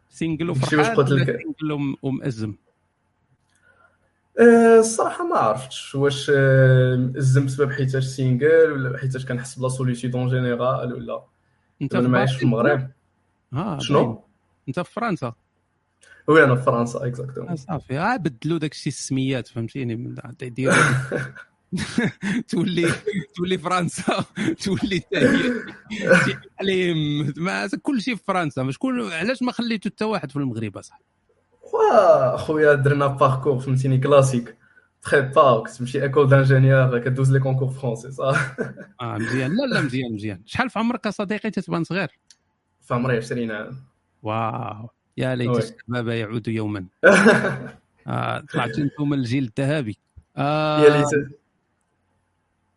[0.09, 2.55] single ماشي باش وفرحان قلت لك؟ single وم- ومأزم؟
[4.39, 10.15] أه، الصراحة ما عرفتش واش أه، مأزم بسبب حيتاش single ولا حيتاش كنحس بلا solitude
[10.15, 11.23] en général ولا
[11.81, 12.89] انت أنا ما عايش في المغرب.
[13.51, 13.79] باين.
[13.79, 14.23] شنو؟
[14.67, 15.33] انت في فرنسا؟
[16.27, 17.99] oui أنا في فرنسا آه، exactement صافي.
[17.99, 20.75] آه بدلوا داك الشيء السميات فهمتيني؟ يديروا
[22.49, 22.87] تولي
[23.35, 24.25] تولي فرنسا
[24.63, 25.01] تولي
[27.37, 28.63] ما كل شيء في فرنسا.
[28.63, 31.03] مش كل علاش ما خليتو حتى واحد في المغرب أصاحبي؟
[31.73, 34.55] وا خويا درنا parcours فهمتيني كلاسيك
[35.01, 38.55] تخي با كتمشي école d'ingénieur كدوز les concours français صح؟
[39.01, 39.51] آه مزيان.
[39.51, 40.41] لا لا مزيان مزيان.
[40.45, 42.07] شحال في عمرك صديقي تتبان صغير؟
[42.81, 43.77] في عمري 20 عام.
[44.23, 44.89] wow.
[45.17, 45.57] يا ليت.
[45.57, 46.85] الشباب يعود يوما.
[48.07, 49.97] آه طلعتوا أنتم الجيل الذهبي.
[50.37, 50.83] آه.
[50.83, 51.42] يا ليت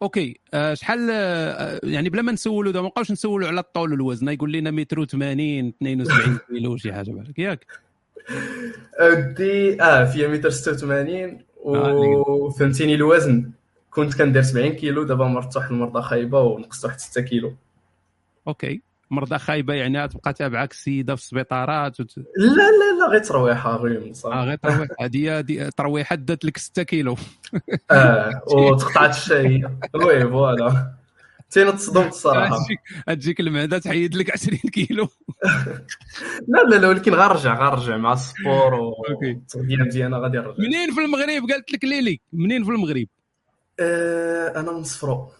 [0.02, 0.41] okay.
[0.55, 4.28] آه شحال آه يعني بلا ما نسولوا دابا ما نبقاوش نسولوا على الطول والوزن.
[4.28, 7.66] يقول لنا متر 80 72 كيلو شي حاجة بالك ياك.
[9.00, 13.50] ودي آه فيا متر 86 وفهمتيني الوزن.
[13.91, 17.55] كنت كندير 70 كيلو دابا مرت واحد المرضى خايبة ونقصت واحد 6 كيلو.
[18.49, 18.83] okay.
[19.10, 22.18] مرضى خايبه يعني تبقى تابعك السيده في السبيطارات وت...
[22.18, 27.17] لا لا لا غير ترويحة غير آه غير ترويح هذه ترويحة دات لك 6 كيلو.
[27.91, 30.92] آه وتقطعت الشهيه oui voilà.
[31.51, 32.59] تينا تصدمت الصراحه
[33.07, 35.09] تجيك المعدة تحيد لك 20 كيلو.
[36.49, 41.01] لا لا لا ولكن غنرجع غنرجع مع le sport والتغذيه مزيانه غادي نرجع منين في
[41.01, 43.07] المغرب قالت لك ليلي؟ منين في المغرب؟
[43.81, 45.31] آه أنا من صفرو.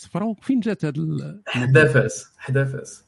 [0.00, 1.42] صفرو فين جات هاد ال...
[1.46, 3.04] حدا فاس حدا فاس.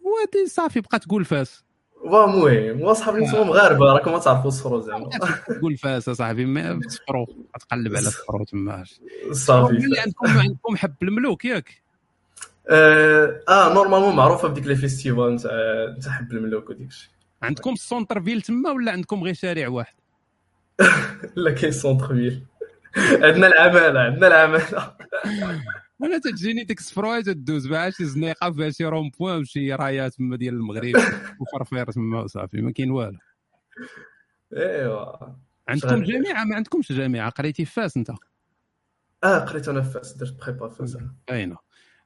[0.00, 1.64] وادي صافي بقى تقول فاس.
[2.04, 5.08] المهم هو صحابي نتوما مغاربة راكم ما تعرفوا صفرو زعما.
[5.58, 7.26] تقول فاس اصاحبي ما صفرو
[7.60, 8.84] تقلب على صفرو تما
[9.32, 9.72] صافي.
[9.72, 11.82] اللي عندكم عندكم حب الملوك ياك؟
[12.70, 15.50] آه, آه normalement معروفة بديك les festivals نتاع
[15.98, 17.10] نتاع حب الملوك وديك الشيء
[17.42, 19.94] عندكم ال centre-ville تما ولا عندكم غير شارع واحد؟
[21.36, 22.44] لا كاين centre-ville
[22.96, 24.96] عندنا العمالة عندنا العمالة.
[26.02, 30.54] أنا تجيني ديك السفروي تدوز معها شي زنيقة فيها شي rond-point وشي رايات تما ديال
[30.54, 30.92] المغرب.
[31.40, 33.18] وفرفير تما وصافي ما كاين والو.
[34.56, 35.16] إيوا.
[35.68, 38.10] عندكم جامعه ما عندكمش جامعه قريتي في فاس أنت؟
[39.24, 40.96] آه قريت أنا في فاس درت بريبا فاس.
[41.28, 41.56] باينه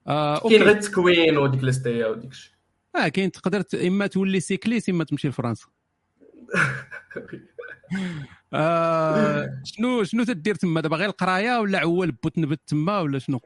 [0.07, 2.53] آه كاين غير التكوين وديك الاستيا وديك الشيء
[2.97, 5.67] آه كاين تقدر إما تولي سيكليس إما تمشي لفرنسا.
[8.53, 13.41] آه شنو شنو تدير تما؟ دابا غير القراية ولا عوال بو تنبت تما ولا شنو؟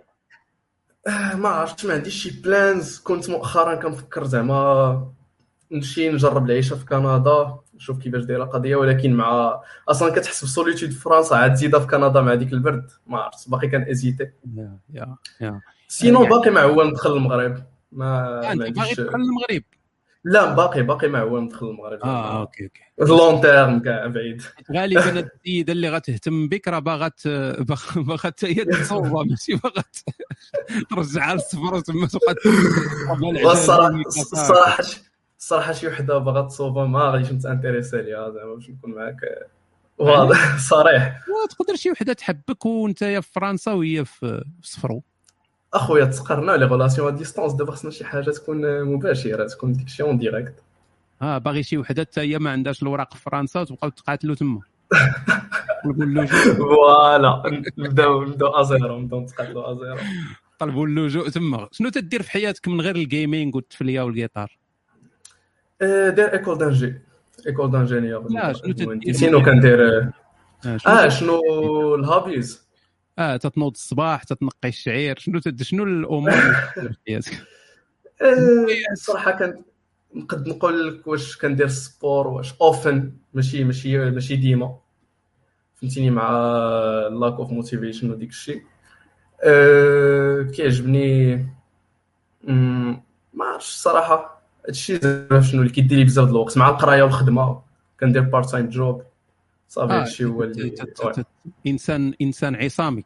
[1.09, 5.13] آه، ما عرفتش ما عنديش شي بلانز كنت مؤخرا كنفكر زعما
[5.73, 8.77] نمشي نجرب العيشة في كندا نشوف كيفاش دايرة القضية.
[8.77, 12.91] ولكن مع أصلا كتحس بسوليتود في فرنسا عاد زيدها في كندا مع ديك البرد.
[13.07, 17.55] ما عرفتش باقي كان ازيتي يا يا سينو يعني- باقي معول ندخل المغرب.
[17.93, 19.63] ما ما باغي عنديش تدخل المغرب.
[20.25, 21.99] لا باقي باقي معول ندخل المغرب.
[22.05, 22.81] آه أوكي أوكي.
[23.13, 24.43] لون تيرم كاع بعيد.
[24.73, 27.29] غالبا السيده اللي غتهتم بك راه باغا ت-
[27.59, 30.05] باغا باغا حتى هي تصوبها ماشي باغا ت-
[30.91, 32.35] ترجعها لصفرو وتما تبقى
[33.53, 34.83] الصراحة
[35.39, 39.17] الصراحة شي وحدة باغا تصوبها ما غاديش نت intéressé ليها زعما باش نكون معاك.
[39.99, 41.21] واضح صريح.
[41.51, 45.03] تقدر شي وحدة تحبك وانت في فرنسا وهي في صفرو
[45.75, 50.03] أخويا تسقرنا les relations à distance دابا خصنا شي حاجة تكون مباشرة تكون ديك شي
[50.03, 50.55] en direct.
[51.23, 54.61] آه باغي شي وحدة حتى هي ما عندهاش الوراق في فرنسا وتبقاو تقاتلوا تما.
[56.59, 57.43] voilà
[57.79, 59.97] نبداو نبداو à zéro نبداو نتقاتلوا à zéro
[60.59, 61.69] طلبوا اللجوء تما.
[61.73, 64.59] شنو تدير في حياتك من غير ال gaming والتفلية والجيتار
[65.83, 66.95] آه، داير école d'ingé
[67.47, 70.13] école d'ingénieur لا شنو تدير؟ sinon كندير
[70.67, 71.41] آه، آه شنو
[71.95, 72.62] ال hobbies
[73.19, 75.19] آه تتنوض الصباح تتنقي الشعير.
[75.19, 75.41] شنو.
[75.63, 77.33] شنو الأمور في حياتك؟
[78.93, 79.65] الصراحة كان
[80.15, 84.79] نقد نقول لك واش كندير le sport واش often ماشي ماشي ماشي ديما.
[85.75, 86.31] فهمتيني؟ مع
[87.13, 88.63] lack of motivation وديك الشيء.
[89.45, 91.37] أه كيعجبني
[93.35, 94.43] ما عرفتش الصراحة.
[94.67, 96.59] هادشي زعما شنو اللي كيدير لي بزاف د الوقت.
[96.59, 97.63] مع القراية والخدمة
[98.01, 99.03] كندير part-time job
[99.73, 101.27] صافي آه، هادشي هو ت- ت-
[101.67, 103.05] انسان إنسان عصامي.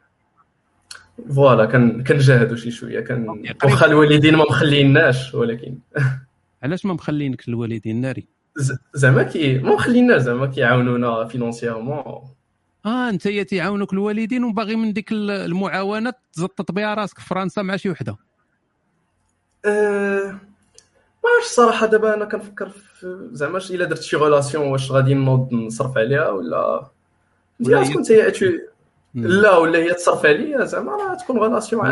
[1.35, 3.29] voilà كان كنجاهدوا شي شوية كان
[3.65, 5.79] واخا الوالدين ما مخليناش ولكن.
[6.63, 8.27] علاش ما مخلينك الوالدين؟ ناري.
[8.95, 12.03] زعما كي ما مخليناش زعما كيعاونونا financièrement
[12.87, 17.63] آه أنت يا تيعاونوك الوالدين وباغي من ديك ال- المعاونات تزطط بها راسك في فرنسا
[17.63, 18.17] مع شي وحدة.
[19.65, 20.41] أه
[21.27, 25.53] ما عرفتش الصراحه دابا أنا كنفكر في زعما إلا درت شي relation واش غادي نوض
[25.55, 26.91] نصرف عليها ولا
[27.61, 28.31] ولا تكون هي
[29.15, 31.87] لا ولا هي تصرف عليا زعما راه تكون relation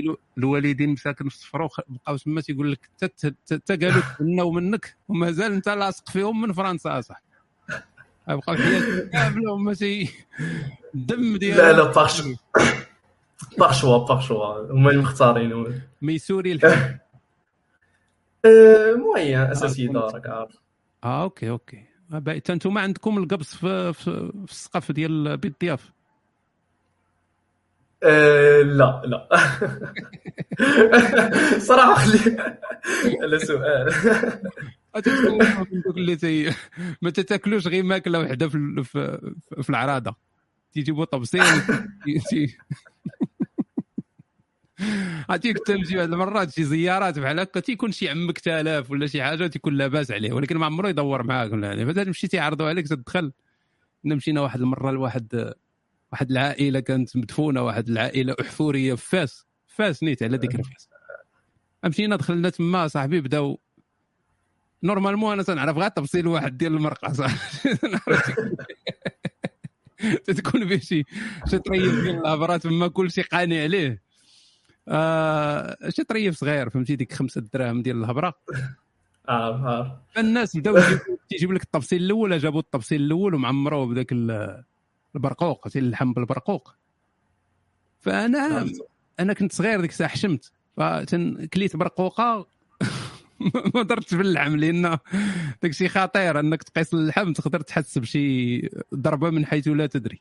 [0.00, 5.52] الو- الوالدين مساكن في الصفرو خ- بقاو تما تيقول لك حتى قالوا تبناو منك ومازال
[5.52, 7.22] انت لاصق فيهم من فرنسا صح؟
[8.28, 10.10] بقاو حياتهم كامله هما تي
[10.94, 12.22] الدم ديال لا لا باغ
[13.58, 16.98] باغ شوا باغ شوا هما اللي مختارين هما ميسوري الحب
[18.46, 20.52] أه، موين اساسي راك عارف
[21.04, 21.84] آه أوكي أوكي.
[22.12, 25.92] آه، باي- حتى أنتم عندكم القبص في في, في السقف ديال بيت الضياف
[28.02, 29.28] أه، لا لا.
[31.58, 32.36] صراحة خلي
[33.22, 33.92] على سؤال.
[35.86, 36.50] دوك اللي تي...
[37.02, 40.14] ما تتاكلوش غير ماكلة وحدة في في, في العراضه
[40.72, 41.42] تيجيبوا طبسين
[42.30, 42.56] تي-
[45.30, 49.22] عرفتي كنت نمشي واحد المرات شي زيارات بحال هكا تيكون شي عمك تالاف ولا شي
[49.22, 51.86] حاجة تيكون لاباس عليه ولكن ما عمره يدور معاك ولا يعني.
[51.86, 53.32] فدا تمشي تيعرضوا عليك تدخل
[54.04, 55.54] مشينا واحد المرة لواحد
[56.12, 60.88] واحد العائلة كانت مدفونة واحد العائلة أحفورية في فاس فاس نيت على ذكر فاس.
[61.84, 63.60] مشينا دخلنا تما صاحبي بداو.
[64.82, 67.78] نورمالمون أنا تنعرف غير تفصيل واحد ديال المرقة صاحبي
[70.24, 71.04] تتكون فيه شي
[71.50, 74.05] شي طريف ديال الهبره تما كلشي قاني عليه.
[74.88, 78.34] آه شي طريف صغير فهمتي؟ ديك خمسة دراهم ديال الهبرة.
[79.28, 80.76] عارف عارف فالناس بداو
[81.28, 84.62] تيجيب لك التفصيل الأول جابوا التفصيل الأول ومعمروه بداك ال-
[85.16, 86.74] البرقوق تيلحم بالبرقوق.
[88.00, 88.66] فانا
[89.20, 90.52] أنا كنت صغير ديك الساعة حشمت.
[90.76, 92.46] فكليت برقوقة.
[93.74, 94.82] ما درتش باللحم لأن
[95.62, 98.60] داك الشيء خطير أنك تقيس اللحم تقدر تحس بشي
[98.94, 100.20] ضربة من حيث لا تدري.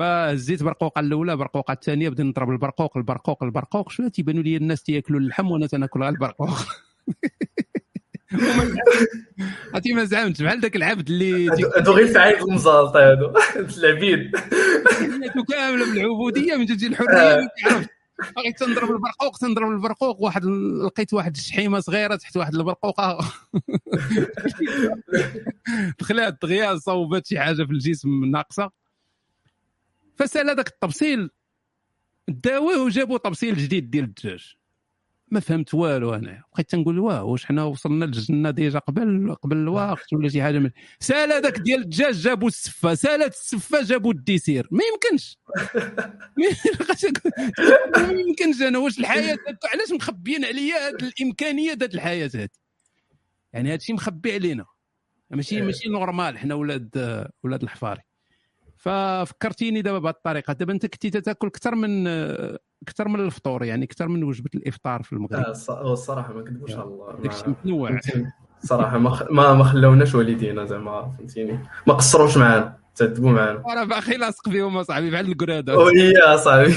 [0.00, 3.90] فهزيت برقوقه الأولى برقوقه الثانية بديت نضرب البرقوق البرقوق البرقوق.
[3.90, 6.50] شوية تيبانوا لي الناس تياكلوا اللحم وأنا تناكل غير البرقوق.
[9.74, 13.32] عرفتي ما زعمتش بحال ذاك العبد اللي هادو غير في عين المزالطه هادو
[13.78, 14.36] العبيد.
[14.36, 17.86] حياته كاملة بالعبوديه من تجي الحرية ما تعرفش.
[18.36, 20.44] بغيت تنضرب البرقوق تنضرب البرقوق واحد
[20.84, 23.18] لقيت واحد الشحيمة صغيرة تحت واحد البرقوقه
[25.98, 28.79] دخلات دغيا صوبت شي حاجة في الجسم ناقصة.
[30.20, 31.30] فسأل هذاك الطبسيل
[32.28, 34.54] داويه وجابوا طبسيل جديد ديال الدجاج.
[35.28, 36.42] ما فهمت والو أنا.
[36.52, 40.70] بقيت تنقول واه واش حنا وصلنا للجنة ديجا قبل قبل الوقت ولا شي حاجة من
[41.00, 44.68] سالا هذاك ديال الدجاج جابوا السفة سالت السفة جابوا ال dessert.
[44.72, 45.38] ما يمكنش.
[47.96, 48.62] ما يمكنش.
[48.62, 48.78] أنا.
[48.78, 49.38] واش الحياة
[49.74, 52.60] علاش مخبيين عليا هاد الإمكانية هاد الحياة هادي؟
[53.52, 54.64] يعني هذا الشيء مخبي علينا.
[55.30, 58.09] ماشي ماشي normal حنا ولاد ولاد الحفاري.
[58.80, 60.52] ففكرتيني دابا بهذه الطريقة.
[60.52, 62.06] دابا أنت كنتي تاكل أكثر من
[62.82, 65.44] أكثر من الفطور يعني أكثر من وجبة الإفطار في المغرب.
[65.68, 68.00] آه، الصراحة ما كذبوش على الله داكشي متنوع.
[68.62, 71.58] صراحة ما ما خلاوناش والدينا زعما فهمتيني.
[71.86, 72.76] ما قصروش معانا.
[73.00, 76.74] تعذبوا معانا راه باقي لاصق بهم أصاحبي بحال الكراده وهي أصاحبي.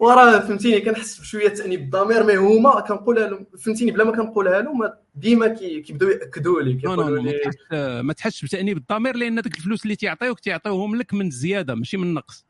[0.00, 4.92] وراه فهمتيني كنحس بشوية تأنيب الضمير مي هما كنقولها لهم فهمتيني بلا ما كنقولها لهم
[5.14, 9.96] ديما كي- كيبداو يأكدوا لي كيقولوا لي ما تحسش بتأنيب الضمير لأن ديك الفلوس اللي
[9.96, 12.46] تيعطيوك تيعطيوهم لك من الزياده ماشي من النقص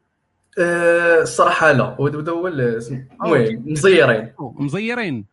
[0.58, 1.84] آه، الصراحة لا.
[2.00, 2.08] هو
[3.22, 4.32] هو المهم مزيرين.
[4.58, 5.24] مزيرين.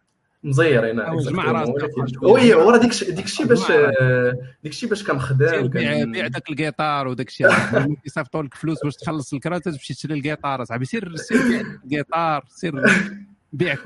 [0.43, 2.00] مزيرين أو جمع exactement.
[2.01, 2.24] راسك.
[2.23, 3.92] oui ورا ديك ديك الشيء باش جمع.
[4.01, 8.84] آه، ديك الشيء باش كنخدم سير بيع داك القيطار وداك الشيء لما كيصيفطوا لك فلوس
[8.84, 12.74] باش تخلص الكرا تمشي تشري القيطار صاحبي سير سير بيع القيطار سير
[13.53, 13.76] بيع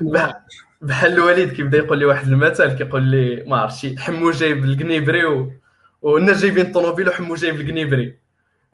[0.82, 5.52] بحال الوالد كيبدا يقول لي واحد المثل كيقول لي ما عرفتش حمو جايب القنيبري و...
[6.02, 8.18] والناس جايبين الطوموبيل وحمو جايب القنيبري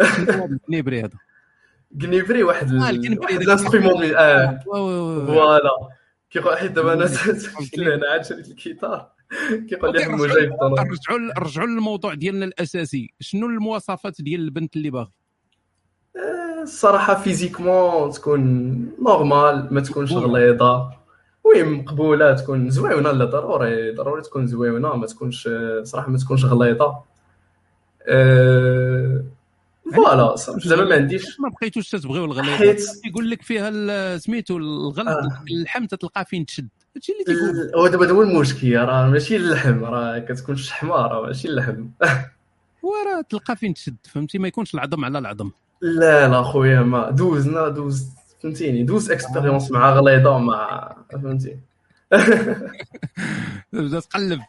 [0.01, 1.11] القنيبري هذا
[2.03, 2.75] قنيبري واحد.
[2.75, 4.59] آه، ال instrument وا-
[5.27, 5.71] voilà
[6.31, 7.05] كيقول حيت دابا أنا
[7.77, 9.09] لهنا عاد شريت الكيتار
[9.69, 13.15] كيقول لي حمو رجعوا- جايب الطوموبيل رجعوا رجعوا للموضوع ديالنا الأساسي.
[13.21, 15.11] شنو المواصفات ديال البنت اللي باغي؟
[16.63, 18.41] الصراحة physiquement تكون
[19.03, 20.91] normale ما تكونش غليظة.
[21.45, 23.93] oui مقبولة تكون زويونه لا ضروري.
[23.95, 25.49] ضروري تكون زويونه ما تكونش
[25.83, 27.03] صراحة ما تكونش غليظة.
[28.09, 29.25] أه...
[29.95, 35.09] voilà صراحة زعما ما عنديش ما بقيتوش تتبغيو الغليظ حيت- يقول لك فيها سميتو الغلظ
[35.09, 35.45] آه.
[35.51, 36.69] اللحم تلقى فين تشد.
[36.97, 37.71] هادشي اللي تيقول.
[37.77, 41.87] هو دابا هو المشكل راه ماشي اللحم راه كتكون الشحمه راه ماشي اللحم.
[42.83, 45.51] وراه تلقى فين تشد فهمتي؟ ما يكونش العظم على العظم.
[45.83, 48.07] لا لا خويا ما دوزنا دوز
[48.43, 51.57] فهمتيني؟ دوز expérience مع غليظة مع فهمتي
[53.73, 54.41] بدا تقلب.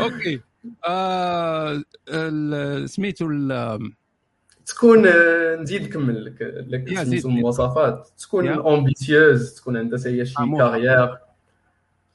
[0.00, 0.40] OK.
[0.88, 1.82] آه
[2.86, 3.26] سميتو
[4.66, 7.24] تكون آه، نزيد نكمل لك لك.
[7.24, 8.48] المواصفات تكون.
[8.48, 10.34] امبيسيوز تكون عندها حتى هي شي.
[10.58, 11.18] كارير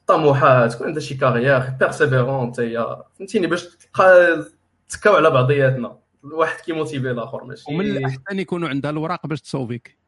[0.06, 4.44] طموحة تكون عندها شي كارير بيرسيفيرون حتى هي فهمتيني باش تبقى
[4.88, 5.96] تكاو على بعضياتنا.
[6.24, 7.64] الواحد كيموتيفي الآخر ماشي.
[7.68, 9.98] ومن الأحسن يكونوا عندها الوراق باش تصوفيك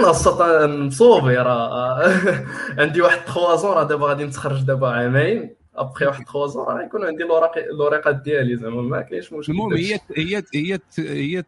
[0.00, 2.14] أنا السطا مصوبي راه.
[2.78, 5.54] عندي واحد تخوازون راه دابا غادي نتخرج دابا عامين.
[5.80, 9.98] ابخي واحد تخوازون راه يكون عندي الوراق الوريقات ديالي زعما ما كاينش مشكل المهم هي
[10.16, 11.44] هي هي هي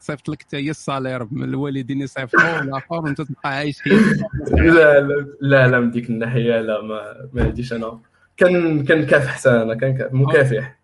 [0.00, 5.26] تصيفط لك حتى هي ال salaire من الوالدين يصيفطوا الآخر وانت تبقى عايش لا لا
[5.40, 8.00] لا لا من ديك الناحية لا ما ما عنديش أنا.
[8.36, 10.78] كان كنكافح حتى أنا كان مكافح.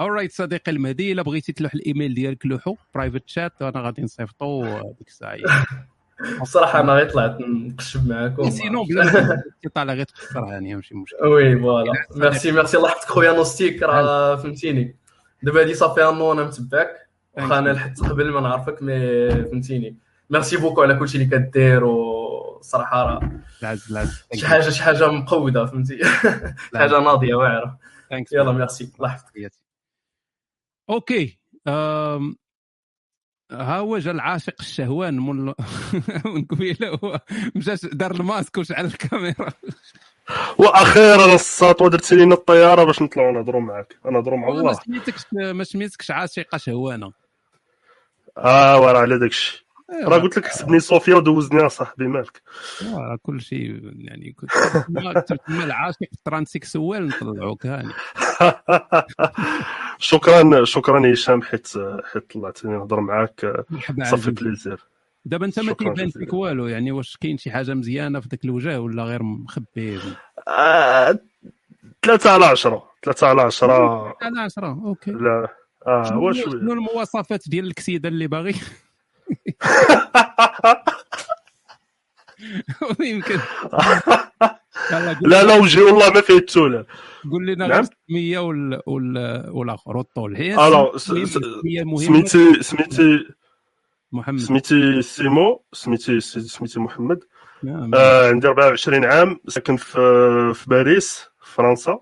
[0.00, 5.08] alright صديقي المهدي إلا بغيتي تلوح الإيميل ديالك لوحو private chat وأنا غادي نصيفطو ديك
[5.08, 5.36] الساعة.
[6.42, 8.50] الصراحة أنا غير طلعت نقشب معاكم.
[8.50, 11.26] sinon بلا ما طالع غير تخسرها يعني ماشي مشكل.
[11.26, 11.92] oui voilà.
[12.10, 14.96] merci merci الله يحفظك خويا نوستيك راه فهمتيني.
[15.42, 17.08] دابا هادي صافي انو أنا متبعك.
[17.34, 19.96] واخا أنا لحقت قبل ما نعرفك mais فهمتيني.
[20.30, 23.30] merci beaucoup على كلشي اللي كدير وصراحه راه
[24.34, 25.98] شي حاجة شي حاجة مقودة فهمتي.
[26.72, 27.78] شي حاجة ناضية واعرة.
[28.32, 29.52] يلا ميرسي الله يحفظك.
[30.90, 31.38] OK.
[33.52, 35.44] ها هو جا العاشق الشهوان من
[36.34, 37.20] من قبيلة هو
[37.54, 39.52] مشى دار الماسك وشعل الكاميرا.
[40.58, 44.72] وأخيرا الساطوه درتي لينا الطيارة باش نطلعوا نهضروا معاك نهضروا مع ما الله.
[44.72, 47.12] سميتكش ما سميتكش عاشقة شهوانة.
[48.38, 49.65] آه ورا على داكشي.
[49.90, 52.42] راه قلت لك حسبني صوفيا ودوزني اصاحبي مالك؟
[52.82, 54.50] آه، كل شيء يعني كنت
[55.28, 57.92] تما العاشق الترانسكسوال نطلعوك يعني.
[58.40, 59.02] هاني.
[59.98, 61.68] شكرا شكرا هشام حيت
[62.12, 63.64] حيت طلعتني نهضر معاك.
[64.02, 64.30] صافي.
[64.30, 64.80] بليزير.
[65.24, 66.10] دابا انت ما كيبان.
[66.10, 70.00] فيك والو يعني واش كاين شي حاجة مزيانة في ذاك الوجه ولا غير مخبي؟
[70.48, 71.18] آه،
[72.02, 72.90] ثلاثة على عشرة.
[73.04, 74.14] ثلاثة على عشرة.
[74.22, 75.10] على 10 أوكي.
[75.10, 75.48] لا.
[75.86, 78.54] آه هو شنو المواصفات ديال الكسيده اللي باغي؟
[83.00, 83.38] يمكن.
[85.20, 86.84] لا لا وجهي والله ما فيه التولى
[87.30, 87.70] قول لنا نعم.
[87.72, 88.82] غير السميه وال...
[88.86, 89.44] وال...
[89.50, 93.26] والاخر والطول هي ألو سميتي سميتي
[94.12, 94.38] محمد.
[94.38, 97.24] سميتي سيمو سميتي سميتي محمد.
[97.62, 97.94] نعم.
[97.94, 99.94] آه عندي 24 عام ساكن في
[100.54, 102.00] في باريس فرنسا.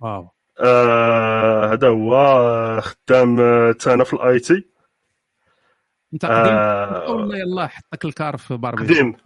[0.00, 0.28] wow.
[0.60, 4.73] آه هذا هو آه، خدام آه، تا أنا في ال IT.
[6.14, 9.16] انت قديم؟ آه ولا يلا حطك الكار في باربيس قديم.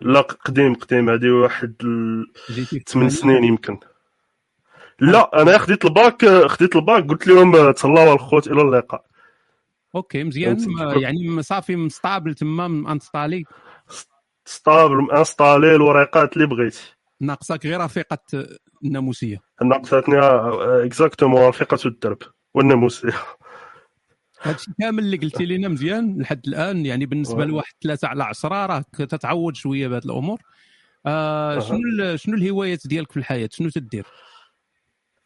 [0.00, 1.10] لا قديم قديم.
[1.10, 3.78] هذه واحد ال- جيتي في 8 الثمانينات؟ سنين يمكن.
[5.00, 7.04] لا أنا خديت الباك خديت الباك.
[7.08, 9.04] قلت لهم آه، تهلاو الخوت إلى اللقاء.
[9.94, 10.56] OK مزيان.
[10.96, 13.44] يعني صافي م stable تما installé
[14.44, 18.18] stable installé الوريقات اللي بغيتي ناقصك غير رفيقة
[18.84, 19.40] الناموسية.
[19.62, 20.18] ناقصتني
[20.86, 22.18] exactement رفيقة الدرب
[22.54, 23.12] والناموسية.
[24.42, 26.86] هادشي كامل اللي قلتي لنا مزيان لحد الآن.
[26.86, 27.44] يعني بالنسبة.
[27.44, 30.38] لواحد ثلاثة على عشرة راك تتعود شوية بهذه الأمور.
[31.06, 31.58] آه.
[31.58, 34.06] شنو شنو الهوايات ديالك في الحياة؟ شنو تدير؟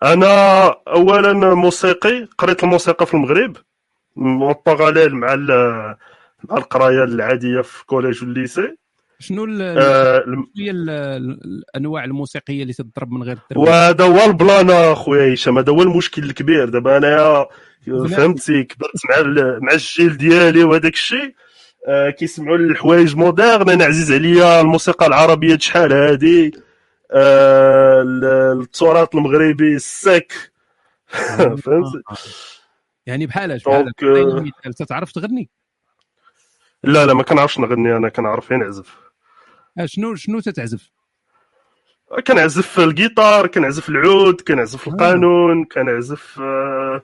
[0.03, 3.57] أنا اولا موسيقي قريت الموسيقى في المغرب.
[4.17, 5.35] en parallèle مع
[6.45, 8.77] مع القراية العادية في collège وال lycée.
[9.25, 10.25] شنو آه،
[10.59, 10.91] هي ال-
[11.45, 16.23] الأنواع الموسيقية اللي تضرب من غير الدرب وهذا هو البلان أخويا هشام هذا هو المشكل
[16.23, 16.69] الكبير.
[16.69, 17.47] دابا انايا
[17.87, 19.21] فهمتي كبرت مع
[19.63, 21.35] مع الجيل ديالي وهذاك الشيء.
[21.89, 26.53] آه، كيسمعوا الحوايج moderne أنا عزيز عليا الموسيقى العربية شحال هادي؟
[27.13, 30.33] آه، ال- التراث المغربي السك.
[31.65, 32.03] فهمتي؟
[33.07, 34.31] يعني بحالاش بحال donc آه،
[35.13, 35.51] تغني؟
[36.85, 39.14] لا لا ما كنعرفش نغني أنا كنعرف غير نعزف آه
[39.85, 40.91] شنو شنو تتعزف؟
[42.27, 47.03] كنعزف الجيتار كنعزف العود كنعزف القانون كنعزف آه،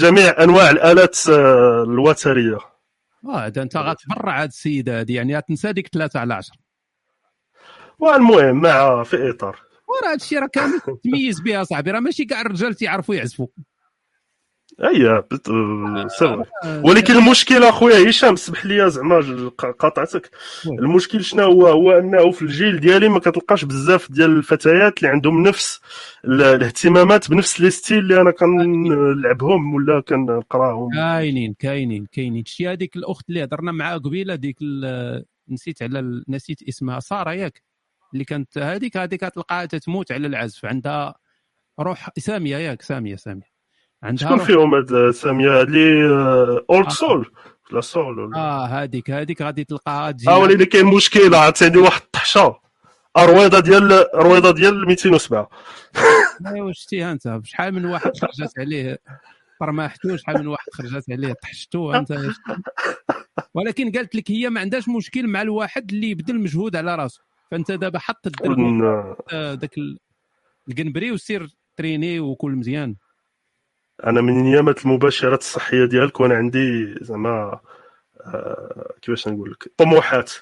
[0.00, 2.58] جميع أنواع الآلات آه، الوترية.
[3.24, 6.56] آه هذا أنت غتبرع هاد السيدة هذه يعني غتنسى ديك ثلاثة على عشرة.
[7.98, 9.58] والمهم مع في إطار.
[9.88, 13.46] وراه هادشي راه كامل تميز بها صاحبي راه ماشي كاع الرجال تيعرفوا يعزفوا.
[14.84, 16.44] اي بت- آه، c'est vrai.
[16.84, 20.30] ولكن المشكل اخويا هشام اسمح لي زعما قاطعتك.
[20.66, 25.42] المشكل شنو هو؟ هو انه في الجيل ديالي ما كتلقاش بزاف ديال الفتيات اللي عندهم
[25.42, 25.80] نفس
[26.24, 30.90] ال- الاهتمامات بنفس les styles اللي أنا كنلعبهم ولا كنقراهم.
[30.94, 32.44] كاينين كاينين كاينين.
[32.44, 34.56] شتي هذيك الأخت اللي هضرنا معها قبيلة ديك
[35.48, 37.00] نسيت على ال- نسيت اسمها.
[37.00, 37.62] سارة ياك
[38.12, 40.64] اللي كانت هذيك هذيك تلقاها تتموت على العزف.
[40.64, 41.14] عندها
[41.80, 43.49] روح سامية ياك سامية سامية.
[44.02, 46.04] عندها شكون فيهم هاد سامية؟ اللي
[46.70, 47.32] اولد سول
[47.72, 52.00] لا سول آه هذيك هذيك غادي تلقاها تجي آه ولكن كاين مشكلة عرفتي عندي واحد
[52.02, 52.60] الطحشة.
[53.18, 55.48] رويضه ديال رويضه ديال 207
[56.46, 58.98] ايوا شتيها أنت؟ شحال من واحد خرجت عليه؟
[59.60, 61.32] طرماحتو شحال من واحد خرجت عليه.
[61.42, 62.18] طحشتو أنت.
[63.54, 67.20] ولكن قالت لك هي ما عندهاش مشكل مع الواحد اللي يبذل مجهود على راسه
[67.50, 68.58] فأنت دابا حط الدرب
[69.32, 69.98] آه، داك ال-
[70.68, 72.96] القنبري وسير تريني وكل مزيان.
[74.06, 77.60] أنا من ايامات المباشرات الصحية ديالك وأنا عندي زعما
[78.20, 80.32] آه، كيفاش نقول لك طموحات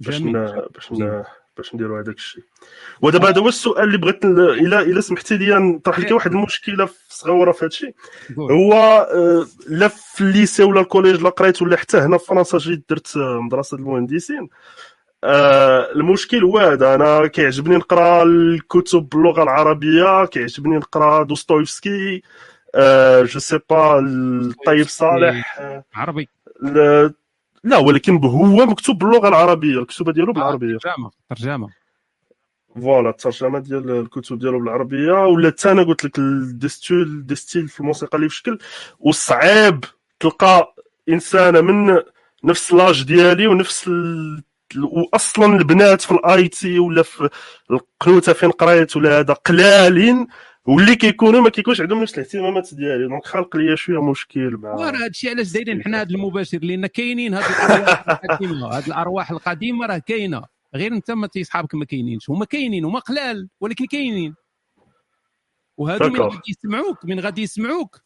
[0.00, 0.36] باش جميل.
[0.36, 0.62] ن...
[0.74, 1.24] باش ن...
[1.56, 2.42] باش نديروا هذاك الشيء.
[3.02, 6.94] ودابا هذا هو السؤال اللي بغيت الا إلا سمحتي لي نطرح لك واحد المشكلة في
[7.08, 7.94] صغيره في هذا الشيء.
[8.38, 12.26] هو آه، لا في ال lycée ولا ال collège لا قريت ولا حتى هنا في
[12.26, 14.48] فرنسا جيت درت آه، مدرسة المهندسين.
[15.24, 16.94] آه، المشكل هو هذا.
[16.94, 22.22] أنا كيعجبني نقرأ الكتب باللغة العربية كيعجبني نقرأ دوستويفسكي
[23.24, 26.28] je sais pas الطيب صالح آه، عربي.
[26.62, 27.12] لا-
[27.64, 30.78] لا ولكن هو مكتوب باللغة العربية الكتوبه ديالو بالعربية.
[30.78, 31.68] ترجمة ترجمة.
[32.74, 35.12] voilà الترجمة ديال الكتب ديالو بالعربية.
[35.12, 38.58] ولا حتى أنا قلت لك ال des styles des styles في الموسيقى اللي في شكل
[39.00, 39.84] وصعيب
[40.20, 40.74] تلقى
[41.08, 41.98] انسانه من
[42.44, 44.42] نفس l'âge ديالي ونفس ال...
[45.12, 47.28] واصلا البنات في الاي تي ولا في
[47.70, 50.26] القنوتة فين قريت ولا هذا قلالين
[50.68, 53.08] واللي كيكونوا ما كيكونش عندهم نفس الاهتمامات ديالي.
[53.08, 57.34] donc خلق لي شوية مشكل مع وراه هادشي علاش دايرين حنا هذا المباشر لأن كاينين
[57.34, 60.42] هاد الأرواح القديمة هاد الأرواح القديمة راه كاينة.
[60.74, 62.30] غير أنت ما تيصحابك ما كاينينش.
[62.30, 64.34] هما كاينين هما قلال ولكن كاينين.
[65.76, 66.20] وهادو من.
[66.20, 68.00] غادي يسمعوك من غادي يسمعوك.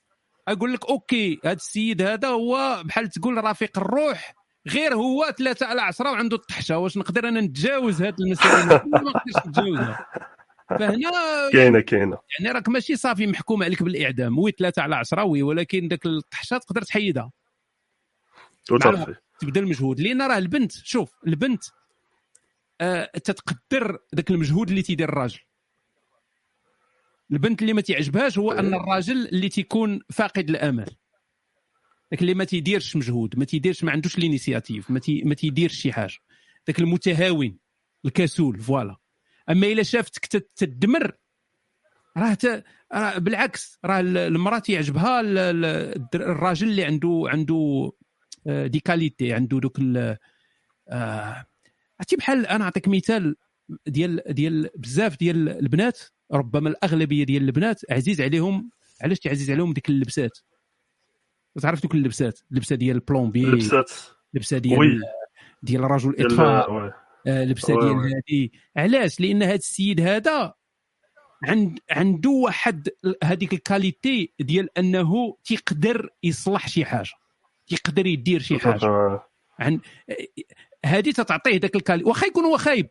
[0.49, 4.35] أقول لك OK هذا السيد هذا هو بحال تقول رفيق الروح
[4.69, 6.79] غير هو ثلاثة على عشرة وعنده الطحشة.
[6.79, 10.07] واش نقدر أنا نتجاوز هذه المسائل ما نقدرش نتجاوزها.
[10.79, 11.11] فهنا
[11.53, 12.19] كاينة كاينة.
[12.39, 16.59] يعني راك ماشي صافي محكوم عليك بالإعدام oui ثلاثة على عشرة oui ولكن داك الطحشة
[16.59, 17.33] تقدر تحيدها.
[19.39, 21.65] تبدا المجهود لأن راه البنت شوف البنت
[22.81, 25.41] آه تتقدر ذاك المجهود اللي تيدير الراجل.
[27.33, 30.91] البنت اللي ما تعجبهاش هو أن الراجل اللي تيكون فاقد الأمل.
[32.11, 35.75] ذاك اللي ما تيديرش مجهود ما تيديرش ما عندوش ال initiative ما, تي ما تيديرش
[35.75, 36.19] شي حاجة.
[36.69, 37.59] ذاك المتهاون
[38.05, 38.97] الكسول voilà.
[39.53, 41.13] أما إلا شافتك تدمر
[42.17, 42.65] راه ت...
[43.17, 45.21] بالعكس راه ال- المرأة تيعجبها
[46.15, 47.93] الراجل اللي عنده عنده
[48.47, 50.17] آه، des qualités عنده دوك ال-
[50.89, 51.47] آه،
[52.01, 53.37] عرفتي بحال أنا نعطيك مثال
[53.87, 56.01] ديال ديال بزاف ديال البنات
[56.33, 58.71] ربما الأغلبية ديال البنات عزيز عليهم
[59.03, 60.39] علاش تعزيز عليهم ديك اللبسات
[61.63, 63.91] تعرف دوك اللبسات اللبسة ديال ال pompiers اللبسات
[64.35, 65.01] لبسه ديال oui.
[65.63, 66.81] ديال رجل ديال- اطفاء oui.
[66.87, 66.95] آه،
[67.27, 68.15] لبسة oui، ديال.
[68.15, 68.53] هادي.
[68.77, 70.55] علاش؟ لأن هذا السيد هذا
[71.45, 72.89] عند عنده واحد
[73.25, 77.11] هذيك ال qualité ديال أنه تيقدر يصلح شي حاجة
[77.67, 78.87] تيقدر يدير شي حاجة.
[78.87, 79.27] آه.
[79.59, 79.81] عن
[80.85, 82.89] هذه تتعطيه ذاك ال qualité واخا يكون هو خايب.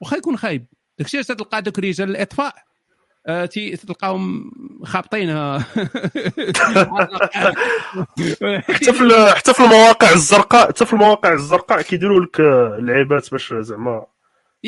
[0.00, 0.66] واخا يكون خايب.
[0.98, 2.62] داكشي علاش تلقى دوك رجال الإطفاء؟ آه،
[3.86, 4.50] تلقاهم
[4.84, 5.58] خابطينها
[8.58, 13.54] حتى في حتى في المواقع الزرقاء حتى في المواقع الزرقاء كيديروا لك آه، اللعيبات باش
[13.54, 14.06] زعما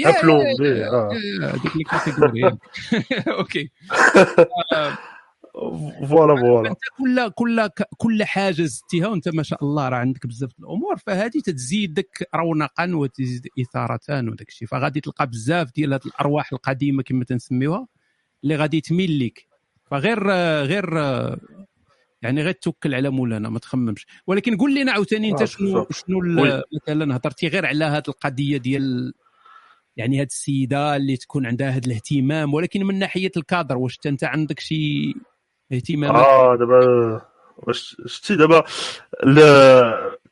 [0.07, 0.43] ابلو
[1.77, 2.45] ال catégorie
[3.39, 3.71] OK.
[4.75, 4.99] آه،
[6.09, 6.37] voilà.
[6.41, 11.41] voilà كل كل كل حاجة زدتيها وأنت ما شاء الله راه عندك بزاف الأمور فهذه
[11.45, 14.69] تزيدك رونقا وتزيد اثاره وداك الشيء.
[14.69, 17.87] فغادي تلقى بزاف ديال هاد الأرواح القديمة كما تنسميوها.
[18.45, 19.49] اللي غادي تميل لك
[19.91, 20.31] فغير
[20.63, 20.95] غير
[22.23, 25.87] يعني غير توكل على مولانا ما تخممش ولكن قول لنا عاوتاني انت آه، شنو.
[25.91, 26.21] شنو.
[26.83, 29.15] مثلا هضرتي غير على هذه القضية ديال
[29.97, 34.61] يعني هاد السيدة اللي تكون عندها هذا الاهتمام ولكن من ناحية الكادر واش انت عندك
[34.61, 35.15] شي
[35.73, 37.23] اهتمامات آه دابا
[37.57, 38.65] واش شتي دابا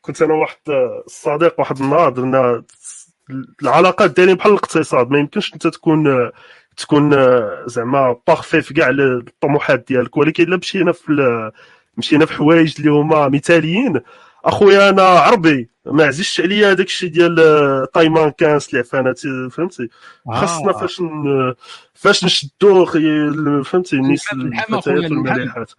[0.01, 0.57] كنت أنا واحد
[1.07, 2.63] الصديق واحد النهار درنا
[3.63, 6.31] العلاقات دايرين بحال الاقتصاد ما يمكنش أنت تكون
[6.77, 7.11] تكون
[7.67, 11.53] زعما بارفي في كاع الطموحات ديالك ولكن إلا مشينا في ال-
[11.97, 14.01] مشينا في حوايج اللي هما مثاليين
[14.45, 17.37] أخويا أنا عربي ما عزيزش عليا هذاك الشيء ديال
[17.95, 19.19] taille mannequin العفانات
[19.51, 19.89] فهمتي
[20.29, 20.35] آه.
[20.41, 21.03] خاصنا فاش
[21.95, 22.85] فاش نشدو
[23.63, 24.75] فهمتي الناس اللحم.
[25.11, 25.73] والمليحات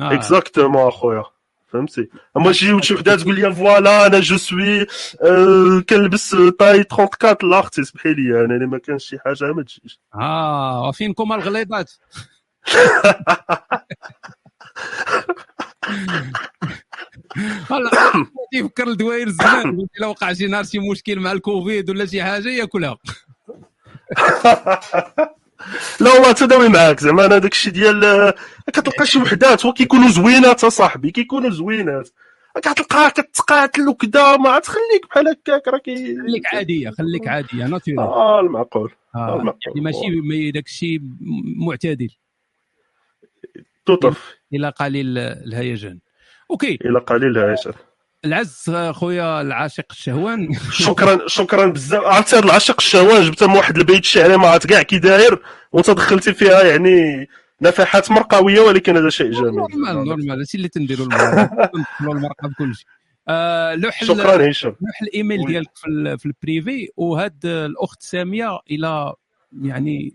[0.00, 0.12] آه.
[0.14, 1.24] exactement أخويا
[1.72, 4.86] فهمتي أما تجي شي وحده تقول لي voilà أنا je suis
[5.22, 9.62] آه، كنلبس taille 34 لا أختي اسمحي لي أنا اللي ما كانش شي حاجة ما
[9.62, 10.00] تجيش.
[10.14, 11.92] آه وفينكم الغليظات؟
[17.70, 17.90] والله
[18.52, 22.96] تيفكر الدواير زمان الا وقع شي نهار شي مشكل مع الكوفيد ولا شي حاجة ياكلها.
[26.00, 28.34] لا والله تداوي معاك زعما أنا داك الشيء ديال آه،
[28.66, 32.08] كتلقى شي وحدات هو كيكونوا زوينات اصاحبي كيكونوا زوينات.
[32.56, 38.40] كتلقاها كتقاتل وكذا ما تخليك بحال هكاك راه كي خليك عادية خليك عادية ناتورال آه
[38.40, 39.60] المعقول آه آه المعقول.
[39.66, 41.00] يعني ماشي ما- داك الشيء
[41.56, 42.10] معتدل.
[43.86, 45.98] توطف إلى قليل الهيجان.
[46.50, 46.78] أوكي.
[46.84, 47.74] إلى قليل هايشر
[48.24, 50.48] العز خويا العاشق الشهوان.
[50.86, 52.04] شكرا شكرا بزاف.
[52.04, 55.42] عرفتي هذا العشق الشهوان جبتها من واحد البيت الشعري ما عرفت كاع كي داير
[55.72, 57.28] وانت دخلتي فيها يعني
[57.62, 60.30] نفحات مرقوية ولكن هذا شيء جميل نورمال نورمال.
[60.38, 62.86] هادشي اللي تنديروا المرأة ندخلوا المرأة بكل شيء
[63.28, 64.70] آه لوح شكراً هشام.
[64.70, 65.46] لوح الإيميل.
[65.46, 69.12] ديالك في, في البريفي وهاد الأخت سامية إلى
[69.62, 70.14] يعني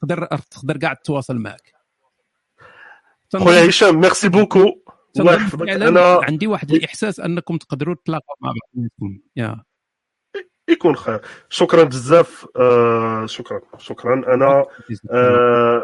[0.00, 1.72] تقدر تقدر كاع تتواصل معك
[3.36, 4.78] خويا هشام merci beaucoup
[5.18, 9.64] الله يحفظك أنا عندي واحد الإحساس أنكم تقدروا تلاقوا مع بعضكم يا.
[10.68, 11.20] يكون خير.
[11.48, 12.46] شكرا بزاف.
[12.56, 13.60] آه شكرا.
[13.78, 14.34] شكرا.
[14.34, 14.64] أنا
[15.10, 15.82] آه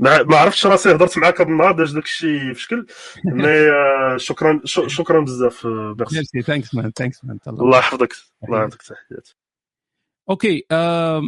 [0.00, 2.86] ما عرفتش راسي هضرت معاك هذا النهار داك الشيء في شكل.
[3.24, 6.16] mais آه شكرا شكرا بزاف آه، merci.
[6.16, 8.12] merci thanks man thanks man الله يحفظك.
[8.44, 9.28] الله يعطيك تحيات
[10.30, 11.22] okay آه،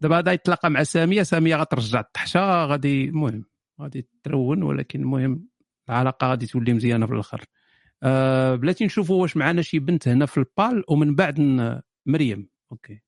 [0.00, 1.22] دابا غادي يتلاقى مع سامية.
[1.22, 3.49] سامية غترجع الطحشه غادي المهم.
[3.80, 5.48] غادي ترون ولكن المهم
[5.88, 7.44] العلاقة غادي تولي مزيانة في الآخر.
[8.02, 11.40] آه، بلاتي نشوفوا واش معنا شي بنت هنا في البال ومن بعد
[12.06, 12.48] مريم.
[12.72, 13.00] okay.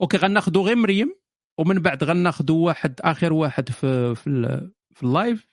[0.00, 1.14] okay غناخذوا غير مريم
[1.58, 5.50] ومن بعد غناخذوا واحد آخر واحد في في, في ال live.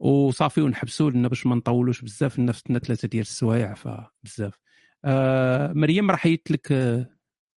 [0.00, 4.58] وصافي ونحبسوا لنا باش ما نطولوش بزاف لنا ثلاثة ديال السوايع فبزاف.
[5.04, 7.06] آه مريم راه حيت لك آه،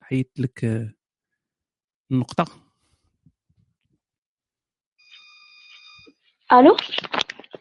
[0.01, 0.93] حيت لك آه،
[2.11, 2.62] النقطه
[6.53, 6.77] ألو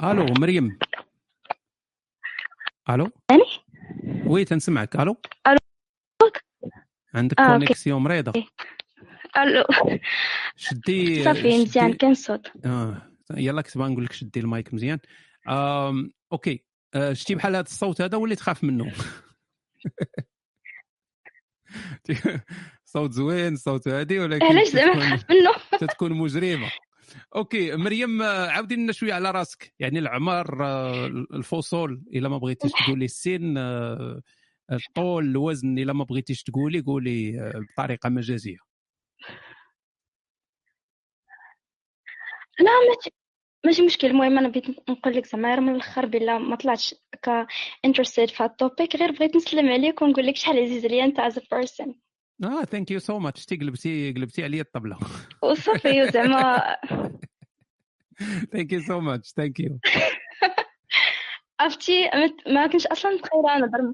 [0.02, 0.78] ألو مريم
[2.90, 3.44] ألو يعني
[4.26, 5.58] oui تنسمعك ألو ألو
[7.14, 7.52] عندك آه،.
[7.52, 8.32] connexion مريضه
[9.36, 9.64] ألو
[10.56, 14.98] شدي صافي مزيان كان الصوت آه يلا كنت نقول لك شدي المايك مزيان
[15.48, 16.64] آم okay
[16.94, 18.92] آه شتي بحال هذا الصوت هذا وليت خاف منه
[22.84, 26.70] صوت زوين صوت هادي ولكن علاش زعما تتكون- خاف منه تتكون مجرمه
[27.36, 29.74] okay مريم عاودي لنا شوية على راسك.
[29.78, 34.22] يعني العمر آه، الفصول إلا ما بغيتيش تقولي السن آه،
[34.72, 38.56] الطول الوزن إلا ما بغيتيش تقولي قولي آه، بطريقة مجازية.
[42.60, 42.70] لا.
[43.64, 44.06] ماشي مشكل.
[44.06, 47.46] المهم أنا بغيت نقول لك زعما غير من الأخر بلا ما طلعتش ك
[47.84, 51.20] interested في هاد ال topic غير بغيت نسلم عليك ونقول لك شحال عزيز عليا أنت
[51.20, 51.94] as a person
[52.42, 54.98] آه thank you so much تي قلبتي قلبتي عليا الطبلة.
[55.42, 56.76] وصافي زعما.
[58.52, 59.78] thank you so much thank you
[61.60, 62.10] عرفتي
[62.46, 63.92] ما- كنتش أصلا متخيلة نهضر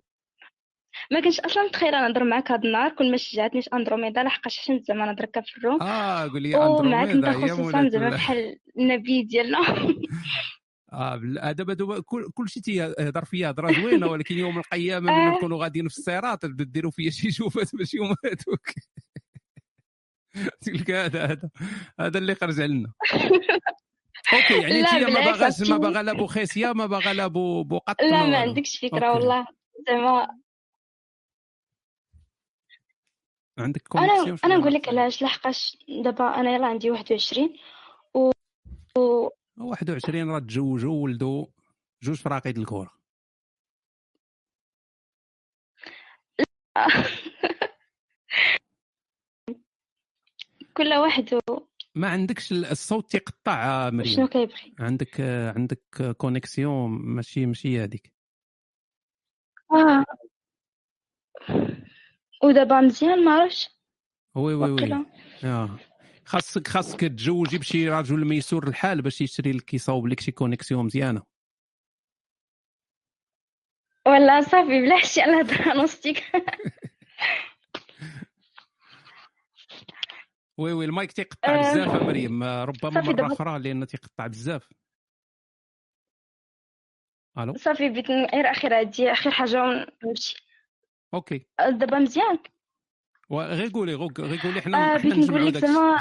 [1.10, 2.90] ما كنتش أصلا متخيلة نهضر معاك هاد النهار.
[2.90, 5.82] كون ما شجعتنيش أندروميدا لحقاش حشمت زعما نهضر في ال room.
[5.82, 9.58] آه قول لي ومعاك انت اندروميدا خصوصا زعما ال- بحال النبي ديالنا.
[10.92, 15.36] آه كل كل شيء تيهضر فيا هضره زوينه ولكن يوم القيامة ملي آه.
[15.36, 18.68] نكونوا غاديين في الصراط تبدا ديروا فيا شي شوفات ماشي هما هذوك
[20.64, 21.50] تلك هذا هذا
[22.00, 22.92] هذا اللي خرج علينا
[24.32, 27.78] أوكي يعني انت ما باغاش ما باغا لا بو خاسيه ما باغا لا بو بو
[27.78, 28.26] قطن لا.
[28.26, 29.12] ما عندكش فكرة.
[29.12, 29.46] والله
[29.88, 30.28] زعما
[33.58, 37.52] عندك أنا أنا نقول لك علاش لحقاش دابا أنا يلا عندي 21
[38.14, 38.30] و,
[38.98, 39.28] و...
[39.60, 41.46] 21 راه تزوجوا وولدوا
[42.02, 42.98] جوج فراقيد الكره
[50.76, 51.40] كل واحد.
[51.94, 54.14] ما عندكش ال- الصوت تيقطع آه، مريم.
[54.14, 58.12] شنو كيبغي؟ عندك آه، عندك كونيكسيون ماشي ماشي هذيك
[59.72, 60.04] آه.
[62.44, 63.68] ودابا مزيان ما عرفتش
[64.36, 64.70] oui oui.
[64.70, 65.04] oui
[65.44, 65.78] آه.
[66.28, 71.22] خاصك خاصك تزوجي بشي رجل ميسور الحال باش يشري لك يصاوب لك شي connexion مزيانة.
[74.06, 76.24] ولا صافي بلا حشي على هضره نوستيك
[80.58, 82.42] oui oui ال mic تيقطع بزاف يا مريم.
[82.42, 84.68] ربما مرة أخرى لأن تيقطع بزاف.
[87.38, 90.46] ألو؟ صافي بغيت ن- غير اخر هادي اخر حاجة ونمشي.
[91.14, 91.46] okay.
[91.58, 92.38] دابا مزيان؟
[93.30, 95.98] وغير قولي غير قولي حنا آه بغيت نقول لك زعما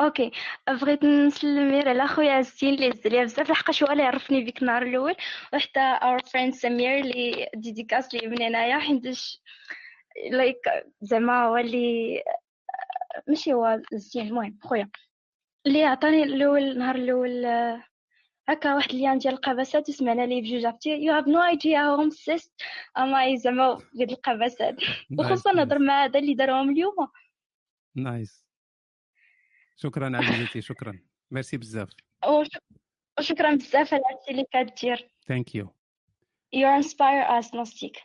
[0.00, 0.30] okay.
[0.68, 4.62] بغيت نسلم غير على خويا عزتين اللي عز عليا بزاف لحقاش هو اللي عرفني بك
[4.62, 5.14] النهار الأول.
[5.54, 9.42] وحتى our friend سمير اللي dédicace لي من هنايا حيتاش
[10.30, 10.56] like
[11.00, 12.22] زعما هو اللي
[13.28, 14.90] ماشي هو زين المهم خويا
[15.66, 17.84] اللي عطاني الأول النهار الأول آه،
[18.48, 22.10] هكا واحد ليان ديال القباسات وسمعنا ليه بجوج عرفتي؟ you have no idea how obsessed
[22.10, 22.52] I
[22.98, 24.76] am زعما قد القباسات
[25.18, 26.94] وخصوصا نهضر مع هذا اللي دارهم اليوم.
[27.94, 28.46] nice
[29.76, 30.98] شكرا عزيزتي شكرا.
[31.30, 31.88] ميرسي بزاف.
[32.28, 32.58] وش-
[33.18, 35.66] وشكرا بزاف على هادشي اللي كدير thank you
[36.54, 36.82] you.
[36.82, 37.96] Inspire us نوستيك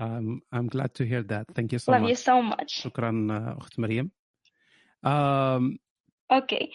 [0.00, 1.46] I'm, I'm glad to hear that.
[1.56, 2.24] Thank you so love you much.
[2.30, 2.66] so much.
[2.82, 3.28] شكرا
[3.58, 4.10] أخت مريم.
[5.06, 5.78] Um,
[6.32, 6.72] okay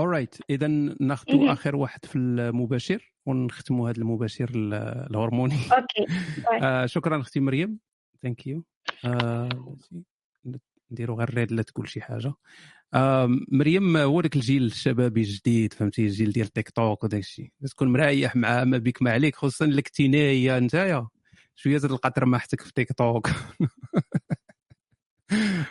[0.00, 0.66] alright إذا
[1.00, 1.48] ناخذ.
[1.48, 4.74] آخر واحد في المباشر ونختموا هذا المباشر ال-
[5.10, 5.54] الهرموني.
[5.72, 6.06] okay.
[6.62, 7.78] آه، شكرا أختي مريم.
[8.22, 8.64] thank you.
[10.90, 12.32] نديروا غير ريد لا تقول شي حاجة.
[12.94, 17.92] آه، مريم هو داك الجيل الشبابي الجديد فهمتي الجيل ديال تيك توك وداك الشيء تكون
[17.92, 21.08] مريح مع ما بك ما عليك خصوصا اللي كنتي نايا نتايا
[21.54, 23.28] شوية تلقى ترماحتك في تيك توك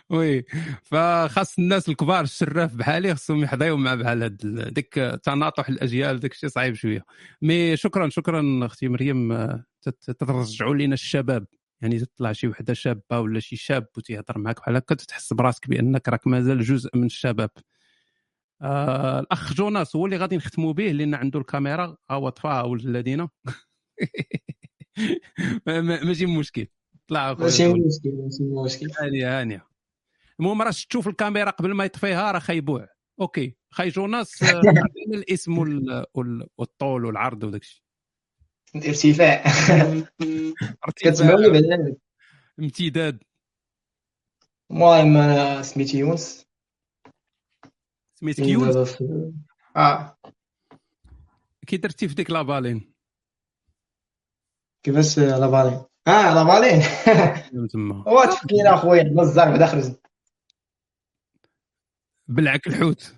[0.10, 0.44] oui.
[0.84, 4.38] فخاص الناس الكبار الشراف بحالي خصهم يحظيو مع بحال هاد
[4.74, 7.06] ديك تناطح الأجيال داك الشيء صعيب شوية.
[7.42, 9.48] mais شكرا شكرا أختي مريم.
[10.20, 11.48] ترجعوا لنا الشباب.
[11.82, 16.10] يعني تطلع شي وحدة شابة ولا شي شاب وتيهضر معاك بحال هكا تحس براسك بأنك
[16.10, 17.50] راك مازال جزء من الشباب.
[18.62, 23.28] آه الأخ جوناس هو اللي غادي نختموا به لأن عنده الكاميرا هو طفاها ولد الذين.
[25.68, 26.68] ما- ما- ماشي مشكل.
[27.08, 27.68] طلع ماشي.
[27.74, 29.68] مشكل ماشي مشكل هانيه هانيه
[30.40, 32.88] المهم راه تشوف الكاميرا قبل ما يطفيها راه خيبوع.
[33.22, 34.62] okay خي جوناس آه،
[35.14, 37.82] الاسم وال- وال- والطول والعرض وداك الشيء.
[38.76, 39.44] الارتفاع.
[40.86, 41.12] ارتفاع.
[41.12, 41.96] كتسمعوني بعدا.
[42.60, 43.24] امتداد.
[44.72, 46.46] المهم أنا سميتي يونس.
[48.16, 48.98] سميتك كاين يونس؟
[49.76, 50.18] آه.
[51.68, 52.94] كي درتي في ديك لافالين
[54.84, 56.82] كيفاش لافالين آه لافالين
[57.70, 59.96] تما وتفكينا اخويا بزاف بعدا خرج
[62.28, 63.16] بلعك الحوت.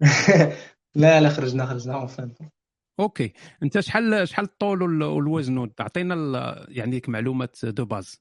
[0.94, 2.34] لا لا خرجنا خرجنا اونفان
[3.00, 3.32] أوكي.
[3.62, 8.20] أنت شحال شحال الطول وال- والوزن؟ عطينا ال- يعني ديك معلومات دو باز.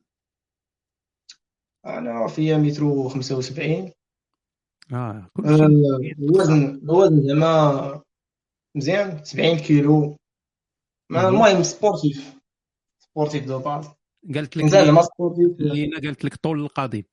[1.86, 3.92] أنا فيا متر 75
[4.94, 6.14] آه كل آه، شيء.
[6.20, 8.02] الوزن الوزن زعما
[8.78, 10.18] مزيان 70 كيلو.
[11.12, 12.39] المهم sportif
[13.20, 13.90] sportif de base
[14.36, 14.70] قالت لك
[15.02, 17.06] sportif لينا قالت لك طول القضيب.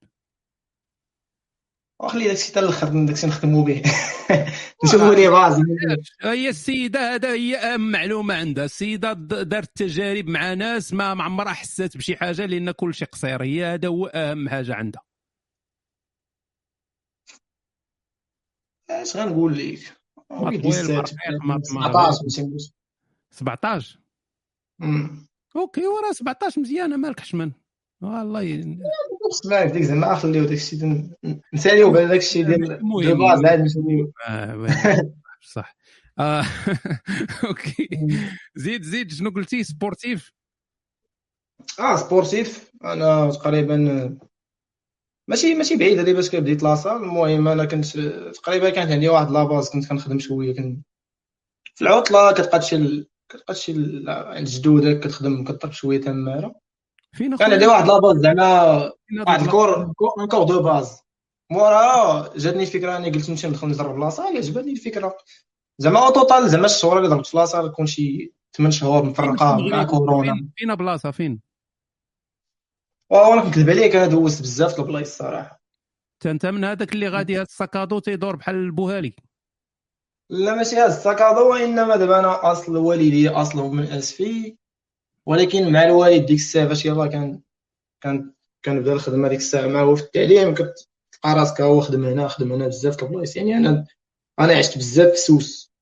[2.02, 3.83] وخلي داكشي حتى الآخر داكشي نخدمو به.
[4.85, 5.62] نشوفو les bases
[6.23, 8.65] هي السيدة هذا هي اهم معلومة عندها.
[8.65, 13.43] السيدة دارت تجارب مع ناس ما عمرها حسات بشي حاجة لأن كل شيء قصير.
[13.43, 15.02] هي هذا هو أهم حاجة عندها.
[18.91, 19.97] اش غنقول لك
[20.31, 22.59] ما وليدي طويل السات ما رقيق ما ما 17 ماشي نقول
[23.31, 24.01] 17
[24.83, 25.26] أمم.
[25.57, 27.52] OK وراه 17 مزيانه مالك حشمان
[28.01, 28.43] والله.
[28.43, 28.78] ي...
[29.33, 31.09] اسمع ديك زعما خليو داك الشيء
[31.55, 33.02] نساليو بعد داك الشيء ديال المهم.
[33.03, 34.12] de base عاد نساليو
[35.52, 35.76] صح.
[36.18, 36.44] آه،
[37.49, 37.89] OK.
[38.55, 40.33] زيد زيد شنو قلتي؟ sportif؟
[41.81, 42.70] آه sportif.
[42.85, 44.18] أنا تقريبا
[45.28, 47.99] ماشي ماشي بعيد هذه باش بديت la salle المهم أنا كنت
[48.35, 50.86] تقريبا كانت عندي واحد la base كنت كنخدم شوية كنت
[51.75, 56.55] في العطلة كتبقى تمشي كتبقى ل- عند جدودك كتخدم كضرب شوية تمارة.
[57.13, 58.93] فين كان اخويا عندي واحد la base زعما
[59.27, 61.01] واحد؟ ال corps corps- de base.
[61.51, 65.17] مورا جاتني الفكرة اني قلت نمشي ندخل نجرب la salle عجبتني الفكرة.
[65.79, 69.09] زعما au total زعما الشهور اللي ضربت في la salle كون شي 8 شهور في
[69.09, 70.49] مفرقه مع كورونا.
[70.57, 71.41] فين بلاصه فين؟
[73.11, 75.61] وأنا كنكذب عليك أنا دوزت بزاف د البلايص الصراحه
[76.27, 79.13] أنت من هذاك اللي غادي هاد السكادو تيدور بحال البوهالي.
[80.31, 84.57] لا ماشي هذا السكادو وإنما دابا أنا اصل والدي أصله من أسفي.
[85.27, 87.41] ولكن مع الوالد ديك الساعة فاش يلاه كان
[88.01, 88.33] كان
[88.65, 90.75] كنبدا الخدمة ديك الساعة معاه في التعليم كتلقى
[91.25, 93.37] راسك هو خدم هنا خدم هنا بزاف د البلايص.
[93.37, 93.87] يعني أنا
[94.39, 95.73] أنا عشت بزاف في سوس.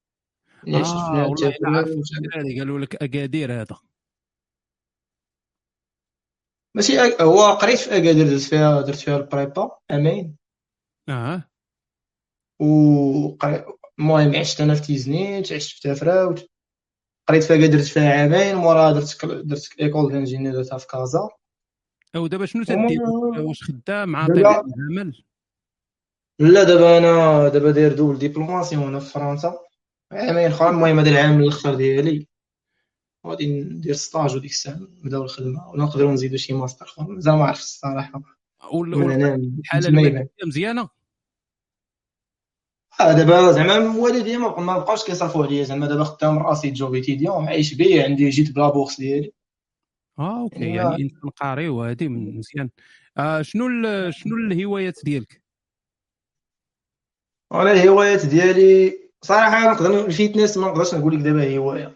[0.65, 3.79] يعني عشت في آه والله قالوا لك اكادير هذا.
[6.75, 10.37] ماشي هو قريت في اكادير درت فيها درت فيها ال prépa أمين.
[11.09, 11.45] آه.
[12.61, 13.37] و
[13.99, 16.51] المهم عشت أنا في تيزنيت عشت في تافراوت
[17.29, 18.55] قريت فيها درت فيها عامين.
[18.57, 21.29] مورا درت درت école d'ingénieurs درتها في كازا.
[22.17, 23.03] أو دابا شنو تدير؟
[23.39, 25.25] واش خدام؟ دابا العمل؟
[26.39, 29.59] لا دابا أنا دابا داير double diplôme هنا في فرنسا.
[30.13, 30.71] عامين أخرى.
[30.71, 32.27] المهم هذا العام الأخر ديالي.
[33.27, 35.71] غادي ندير stage وديك الساعة نبداو الخدمة.
[35.71, 36.85] ولا نقدروا نزيدوا شي ماستر.
[36.85, 38.23] اخر مازال ما عرفتش الصراحة.
[38.73, 40.89] هنا الحالة الماديه مزيانة؟
[43.01, 45.65] آه دابا زعما والدي ما ما بقاوش كيصرفوا عليا.
[45.65, 49.33] زعما دابا خدام راسي job étudiant عايش بيه عندي جيت بلا bourse ديالي.
[50.19, 52.71] آه OK يعني يعني ما- إنسان قاري وهادي مزيان.
[53.17, 55.43] آه شنو ال- شنو الهوايات ديالك؟
[57.53, 61.95] أنا الهوايات ديالي صراحة نقدر الفيتنس ما نقدرش نقول لك دابا هواية.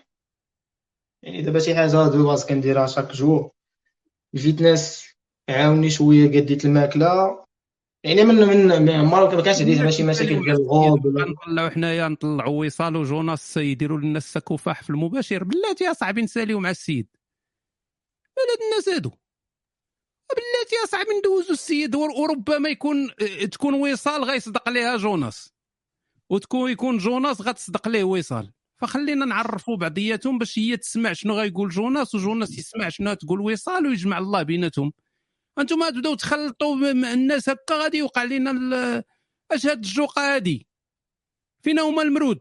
[1.23, 3.51] يعني دابا شي حاجة دو باز كنديرها شاك جور
[4.35, 5.09] الفيتنس
[5.49, 7.45] عاوني شوية قديت الماكلة.
[8.05, 8.35] يعني من
[8.83, 12.97] من عمر ما كانش عندي زعما شي مشاكل ديال الغوض ولا نطلعوا حنايا نطلعوا وصال
[12.97, 17.07] وجوناس يديروا لنا السكوفاح في المباشر بلاتي يا صاحبي نساليو مع السيد.
[18.37, 19.11] مال هاد الناس هادو.
[20.31, 23.11] بلاتي يا صاحبي ندوزو السيد ور- وربما يكون
[23.43, 25.53] آه، تكون وصال غيصدق ليها جوناس.
[26.31, 32.15] وتكون يكون جوناس غتصدق ليه وصال فخلينا نعرفوا بعضياتهم باش هي تسمع شنو غيقول جوناس
[32.15, 34.93] وجوناس يسمع شنو تقول وصال ويجمع الله بيناتهم.
[35.59, 39.05] أنتم تبداو تخلطوا مع الناس هكا غادي يوقع لنا
[39.53, 40.67] أش هاد الجوقه هادي؟
[41.63, 42.41] فين هما المرود.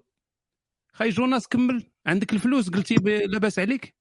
[0.94, 3.96] خاي جوناس كمل عندك الفلوس قلتي لاباس عليك؟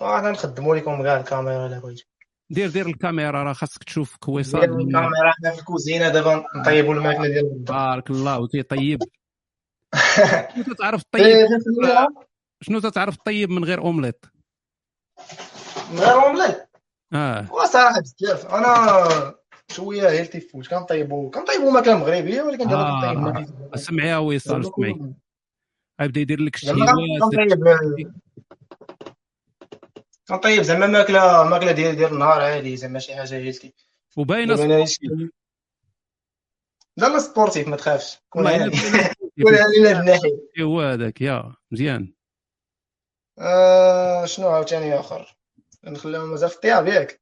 [0.00, 2.06] أنا نخدموا لكم كاع الكاميرا إلا بغيتي.
[2.50, 7.26] دير دير الكاميرا راه خاصك تشوف ديال وصال الكاميرا حنا في الكوزينة دابا نطيبوا الماكلة
[7.28, 8.98] ديال الغدا بارك الله وتيطيب
[10.54, 12.08] شنو تتعرف إيه، طيب الفلوس.
[12.60, 14.24] شنو تتعرف طيب من غير أومليت؟
[15.92, 16.71] من غير أومليت؟
[17.14, 17.52] آه.
[17.52, 18.46] وصراحه بزاف.
[18.46, 19.34] أنا
[19.70, 25.14] شوية healthy food كنطيبوا كنطيبوا ماكله مغربيه ولكن دابا كنطيب آه ماكله سمعيها وصال سمعي
[26.00, 26.88] غيبدأ يدير لك الشهوات
[27.20, 27.64] كنطيب
[30.28, 33.74] كنطيب زعما ماكلة ماكلة ديال ديال النهار عادي زعما شي حاجة هيلتي
[34.16, 34.54] وباينة.
[36.96, 38.18] لا لا سبورتيف ما تخافش.
[38.30, 39.54] كون والله باينة كون
[40.00, 42.14] الناحيه هو هذاك يا مزيان.
[43.38, 45.36] آه، شنو عاوتاني آخر؟
[45.84, 47.20] نخليهم مازال في الطياب ياك.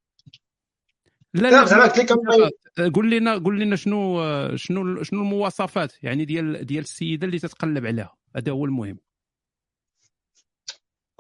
[1.35, 4.21] لا لا زعما قلت لك كنطيب قول لنا قول لنا شنو
[4.57, 8.17] شنو شنو المواصفات يعني ديال ديال السيدة اللي تتقلب عليها.
[8.37, 8.99] هذا هو المهم.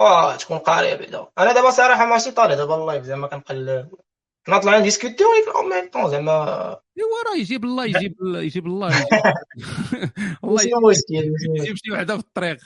[0.00, 3.88] آه تكون قاريه بعدا أنا دابا صراحة ماشي طالع دابا ال live زعما كنقلب.
[4.46, 6.32] كنطلع ن discuter ولكن أو ميم طون زعما.
[6.98, 9.08] ايوا راه يجيب الله يجيب يجيب الله يجيب
[10.44, 11.02] الله يجيب ماشي
[11.62, 12.58] يجيب شي وحده في الطريق.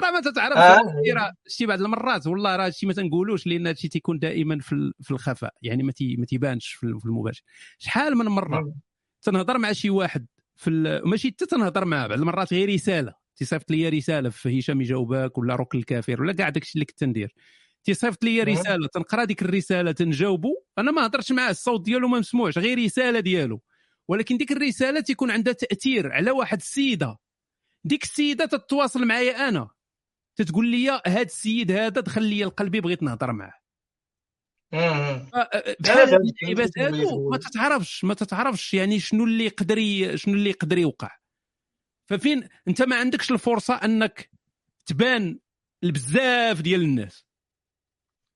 [0.00, 1.32] راه ما تتعرفش آه.
[1.48, 5.54] شتي بعض المرات والله راه هادشي ما تنقولوش لأن هادشي تيكون دائما في في الخفاء.
[5.62, 7.42] يعني ما تي- ما تيبانش في ال- في المباشر.
[7.78, 8.72] شحال من مرة
[9.22, 13.14] تنهضر مع شي واحد في ماشي حتى تنهضر معاه بعض المرات غير رسالة.
[13.36, 17.34] تيصيفط لي رسالة في هشام يجاوبك ولا روك الكافر ولا كاع داكشي اللي كنت ندير.
[17.84, 18.48] تيصيفط لي مم.
[18.48, 20.54] رسالة تنقرا ديك الرسالة تنجاوبو.
[20.78, 23.60] أنا ما هضرتش معاه الصوت ديالو ما مسموعش غير رسالة ديالو.
[24.08, 27.16] ولكن ديك الرسالة تيكون عندها تأثير على واحد السيدة.
[27.84, 29.68] ديك السيدة تتواصل معايا أنا.
[30.36, 33.60] تتقول لي هاد السيد هذا دخل لي لقلبي بغيت نهضر معاه.
[34.72, 37.30] بحال اللعيبات هادو.
[37.30, 39.76] ما تتعرفش ما تتعرفش يعني شنو اللي يقدر
[40.16, 41.16] شنو اللي يقدر يوقع.
[42.06, 44.30] ففين انت ما عندكش الفرصة انك
[44.86, 45.38] تبان
[45.82, 47.26] لبزاف ديال الناس.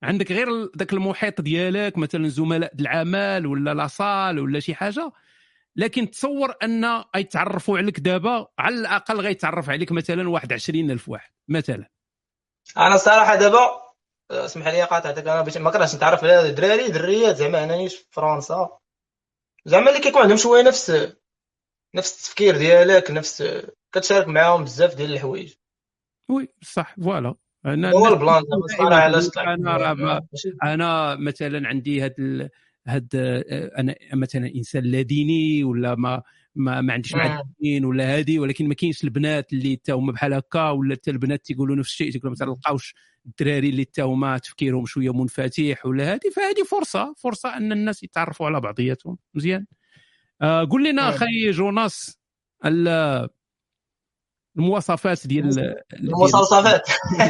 [0.03, 5.11] عندك غير ذاك المحيط ديالك مثلا زملاء العمل ولا لاصال ولا شي حاجة
[5.77, 11.89] لكن تصور أن يتعرفوا عليك دابا على الأقل غيتعرف عليك مثلا واحد 20000 واحد مثلا.
[12.77, 13.81] أنا الصراحه دابا
[14.31, 18.77] اسمح لي قاطعتك أنا باش ما كرهتش نتعرف على دراري دريات زعما انني في فرنسا.
[19.65, 20.91] زعما اللي كيكون عندهم شوية نفس
[21.95, 23.43] نفس التفكير ديالك نفس
[23.91, 25.53] كتشارك معاهم بزاف ديال الحوايج.
[26.29, 27.35] oui صح voilà.
[27.65, 28.43] أنا هو ال plan
[28.93, 30.27] علاش أنا ما-
[30.63, 32.49] أنا مثلا عندي هاد.
[32.87, 33.09] هاد
[33.77, 36.21] أنا مثلا إنسان لا ديني ولا ما
[36.55, 37.41] ما, ما عنديش مع.
[37.41, 41.45] الدين ولا هادي ولكن ما كاينش البنات اللي تا هما بحال هكا ولا حتى البنات
[41.45, 46.31] تيقولوا نفس الشيء تيقولوا ما تلقاوش الدراري اللي تا هما تفكيرهم شوية منفتح ولا هادي
[46.31, 49.65] فهذه فرصة فرصة أن الناس يتعرفوا على بعضياتهم مزيان
[50.41, 51.15] آه قول لنا مم.
[51.15, 52.19] أخي جوناس
[52.65, 53.29] ال-
[54.57, 56.81] المواصفات ديال المواصفات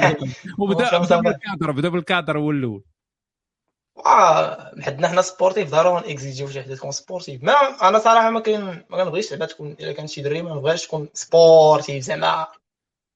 [0.59, 1.19] وبدا بدا.
[1.22, 2.84] بالكادر بدا بالكادر هو الأول
[4.82, 7.43] حدنا حنا سبورتيف ضروري نكزيجيو شي حاجة تكون سبورتيف.
[7.43, 7.53] ما
[7.90, 11.09] أنا صراحة ما كاين ما كنبغيش لعبه تكون إلا كان شي دري ما نبغيش تكون
[11.14, 12.48] سبورتيف زعما.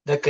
[0.05, 0.27] داك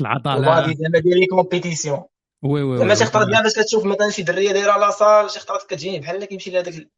[0.00, 2.04] ال body زعما ديال les compétitions.
[2.44, 5.62] oui oui زعما شي خطرات باش كتشوف مثلا شي درية دايرة la salle شي خطرات
[5.62, 6.00] كتجيني.
[6.00, 6.88] بحال كيمشي لهذاك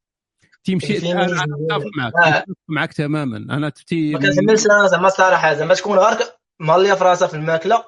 [0.64, 1.46] تيمشي أنا
[1.96, 2.44] معك آه.
[2.68, 3.36] معك تماما.
[3.36, 6.18] أنا تفتي ما كنحملش أنا زعما الصراحه زعما تكون غير
[6.60, 7.84] متهلية في راسها في الماكلة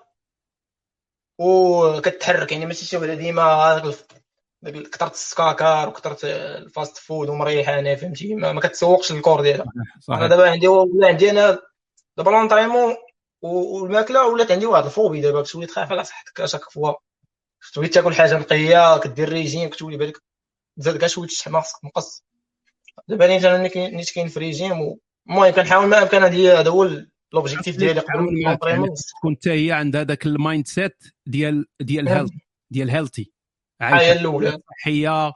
[1.38, 3.94] وكتحرك يعني ماشي شي وحدة ديما
[4.62, 9.72] داك كثرت السكاكر وكثرت ال fast food ومريحانه فهمتي؟ ما, ما كتسوقش ال corps ديالها.
[10.08, 11.58] أنا دابا عندي ولا عندي أنا
[12.16, 12.96] دابا l'entraînement
[13.42, 16.92] والماكلة ولات عندي واحد phobie دابا كتولي تخاف على صحتك اشاك فوا
[17.70, 20.22] كتولي تاكل حاجة نقية كدير ريجيم كتولي بالك
[20.78, 22.24] تزاد كاع شوية الشحمه خصك تنقص
[23.08, 24.96] دابا نيت أنا نيت كاين في ريجيم
[25.28, 26.90] المهم كنحاول ما امكن هذه هذا هو
[27.32, 32.08] l'objectif ديالي قبل يعني تكون حتى هي عندها ذاك ال mindset ديال ديال.
[32.08, 32.30] health
[32.70, 33.32] ديال healthy
[33.82, 34.58] هي الأولى.
[34.70, 35.32] صحيه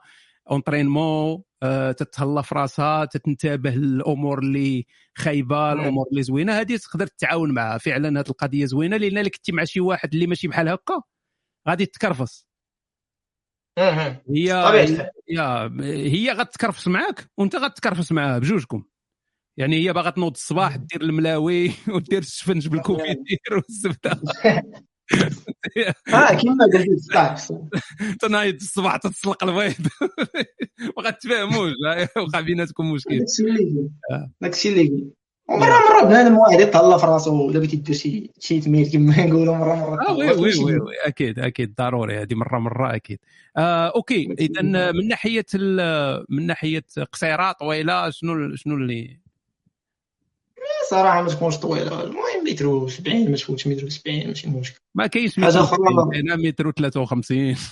[0.50, 1.42] entraînement
[1.96, 4.86] تتهلا في راسها تتنتبه للأمور اللي
[5.18, 6.60] خايبة الأمور اللي زوينة.
[6.60, 7.78] هذه تقدر تتعاون معها.
[7.78, 8.96] فعلا هذه القضية زوينة.
[8.96, 11.02] لأن كنتي مع شي واحد اللي ماشي بحال هكا
[11.68, 12.46] غادي تكرفص.
[13.78, 14.52] هي.
[15.28, 15.70] هي
[16.10, 18.84] هي غتكرفس معاك وانت غتكرفس معاها بجوجكم.
[19.56, 24.20] يعني هي باغا تنوض الصباح دير الملاوي ودير السفنج بال confiture والزبدة.
[26.14, 27.36] آه كيما قلت صح.
[28.20, 29.86] تنايض الصباح تتسلق البيض.
[30.96, 31.72] ما غتفهموش
[32.16, 33.18] وقع بيناتكم مشكل.
[33.18, 34.30] داكشي اللي يجي آه.
[34.40, 35.04] داكشي اللي
[35.48, 39.56] ومرة مرة بنادم واحد يتهلا في راسو الا بغيتي دير شي شي تميل كما نقولوا
[39.56, 40.08] مرة مرة.
[40.08, 40.94] آه oui oui oui, oui.
[41.06, 41.74] أكيد أكيد.
[41.78, 43.18] ضروري هذه مرة مرة أكيد.
[43.56, 44.34] آه أوكي.
[44.38, 45.46] اذا من ناحية
[46.28, 49.23] من ناحية قصيره طويله شنو شنو اللي
[50.90, 52.02] صراحة ما تكونش طويلة.
[52.02, 54.78] المهم متر 70 ما تفوتش متر 70 ماشي مشكل.
[54.94, 57.56] ما كاينش حاجة متر أخرى أنا متر 53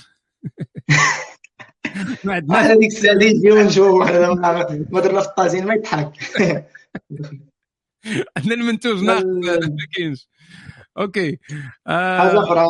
[2.25, 4.35] ما عندناش ديك الساعة اللي يجيو نشوف حنا
[4.91, 6.13] ما درنا في الطازين ما يضحك.
[8.37, 10.29] عندنا المنتوج ناقص ما كاينش.
[10.99, 11.39] أوكي.
[11.87, 12.67] آه حاجة أخرى؟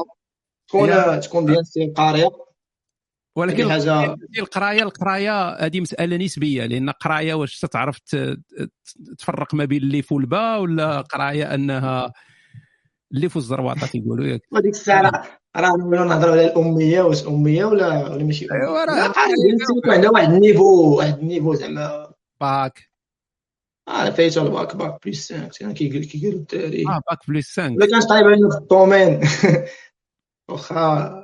[0.69, 2.31] تكون تكون ديال سي قارية.
[3.37, 7.99] ولكن ديال القرايه القراية هذه مسألة نسبية لأن قراية واش تعرف
[9.19, 12.13] تفرق ما بين الليف والباء ولا قراية أنها
[13.13, 18.25] الليف والزرواطه تيقولوا ياك؟ وديك الساعة راه نولوا نهضروا على الأمية واش أمية ولا ولا
[18.25, 19.13] ماشي؟ اميه أيوا راه
[19.87, 22.91] عندها واحد ال niveau واحد ال niveau زعما باك.
[23.89, 26.85] آه فايت ال bac, bac plus 5 يعني كيقول كيقولوا الدراري.
[26.89, 29.21] آه bac plus 5 ولا كانش طايب علينا في ال domaine
[30.51, 31.22] واخا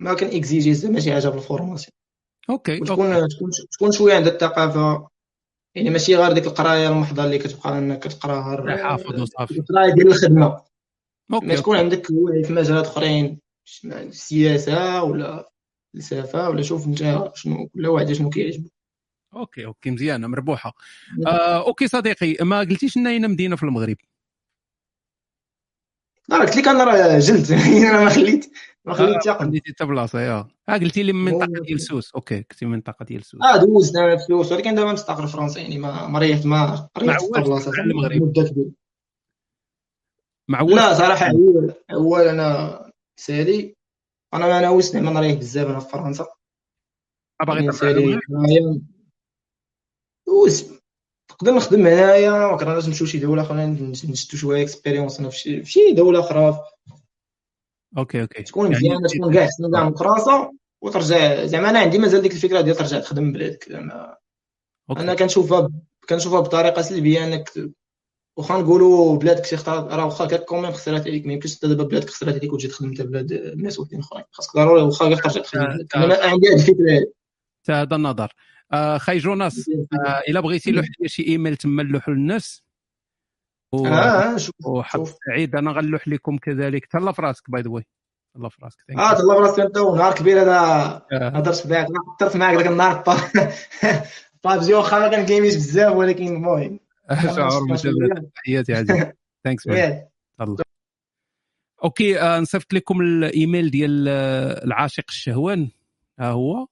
[0.00, 1.92] ما كان اكزيجي زعما شي حاجة في ال formation.
[2.50, 5.08] أوكي وتكون تكون تكون شوية عندها الثقافة.
[5.74, 8.76] يعني ماشي غير ديك القراية المحضة اللي كتبقى انك كتقراها.
[8.76, 9.58] حافظ وصافي.
[9.58, 10.62] القراية ديال الخدمة.
[11.32, 11.76] أوكي ما تكون.
[11.76, 13.40] عندك وعي في مجالات أخرين
[13.84, 15.50] السياسة ولا
[15.94, 18.68] الفلسفه ولا شوف أنت شنو كل واحد شنو كيعجبو.
[19.34, 20.72] أوكي أوكي مزيانة مربوحة.
[21.26, 23.96] آه أوكي صديقي ما قلتيش ان اين مدينة في المغرب؟
[26.28, 27.52] لا قلت لك أنا راه جلد
[27.90, 28.50] أنا ما خليت.
[28.88, 30.48] ما خليت آه خليتي حتى بلاصه يا.
[30.68, 32.14] آه قلتي لي من منطقة ديال سوس.
[32.14, 33.40] أوكي كنتي من منطقة ديال سوس.
[33.42, 36.66] آه دوزت أنا في فلوس ولكن دابا مستقر في فرنسا يعني ما ما ريحت ما
[36.66, 38.70] ما ريحت في بلاصه مدة كبيرة.
[40.48, 43.76] ما عواش لا صراحة اول أول أنا سالي
[44.34, 46.26] أنا ما ناويش زعما نريح بزاف أنا في فرنسا.
[47.40, 48.80] ما باغي يعني ترجع سالي للمغرب هنايا
[50.26, 50.78] دوز.
[51.32, 56.20] نقدر نخدم هنايا وكرهناش نمشيو شي دولة أخرى نشدو شوية expérience أنا في شي دولة
[56.20, 56.60] أخرى.
[57.98, 58.42] أوكي أوكي.
[58.42, 61.44] تكون يعني مزيانة تكون كاع احسن كاع من فرنسا وترجع.
[61.44, 64.16] زعما أنا عندي مازال ديك الفكرة ديال ترجع تخدم بلادك زعما.
[64.90, 65.70] أنا كنشوفها
[66.08, 67.50] كنشوفها بطريقة سلبية أنك
[68.36, 72.10] واخا نقولوا بلادك شي خطرات راه واخا كاك كوميم خسرات عليك ما يمكنش دابا بلادك
[72.10, 74.24] خسرات عليك وتجي تخدم انت بلاد الناس وحدين أخرين.
[74.30, 75.60] خاصك ضروري واخا غير ترجع تخدم
[75.96, 77.12] أنا عندي هذه الفكرة.
[77.70, 78.32] هذا النظر.
[78.72, 79.70] آه خي جوناس
[80.06, 82.62] آه إلا بغيتي لوح شي إيميل تما نلوحو للناس.
[83.74, 86.86] آه، شوف- وحق سعيد أنا غنلوح لكم كذلك.
[86.86, 87.86] تهلا في راسك باي ذا واي
[88.34, 89.12] تهلا في راسك آه.
[89.14, 91.02] تهلا براسك أنت ونهار كبير آه.
[91.12, 91.86] هضرت معاك
[92.20, 93.52] هضرت معاك ذاك النهار با-
[94.44, 96.80] بابجي واخا ما كن game يش بزاف ولكن المهم.
[97.36, 99.06] شعور مشابه تحياتي عزيز
[99.44, 99.66] thanks.
[100.40, 100.64] الله
[101.84, 105.68] أوكي آه نصيفط لكم الإيميل ديال آه، العاشق الشهوان.
[106.18, 106.66] ها هو؟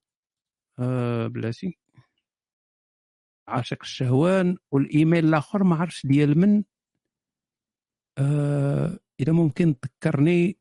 [0.79, 1.79] آه بلاتي
[3.49, 6.63] عاشق الشهوان والإيميل الآخر ما عرفتش ديال من.
[8.19, 10.59] آه إذا ممكن تذكرني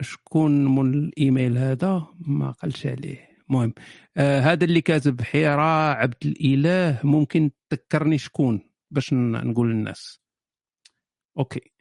[0.00, 3.28] شكون من الإيميل هذا؟ ما قالش عليه.
[3.50, 3.74] المهم
[4.16, 7.00] آه هذا اللي كاتب حيرة عبد الإله.
[7.04, 10.20] ممكن تذكرني شكون باش نقول للناس.
[11.38, 11.72] أوكي.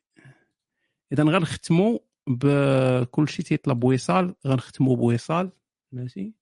[1.11, 4.35] إذا غنختموا بكل شيء تيطلب وصال.
[4.47, 5.51] غنختموا بوصال.
[5.91, 6.33] ماشي؟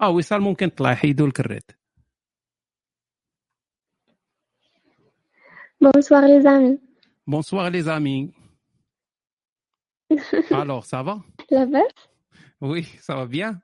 [0.00, 1.62] آه وصال ممكن طلع حيدوا لك الريد
[5.80, 6.85] Bonsoir les amis.
[7.26, 8.32] Bonsoir les amis.
[10.50, 11.20] Alors, ça va?
[11.50, 11.82] La base
[12.60, 13.60] Oui, ça va bien.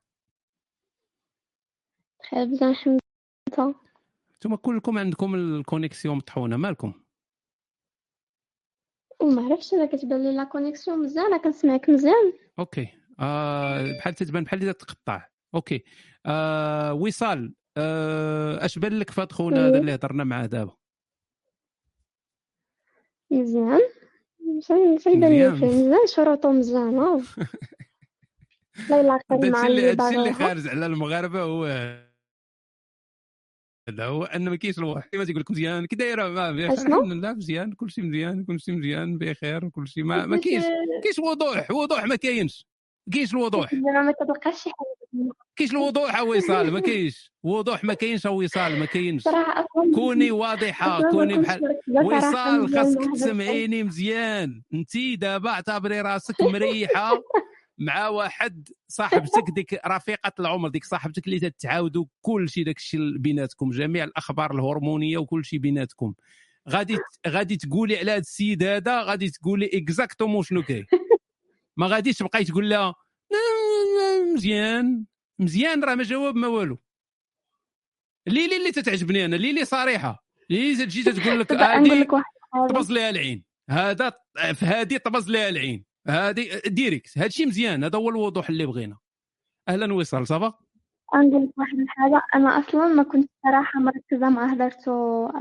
[2.19, 3.01] Très bien, الحمد
[3.59, 3.75] لله.
[4.35, 6.95] أنتم كلكم عندكم ال connexion مطحونه مالكم
[9.23, 12.89] وما عرفتش أنا كتبان لي la connexion مزيانه كنسمعك مزيان أوكي
[13.21, 15.29] آه بحال تتبان بحال اللي تقطع.
[15.55, 15.85] أوكي
[16.27, 19.79] آه وصال آه اش بان لك هاد خونا هذا.
[19.79, 20.77] اللي هضرنا معاه دابا؟
[23.41, 23.81] مزيان.
[24.61, 25.57] شي شي يبان لي مزيان.
[25.57, 26.07] فيه مزيان.
[26.07, 26.51] شروطو
[28.91, 31.65] الا خير هادشي مع هادشي اللي خارج على المغاربة هو
[33.89, 35.09] هذا هو ان ما كاينش الواحد.
[35.09, 35.87] كيما تيقول لك مزيان.
[35.87, 37.73] كي دايرة؟ الحمد لله مزيان.
[37.73, 40.65] كلشي مزيان كلشي مزيان بخير كلشي ما ما كاينش
[41.03, 41.71] كاينش وضوح.
[41.71, 42.67] وضوح ما كاينش.
[43.13, 45.33] كاينش الوضوح؟ ما كتلقاش شي حاجة.
[45.57, 49.25] كاينش الوضوح وصال ما كاينش وضوح ما كاينش وصال ما كاينش.
[49.95, 52.99] كوني واضحة كوني بحال وصال خاصك.
[53.15, 54.63] تسمعيني مزيان.
[54.75, 57.23] انت دابا اعتبري راسك مريحة
[57.79, 63.71] مع واحد صاحبتك ديك رفيقة العمر ديك صاحبتك اللي تتعاودوا كل شيء داك الشيء بيناتكم
[63.71, 66.15] جميع الأخبار الهرمونية وكل شيء بيناتكم.
[66.69, 66.99] غادي
[67.29, 70.87] غادي تقولي على هذا السيد هذا غادي تقولي exactement شنو كاين.
[71.77, 72.95] ما غاديش تبقاي تقول لها
[74.35, 75.05] مزيان
[75.39, 76.79] مزيان راه ما جواب ما والو.
[78.27, 80.25] ليلي اللي تتعجبني أنا ليلي صريحة.
[80.51, 82.23] ليلي تجي تقول لك الحاجة
[82.71, 83.45] طبز لها العين.
[83.71, 84.13] هذا
[84.55, 85.85] في هذه طبز لها العين.
[86.09, 87.19] هذه direct.
[87.19, 87.85] هذا الشيء مزيان.
[87.85, 88.99] هذا هو الوضوح اللي بغينا.
[89.69, 90.55] أهلا وصال ça va.
[91.15, 95.33] نقول لك واحد الحاجة أنا أصلا ما كنت صراحة مركزة مع هضرتو 100%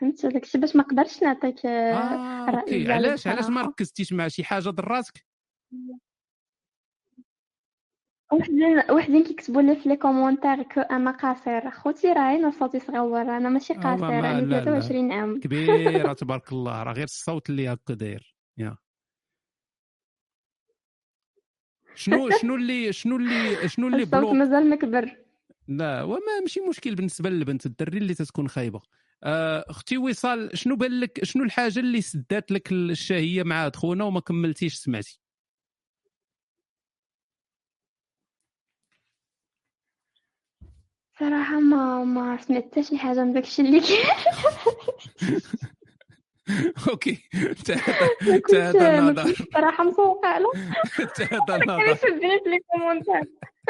[0.00, 2.70] فهمت؟ داكشي باش ما نقدرش نعطيك OK.
[2.70, 3.62] ديالي علاش؟ علاش ما.
[3.62, 5.29] ركزتيش مع شي حاجة ضراتك؟
[8.32, 13.20] وحدين وحدين كيكتبوا لي في les commentaires que أنا قصير خوتي راه أنا صوتي صغور
[13.22, 14.64] أنا ماشي آه، قصير ما- لا، لا.
[14.64, 15.40] 23 عام.
[15.40, 16.82] كبيره تبارك الله.
[16.82, 18.76] راه غير الصوت اللي هكا داير يا.
[21.94, 25.16] شنو شنو اللي شنو اللي شنو اللي الصوت bloque مازال مكبر.
[25.68, 28.80] لا وما ماشي مشكل بالنسبة للبنت الدري اللي تتكون خايبة.
[29.24, 34.20] آه، أختي وصال شنو بان لك شنو الحاجة اللي سدات لك الشهية مع خونا وما
[34.20, 35.19] كملتيش سمعتي؟
[41.20, 44.06] صراحة ما ما سمعت حتى شي حاجة من داكشي اللي كاين.
[46.90, 47.18] أوكي.
[48.22, 50.52] ما النظر كنتش صراحة مسوقه له.
[51.28, 51.94] كان النظر.
[51.94, 52.06] في
[52.46, 53.22] لي كومونتير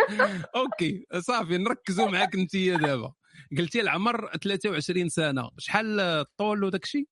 [0.57, 1.07] أوكي.
[1.19, 3.13] صافي نركزوا معاك أنت دابا.
[3.59, 5.51] قلتي العمر 23 سنة.
[5.59, 7.07] شحال الطول وداك الشيء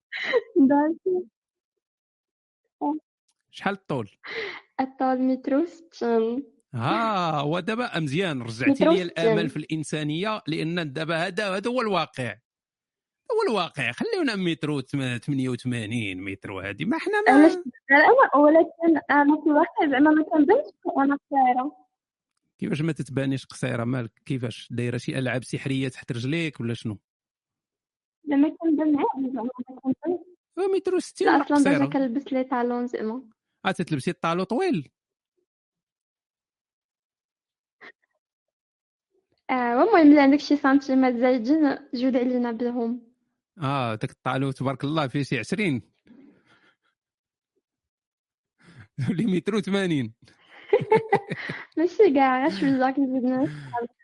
[3.50, 4.10] شحال الطول؟
[4.80, 6.57] الطول متر وستين.
[6.74, 9.02] ها هو دابا مزيان رجعتي لي.
[9.02, 12.38] الامل في الإنسانية لأن دابا هذا هذا هو الواقع.
[13.32, 13.92] هو الواقع.
[13.92, 17.46] خليونا متر و 88 متر وهذه ما إحنا ما
[18.36, 21.76] ولكن أنا في الواقع زعما ما كنبانش وأنا قصيرة.
[22.58, 26.98] كيفاش ما تتبانيش قصيرة؟ مالك كيفاش؟ دايرة شي ألعاب سحرية تحت رجليك ولا شنو؟
[28.28, 30.20] زعما كنبان عادي زعما ما كنبانش
[30.58, 31.86] آه، متر و 60 لا راه أصلا déjà قصيرة.
[31.86, 33.22] كنلبس les talons زعما.
[33.66, 34.88] آه تتلبسي ال talon طويل.
[39.50, 43.00] آه المهم اللي عندك شي سنتيمات زايدين جود علينا بهم
[43.62, 45.82] آه داك ال talon تبارك الله فيه شي 20
[49.10, 50.12] ولي متر و 80
[51.76, 53.50] ماشي كاع غير شوية كنزيد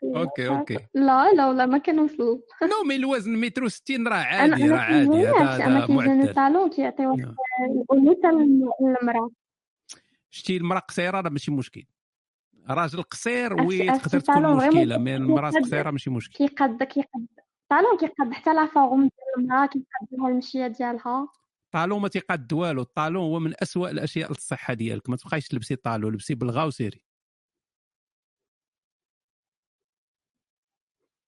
[0.03, 0.77] OK OK.
[0.93, 2.41] لا لا ولا ما كنوصل
[2.71, 7.05] non mais الوزن متر 60 راه عادي راه عادي أنا هذا كيجيني معدل talon كيعطي
[7.05, 7.35] واحد نعم.
[7.91, 9.29] الانوثه للمراه
[10.35, 11.83] شتي المرأة قصيرة راه ماشي مشكل.
[12.69, 17.27] راجل قصير oui تقدر تكون مشكلة mais المراه قصيرة ماشي مشكل كيقاد كيقاد
[17.63, 19.11] ال talon كيقاد حتى la forme ديال
[19.45, 21.27] المراه كيقاد لها المشية ديالها.
[21.65, 22.81] ال talon ما تيقاد والو.
[22.81, 25.09] ال talon هو من أسوأ الأشياء للصحة ديالك.
[25.09, 27.01] ما تبقايش تلبسي talon لبسي بلغة وسيري.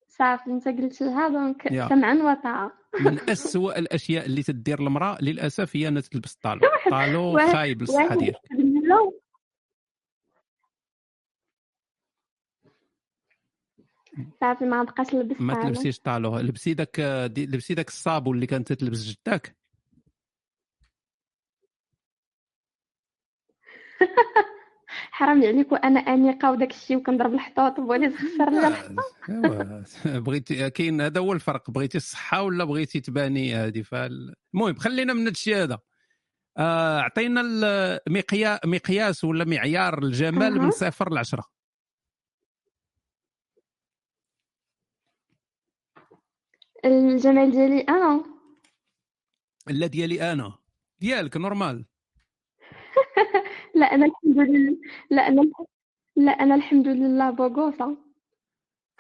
[0.08, 1.68] صافي أنت قلتيها donc.
[1.90, 2.72] سمعا وطاعة.
[3.00, 6.70] من أسوأ الأشياء اللي تدير المرأة للأسف هي أنها تلبس طالون.
[6.92, 8.40] طالون واحد- خايب للصحة ديالك.
[14.42, 17.00] صافي ما بقاش نلبس ما تلبسيش طالون لبسي داك
[17.38, 19.56] لبسي داك الصابون اللي كانت تلبس جداك
[25.12, 29.06] حرام عليك وأنا أنيقة وداك الشيء وكنضرب الحطوط وبغيتي تخسر لي الحطوط
[30.26, 34.34] بغيتي كاين هذا هو الفرق بغيتي الصحة ولا بغيتي تباني هذه فال...
[34.54, 35.80] المهم خلينا من هادشي هذا.
[36.58, 38.60] آه، اعطينا المقيا...
[38.66, 40.72] مقياس ولا معيار الجمال من.
[40.72, 41.57] صفر لعشرة
[46.86, 48.24] الجمال ديالي أنا.
[49.68, 50.54] لا ديالي أنا.
[51.00, 51.86] ديالك نورمال
[53.76, 54.78] لا أنا الحمد لله.
[55.10, 55.42] لا أنا
[56.16, 57.98] لا أنا الحمد لله بوغوصه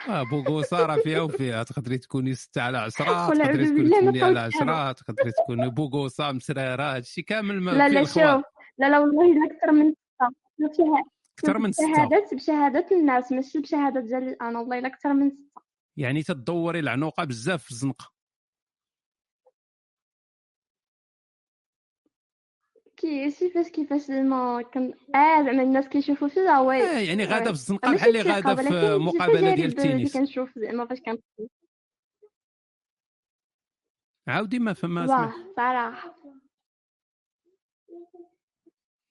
[0.09, 1.63] آه بوغوصة راه فيها وفيها.
[1.63, 4.71] تقدري تكوني ستة على عشرة والعياذ تقدري تكوني بالله ما ثمانية على قلتش أنا.
[4.73, 8.17] عشرة تقدري تكوني بوغوصة مسرارة هادشي كامل ما لا لا شوف.
[8.17, 10.27] لا لا والله أكثر من ستة.
[10.59, 11.03] بشها-
[11.39, 11.87] أكثر من ستة.
[11.93, 15.66] بشهادات بشهادات الناس ماشي بشهادات ديالي أنا والله أكثر من ستة.
[15.97, 18.11] يعني تدوري العنوقة بزاف في الزنقة.
[22.97, 27.51] كي كيفاش كيفاش زعما كن آه زعما الناس كيشوفوا فيها وي آه، يعني غادة في
[27.51, 30.17] الزنقة ماشي بحال اللي غادة في ولكن مقابلة ديال التنس.
[30.17, 31.23] كنشوف زعما فاش كنت
[34.27, 35.07] عاودي ما فما
[35.55, 36.15] صراحة.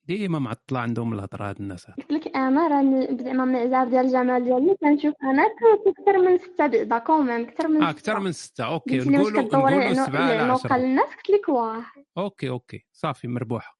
[0.08, 1.86] ديما معطلة عندهم الهضرة هاد الناس.
[1.90, 6.38] قلت لك أنا راني زعما من العذاب ديال الجمال ديالي كنشوف أنا كنت أكثر من
[6.38, 7.90] ستة بعدا كوميم أكثر من آه ستة.
[7.90, 8.64] أكثر من ستة.
[8.64, 10.76] أوكي نقولوا نقولوا سبعة على العنوقه عشرة.
[10.76, 11.84] للناس قلت لك واه.
[12.18, 12.84] OK OK.
[12.92, 13.78] صافي مربوحة.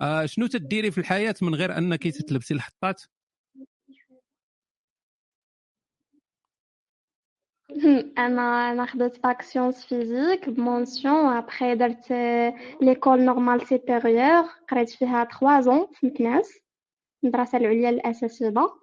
[0.00, 3.02] آه شنو تديري في الحياة من غير أنك تتلبسي الحطات؟
[8.18, 12.12] أنا أنا خديت bac sciences physiques ب mention après درت
[12.82, 16.58] l'école normale supérieure قريت فيها 3 زون في مكناس
[17.24, 18.78] المدرسة العليا للاساتذه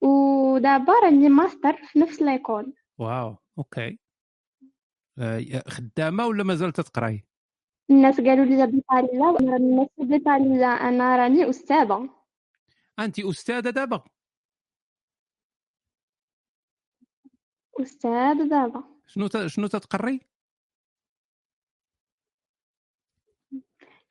[0.00, 3.98] ودابا راني ماستر في نفس l'école waouh OK
[5.68, 7.24] خدامة ولا مازال تتقراي
[7.90, 12.08] الناس قالوا لي بيطالية وأنا راني ماشي بيطالية أنا راني استاذه
[12.98, 14.04] انت استاذة دابا
[17.82, 18.84] أستاذ دابا.
[19.06, 19.46] شنو ت...
[19.46, 20.20] شنو تتقري؟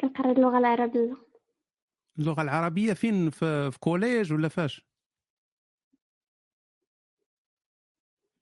[0.02, 1.18] كنقري اللغة العربية.
[2.20, 4.86] اللغة العربية فين؟ في, في collège ولا فاش؟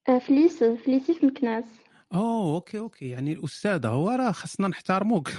[0.09, 1.65] آه، في lycée في lycée في مكناس.
[2.13, 3.09] أوه OK OK.
[3.09, 5.29] يعني الاستاذة هو راه خصنا نحترموك.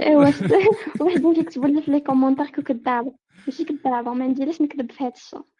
[0.00, 0.22] ايوا
[1.00, 5.12] وحدين كيكتبوا لي في les commentaires que كدابه ماشي كدابه ما نديرش نكذب في هذا
[5.14, 5.53] الشيء.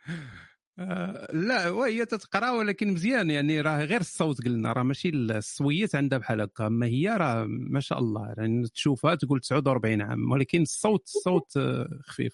[0.79, 3.31] آه، لا وهي تتقرأ ولكن مزيان.
[3.31, 6.67] يعني راه غير الصوت قلنا راه ماشي الصويت عندها بحال هكا.
[6.67, 11.89] أما هي راه ما شاء الله يعني تشوفها تقول 49 عام ولكن الصوت الصوت آه،
[12.03, 12.33] خفيف.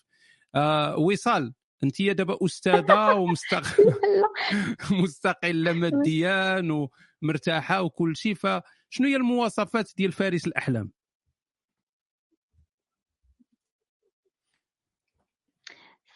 [0.54, 3.64] آه وصال أنت دابا أستاذة ومستقله
[5.02, 6.62] مستقله ماديا
[7.22, 8.34] ومرتاحة وكل شيء.
[8.34, 10.90] فشنو هي المواصفات ديال فارس الأحلام؟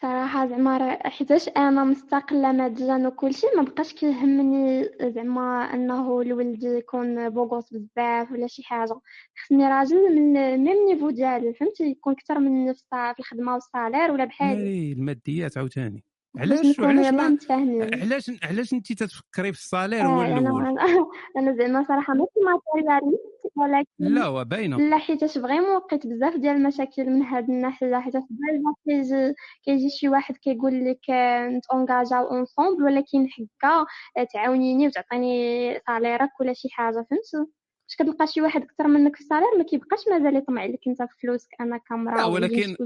[0.04, 7.30] صراحة زعما حيتاش أنا مستقلة ماديا وكل شيء ما بقاش كيهمني زعما أنه الولد يكون
[7.30, 9.00] بوغوس بزاف ولا شي حاجة.
[9.36, 14.92] خصني راجل من ميم نيفو ديالي فهمتي؟ يكون أكثر مني في الخدمة والصالير ولا بحالي.
[14.92, 16.04] الماديات عاوتاني.
[16.38, 20.78] علاش؟ متفاهمين علاش علاش انت تتفكري في ال salaire هو آه، أنا الأول
[21.38, 26.56] أنا زعما صراحة ماشي matérialiste ولكن لا هو باينه لا حيتاش vraiment لقيت بزاف ديال
[26.56, 32.82] المشاكل من هاد الناحية حيت ديما كيجي كيجي شي واحد كيقول لك آه، نتونجاجاو ensemble
[32.82, 37.52] ولكن حكا آه، تعاونيني وتعطيني salaire ك ولا شي حاجة فهمتي
[37.98, 41.02] باش كتلقى شي واحد أكثر منك في ال salaire؟ ما كيبقاش مازال يطمع لك أنت
[41.02, 42.76] في فلوسك أنا كامرأة ولكن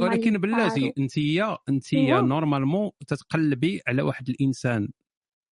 [0.00, 1.18] ولكن بلاتي أنت
[1.68, 1.94] أنت.
[1.94, 4.88] normalement تتقلبي على واحد الإنسان.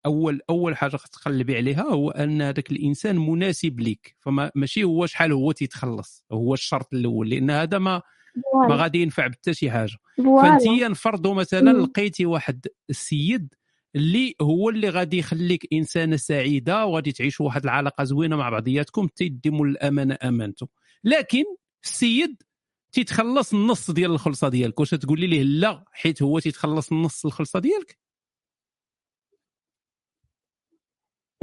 [0.06, 5.32] اول أول حاجة تقلبي عليها هو أن هذاك الإنسان مناسب لك فما ماشي هو شحال
[5.32, 6.24] هو تيتخلص.
[6.32, 8.02] هو الشرط الأول لأن هذا ما
[8.68, 9.96] ما غادي ينفع بحتى شي حاجة.
[10.16, 11.70] فأنت نفرضوا مثلا.
[11.70, 13.54] لقيتي واحد السيد
[13.96, 19.66] اللي هو اللي غادي يخليك إنسانة سعيدة وغادي تعيشوا واحد العلاقة زوينة مع بعضياتكم تيديموا
[19.66, 20.68] الامانه امانته
[21.04, 21.44] لكن
[21.84, 22.42] السيد
[22.92, 27.98] تيتخلص النص ديال الخلصة ديالك واش تقولي ليه لا حيت هو تيتخلص النص الخلصة ديالك؟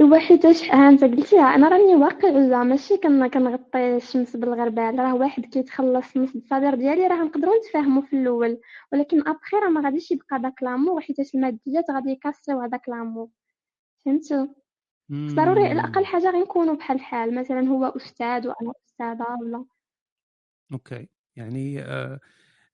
[0.02, 6.16] وحيتاش ها انت قلتيها أنا راني واقعيه ماشي كن كنغطي الشمس بالغربال راه واحد كيتخلص
[6.16, 8.60] نص الصدر ديالي راه نقدروا نتفاهموا في الأول.
[8.92, 13.28] ولكن ابخي راه ما غاديش يبقى داك لامور حيتاش الماديات غادي يكاسيو هذاك لامور
[14.04, 14.48] فهمتي
[15.10, 19.64] خص ضروري على الأقل حاجة غير نكونوا بحال الحال مثلا هو أستاذ وأنا أستاذة ولا.
[20.72, 21.08] أوكي.
[21.36, 22.20] يعني آه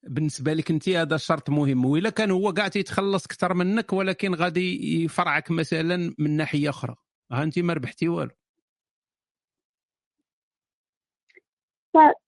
[0.02, 1.84] بالنسبة لك انت هذا شرط مهم.
[1.84, 6.94] وإلا كان هو كاع تيتخلص أكثر منك ولكن غادي يفرعك مثلا من ناحية أخرى.
[7.32, 8.30] ها انت ما ربحتي والو.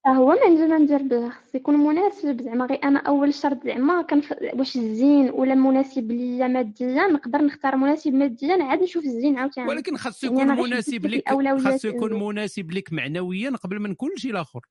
[0.07, 2.41] هو ما عندي ما ندير به خص يكون مناسب.
[2.41, 4.33] زعما غير أنا أول شرط زعما كنف...
[4.53, 9.69] واش الزين ولا مناسب ليا ماديا نقدر نختار مناسب ماديا عاد نشوف الزين عاوتاني.
[9.69, 11.29] ولكن خاصو يعني يكون مناسب لك
[11.63, 12.13] خاصو يكون.
[12.13, 14.61] مناسب لك معنويا قبل من كل شيء الآخر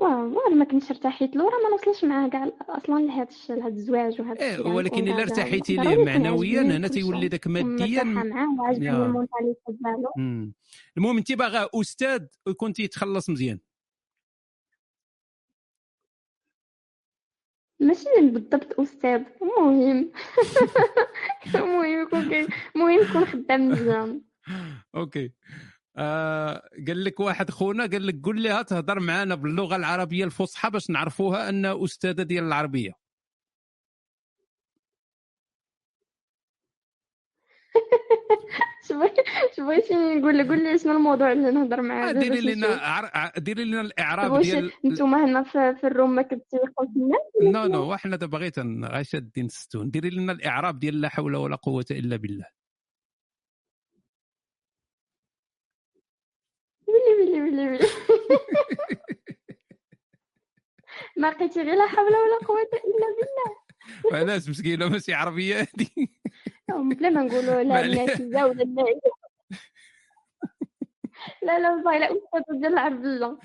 [0.00, 3.74] واه واه ما كنتش ارتحيت له راه ما نوصلش معاه كاع أصلا لهذا الشيء لهذا
[3.74, 8.70] الزواج وهذا إيه الشيء يعني ولكن الا ارتحيتي ليه؟ معنويا هنا تيولي ومرتاحه ماديا معاه
[9.06, 10.52] المونتاليتي ديالو.
[10.96, 13.58] المهم انت باغا أستاذ ويكون تيتخلص مزيان.
[17.80, 20.12] ماشي بالضبط أستاذ المهم
[21.54, 22.20] المهم يكون
[22.76, 24.22] المهم يكون خدام مزيان.
[24.96, 25.32] أوكي.
[25.96, 30.90] آه قال لك واحد خونا قال لك قول لها تهضر معنا باللغة العربية الفصحى باش
[30.90, 32.92] نعرفوها انها أستاذة ديال العربية.
[39.58, 42.08] بغيتي نقول لك؟ قول لي شنو الموضوع اللي نهضر معاه.
[42.08, 43.10] آه، ديري لنا عر...
[43.14, 47.20] ع- ديري لنا الإعراب واش ديال نتوما هنا في, في ال room ما كتسيقوش الناس
[47.42, 48.52] non؟ non إحنا دابا غير
[48.84, 52.59] غير شادين الستون ديري لنا الإعراب ديال لا حول ولا قوة إلا بالله.
[57.20, 57.86] ويلي ويلي ويلي
[61.16, 63.60] ما لقيتي غير لا حول ولا قوة إلا بالله.
[64.20, 65.88] علاش مسكينه ماشي عربية هذه
[66.68, 67.84] بلا ما نقولوا لا.
[67.84, 69.00] النافذة ولا النائبة
[71.46, 73.38] لا لا والله لا أستاذة ديال العربية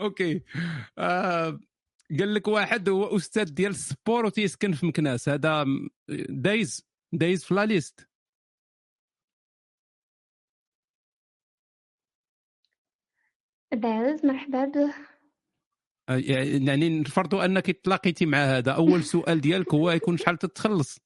[0.00, 0.42] okay.
[0.98, 1.60] آه
[2.18, 5.28] قال لك واحد هو أستاذ ديال ال sport وتيسكن في مكناس.
[5.28, 5.64] هذا
[6.28, 8.05] دايز دايز في la liste
[13.76, 14.64] داز مرحبا.
[14.64, 14.94] به
[16.08, 16.16] آه،
[16.68, 18.72] يعني نفرضوا أنك تلاقيتي مع هذا.
[18.72, 21.05] أول سؤال ديالك هو يكون شحال تتخلص؟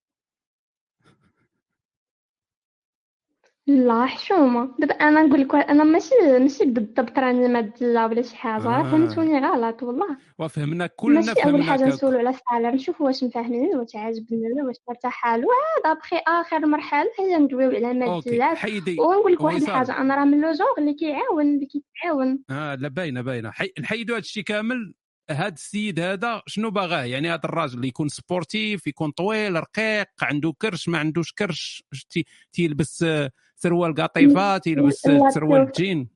[3.71, 4.75] لا حشومة.
[4.79, 8.69] دابا أنا نقول لك أنا ماشي ماشي بالضبط راني مادية ولا شي حاجة.
[8.69, 8.83] آه.
[8.83, 10.17] فهمتوني غلط والله.
[10.39, 11.85] وفهمنا كلنا ماشي فهمناك حاجة.
[11.85, 16.67] نسولو على ال salaire نشوفو واش مفاهمين واش عاجبني واش مرتاحة له وعاد أبخي آخر
[16.67, 19.63] مرحلة هي ندويو على حيدي ونقول لك واحد.
[19.63, 22.39] الحاجة أنا راه من le genre اللي كيعاون اللي كيتعاون.
[22.51, 23.51] آه لا باينة باينة.
[23.51, 23.73] حي...
[23.81, 24.95] نحيدوا هذا الشيء كامل.
[25.31, 30.53] هذا السيد هذا شنو باغاه؟ يعني هذا الراجل اللي يكون sportif يكون طويل رقيق عنده
[30.63, 31.85] كرش ما عندوش كرش.
[32.11, 32.25] تي...
[32.53, 33.31] تيلبس آه،
[33.63, 35.73] سروال قطيفه تيلبس آه، لا سروال.
[35.77, 36.09] جين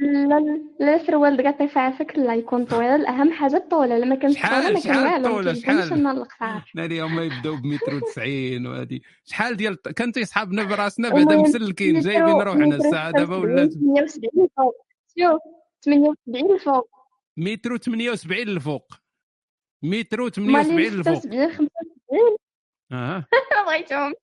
[0.00, 3.06] لا لا سروال دقيقة على فكرة لا يكون طويل.
[3.06, 3.98] أهم حاجة الطولة.
[3.98, 7.56] لما كانت شحال ما كان شحال والو ما الطولة شحال؟ أنا القصار ناري هما يبداو
[7.56, 13.10] ب 190 وهذه شحال ديال كان تيصحابنا براسنا بعدا مسلكين مترو جايبين روحنا مترو الساعة
[13.10, 14.86] دابا ولات 78 الفوق
[15.18, 15.40] شوف
[15.84, 16.90] 78 الفوق
[17.36, 18.92] متر 78 الفوق
[19.82, 22.36] متر مالي 78 الفوق 76 75
[22.92, 23.24] آه.
[23.66, 24.14] بغيتهم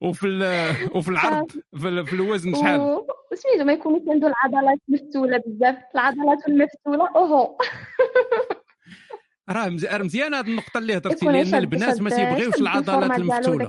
[0.00, 0.26] وفي
[0.96, 5.76] وفي العرض في, ال- في الوزن شحال؟ و- وسميتو ما يكونوش عنده العضلات مفتولة بزاف
[5.94, 7.58] العضلات المفتولة أوهو.
[9.50, 13.68] راه مز- راه مزيان هذه النقطة اللي هضرتي لأن البنات ما تيبغيوش العضلات المفتولة.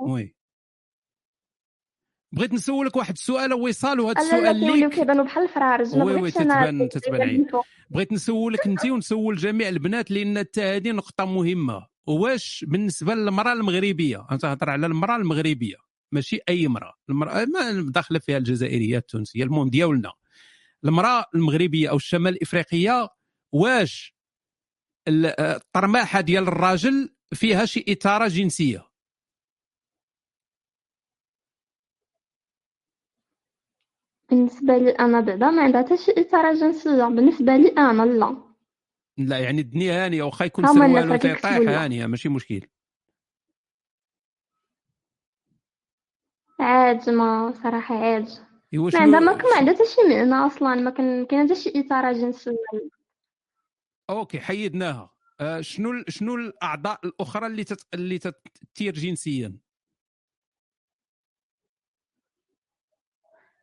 [0.00, 0.34] oui.
[2.32, 4.94] بغيت نسولك واحد السؤال وصال وهذا السؤال كيوليو ليك.
[4.94, 7.46] كيبانو بحال الفرارج oui oui تتبان تتبان.
[7.90, 11.86] بغيت نسولك انت ونسول جميع البنات لأن حتى هذه نقطة مهمة.
[12.06, 15.76] واش بالنسبة للمرأة المغربية؟ أنا تهضر على المرأة المغربية.
[16.12, 20.12] ماشي أي امراه المرأة ما داخلة فيها الجزائرية التونسية المهم ديالنا.
[20.84, 23.08] المرأة المغربية أو الشمال الافريقيه
[23.52, 24.14] واش
[25.08, 28.86] ال- الطرماحة ديال الراجل فيها شي اثاره جنسية؟
[34.30, 37.04] بالنسبة لي أنا بعدا ما عندها حتى شي إثارة جنسية.
[37.04, 38.53] بالنسبة لي أنا لا.
[39.18, 41.44] لا يعني الدنيا هانية واخا يكون سروال وتيطيح.
[41.46, 42.60] هانية ماشي مشكل.
[46.60, 48.28] عاد ما صراحة عاد.
[48.72, 52.56] ما عندها ما عندها حتى شي معنى أصلا ما كان كاين حتى شي اثارة جنسية
[54.10, 55.10] أوكي حيدناها.
[55.40, 57.86] آه، شنو ال- شنو الأعضاء الأخرى اللي تت...
[57.94, 59.56] اللي تثير جنسيا؟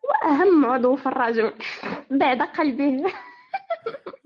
[0.04, 1.54] وأهم عضو في الرجل.
[2.22, 3.14] بعد قلبه.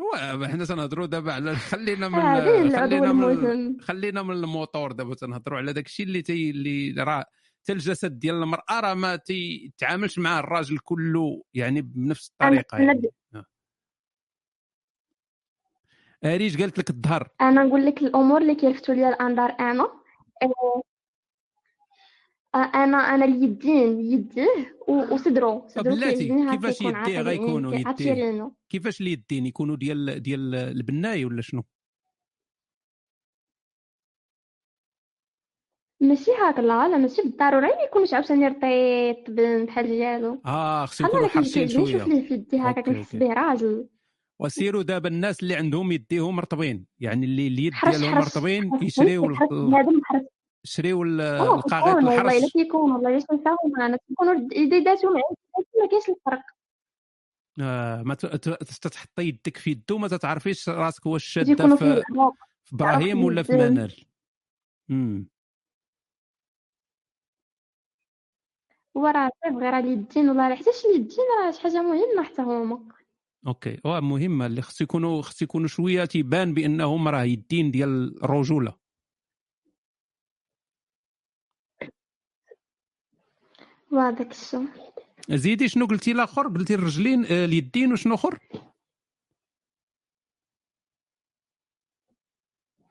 [0.01, 5.57] هو حنا تنهضروا دابا على خلينا من العضو خلينا من خلينا من الموتور دابا تنهضروا
[5.57, 7.25] على داك الشيء اللي تي اللي راه
[7.63, 13.11] حتى الجسد ديال المرأة راه ما تيتعاملش مع الراجل كله يعني بنفس الطريقة يعني.
[16.25, 19.83] أريج قالت لك الظهر أنا نقول لك الأمور اللي كيلفتوا ليا الأنظار أنا.
[19.83, 20.81] آه، آه،
[22.55, 29.01] أنا أنا اليدين يديه و- وصدرو صدرو بلاتي كيفاش يكون يديه غيكونوا يعني يديه كيفاش
[29.01, 31.63] اليدين يكونوا ديال ديال البناي ولا شنو؟
[36.01, 37.67] ماشي هكا لا لا ماشي بالضروري.
[37.67, 39.29] ما يكونش عاوتاني رطيط
[39.67, 41.83] بحال ديالو آه خصو يكونوا كي- حرشين شوية.
[41.95, 43.87] نشوف ليه في يدي هكا كنحس به راجل
[44.41, 46.85] وسيروا دابا الناس اللي عندهم يديهم مرطبين.
[46.99, 50.27] يعني اللي اليد ديالهم مرطبين كيشريو فهمتك
[50.65, 53.19] حرش ال- بنادم حرش يشريو ال- آه القاغيط كيكون والله إلا الحرش كيكون والله الا
[53.19, 56.41] تنساهم أنا كيكونوا ما كاينش الفرق.
[57.61, 62.03] آه ما تتحطي يدك في يده وما تتعرفيش راسك واش شاده في
[62.73, 63.53] إبراهيم ولا في.
[63.53, 64.05] منال.
[64.91, 65.27] امم
[68.95, 72.79] وراه صافي غير اليدين ولا راه حتى اليدين راه شي حاجة مهمة حتى هما.
[73.47, 78.84] أوكي آه مهمة اللي خص يكونوا خص يكونوا شوية تيبان بأنهم راه يدين ديال الرجولة.
[83.91, 84.67] وهذاك الشيء
[85.29, 88.39] زيدي شنو قلتي الآخر قلتي الرجلين آه، اليدين وشنو آخر؟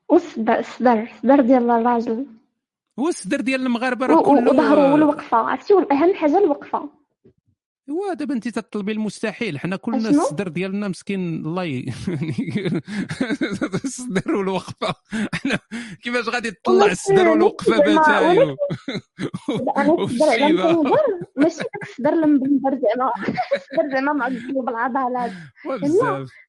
[0.09, 2.27] والصدر الصدر الصدر ديال الراجل.
[2.99, 7.03] هو الصدر ديال المغاربة راه كله وظهره آه، والوقفه عرفتي؟ اهم حاجة الوقفة.
[7.91, 9.59] هو دابا انت تطلبي المستحيل.
[9.59, 11.47] حنا كلنا؟ الصدر ديالنا مسكين.
[11.47, 11.85] الله ي...
[13.85, 14.95] الصدر والوقفة.
[15.35, 15.59] حنا
[16.03, 17.77] كيفاش غادي تطلع الصدر والوقفة
[20.07, 20.97] الشيبه المنظر
[21.37, 23.13] ماشي داك الصدر المبندر زعما
[23.55, 25.31] الصدر زعما معضل بالعضلات
[25.65, 25.77] لا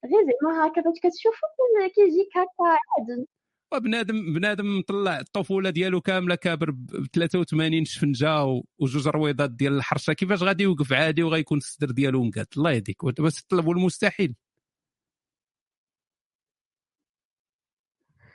[0.05, 1.47] غير زعما هكا فاش كتشوفو
[1.87, 3.25] كي- كيجيك هكا عادل
[3.73, 8.43] وبنادم بنادم مطلع الطفولة ديالو كاملة كابر ب 83 شفنجة
[8.79, 10.13] وجوج رويضات ديال الحرشة.
[10.13, 13.05] كيفاش غادي يوقف عادي وغيكون الصدر ديالو مقاد؟ الله يهديك.
[13.05, 14.35] بس تطلبوا المستحيل.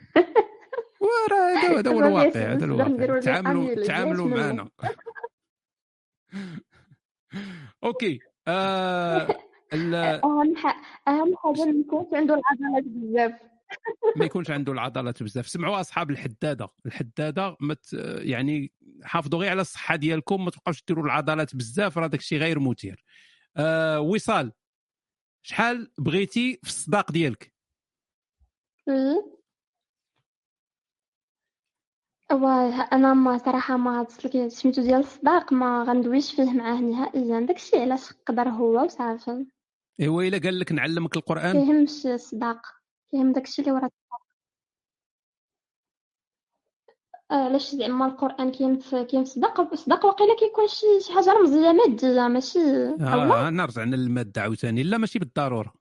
[1.01, 3.19] وراه هذا هذا هو الواقع هذا الواقع.
[3.19, 4.27] تعاملوا تعاملوا.
[4.27, 4.69] معنا.
[7.83, 9.27] أوكي آه
[9.73, 10.77] ال- أهم حاجة
[11.07, 13.50] أهم حاجة ما يكونش عنده العضلات بزاف.
[14.15, 15.47] ما يكونش عنده العضلات بزاف.
[15.47, 16.67] سمعوا أصحاب الحدادة.
[16.85, 18.71] الحدادة مت يعني
[19.03, 23.03] حافظوا غير على الصحة ديالكم ما تبقاوش ديروا العضلات بزاف راه داك الشيء غير مثير.
[23.57, 24.51] آه وصال.
[25.43, 27.53] شحال بغيتي في الصداق ديالك.
[32.31, 37.39] واه أنا ما صراحة ما لك سميتو ديال الصداق ما غندويش فيه معاه نهائيا.
[37.39, 39.45] داكشي علاش قدر هو وصافي.
[39.99, 41.51] إيوا إلا قال لك نعلمك القرآن.
[41.51, 42.80] كيهمش الصداق.
[43.11, 44.21] كيهم داكشي اللي ورا الصداق
[47.31, 51.71] آه، علاش زعما القرآن كاين في كاين الصداق الصداق واقيلا كيكون شي شي حاجة رمزية
[51.71, 52.59] مادية ماشي
[52.89, 54.83] اولا آه نرجع للمادة عاوتاني.
[54.83, 55.80] لا ماشي بالضرورة.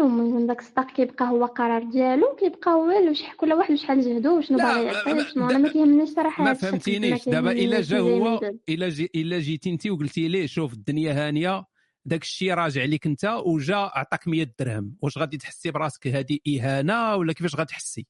[0.00, 4.58] المهم داك الصداق كيبقى هو قرار ديالو كيبقى هو وش كل واحد وشحال جهدو وشنو
[4.58, 7.28] باغي يعطي شنو أنا ما كيهمنيش صراحة ما فهمتينيش.
[7.28, 8.40] دابا إلا جا هو.
[8.68, 11.64] إلا جي إلا جيتي انت وقلتي ليه شوف الدنيا هانية
[12.04, 14.96] داك الشيء راجع ليك أنت وجا عطاك 100 درهم.
[15.02, 18.06] واش غادي تحسي براسك هذه إهانة ولا كيفاش غتحسي؟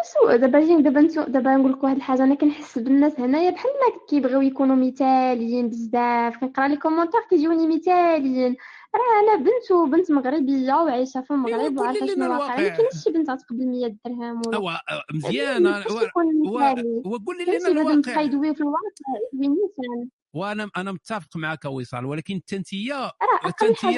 [0.00, 3.70] وسو دابا جينا دابا نتو دابا نقول لك واحد الحاجة أنا كنحس بالناس هنايا بحال
[3.70, 6.36] ما كيبغيو يكونوا مثاليين بزاف.
[6.36, 8.56] كنقرأ les commentaires كيجوني مثاليين.
[8.94, 12.56] راه أنا بنت وبنت مغربية وعايشة في المغرب وعارفه شنو واقع ما الواقع.
[12.56, 14.80] كاينش شي بنت غتقبل 100 درهم ولا هو
[15.14, 17.02] مزيان مثالي.
[17.04, 18.14] وقول لي لنا الواقع.
[18.14, 22.92] بقى يدوي في الواقع وأنا أنا متفق معك وصال ولكن في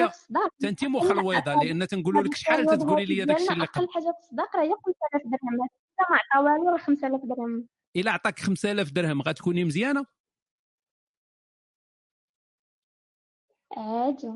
[0.05, 0.49] الصداق.
[0.59, 4.19] تنتي مخلويضه لأن تنقولوا لك شحال تتقولي لي داك الشيء اللي أقل قبل حاجة في
[4.23, 5.67] الصداق راه هي 5000 درهم.
[5.99, 7.67] حتى ما عطا والو راه 5000 درهم.
[7.95, 10.05] إلا عطاك 5000 درهم غتكوني مزيانة؟
[13.77, 14.33] عادي.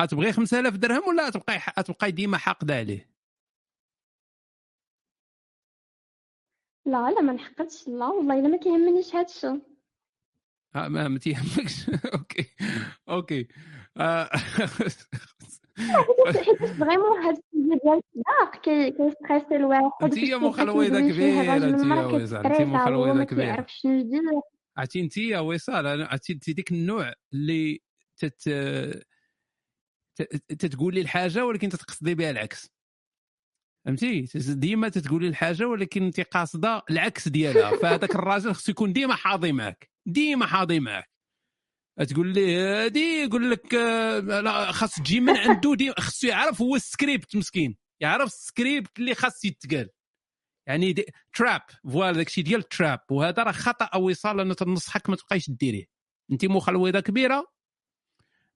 [0.00, 3.10] غتبغي 5000 درهم ولا غتبقاي غتبقاي ديما حاقدة عليه؟
[6.86, 9.46] لا لا ما نحقدش لا والله إلا ما كيهمنيش هادشي
[10.76, 11.88] آه ما ما تيهمكش.
[12.14, 12.46] okay.
[13.08, 13.48] okay.
[13.96, 14.30] آه،
[16.78, 20.38] vraiment هاد السيد ديال الصداق كي- كي stresser الواحد انت شي كبيره
[21.54, 23.44] انت يا وصال انت كيستريس ما كبيرة.
[23.44, 24.20] كيعرف شنو يدير
[24.76, 27.80] عرفتي انت يا وصال عرفتي انت ديك النوع اللي
[28.16, 28.48] تت
[30.48, 32.70] تتقول لي الحاجة ولكن تتقصدي بها العكس.
[33.84, 37.76] فهمتي؟ ديما تتقولي الحاجة ولكن انت قاصدة العكس ديالها.
[37.76, 41.10] فهذاك الراجل خصو يكون ديما حاضي معك ديما حاضي معك
[42.04, 46.76] تقول لي هادي يقول لك آه، لا خاص تجي من عنده دي خصو يعرف هو
[46.76, 49.88] السكريبت مسكين يعرف السكريبت اللي خاص يتقال.
[50.66, 55.50] يعني des traps voilà داكشي ديال trap وهذا راه خطأ وصال أنا تنصحك ما تبقايش
[55.50, 55.84] ديريه.
[56.32, 57.46] أنت مخلوده كبيرة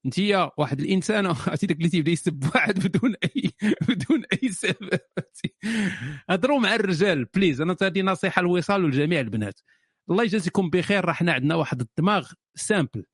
[0.06, 3.50] أنت يا واحد الإنسان عرفتي داك اللي تيبدأ يسب واحد بدون أي
[3.88, 4.98] بدون أي سبب.
[6.30, 9.60] هضروا مع الرجال please أنا هذه نصيحة للوصال ولجميع البنات.
[10.10, 11.04] الله يجازيكم بخير.
[11.04, 13.04] راه حنا عندنا واحد الدماغ simple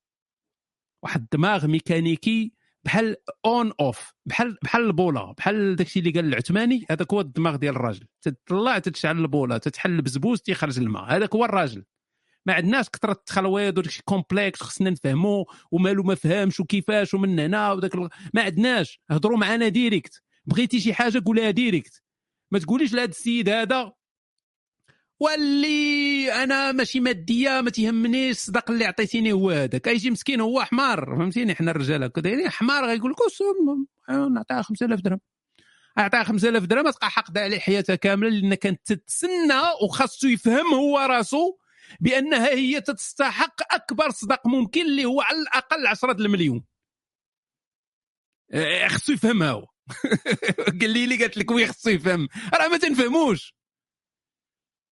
[1.02, 2.52] واحد الدماغ ميكانيكي
[2.84, 3.16] بحال
[3.46, 8.06] on off بحال بحال البوله بحال داكشي اللي قال العثماني هذاك هو الدماغ ديال الراجل.
[8.22, 11.84] تطلع تتشعل البوله تتحل البزبوز تيخرج الماء هذاك هو الراجل.
[12.46, 17.94] ما عندناش كثره التخلويض وداكشي complexe خصنا نفهموا ومالو ما فهمش وكيفاش ومن هنا وداك
[17.94, 19.00] ال- ما عندناش.
[19.10, 22.02] هضروا معنا direct بغيتي شي حاجة قولها direct
[22.50, 23.92] ما تقوليش لهذا السيد هذا
[25.20, 29.86] واللي أنا ماشي مادية ما تيهمنيش الصداق اللي عطيتيني هو هذاك.
[29.86, 35.00] يجي مسكين هو حمار فهمتيني؟ حنا الرجال هكا دايرين حمار غيقول لك "أوس- نعطيها 5000
[35.00, 35.20] درهم.
[35.98, 41.56] أعطيها 5000 درهم تبقى حاقدة عليه حياتها كاملة لأن كانت تتسنى وخاصو يفهم هو راسو
[42.00, 46.64] بأنها هي تستحق أكبر صداق ممكن اللي هو على الأقل 10 المليون.
[48.54, 49.66] إيه، خصو يفهمها هو.
[50.80, 52.28] قال لي قالت لك وي خصو يفهم.
[52.54, 53.54] راه ما تنفهموش.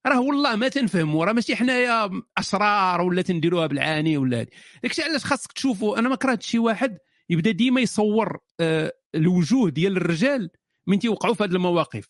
[0.07, 4.51] راه والله ما تنفهموا راه ماشي حنايا أسرار ولا تنديروها بالعاني ولا هادي.
[4.83, 6.99] داكشي علاش خاصك تشوفوا أنا ما كرهت شي واحد
[7.31, 10.51] يبدا ديما يصور آه، الوجوه ديال الرجال
[10.87, 12.09] من تيوقعوا في هذه المواقف.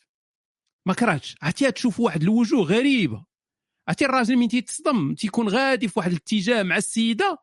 [0.86, 1.36] ما كرهتش.
[1.42, 3.24] عرفتي تشوف واحد الوجوه غريبة.
[3.88, 7.38] عرفتي الراجل من تيتصدم تيكون غادي في واحد الاتجاه مع السيدة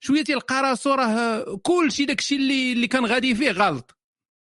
[0.00, 3.96] شوية تلقى راسو راه كل شيء داكشي اللي اللي كان غادي فيه غلط.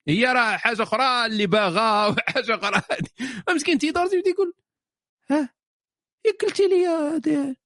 [0.08, 2.82] هي راه حاجة أخرى اللي باغا وحاجة أخرى.
[3.54, 4.54] مسكين تيدور تيبدا يقول
[5.30, 5.48] ها؟
[6.26, 7.56] يا قلتي لي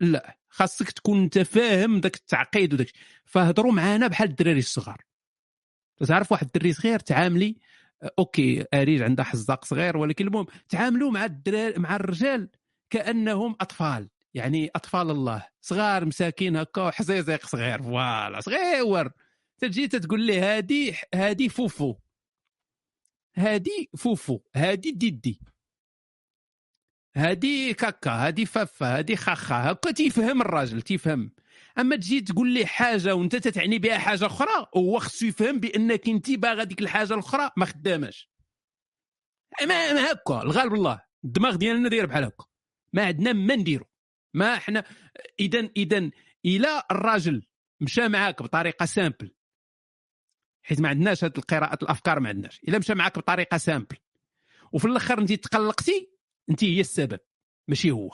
[0.00, 2.92] لا خاصك تكون أنت فاهم داك التعقيد وداك
[3.24, 5.04] فهضروا معانا بحال الدراري الصغار.
[6.08, 7.56] تعرف واحد الدري صغير تعاملي؟
[8.18, 12.50] okay أريج عندها حزاق صغير ولكن المهم تعاملوا مع الدراري مع الرجال
[12.90, 14.08] كأنهم أطفال.
[14.34, 15.46] يعني أطفال الله.
[15.60, 19.10] صغار مساكين هكا وحزيزيق صغير voilà صغير
[19.58, 21.94] تجي تقول لي هادي هادي فوفو.
[23.36, 25.40] هادي فوفو هادي ديدي.
[27.16, 31.32] هادي كاكا هادي فافا هادي خاخا هكا تيفهم الراجل تيفهم.
[31.78, 36.30] أما تجي تقول لي حاجة وأنت تتعني بها حاجة أخرى هو خصو يفهم بأنك أنت
[36.30, 38.30] باغا ديك الحاجة الأخرى ما خداماش.
[39.62, 42.44] ما, ما هكا الغالب الله الدماغ ديالنا داير بحال هكا.
[42.92, 43.86] ما عندنا ما نديرو.
[44.34, 44.84] ما إحنا
[45.40, 46.10] إذا إذا
[46.44, 47.46] إلى الراجل
[47.80, 49.34] مشى معاك بطريقة simple
[50.62, 52.60] حيت ما عندناش هاد القراءة الأفكار ما عندناش.
[52.68, 53.96] إلا مشى معاك بطريقة simple
[54.72, 56.11] وفي الأخر أنت تقلقتي
[56.50, 57.20] انت هي السبب
[57.68, 58.10] ماشي هو.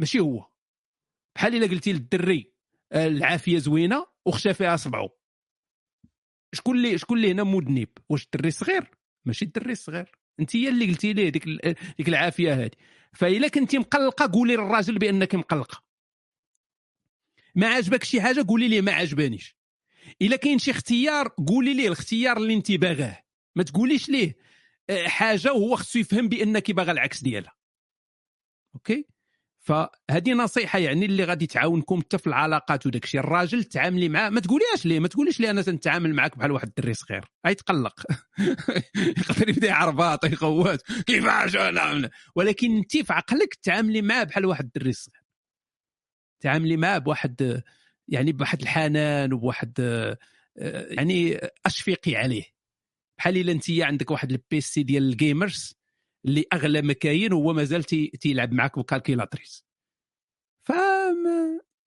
[0.00, 0.46] ماشي هو.
[1.36, 2.52] بحال إلا قلتي للدري
[2.92, 5.18] آه، العافية زوينة وخشى فيها صبعو.
[6.54, 8.90] شكون اللي شكون اللي هنا مذنب واش الدري الصغير
[9.24, 12.70] ماشي الدري الصغير انت هي اللي قلتي ليه ديك ال- ديك العافية هذه
[13.12, 15.84] فاذا كنتي مقلقة قولي للراجل بأنك مقلقة.
[17.54, 19.56] ما عجبك شي حاجة قولي ليه ما عجبانيش.
[20.22, 23.24] إلا كاين شي اختيار قولي ليه الاختيار اللي انت باغاه.
[23.56, 24.44] ما تقوليش ليه آه،
[25.06, 27.52] حاجة وهو خصو يفهم بأنك باغا العكس ديالها.
[28.74, 29.06] okay؟
[29.60, 33.20] فهذه نصيحة يعني اللي غادي تعاونكم حتى في العلاقات وداك الشيء.
[33.20, 36.94] الراجل تعاملي معاه ما تقوليهاش ليه ما تقوليش ليه أنا تنتعامل معاك بحال واحد الدري
[36.94, 38.02] صغير غيتقلق
[39.18, 44.92] يقدر يبدأ يعرباط يخوات كيفاش أنا؟ ولكن أنت في عقلك تعاملي معاه بحال واحد الدري
[44.92, 45.22] صغير
[46.40, 47.62] تعاملي معاه بواحد
[48.08, 50.18] يعني بواحد الحنان وبواحد آه،
[50.90, 52.44] يعني اشفقي عليه.
[53.20, 55.74] بحال إلا أنت عندك واحد البيسي ديال الجيمرز
[56.24, 59.64] اللي أغلى ما كاين وهو مازال تي- تيلعب معاك بكالكيلاتريس
[60.64, 60.72] ف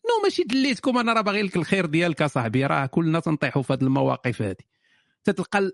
[0.09, 3.81] نو ماشي دليتكم أنا راه باغي لك الخير ديالك أصاحبي راه كلنا تنطيحوا في هذه
[3.81, 4.55] المواقف هذه
[5.23, 5.71] تتلقى ال-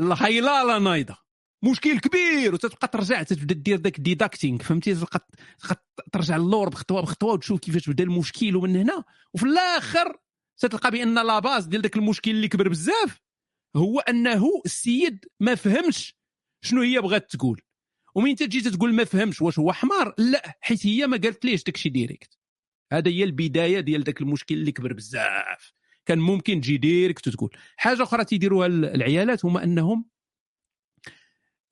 [0.00, 1.16] الهيلالة نايضة.
[1.64, 5.26] مشكل كبير وتتبقى ترجع تبدا دير داك debugging فهمتي؟ تبقى
[6.12, 10.16] ترجع للور بخطوه بخطوة وتشوف كيفاش بدا المشكل ومن هنا وفي الآخر
[10.58, 13.25] تتلقى بأن la base ديال داك المشكل اللي كبر بزاف.
[13.76, 16.16] هو أنه السيد ما فهمش
[16.60, 17.62] شنو هي بغات تقول.
[18.14, 21.88] ومين تجي تقول ما فهمش واش هو حمار لا حيت هي ما قالت ليش داكشي
[21.88, 22.38] direct.
[22.92, 25.72] هذا هي البداية ديال داك المشكل اللي كبر بزاف.
[26.06, 27.56] كان ممكن تجي ديريكت وتقول.
[27.76, 30.10] حاجة أخرى تيديروها العيالات هما أنهم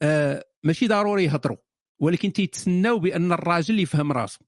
[0.03, 1.57] آه ماشي ضروري يهضروا
[1.99, 4.41] ولكن تيتسناو بأن الراجل يفهم راسه.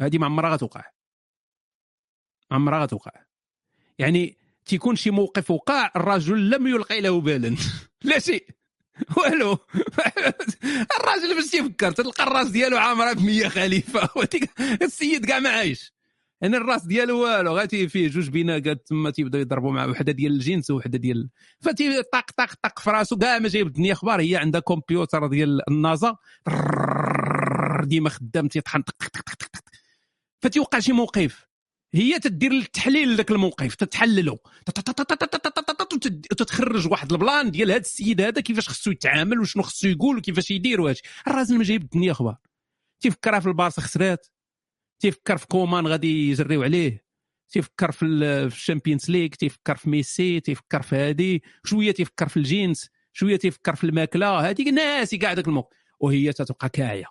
[0.00, 0.84] هذه ما عمرها غتوقع.
[2.50, 3.12] ما عمرها غتوقع.
[3.98, 4.37] يعني
[4.68, 7.56] تيكون شي موقف وقع الرجل لم يلقي له بالا.
[8.04, 8.46] لا شيء.
[9.16, 9.52] والو.
[11.00, 14.08] الراجل باش تيفكر تلقى الراس ديالو عامرة ب 100 خليفه
[14.82, 15.92] السيد كاع ما عايش.
[16.40, 20.70] يعني الراس ديالو والو غاتي فيه جوج بناقات تما تيبدأو يضربوا مع وحدة ديال الجنس
[20.70, 21.28] وحده ديال
[21.60, 25.68] فتي طق طق طق في راسو كاع ما جايب الدنيا أخبار هي عندها كمبيوتر ديال
[25.68, 26.16] النازا.
[27.82, 28.82] ديما خدام تيطحن
[30.42, 31.47] فتيوقع شي موقف.
[31.94, 34.38] هي تدير التحليل لذاك الموقف تتحلله
[36.32, 40.50] وتتخرج واحد ال plan ديال هذا السيد هذا كيفاش خصو يتعامل وشنو خصو يقول وكيفاش
[40.50, 42.36] يدير وهادشي الراجل ما جايب الدنيا أخبار
[43.00, 44.26] تيفكرها في البارسا خسرات
[45.00, 47.04] تيفكر في كومان غادي يجريو عليه
[47.48, 52.88] تيفكر في ال Champions League تيفكر في ميسي تيفكر في هادي شوية تيفكر في الجينز
[53.12, 57.06] شوية تيفكر في الماكله هذيك ناسي كاع داك الموقف وهي تتبقى قاعية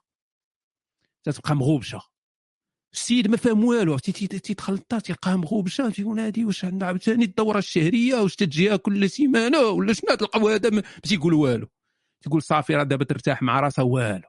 [1.24, 2.02] تتبقى مغوبشه
[2.98, 8.16] السيد ما فاهم والو تيدخل الدار تلقاها مغوبشه تيقول هادي واش عندها عاوتاني؟ الدورة الشهرية
[8.16, 11.68] واش تجيها كل سيمانة؟ ولا شنو تلقاو هذا ما تيقول والو.
[12.22, 14.28] تيقول صافي راه دابا ترتاح مع راسها والو.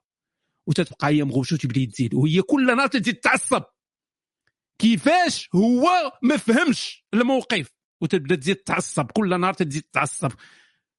[0.66, 3.62] وتتبقى هي مغوشه وتبدا تزيد؟ وهي كل نهار تزيد تعصب.
[4.78, 7.68] كيفاش هو ما فهمش الموقف؟
[8.00, 10.32] وتبدأ تزيد تعصب كل نهار تزيد تعصب.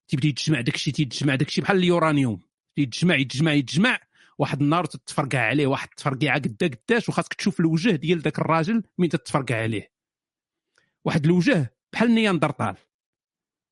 [0.07, 2.39] تيبدا يتجمع داكشي تيتجمع داكشي بحال اليورانيوم.
[2.77, 3.99] يتجمع يتجمع يتجمع.
[4.39, 9.09] واحد النهار تتفرقع عليه واحد التفرقيعه قدا قداش وخاصك تشوف الوجه ديال ذاك الراجل من
[9.09, 9.91] تتفرقع عليه.
[11.05, 12.75] واحد الوجه بحال نياندرطال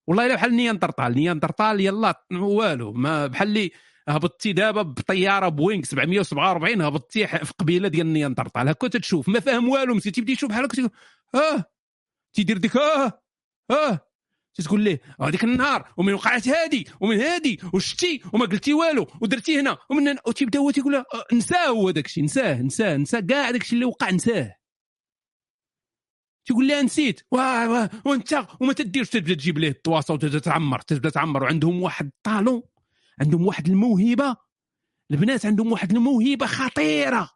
[0.07, 2.93] والله إلا بحال نياندرطال نياندرطال يلا والو.
[2.93, 3.71] ما بحال اللي
[4.07, 9.29] هبطتي دابا بطيارة بوينغ 747 هبطتي في قبيلة ديال نياندرطال هكا تتشوف.
[9.29, 9.95] ما فاهم والو.
[9.95, 10.89] مسكين تيبدا يشوف بحال هكا
[11.35, 11.65] آه!
[12.33, 13.23] تيدير ديك آه!
[13.71, 14.06] آه!
[14.65, 19.77] تقول ليه؟ هذيك النهار ومن وقعت هادي ومن هادي وشتي وما قلتي والو ودرتي هنا
[19.89, 21.03] ومن هنا وتيبدا هو تيقول
[21.33, 24.55] نساه هو داك الشيء نساه نساه نساه كاع داك الشيء اللي وقع نساه.
[26.45, 31.43] تقول لها نسيت؟ واه وانت وما تديرش تبدأ تجيب ليه التواصل وتبدأ تعمر تبدأ تعمر.
[31.43, 32.63] وعندهم واحد الطالون
[33.21, 34.35] عندهم واحد الموهبة.
[35.11, 37.29] البنات عندهم واحد الموهبة خطيرة.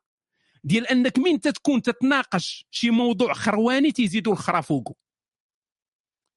[0.64, 4.96] ديال أنك من تتكون تتناقش شي موضوع خرواني تيزيدوا الخرا فوقه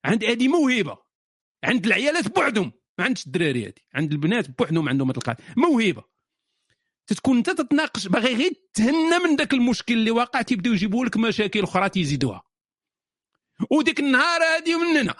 [0.04, 0.98] عند هذه موهبة.
[1.64, 2.72] عند العيالات بوحدهم.
[2.98, 5.44] ما عندش الدراري هذه عند البنات بوحدهم عندهم القاعدة.
[5.56, 6.04] موهبة.
[7.06, 8.08] تتكون انت تتناقش.
[8.08, 10.42] باغي غير تهنى من ذاك المشكل اللي واقع.
[10.42, 12.42] تيبداو يجيبوا لك مشاكل أخرى تيزيدوها.
[13.70, 15.14] وديك النهار هذه ومننا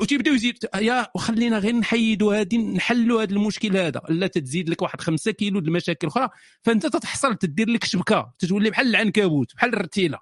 [0.00, 0.58] وتيبداو يزيد.
[0.74, 4.02] يا وخلينا غير نحيدوا هذه نحلوا هذا المشكل هذا.
[4.08, 6.28] لا تزيد لك واحد خمسة كيلو المشاكل أخرى.
[6.62, 8.34] فأنت تتحصل تدير لك شبكة.
[8.38, 10.18] تتولي بحال العنكبوت بحال الرتيلة.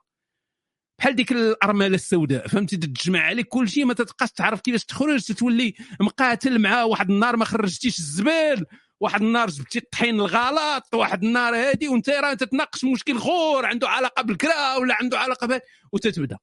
[1.03, 5.75] بحال ديك الأرملة السوداء فهمتي؟ تجمع عليك كل شيء ما تتبقاش تعرف كيفاش تخرج تتولي
[6.01, 8.67] مقاتل مع واحد النهار ما خرجتيش الزبال
[9.01, 14.23] واحد النهار جبتي الطحين الغلط واحد النهار هادي وانت راه تتناقش مشكل خور عنده علاقة
[14.23, 15.61] بالكرا ولا عنده علاقة ب...
[15.93, 16.39] وتتبدأ.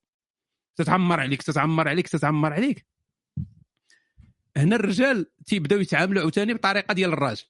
[0.75, 2.85] تتعمر عليك تتعمر عليك تتعمر عليك.
[4.57, 7.45] هنا الرجال تيبداو يتعاملوا عاوتاني بطريقة ديال الراجل.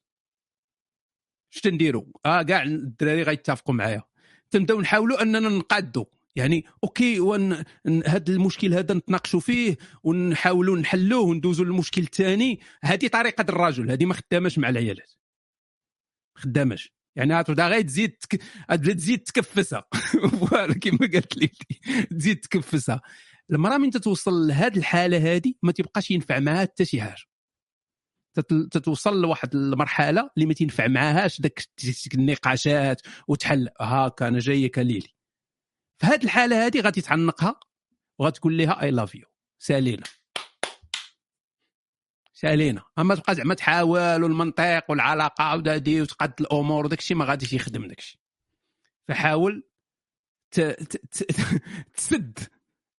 [1.54, 4.04] اش تنديروا آه كاع الدراري غيتفقوا معايا.
[4.52, 7.53] تنبداو نحاولوا أننا نقادوا يعني أوكي ون...
[8.06, 14.14] هذا المشكل هذا نتناقشوا فيه ونحاولوا نحلوه وندوزوا للمشكل الثاني هذه طريقة الرجل هذه ما
[14.14, 15.11] خداماش مع العيالات.
[16.38, 16.93] خداماش.
[17.16, 18.41] يعني تبدا غير تزيد تك...
[18.69, 19.88] تزيد تكفسها.
[20.40, 21.51] voilà كما قالت لي
[22.09, 23.01] تزيد تكفسها.
[23.51, 27.24] المرأة من تتوصل لهذه الحالة هذه ما تبقاش ينفع معها حتى شي حاجة.
[28.72, 31.59] تتوصل لواحد المرحلة اللي ما تنفع معاهاش داك
[32.14, 33.69] النقاشات وتحل.
[33.82, 35.19] هاكا أنا جاية كليلي
[36.00, 37.60] في هذه الحالة هذه غادي تعلقها
[38.19, 39.26] وغتقول لها I love you
[39.60, 40.03] سالينا.
[42.34, 42.84] سالينا.
[43.00, 48.00] أما تبقى زعما تحاول والمنطق والعلاقة ودادي وتقاد الأمور وداك الشيء ما غاديش يخدم داك
[48.00, 48.19] الشيء
[49.08, 49.64] فحاول
[51.95, 52.40] تسد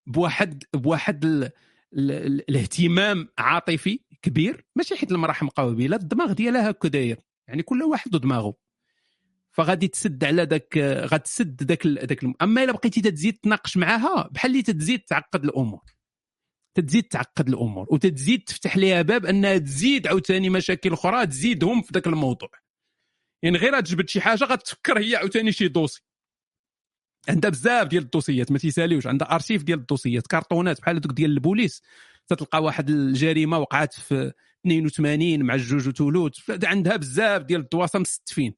[0.07, 1.45] بواحد بواحد ال...
[1.45, 2.11] ال...
[2.11, 2.51] ال...
[2.51, 5.63] الاهتمام عاطفي كبير ماشي حيت المراه حمقى
[5.97, 7.21] الدماغ ديالها هكا داير.
[7.49, 8.55] يعني كل واحد ودماغه
[9.53, 10.79] فغادي تسد على ذاك
[11.13, 15.81] غتسد ذاك ذاك أما إلا بقيتي تزيد تناقش معاها بحال اللي تزيد تعقد الأمور.
[16.75, 22.07] تزيد تعقد الأمور وتزيد تفتح ليها باب أنها تزيد عاوتاني مشاكل أخرى تزيدهم في ذاك
[22.07, 22.49] الموضوع.
[23.43, 26.03] يعني غير تجبد شي حاجة غتفكر هي عاوتاني شي dossier.
[27.29, 29.07] عندها بزاف ديال الدوسيات ما تيساليوش.
[29.07, 31.83] عندها أرشيف ديال الدوسيات كارطونات بحال دوك ديال البوليس.
[32.29, 34.33] تلقى واحد الجريمة وقعت في
[34.67, 38.55] 82 مع الجوج وتولوت عندها بزاف ديال الدواسة مستفين.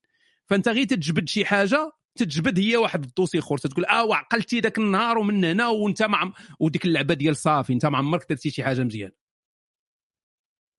[0.52, 4.78] فانت غير تجبد شي حاجة تتجبد هي واحد ال dossier آخر تتقول آه وعقلتي ذاك
[4.78, 6.32] النهار ومن هنا وانت ما.
[6.60, 9.12] وديك اللعبة ديال صافي انت ما عمرك درتي شي حاجة مزيانة.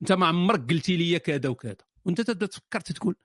[0.02, 1.76] انت ما عمرك قلتي لي كذا وكذا.
[2.06, 3.16] وانت تبدأ تفكر تقول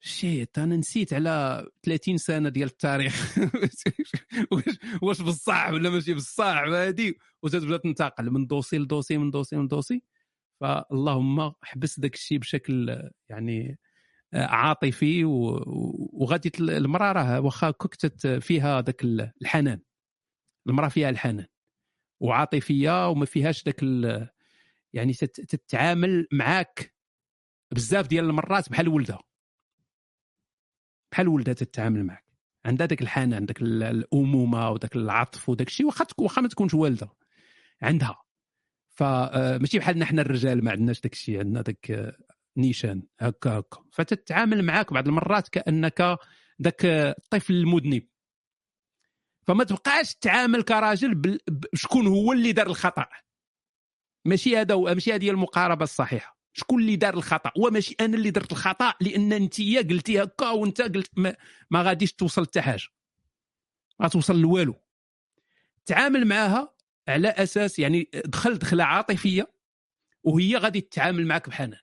[0.00, 3.38] شيت أنا نسيت على 30 سنة ديال التاريخ.
[4.52, 10.02] واش واش بصح ولا ماشي بصح هادي؟ وتتبدا تنتقل من دوسي لدوسي من دوسي لدوسي
[10.60, 13.78] فاللهم حبس داك الشيء بشكل يعني
[14.34, 19.80] عاطفي وغادي المرأة راه واخا كنت فيها ذاك الحنان.
[20.68, 21.46] المرأة فيها الحنان.
[22.20, 23.82] وعاطفيه وما فيهاش ذاك
[24.92, 26.94] يعني تتعامل معاك
[27.74, 29.22] بزاف ديال المرات بحال ولدها.
[31.12, 32.24] بحال ولدها تتعامل معك
[32.66, 37.08] عندها ذاك الحنان ذاك الأمومة وذاك العطف وذاك الشيء واخا واخا ما تكونش والدة.
[37.82, 38.22] عندها.
[38.90, 42.16] فماشي بحالنا حنا الرجال ما عندناش ذاك الشيء عندنا ذاك
[42.56, 43.84] نيشان هكا هكا.
[43.92, 46.18] فتتعامل معك بعض المرات كأنك
[46.62, 48.08] ذاك الطفل المذنب
[49.46, 53.06] فما تبقاش تتعامل كراجل بشكون هو اللي دار الخطأ.
[54.24, 56.38] ماشي هذا ماشي هذه المقاربة الصحيحة.
[56.52, 61.10] شكون اللي دار الخطأ؟ وماشي أنا اللي درت الخطأ لأن أنت قلتي هكا وأنت قلت
[61.16, 61.36] ما,
[61.70, 62.86] ما غاديش توصل حتى حاجة.
[64.00, 64.82] ما توصل لوالو.
[65.86, 66.74] تعامل معاها
[67.08, 69.52] على أساس يعني دخل دخلة عاطفية
[70.22, 71.78] وهي غادي تتعامل معك بحنان.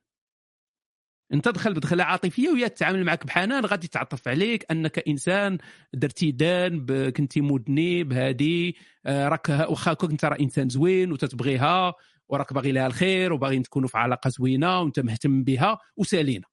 [1.33, 5.57] انت دخل بدخلة عاطفية وهي تتعامل معك بحنان غادي تعطف عليك أنك إنسان
[5.93, 8.75] درتي دان كنتي مذنب هادي
[9.05, 11.93] آه، راك واخا كنت راه إنسان زوين وتتبغيها
[12.29, 16.45] وراك باغي لها الخير وباغيين تكونوا في علاقة زوينة وأنت مهتم بها وسالينا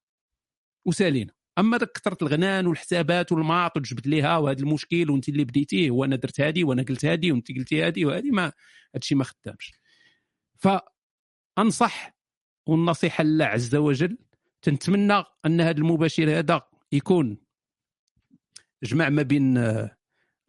[0.84, 6.16] وسالينا أما داك كثرة الغنان والحسابات والماط وتجبد ليها وهذا المشكل وأنت اللي بديتيه وأنا
[6.16, 8.52] درت هذه وأنا قلت هذه وأنت قلتي هذه وهذه ما
[8.94, 9.72] هادشي ما خدامش.
[10.56, 12.16] فأنصح
[12.66, 14.18] والنصيحة لله عز وجل
[14.66, 16.62] تنتمنى أن هذا المباشر هذا
[16.92, 17.38] يكون
[18.82, 19.96] جمع ما بين آه،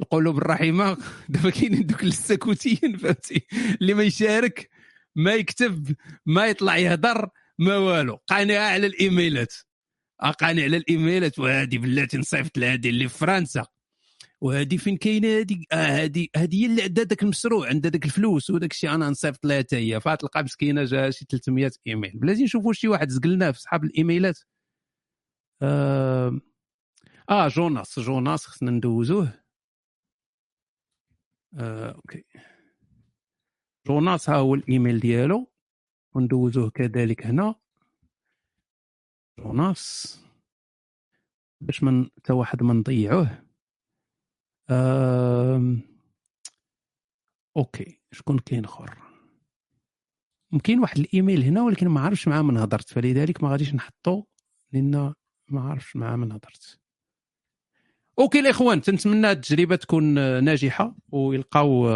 [0.01, 0.97] القلوب الرحيمة.
[1.29, 3.47] دابا كاينين دوك السكوتيين فهمتي؟
[3.81, 4.69] اللي ما يشارك
[5.15, 7.29] ما يكتب ما يطلع يهضر
[7.59, 8.15] ما والو.
[8.15, 9.53] قانع على الإيميلات.
[10.39, 11.39] قانع على الإيميلات.
[11.39, 13.65] وهذه بلاتي نصيفط لهذه اللي في فرنسا.
[14.41, 18.49] وهذه فين كاينة هذه آه هذه هذه هي اللي عندها ذاك المشروع عندها ذاك الفلوس
[18.49, 19.99] وداك الشيء أنا نصيفط لها حتى هي.
[20.01, 22.11] فتلقى مسكينه جا شي 300 إيميل.
[22.19, 24.39] بلاتي نشوفوا شي واحد زقلناه في صحاب الإيميلات.
[25.61, 26.39] آه,
[27.29, 27.99] آه جوناس.
[27.99, 29.33] جوناس خصنا ندوزوه.
[31.59, 32.23] آه okay.
[33.87, 35.51] جوناس ها هو الإيميل ديالو.
[36.15, 37.55] وندوزوه كذلك هنا.
[39.39, 40.19] جوناس.
[41.61, 43.46] باش من حتى واحد ما نضيعوه.
[47.57, 48.97] okay شكون كاين آخر؟
[50.51, 54.23] ممكن واحد الإيميل هنا ولكن ما عرفش معاه من هضرت فلذلك ما غاديش نحطو
[54.73, 55.13] لأن
[55.49, 56.79] ما عرفش معاه من هضرت.
[58.19, 60.03] okay الإخوان تنتمنى التجربة تكون
[60.43, 61.87] ناجحة ويلقاو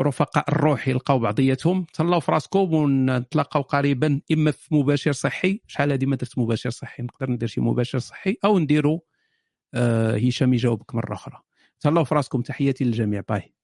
[0.00, 1.84] رفقاء الروح يلقاو بعضياتهم.
[1.84, 5.60] تهلاو في راسكم ونتلاقاو قريبا إما في مباشر صحي.
[5.66, 9.04] شحال هذه؟ ما درت مباشر صحي نقدر ندير شي مباشر صحي أو نديرو
[10.28, 11.40] هشام يجاوبك مرة أخرى.
[11.80, 13.22] تهلاو في رأسكم تحياتي للجميع.
[13.28, 13.61] bye.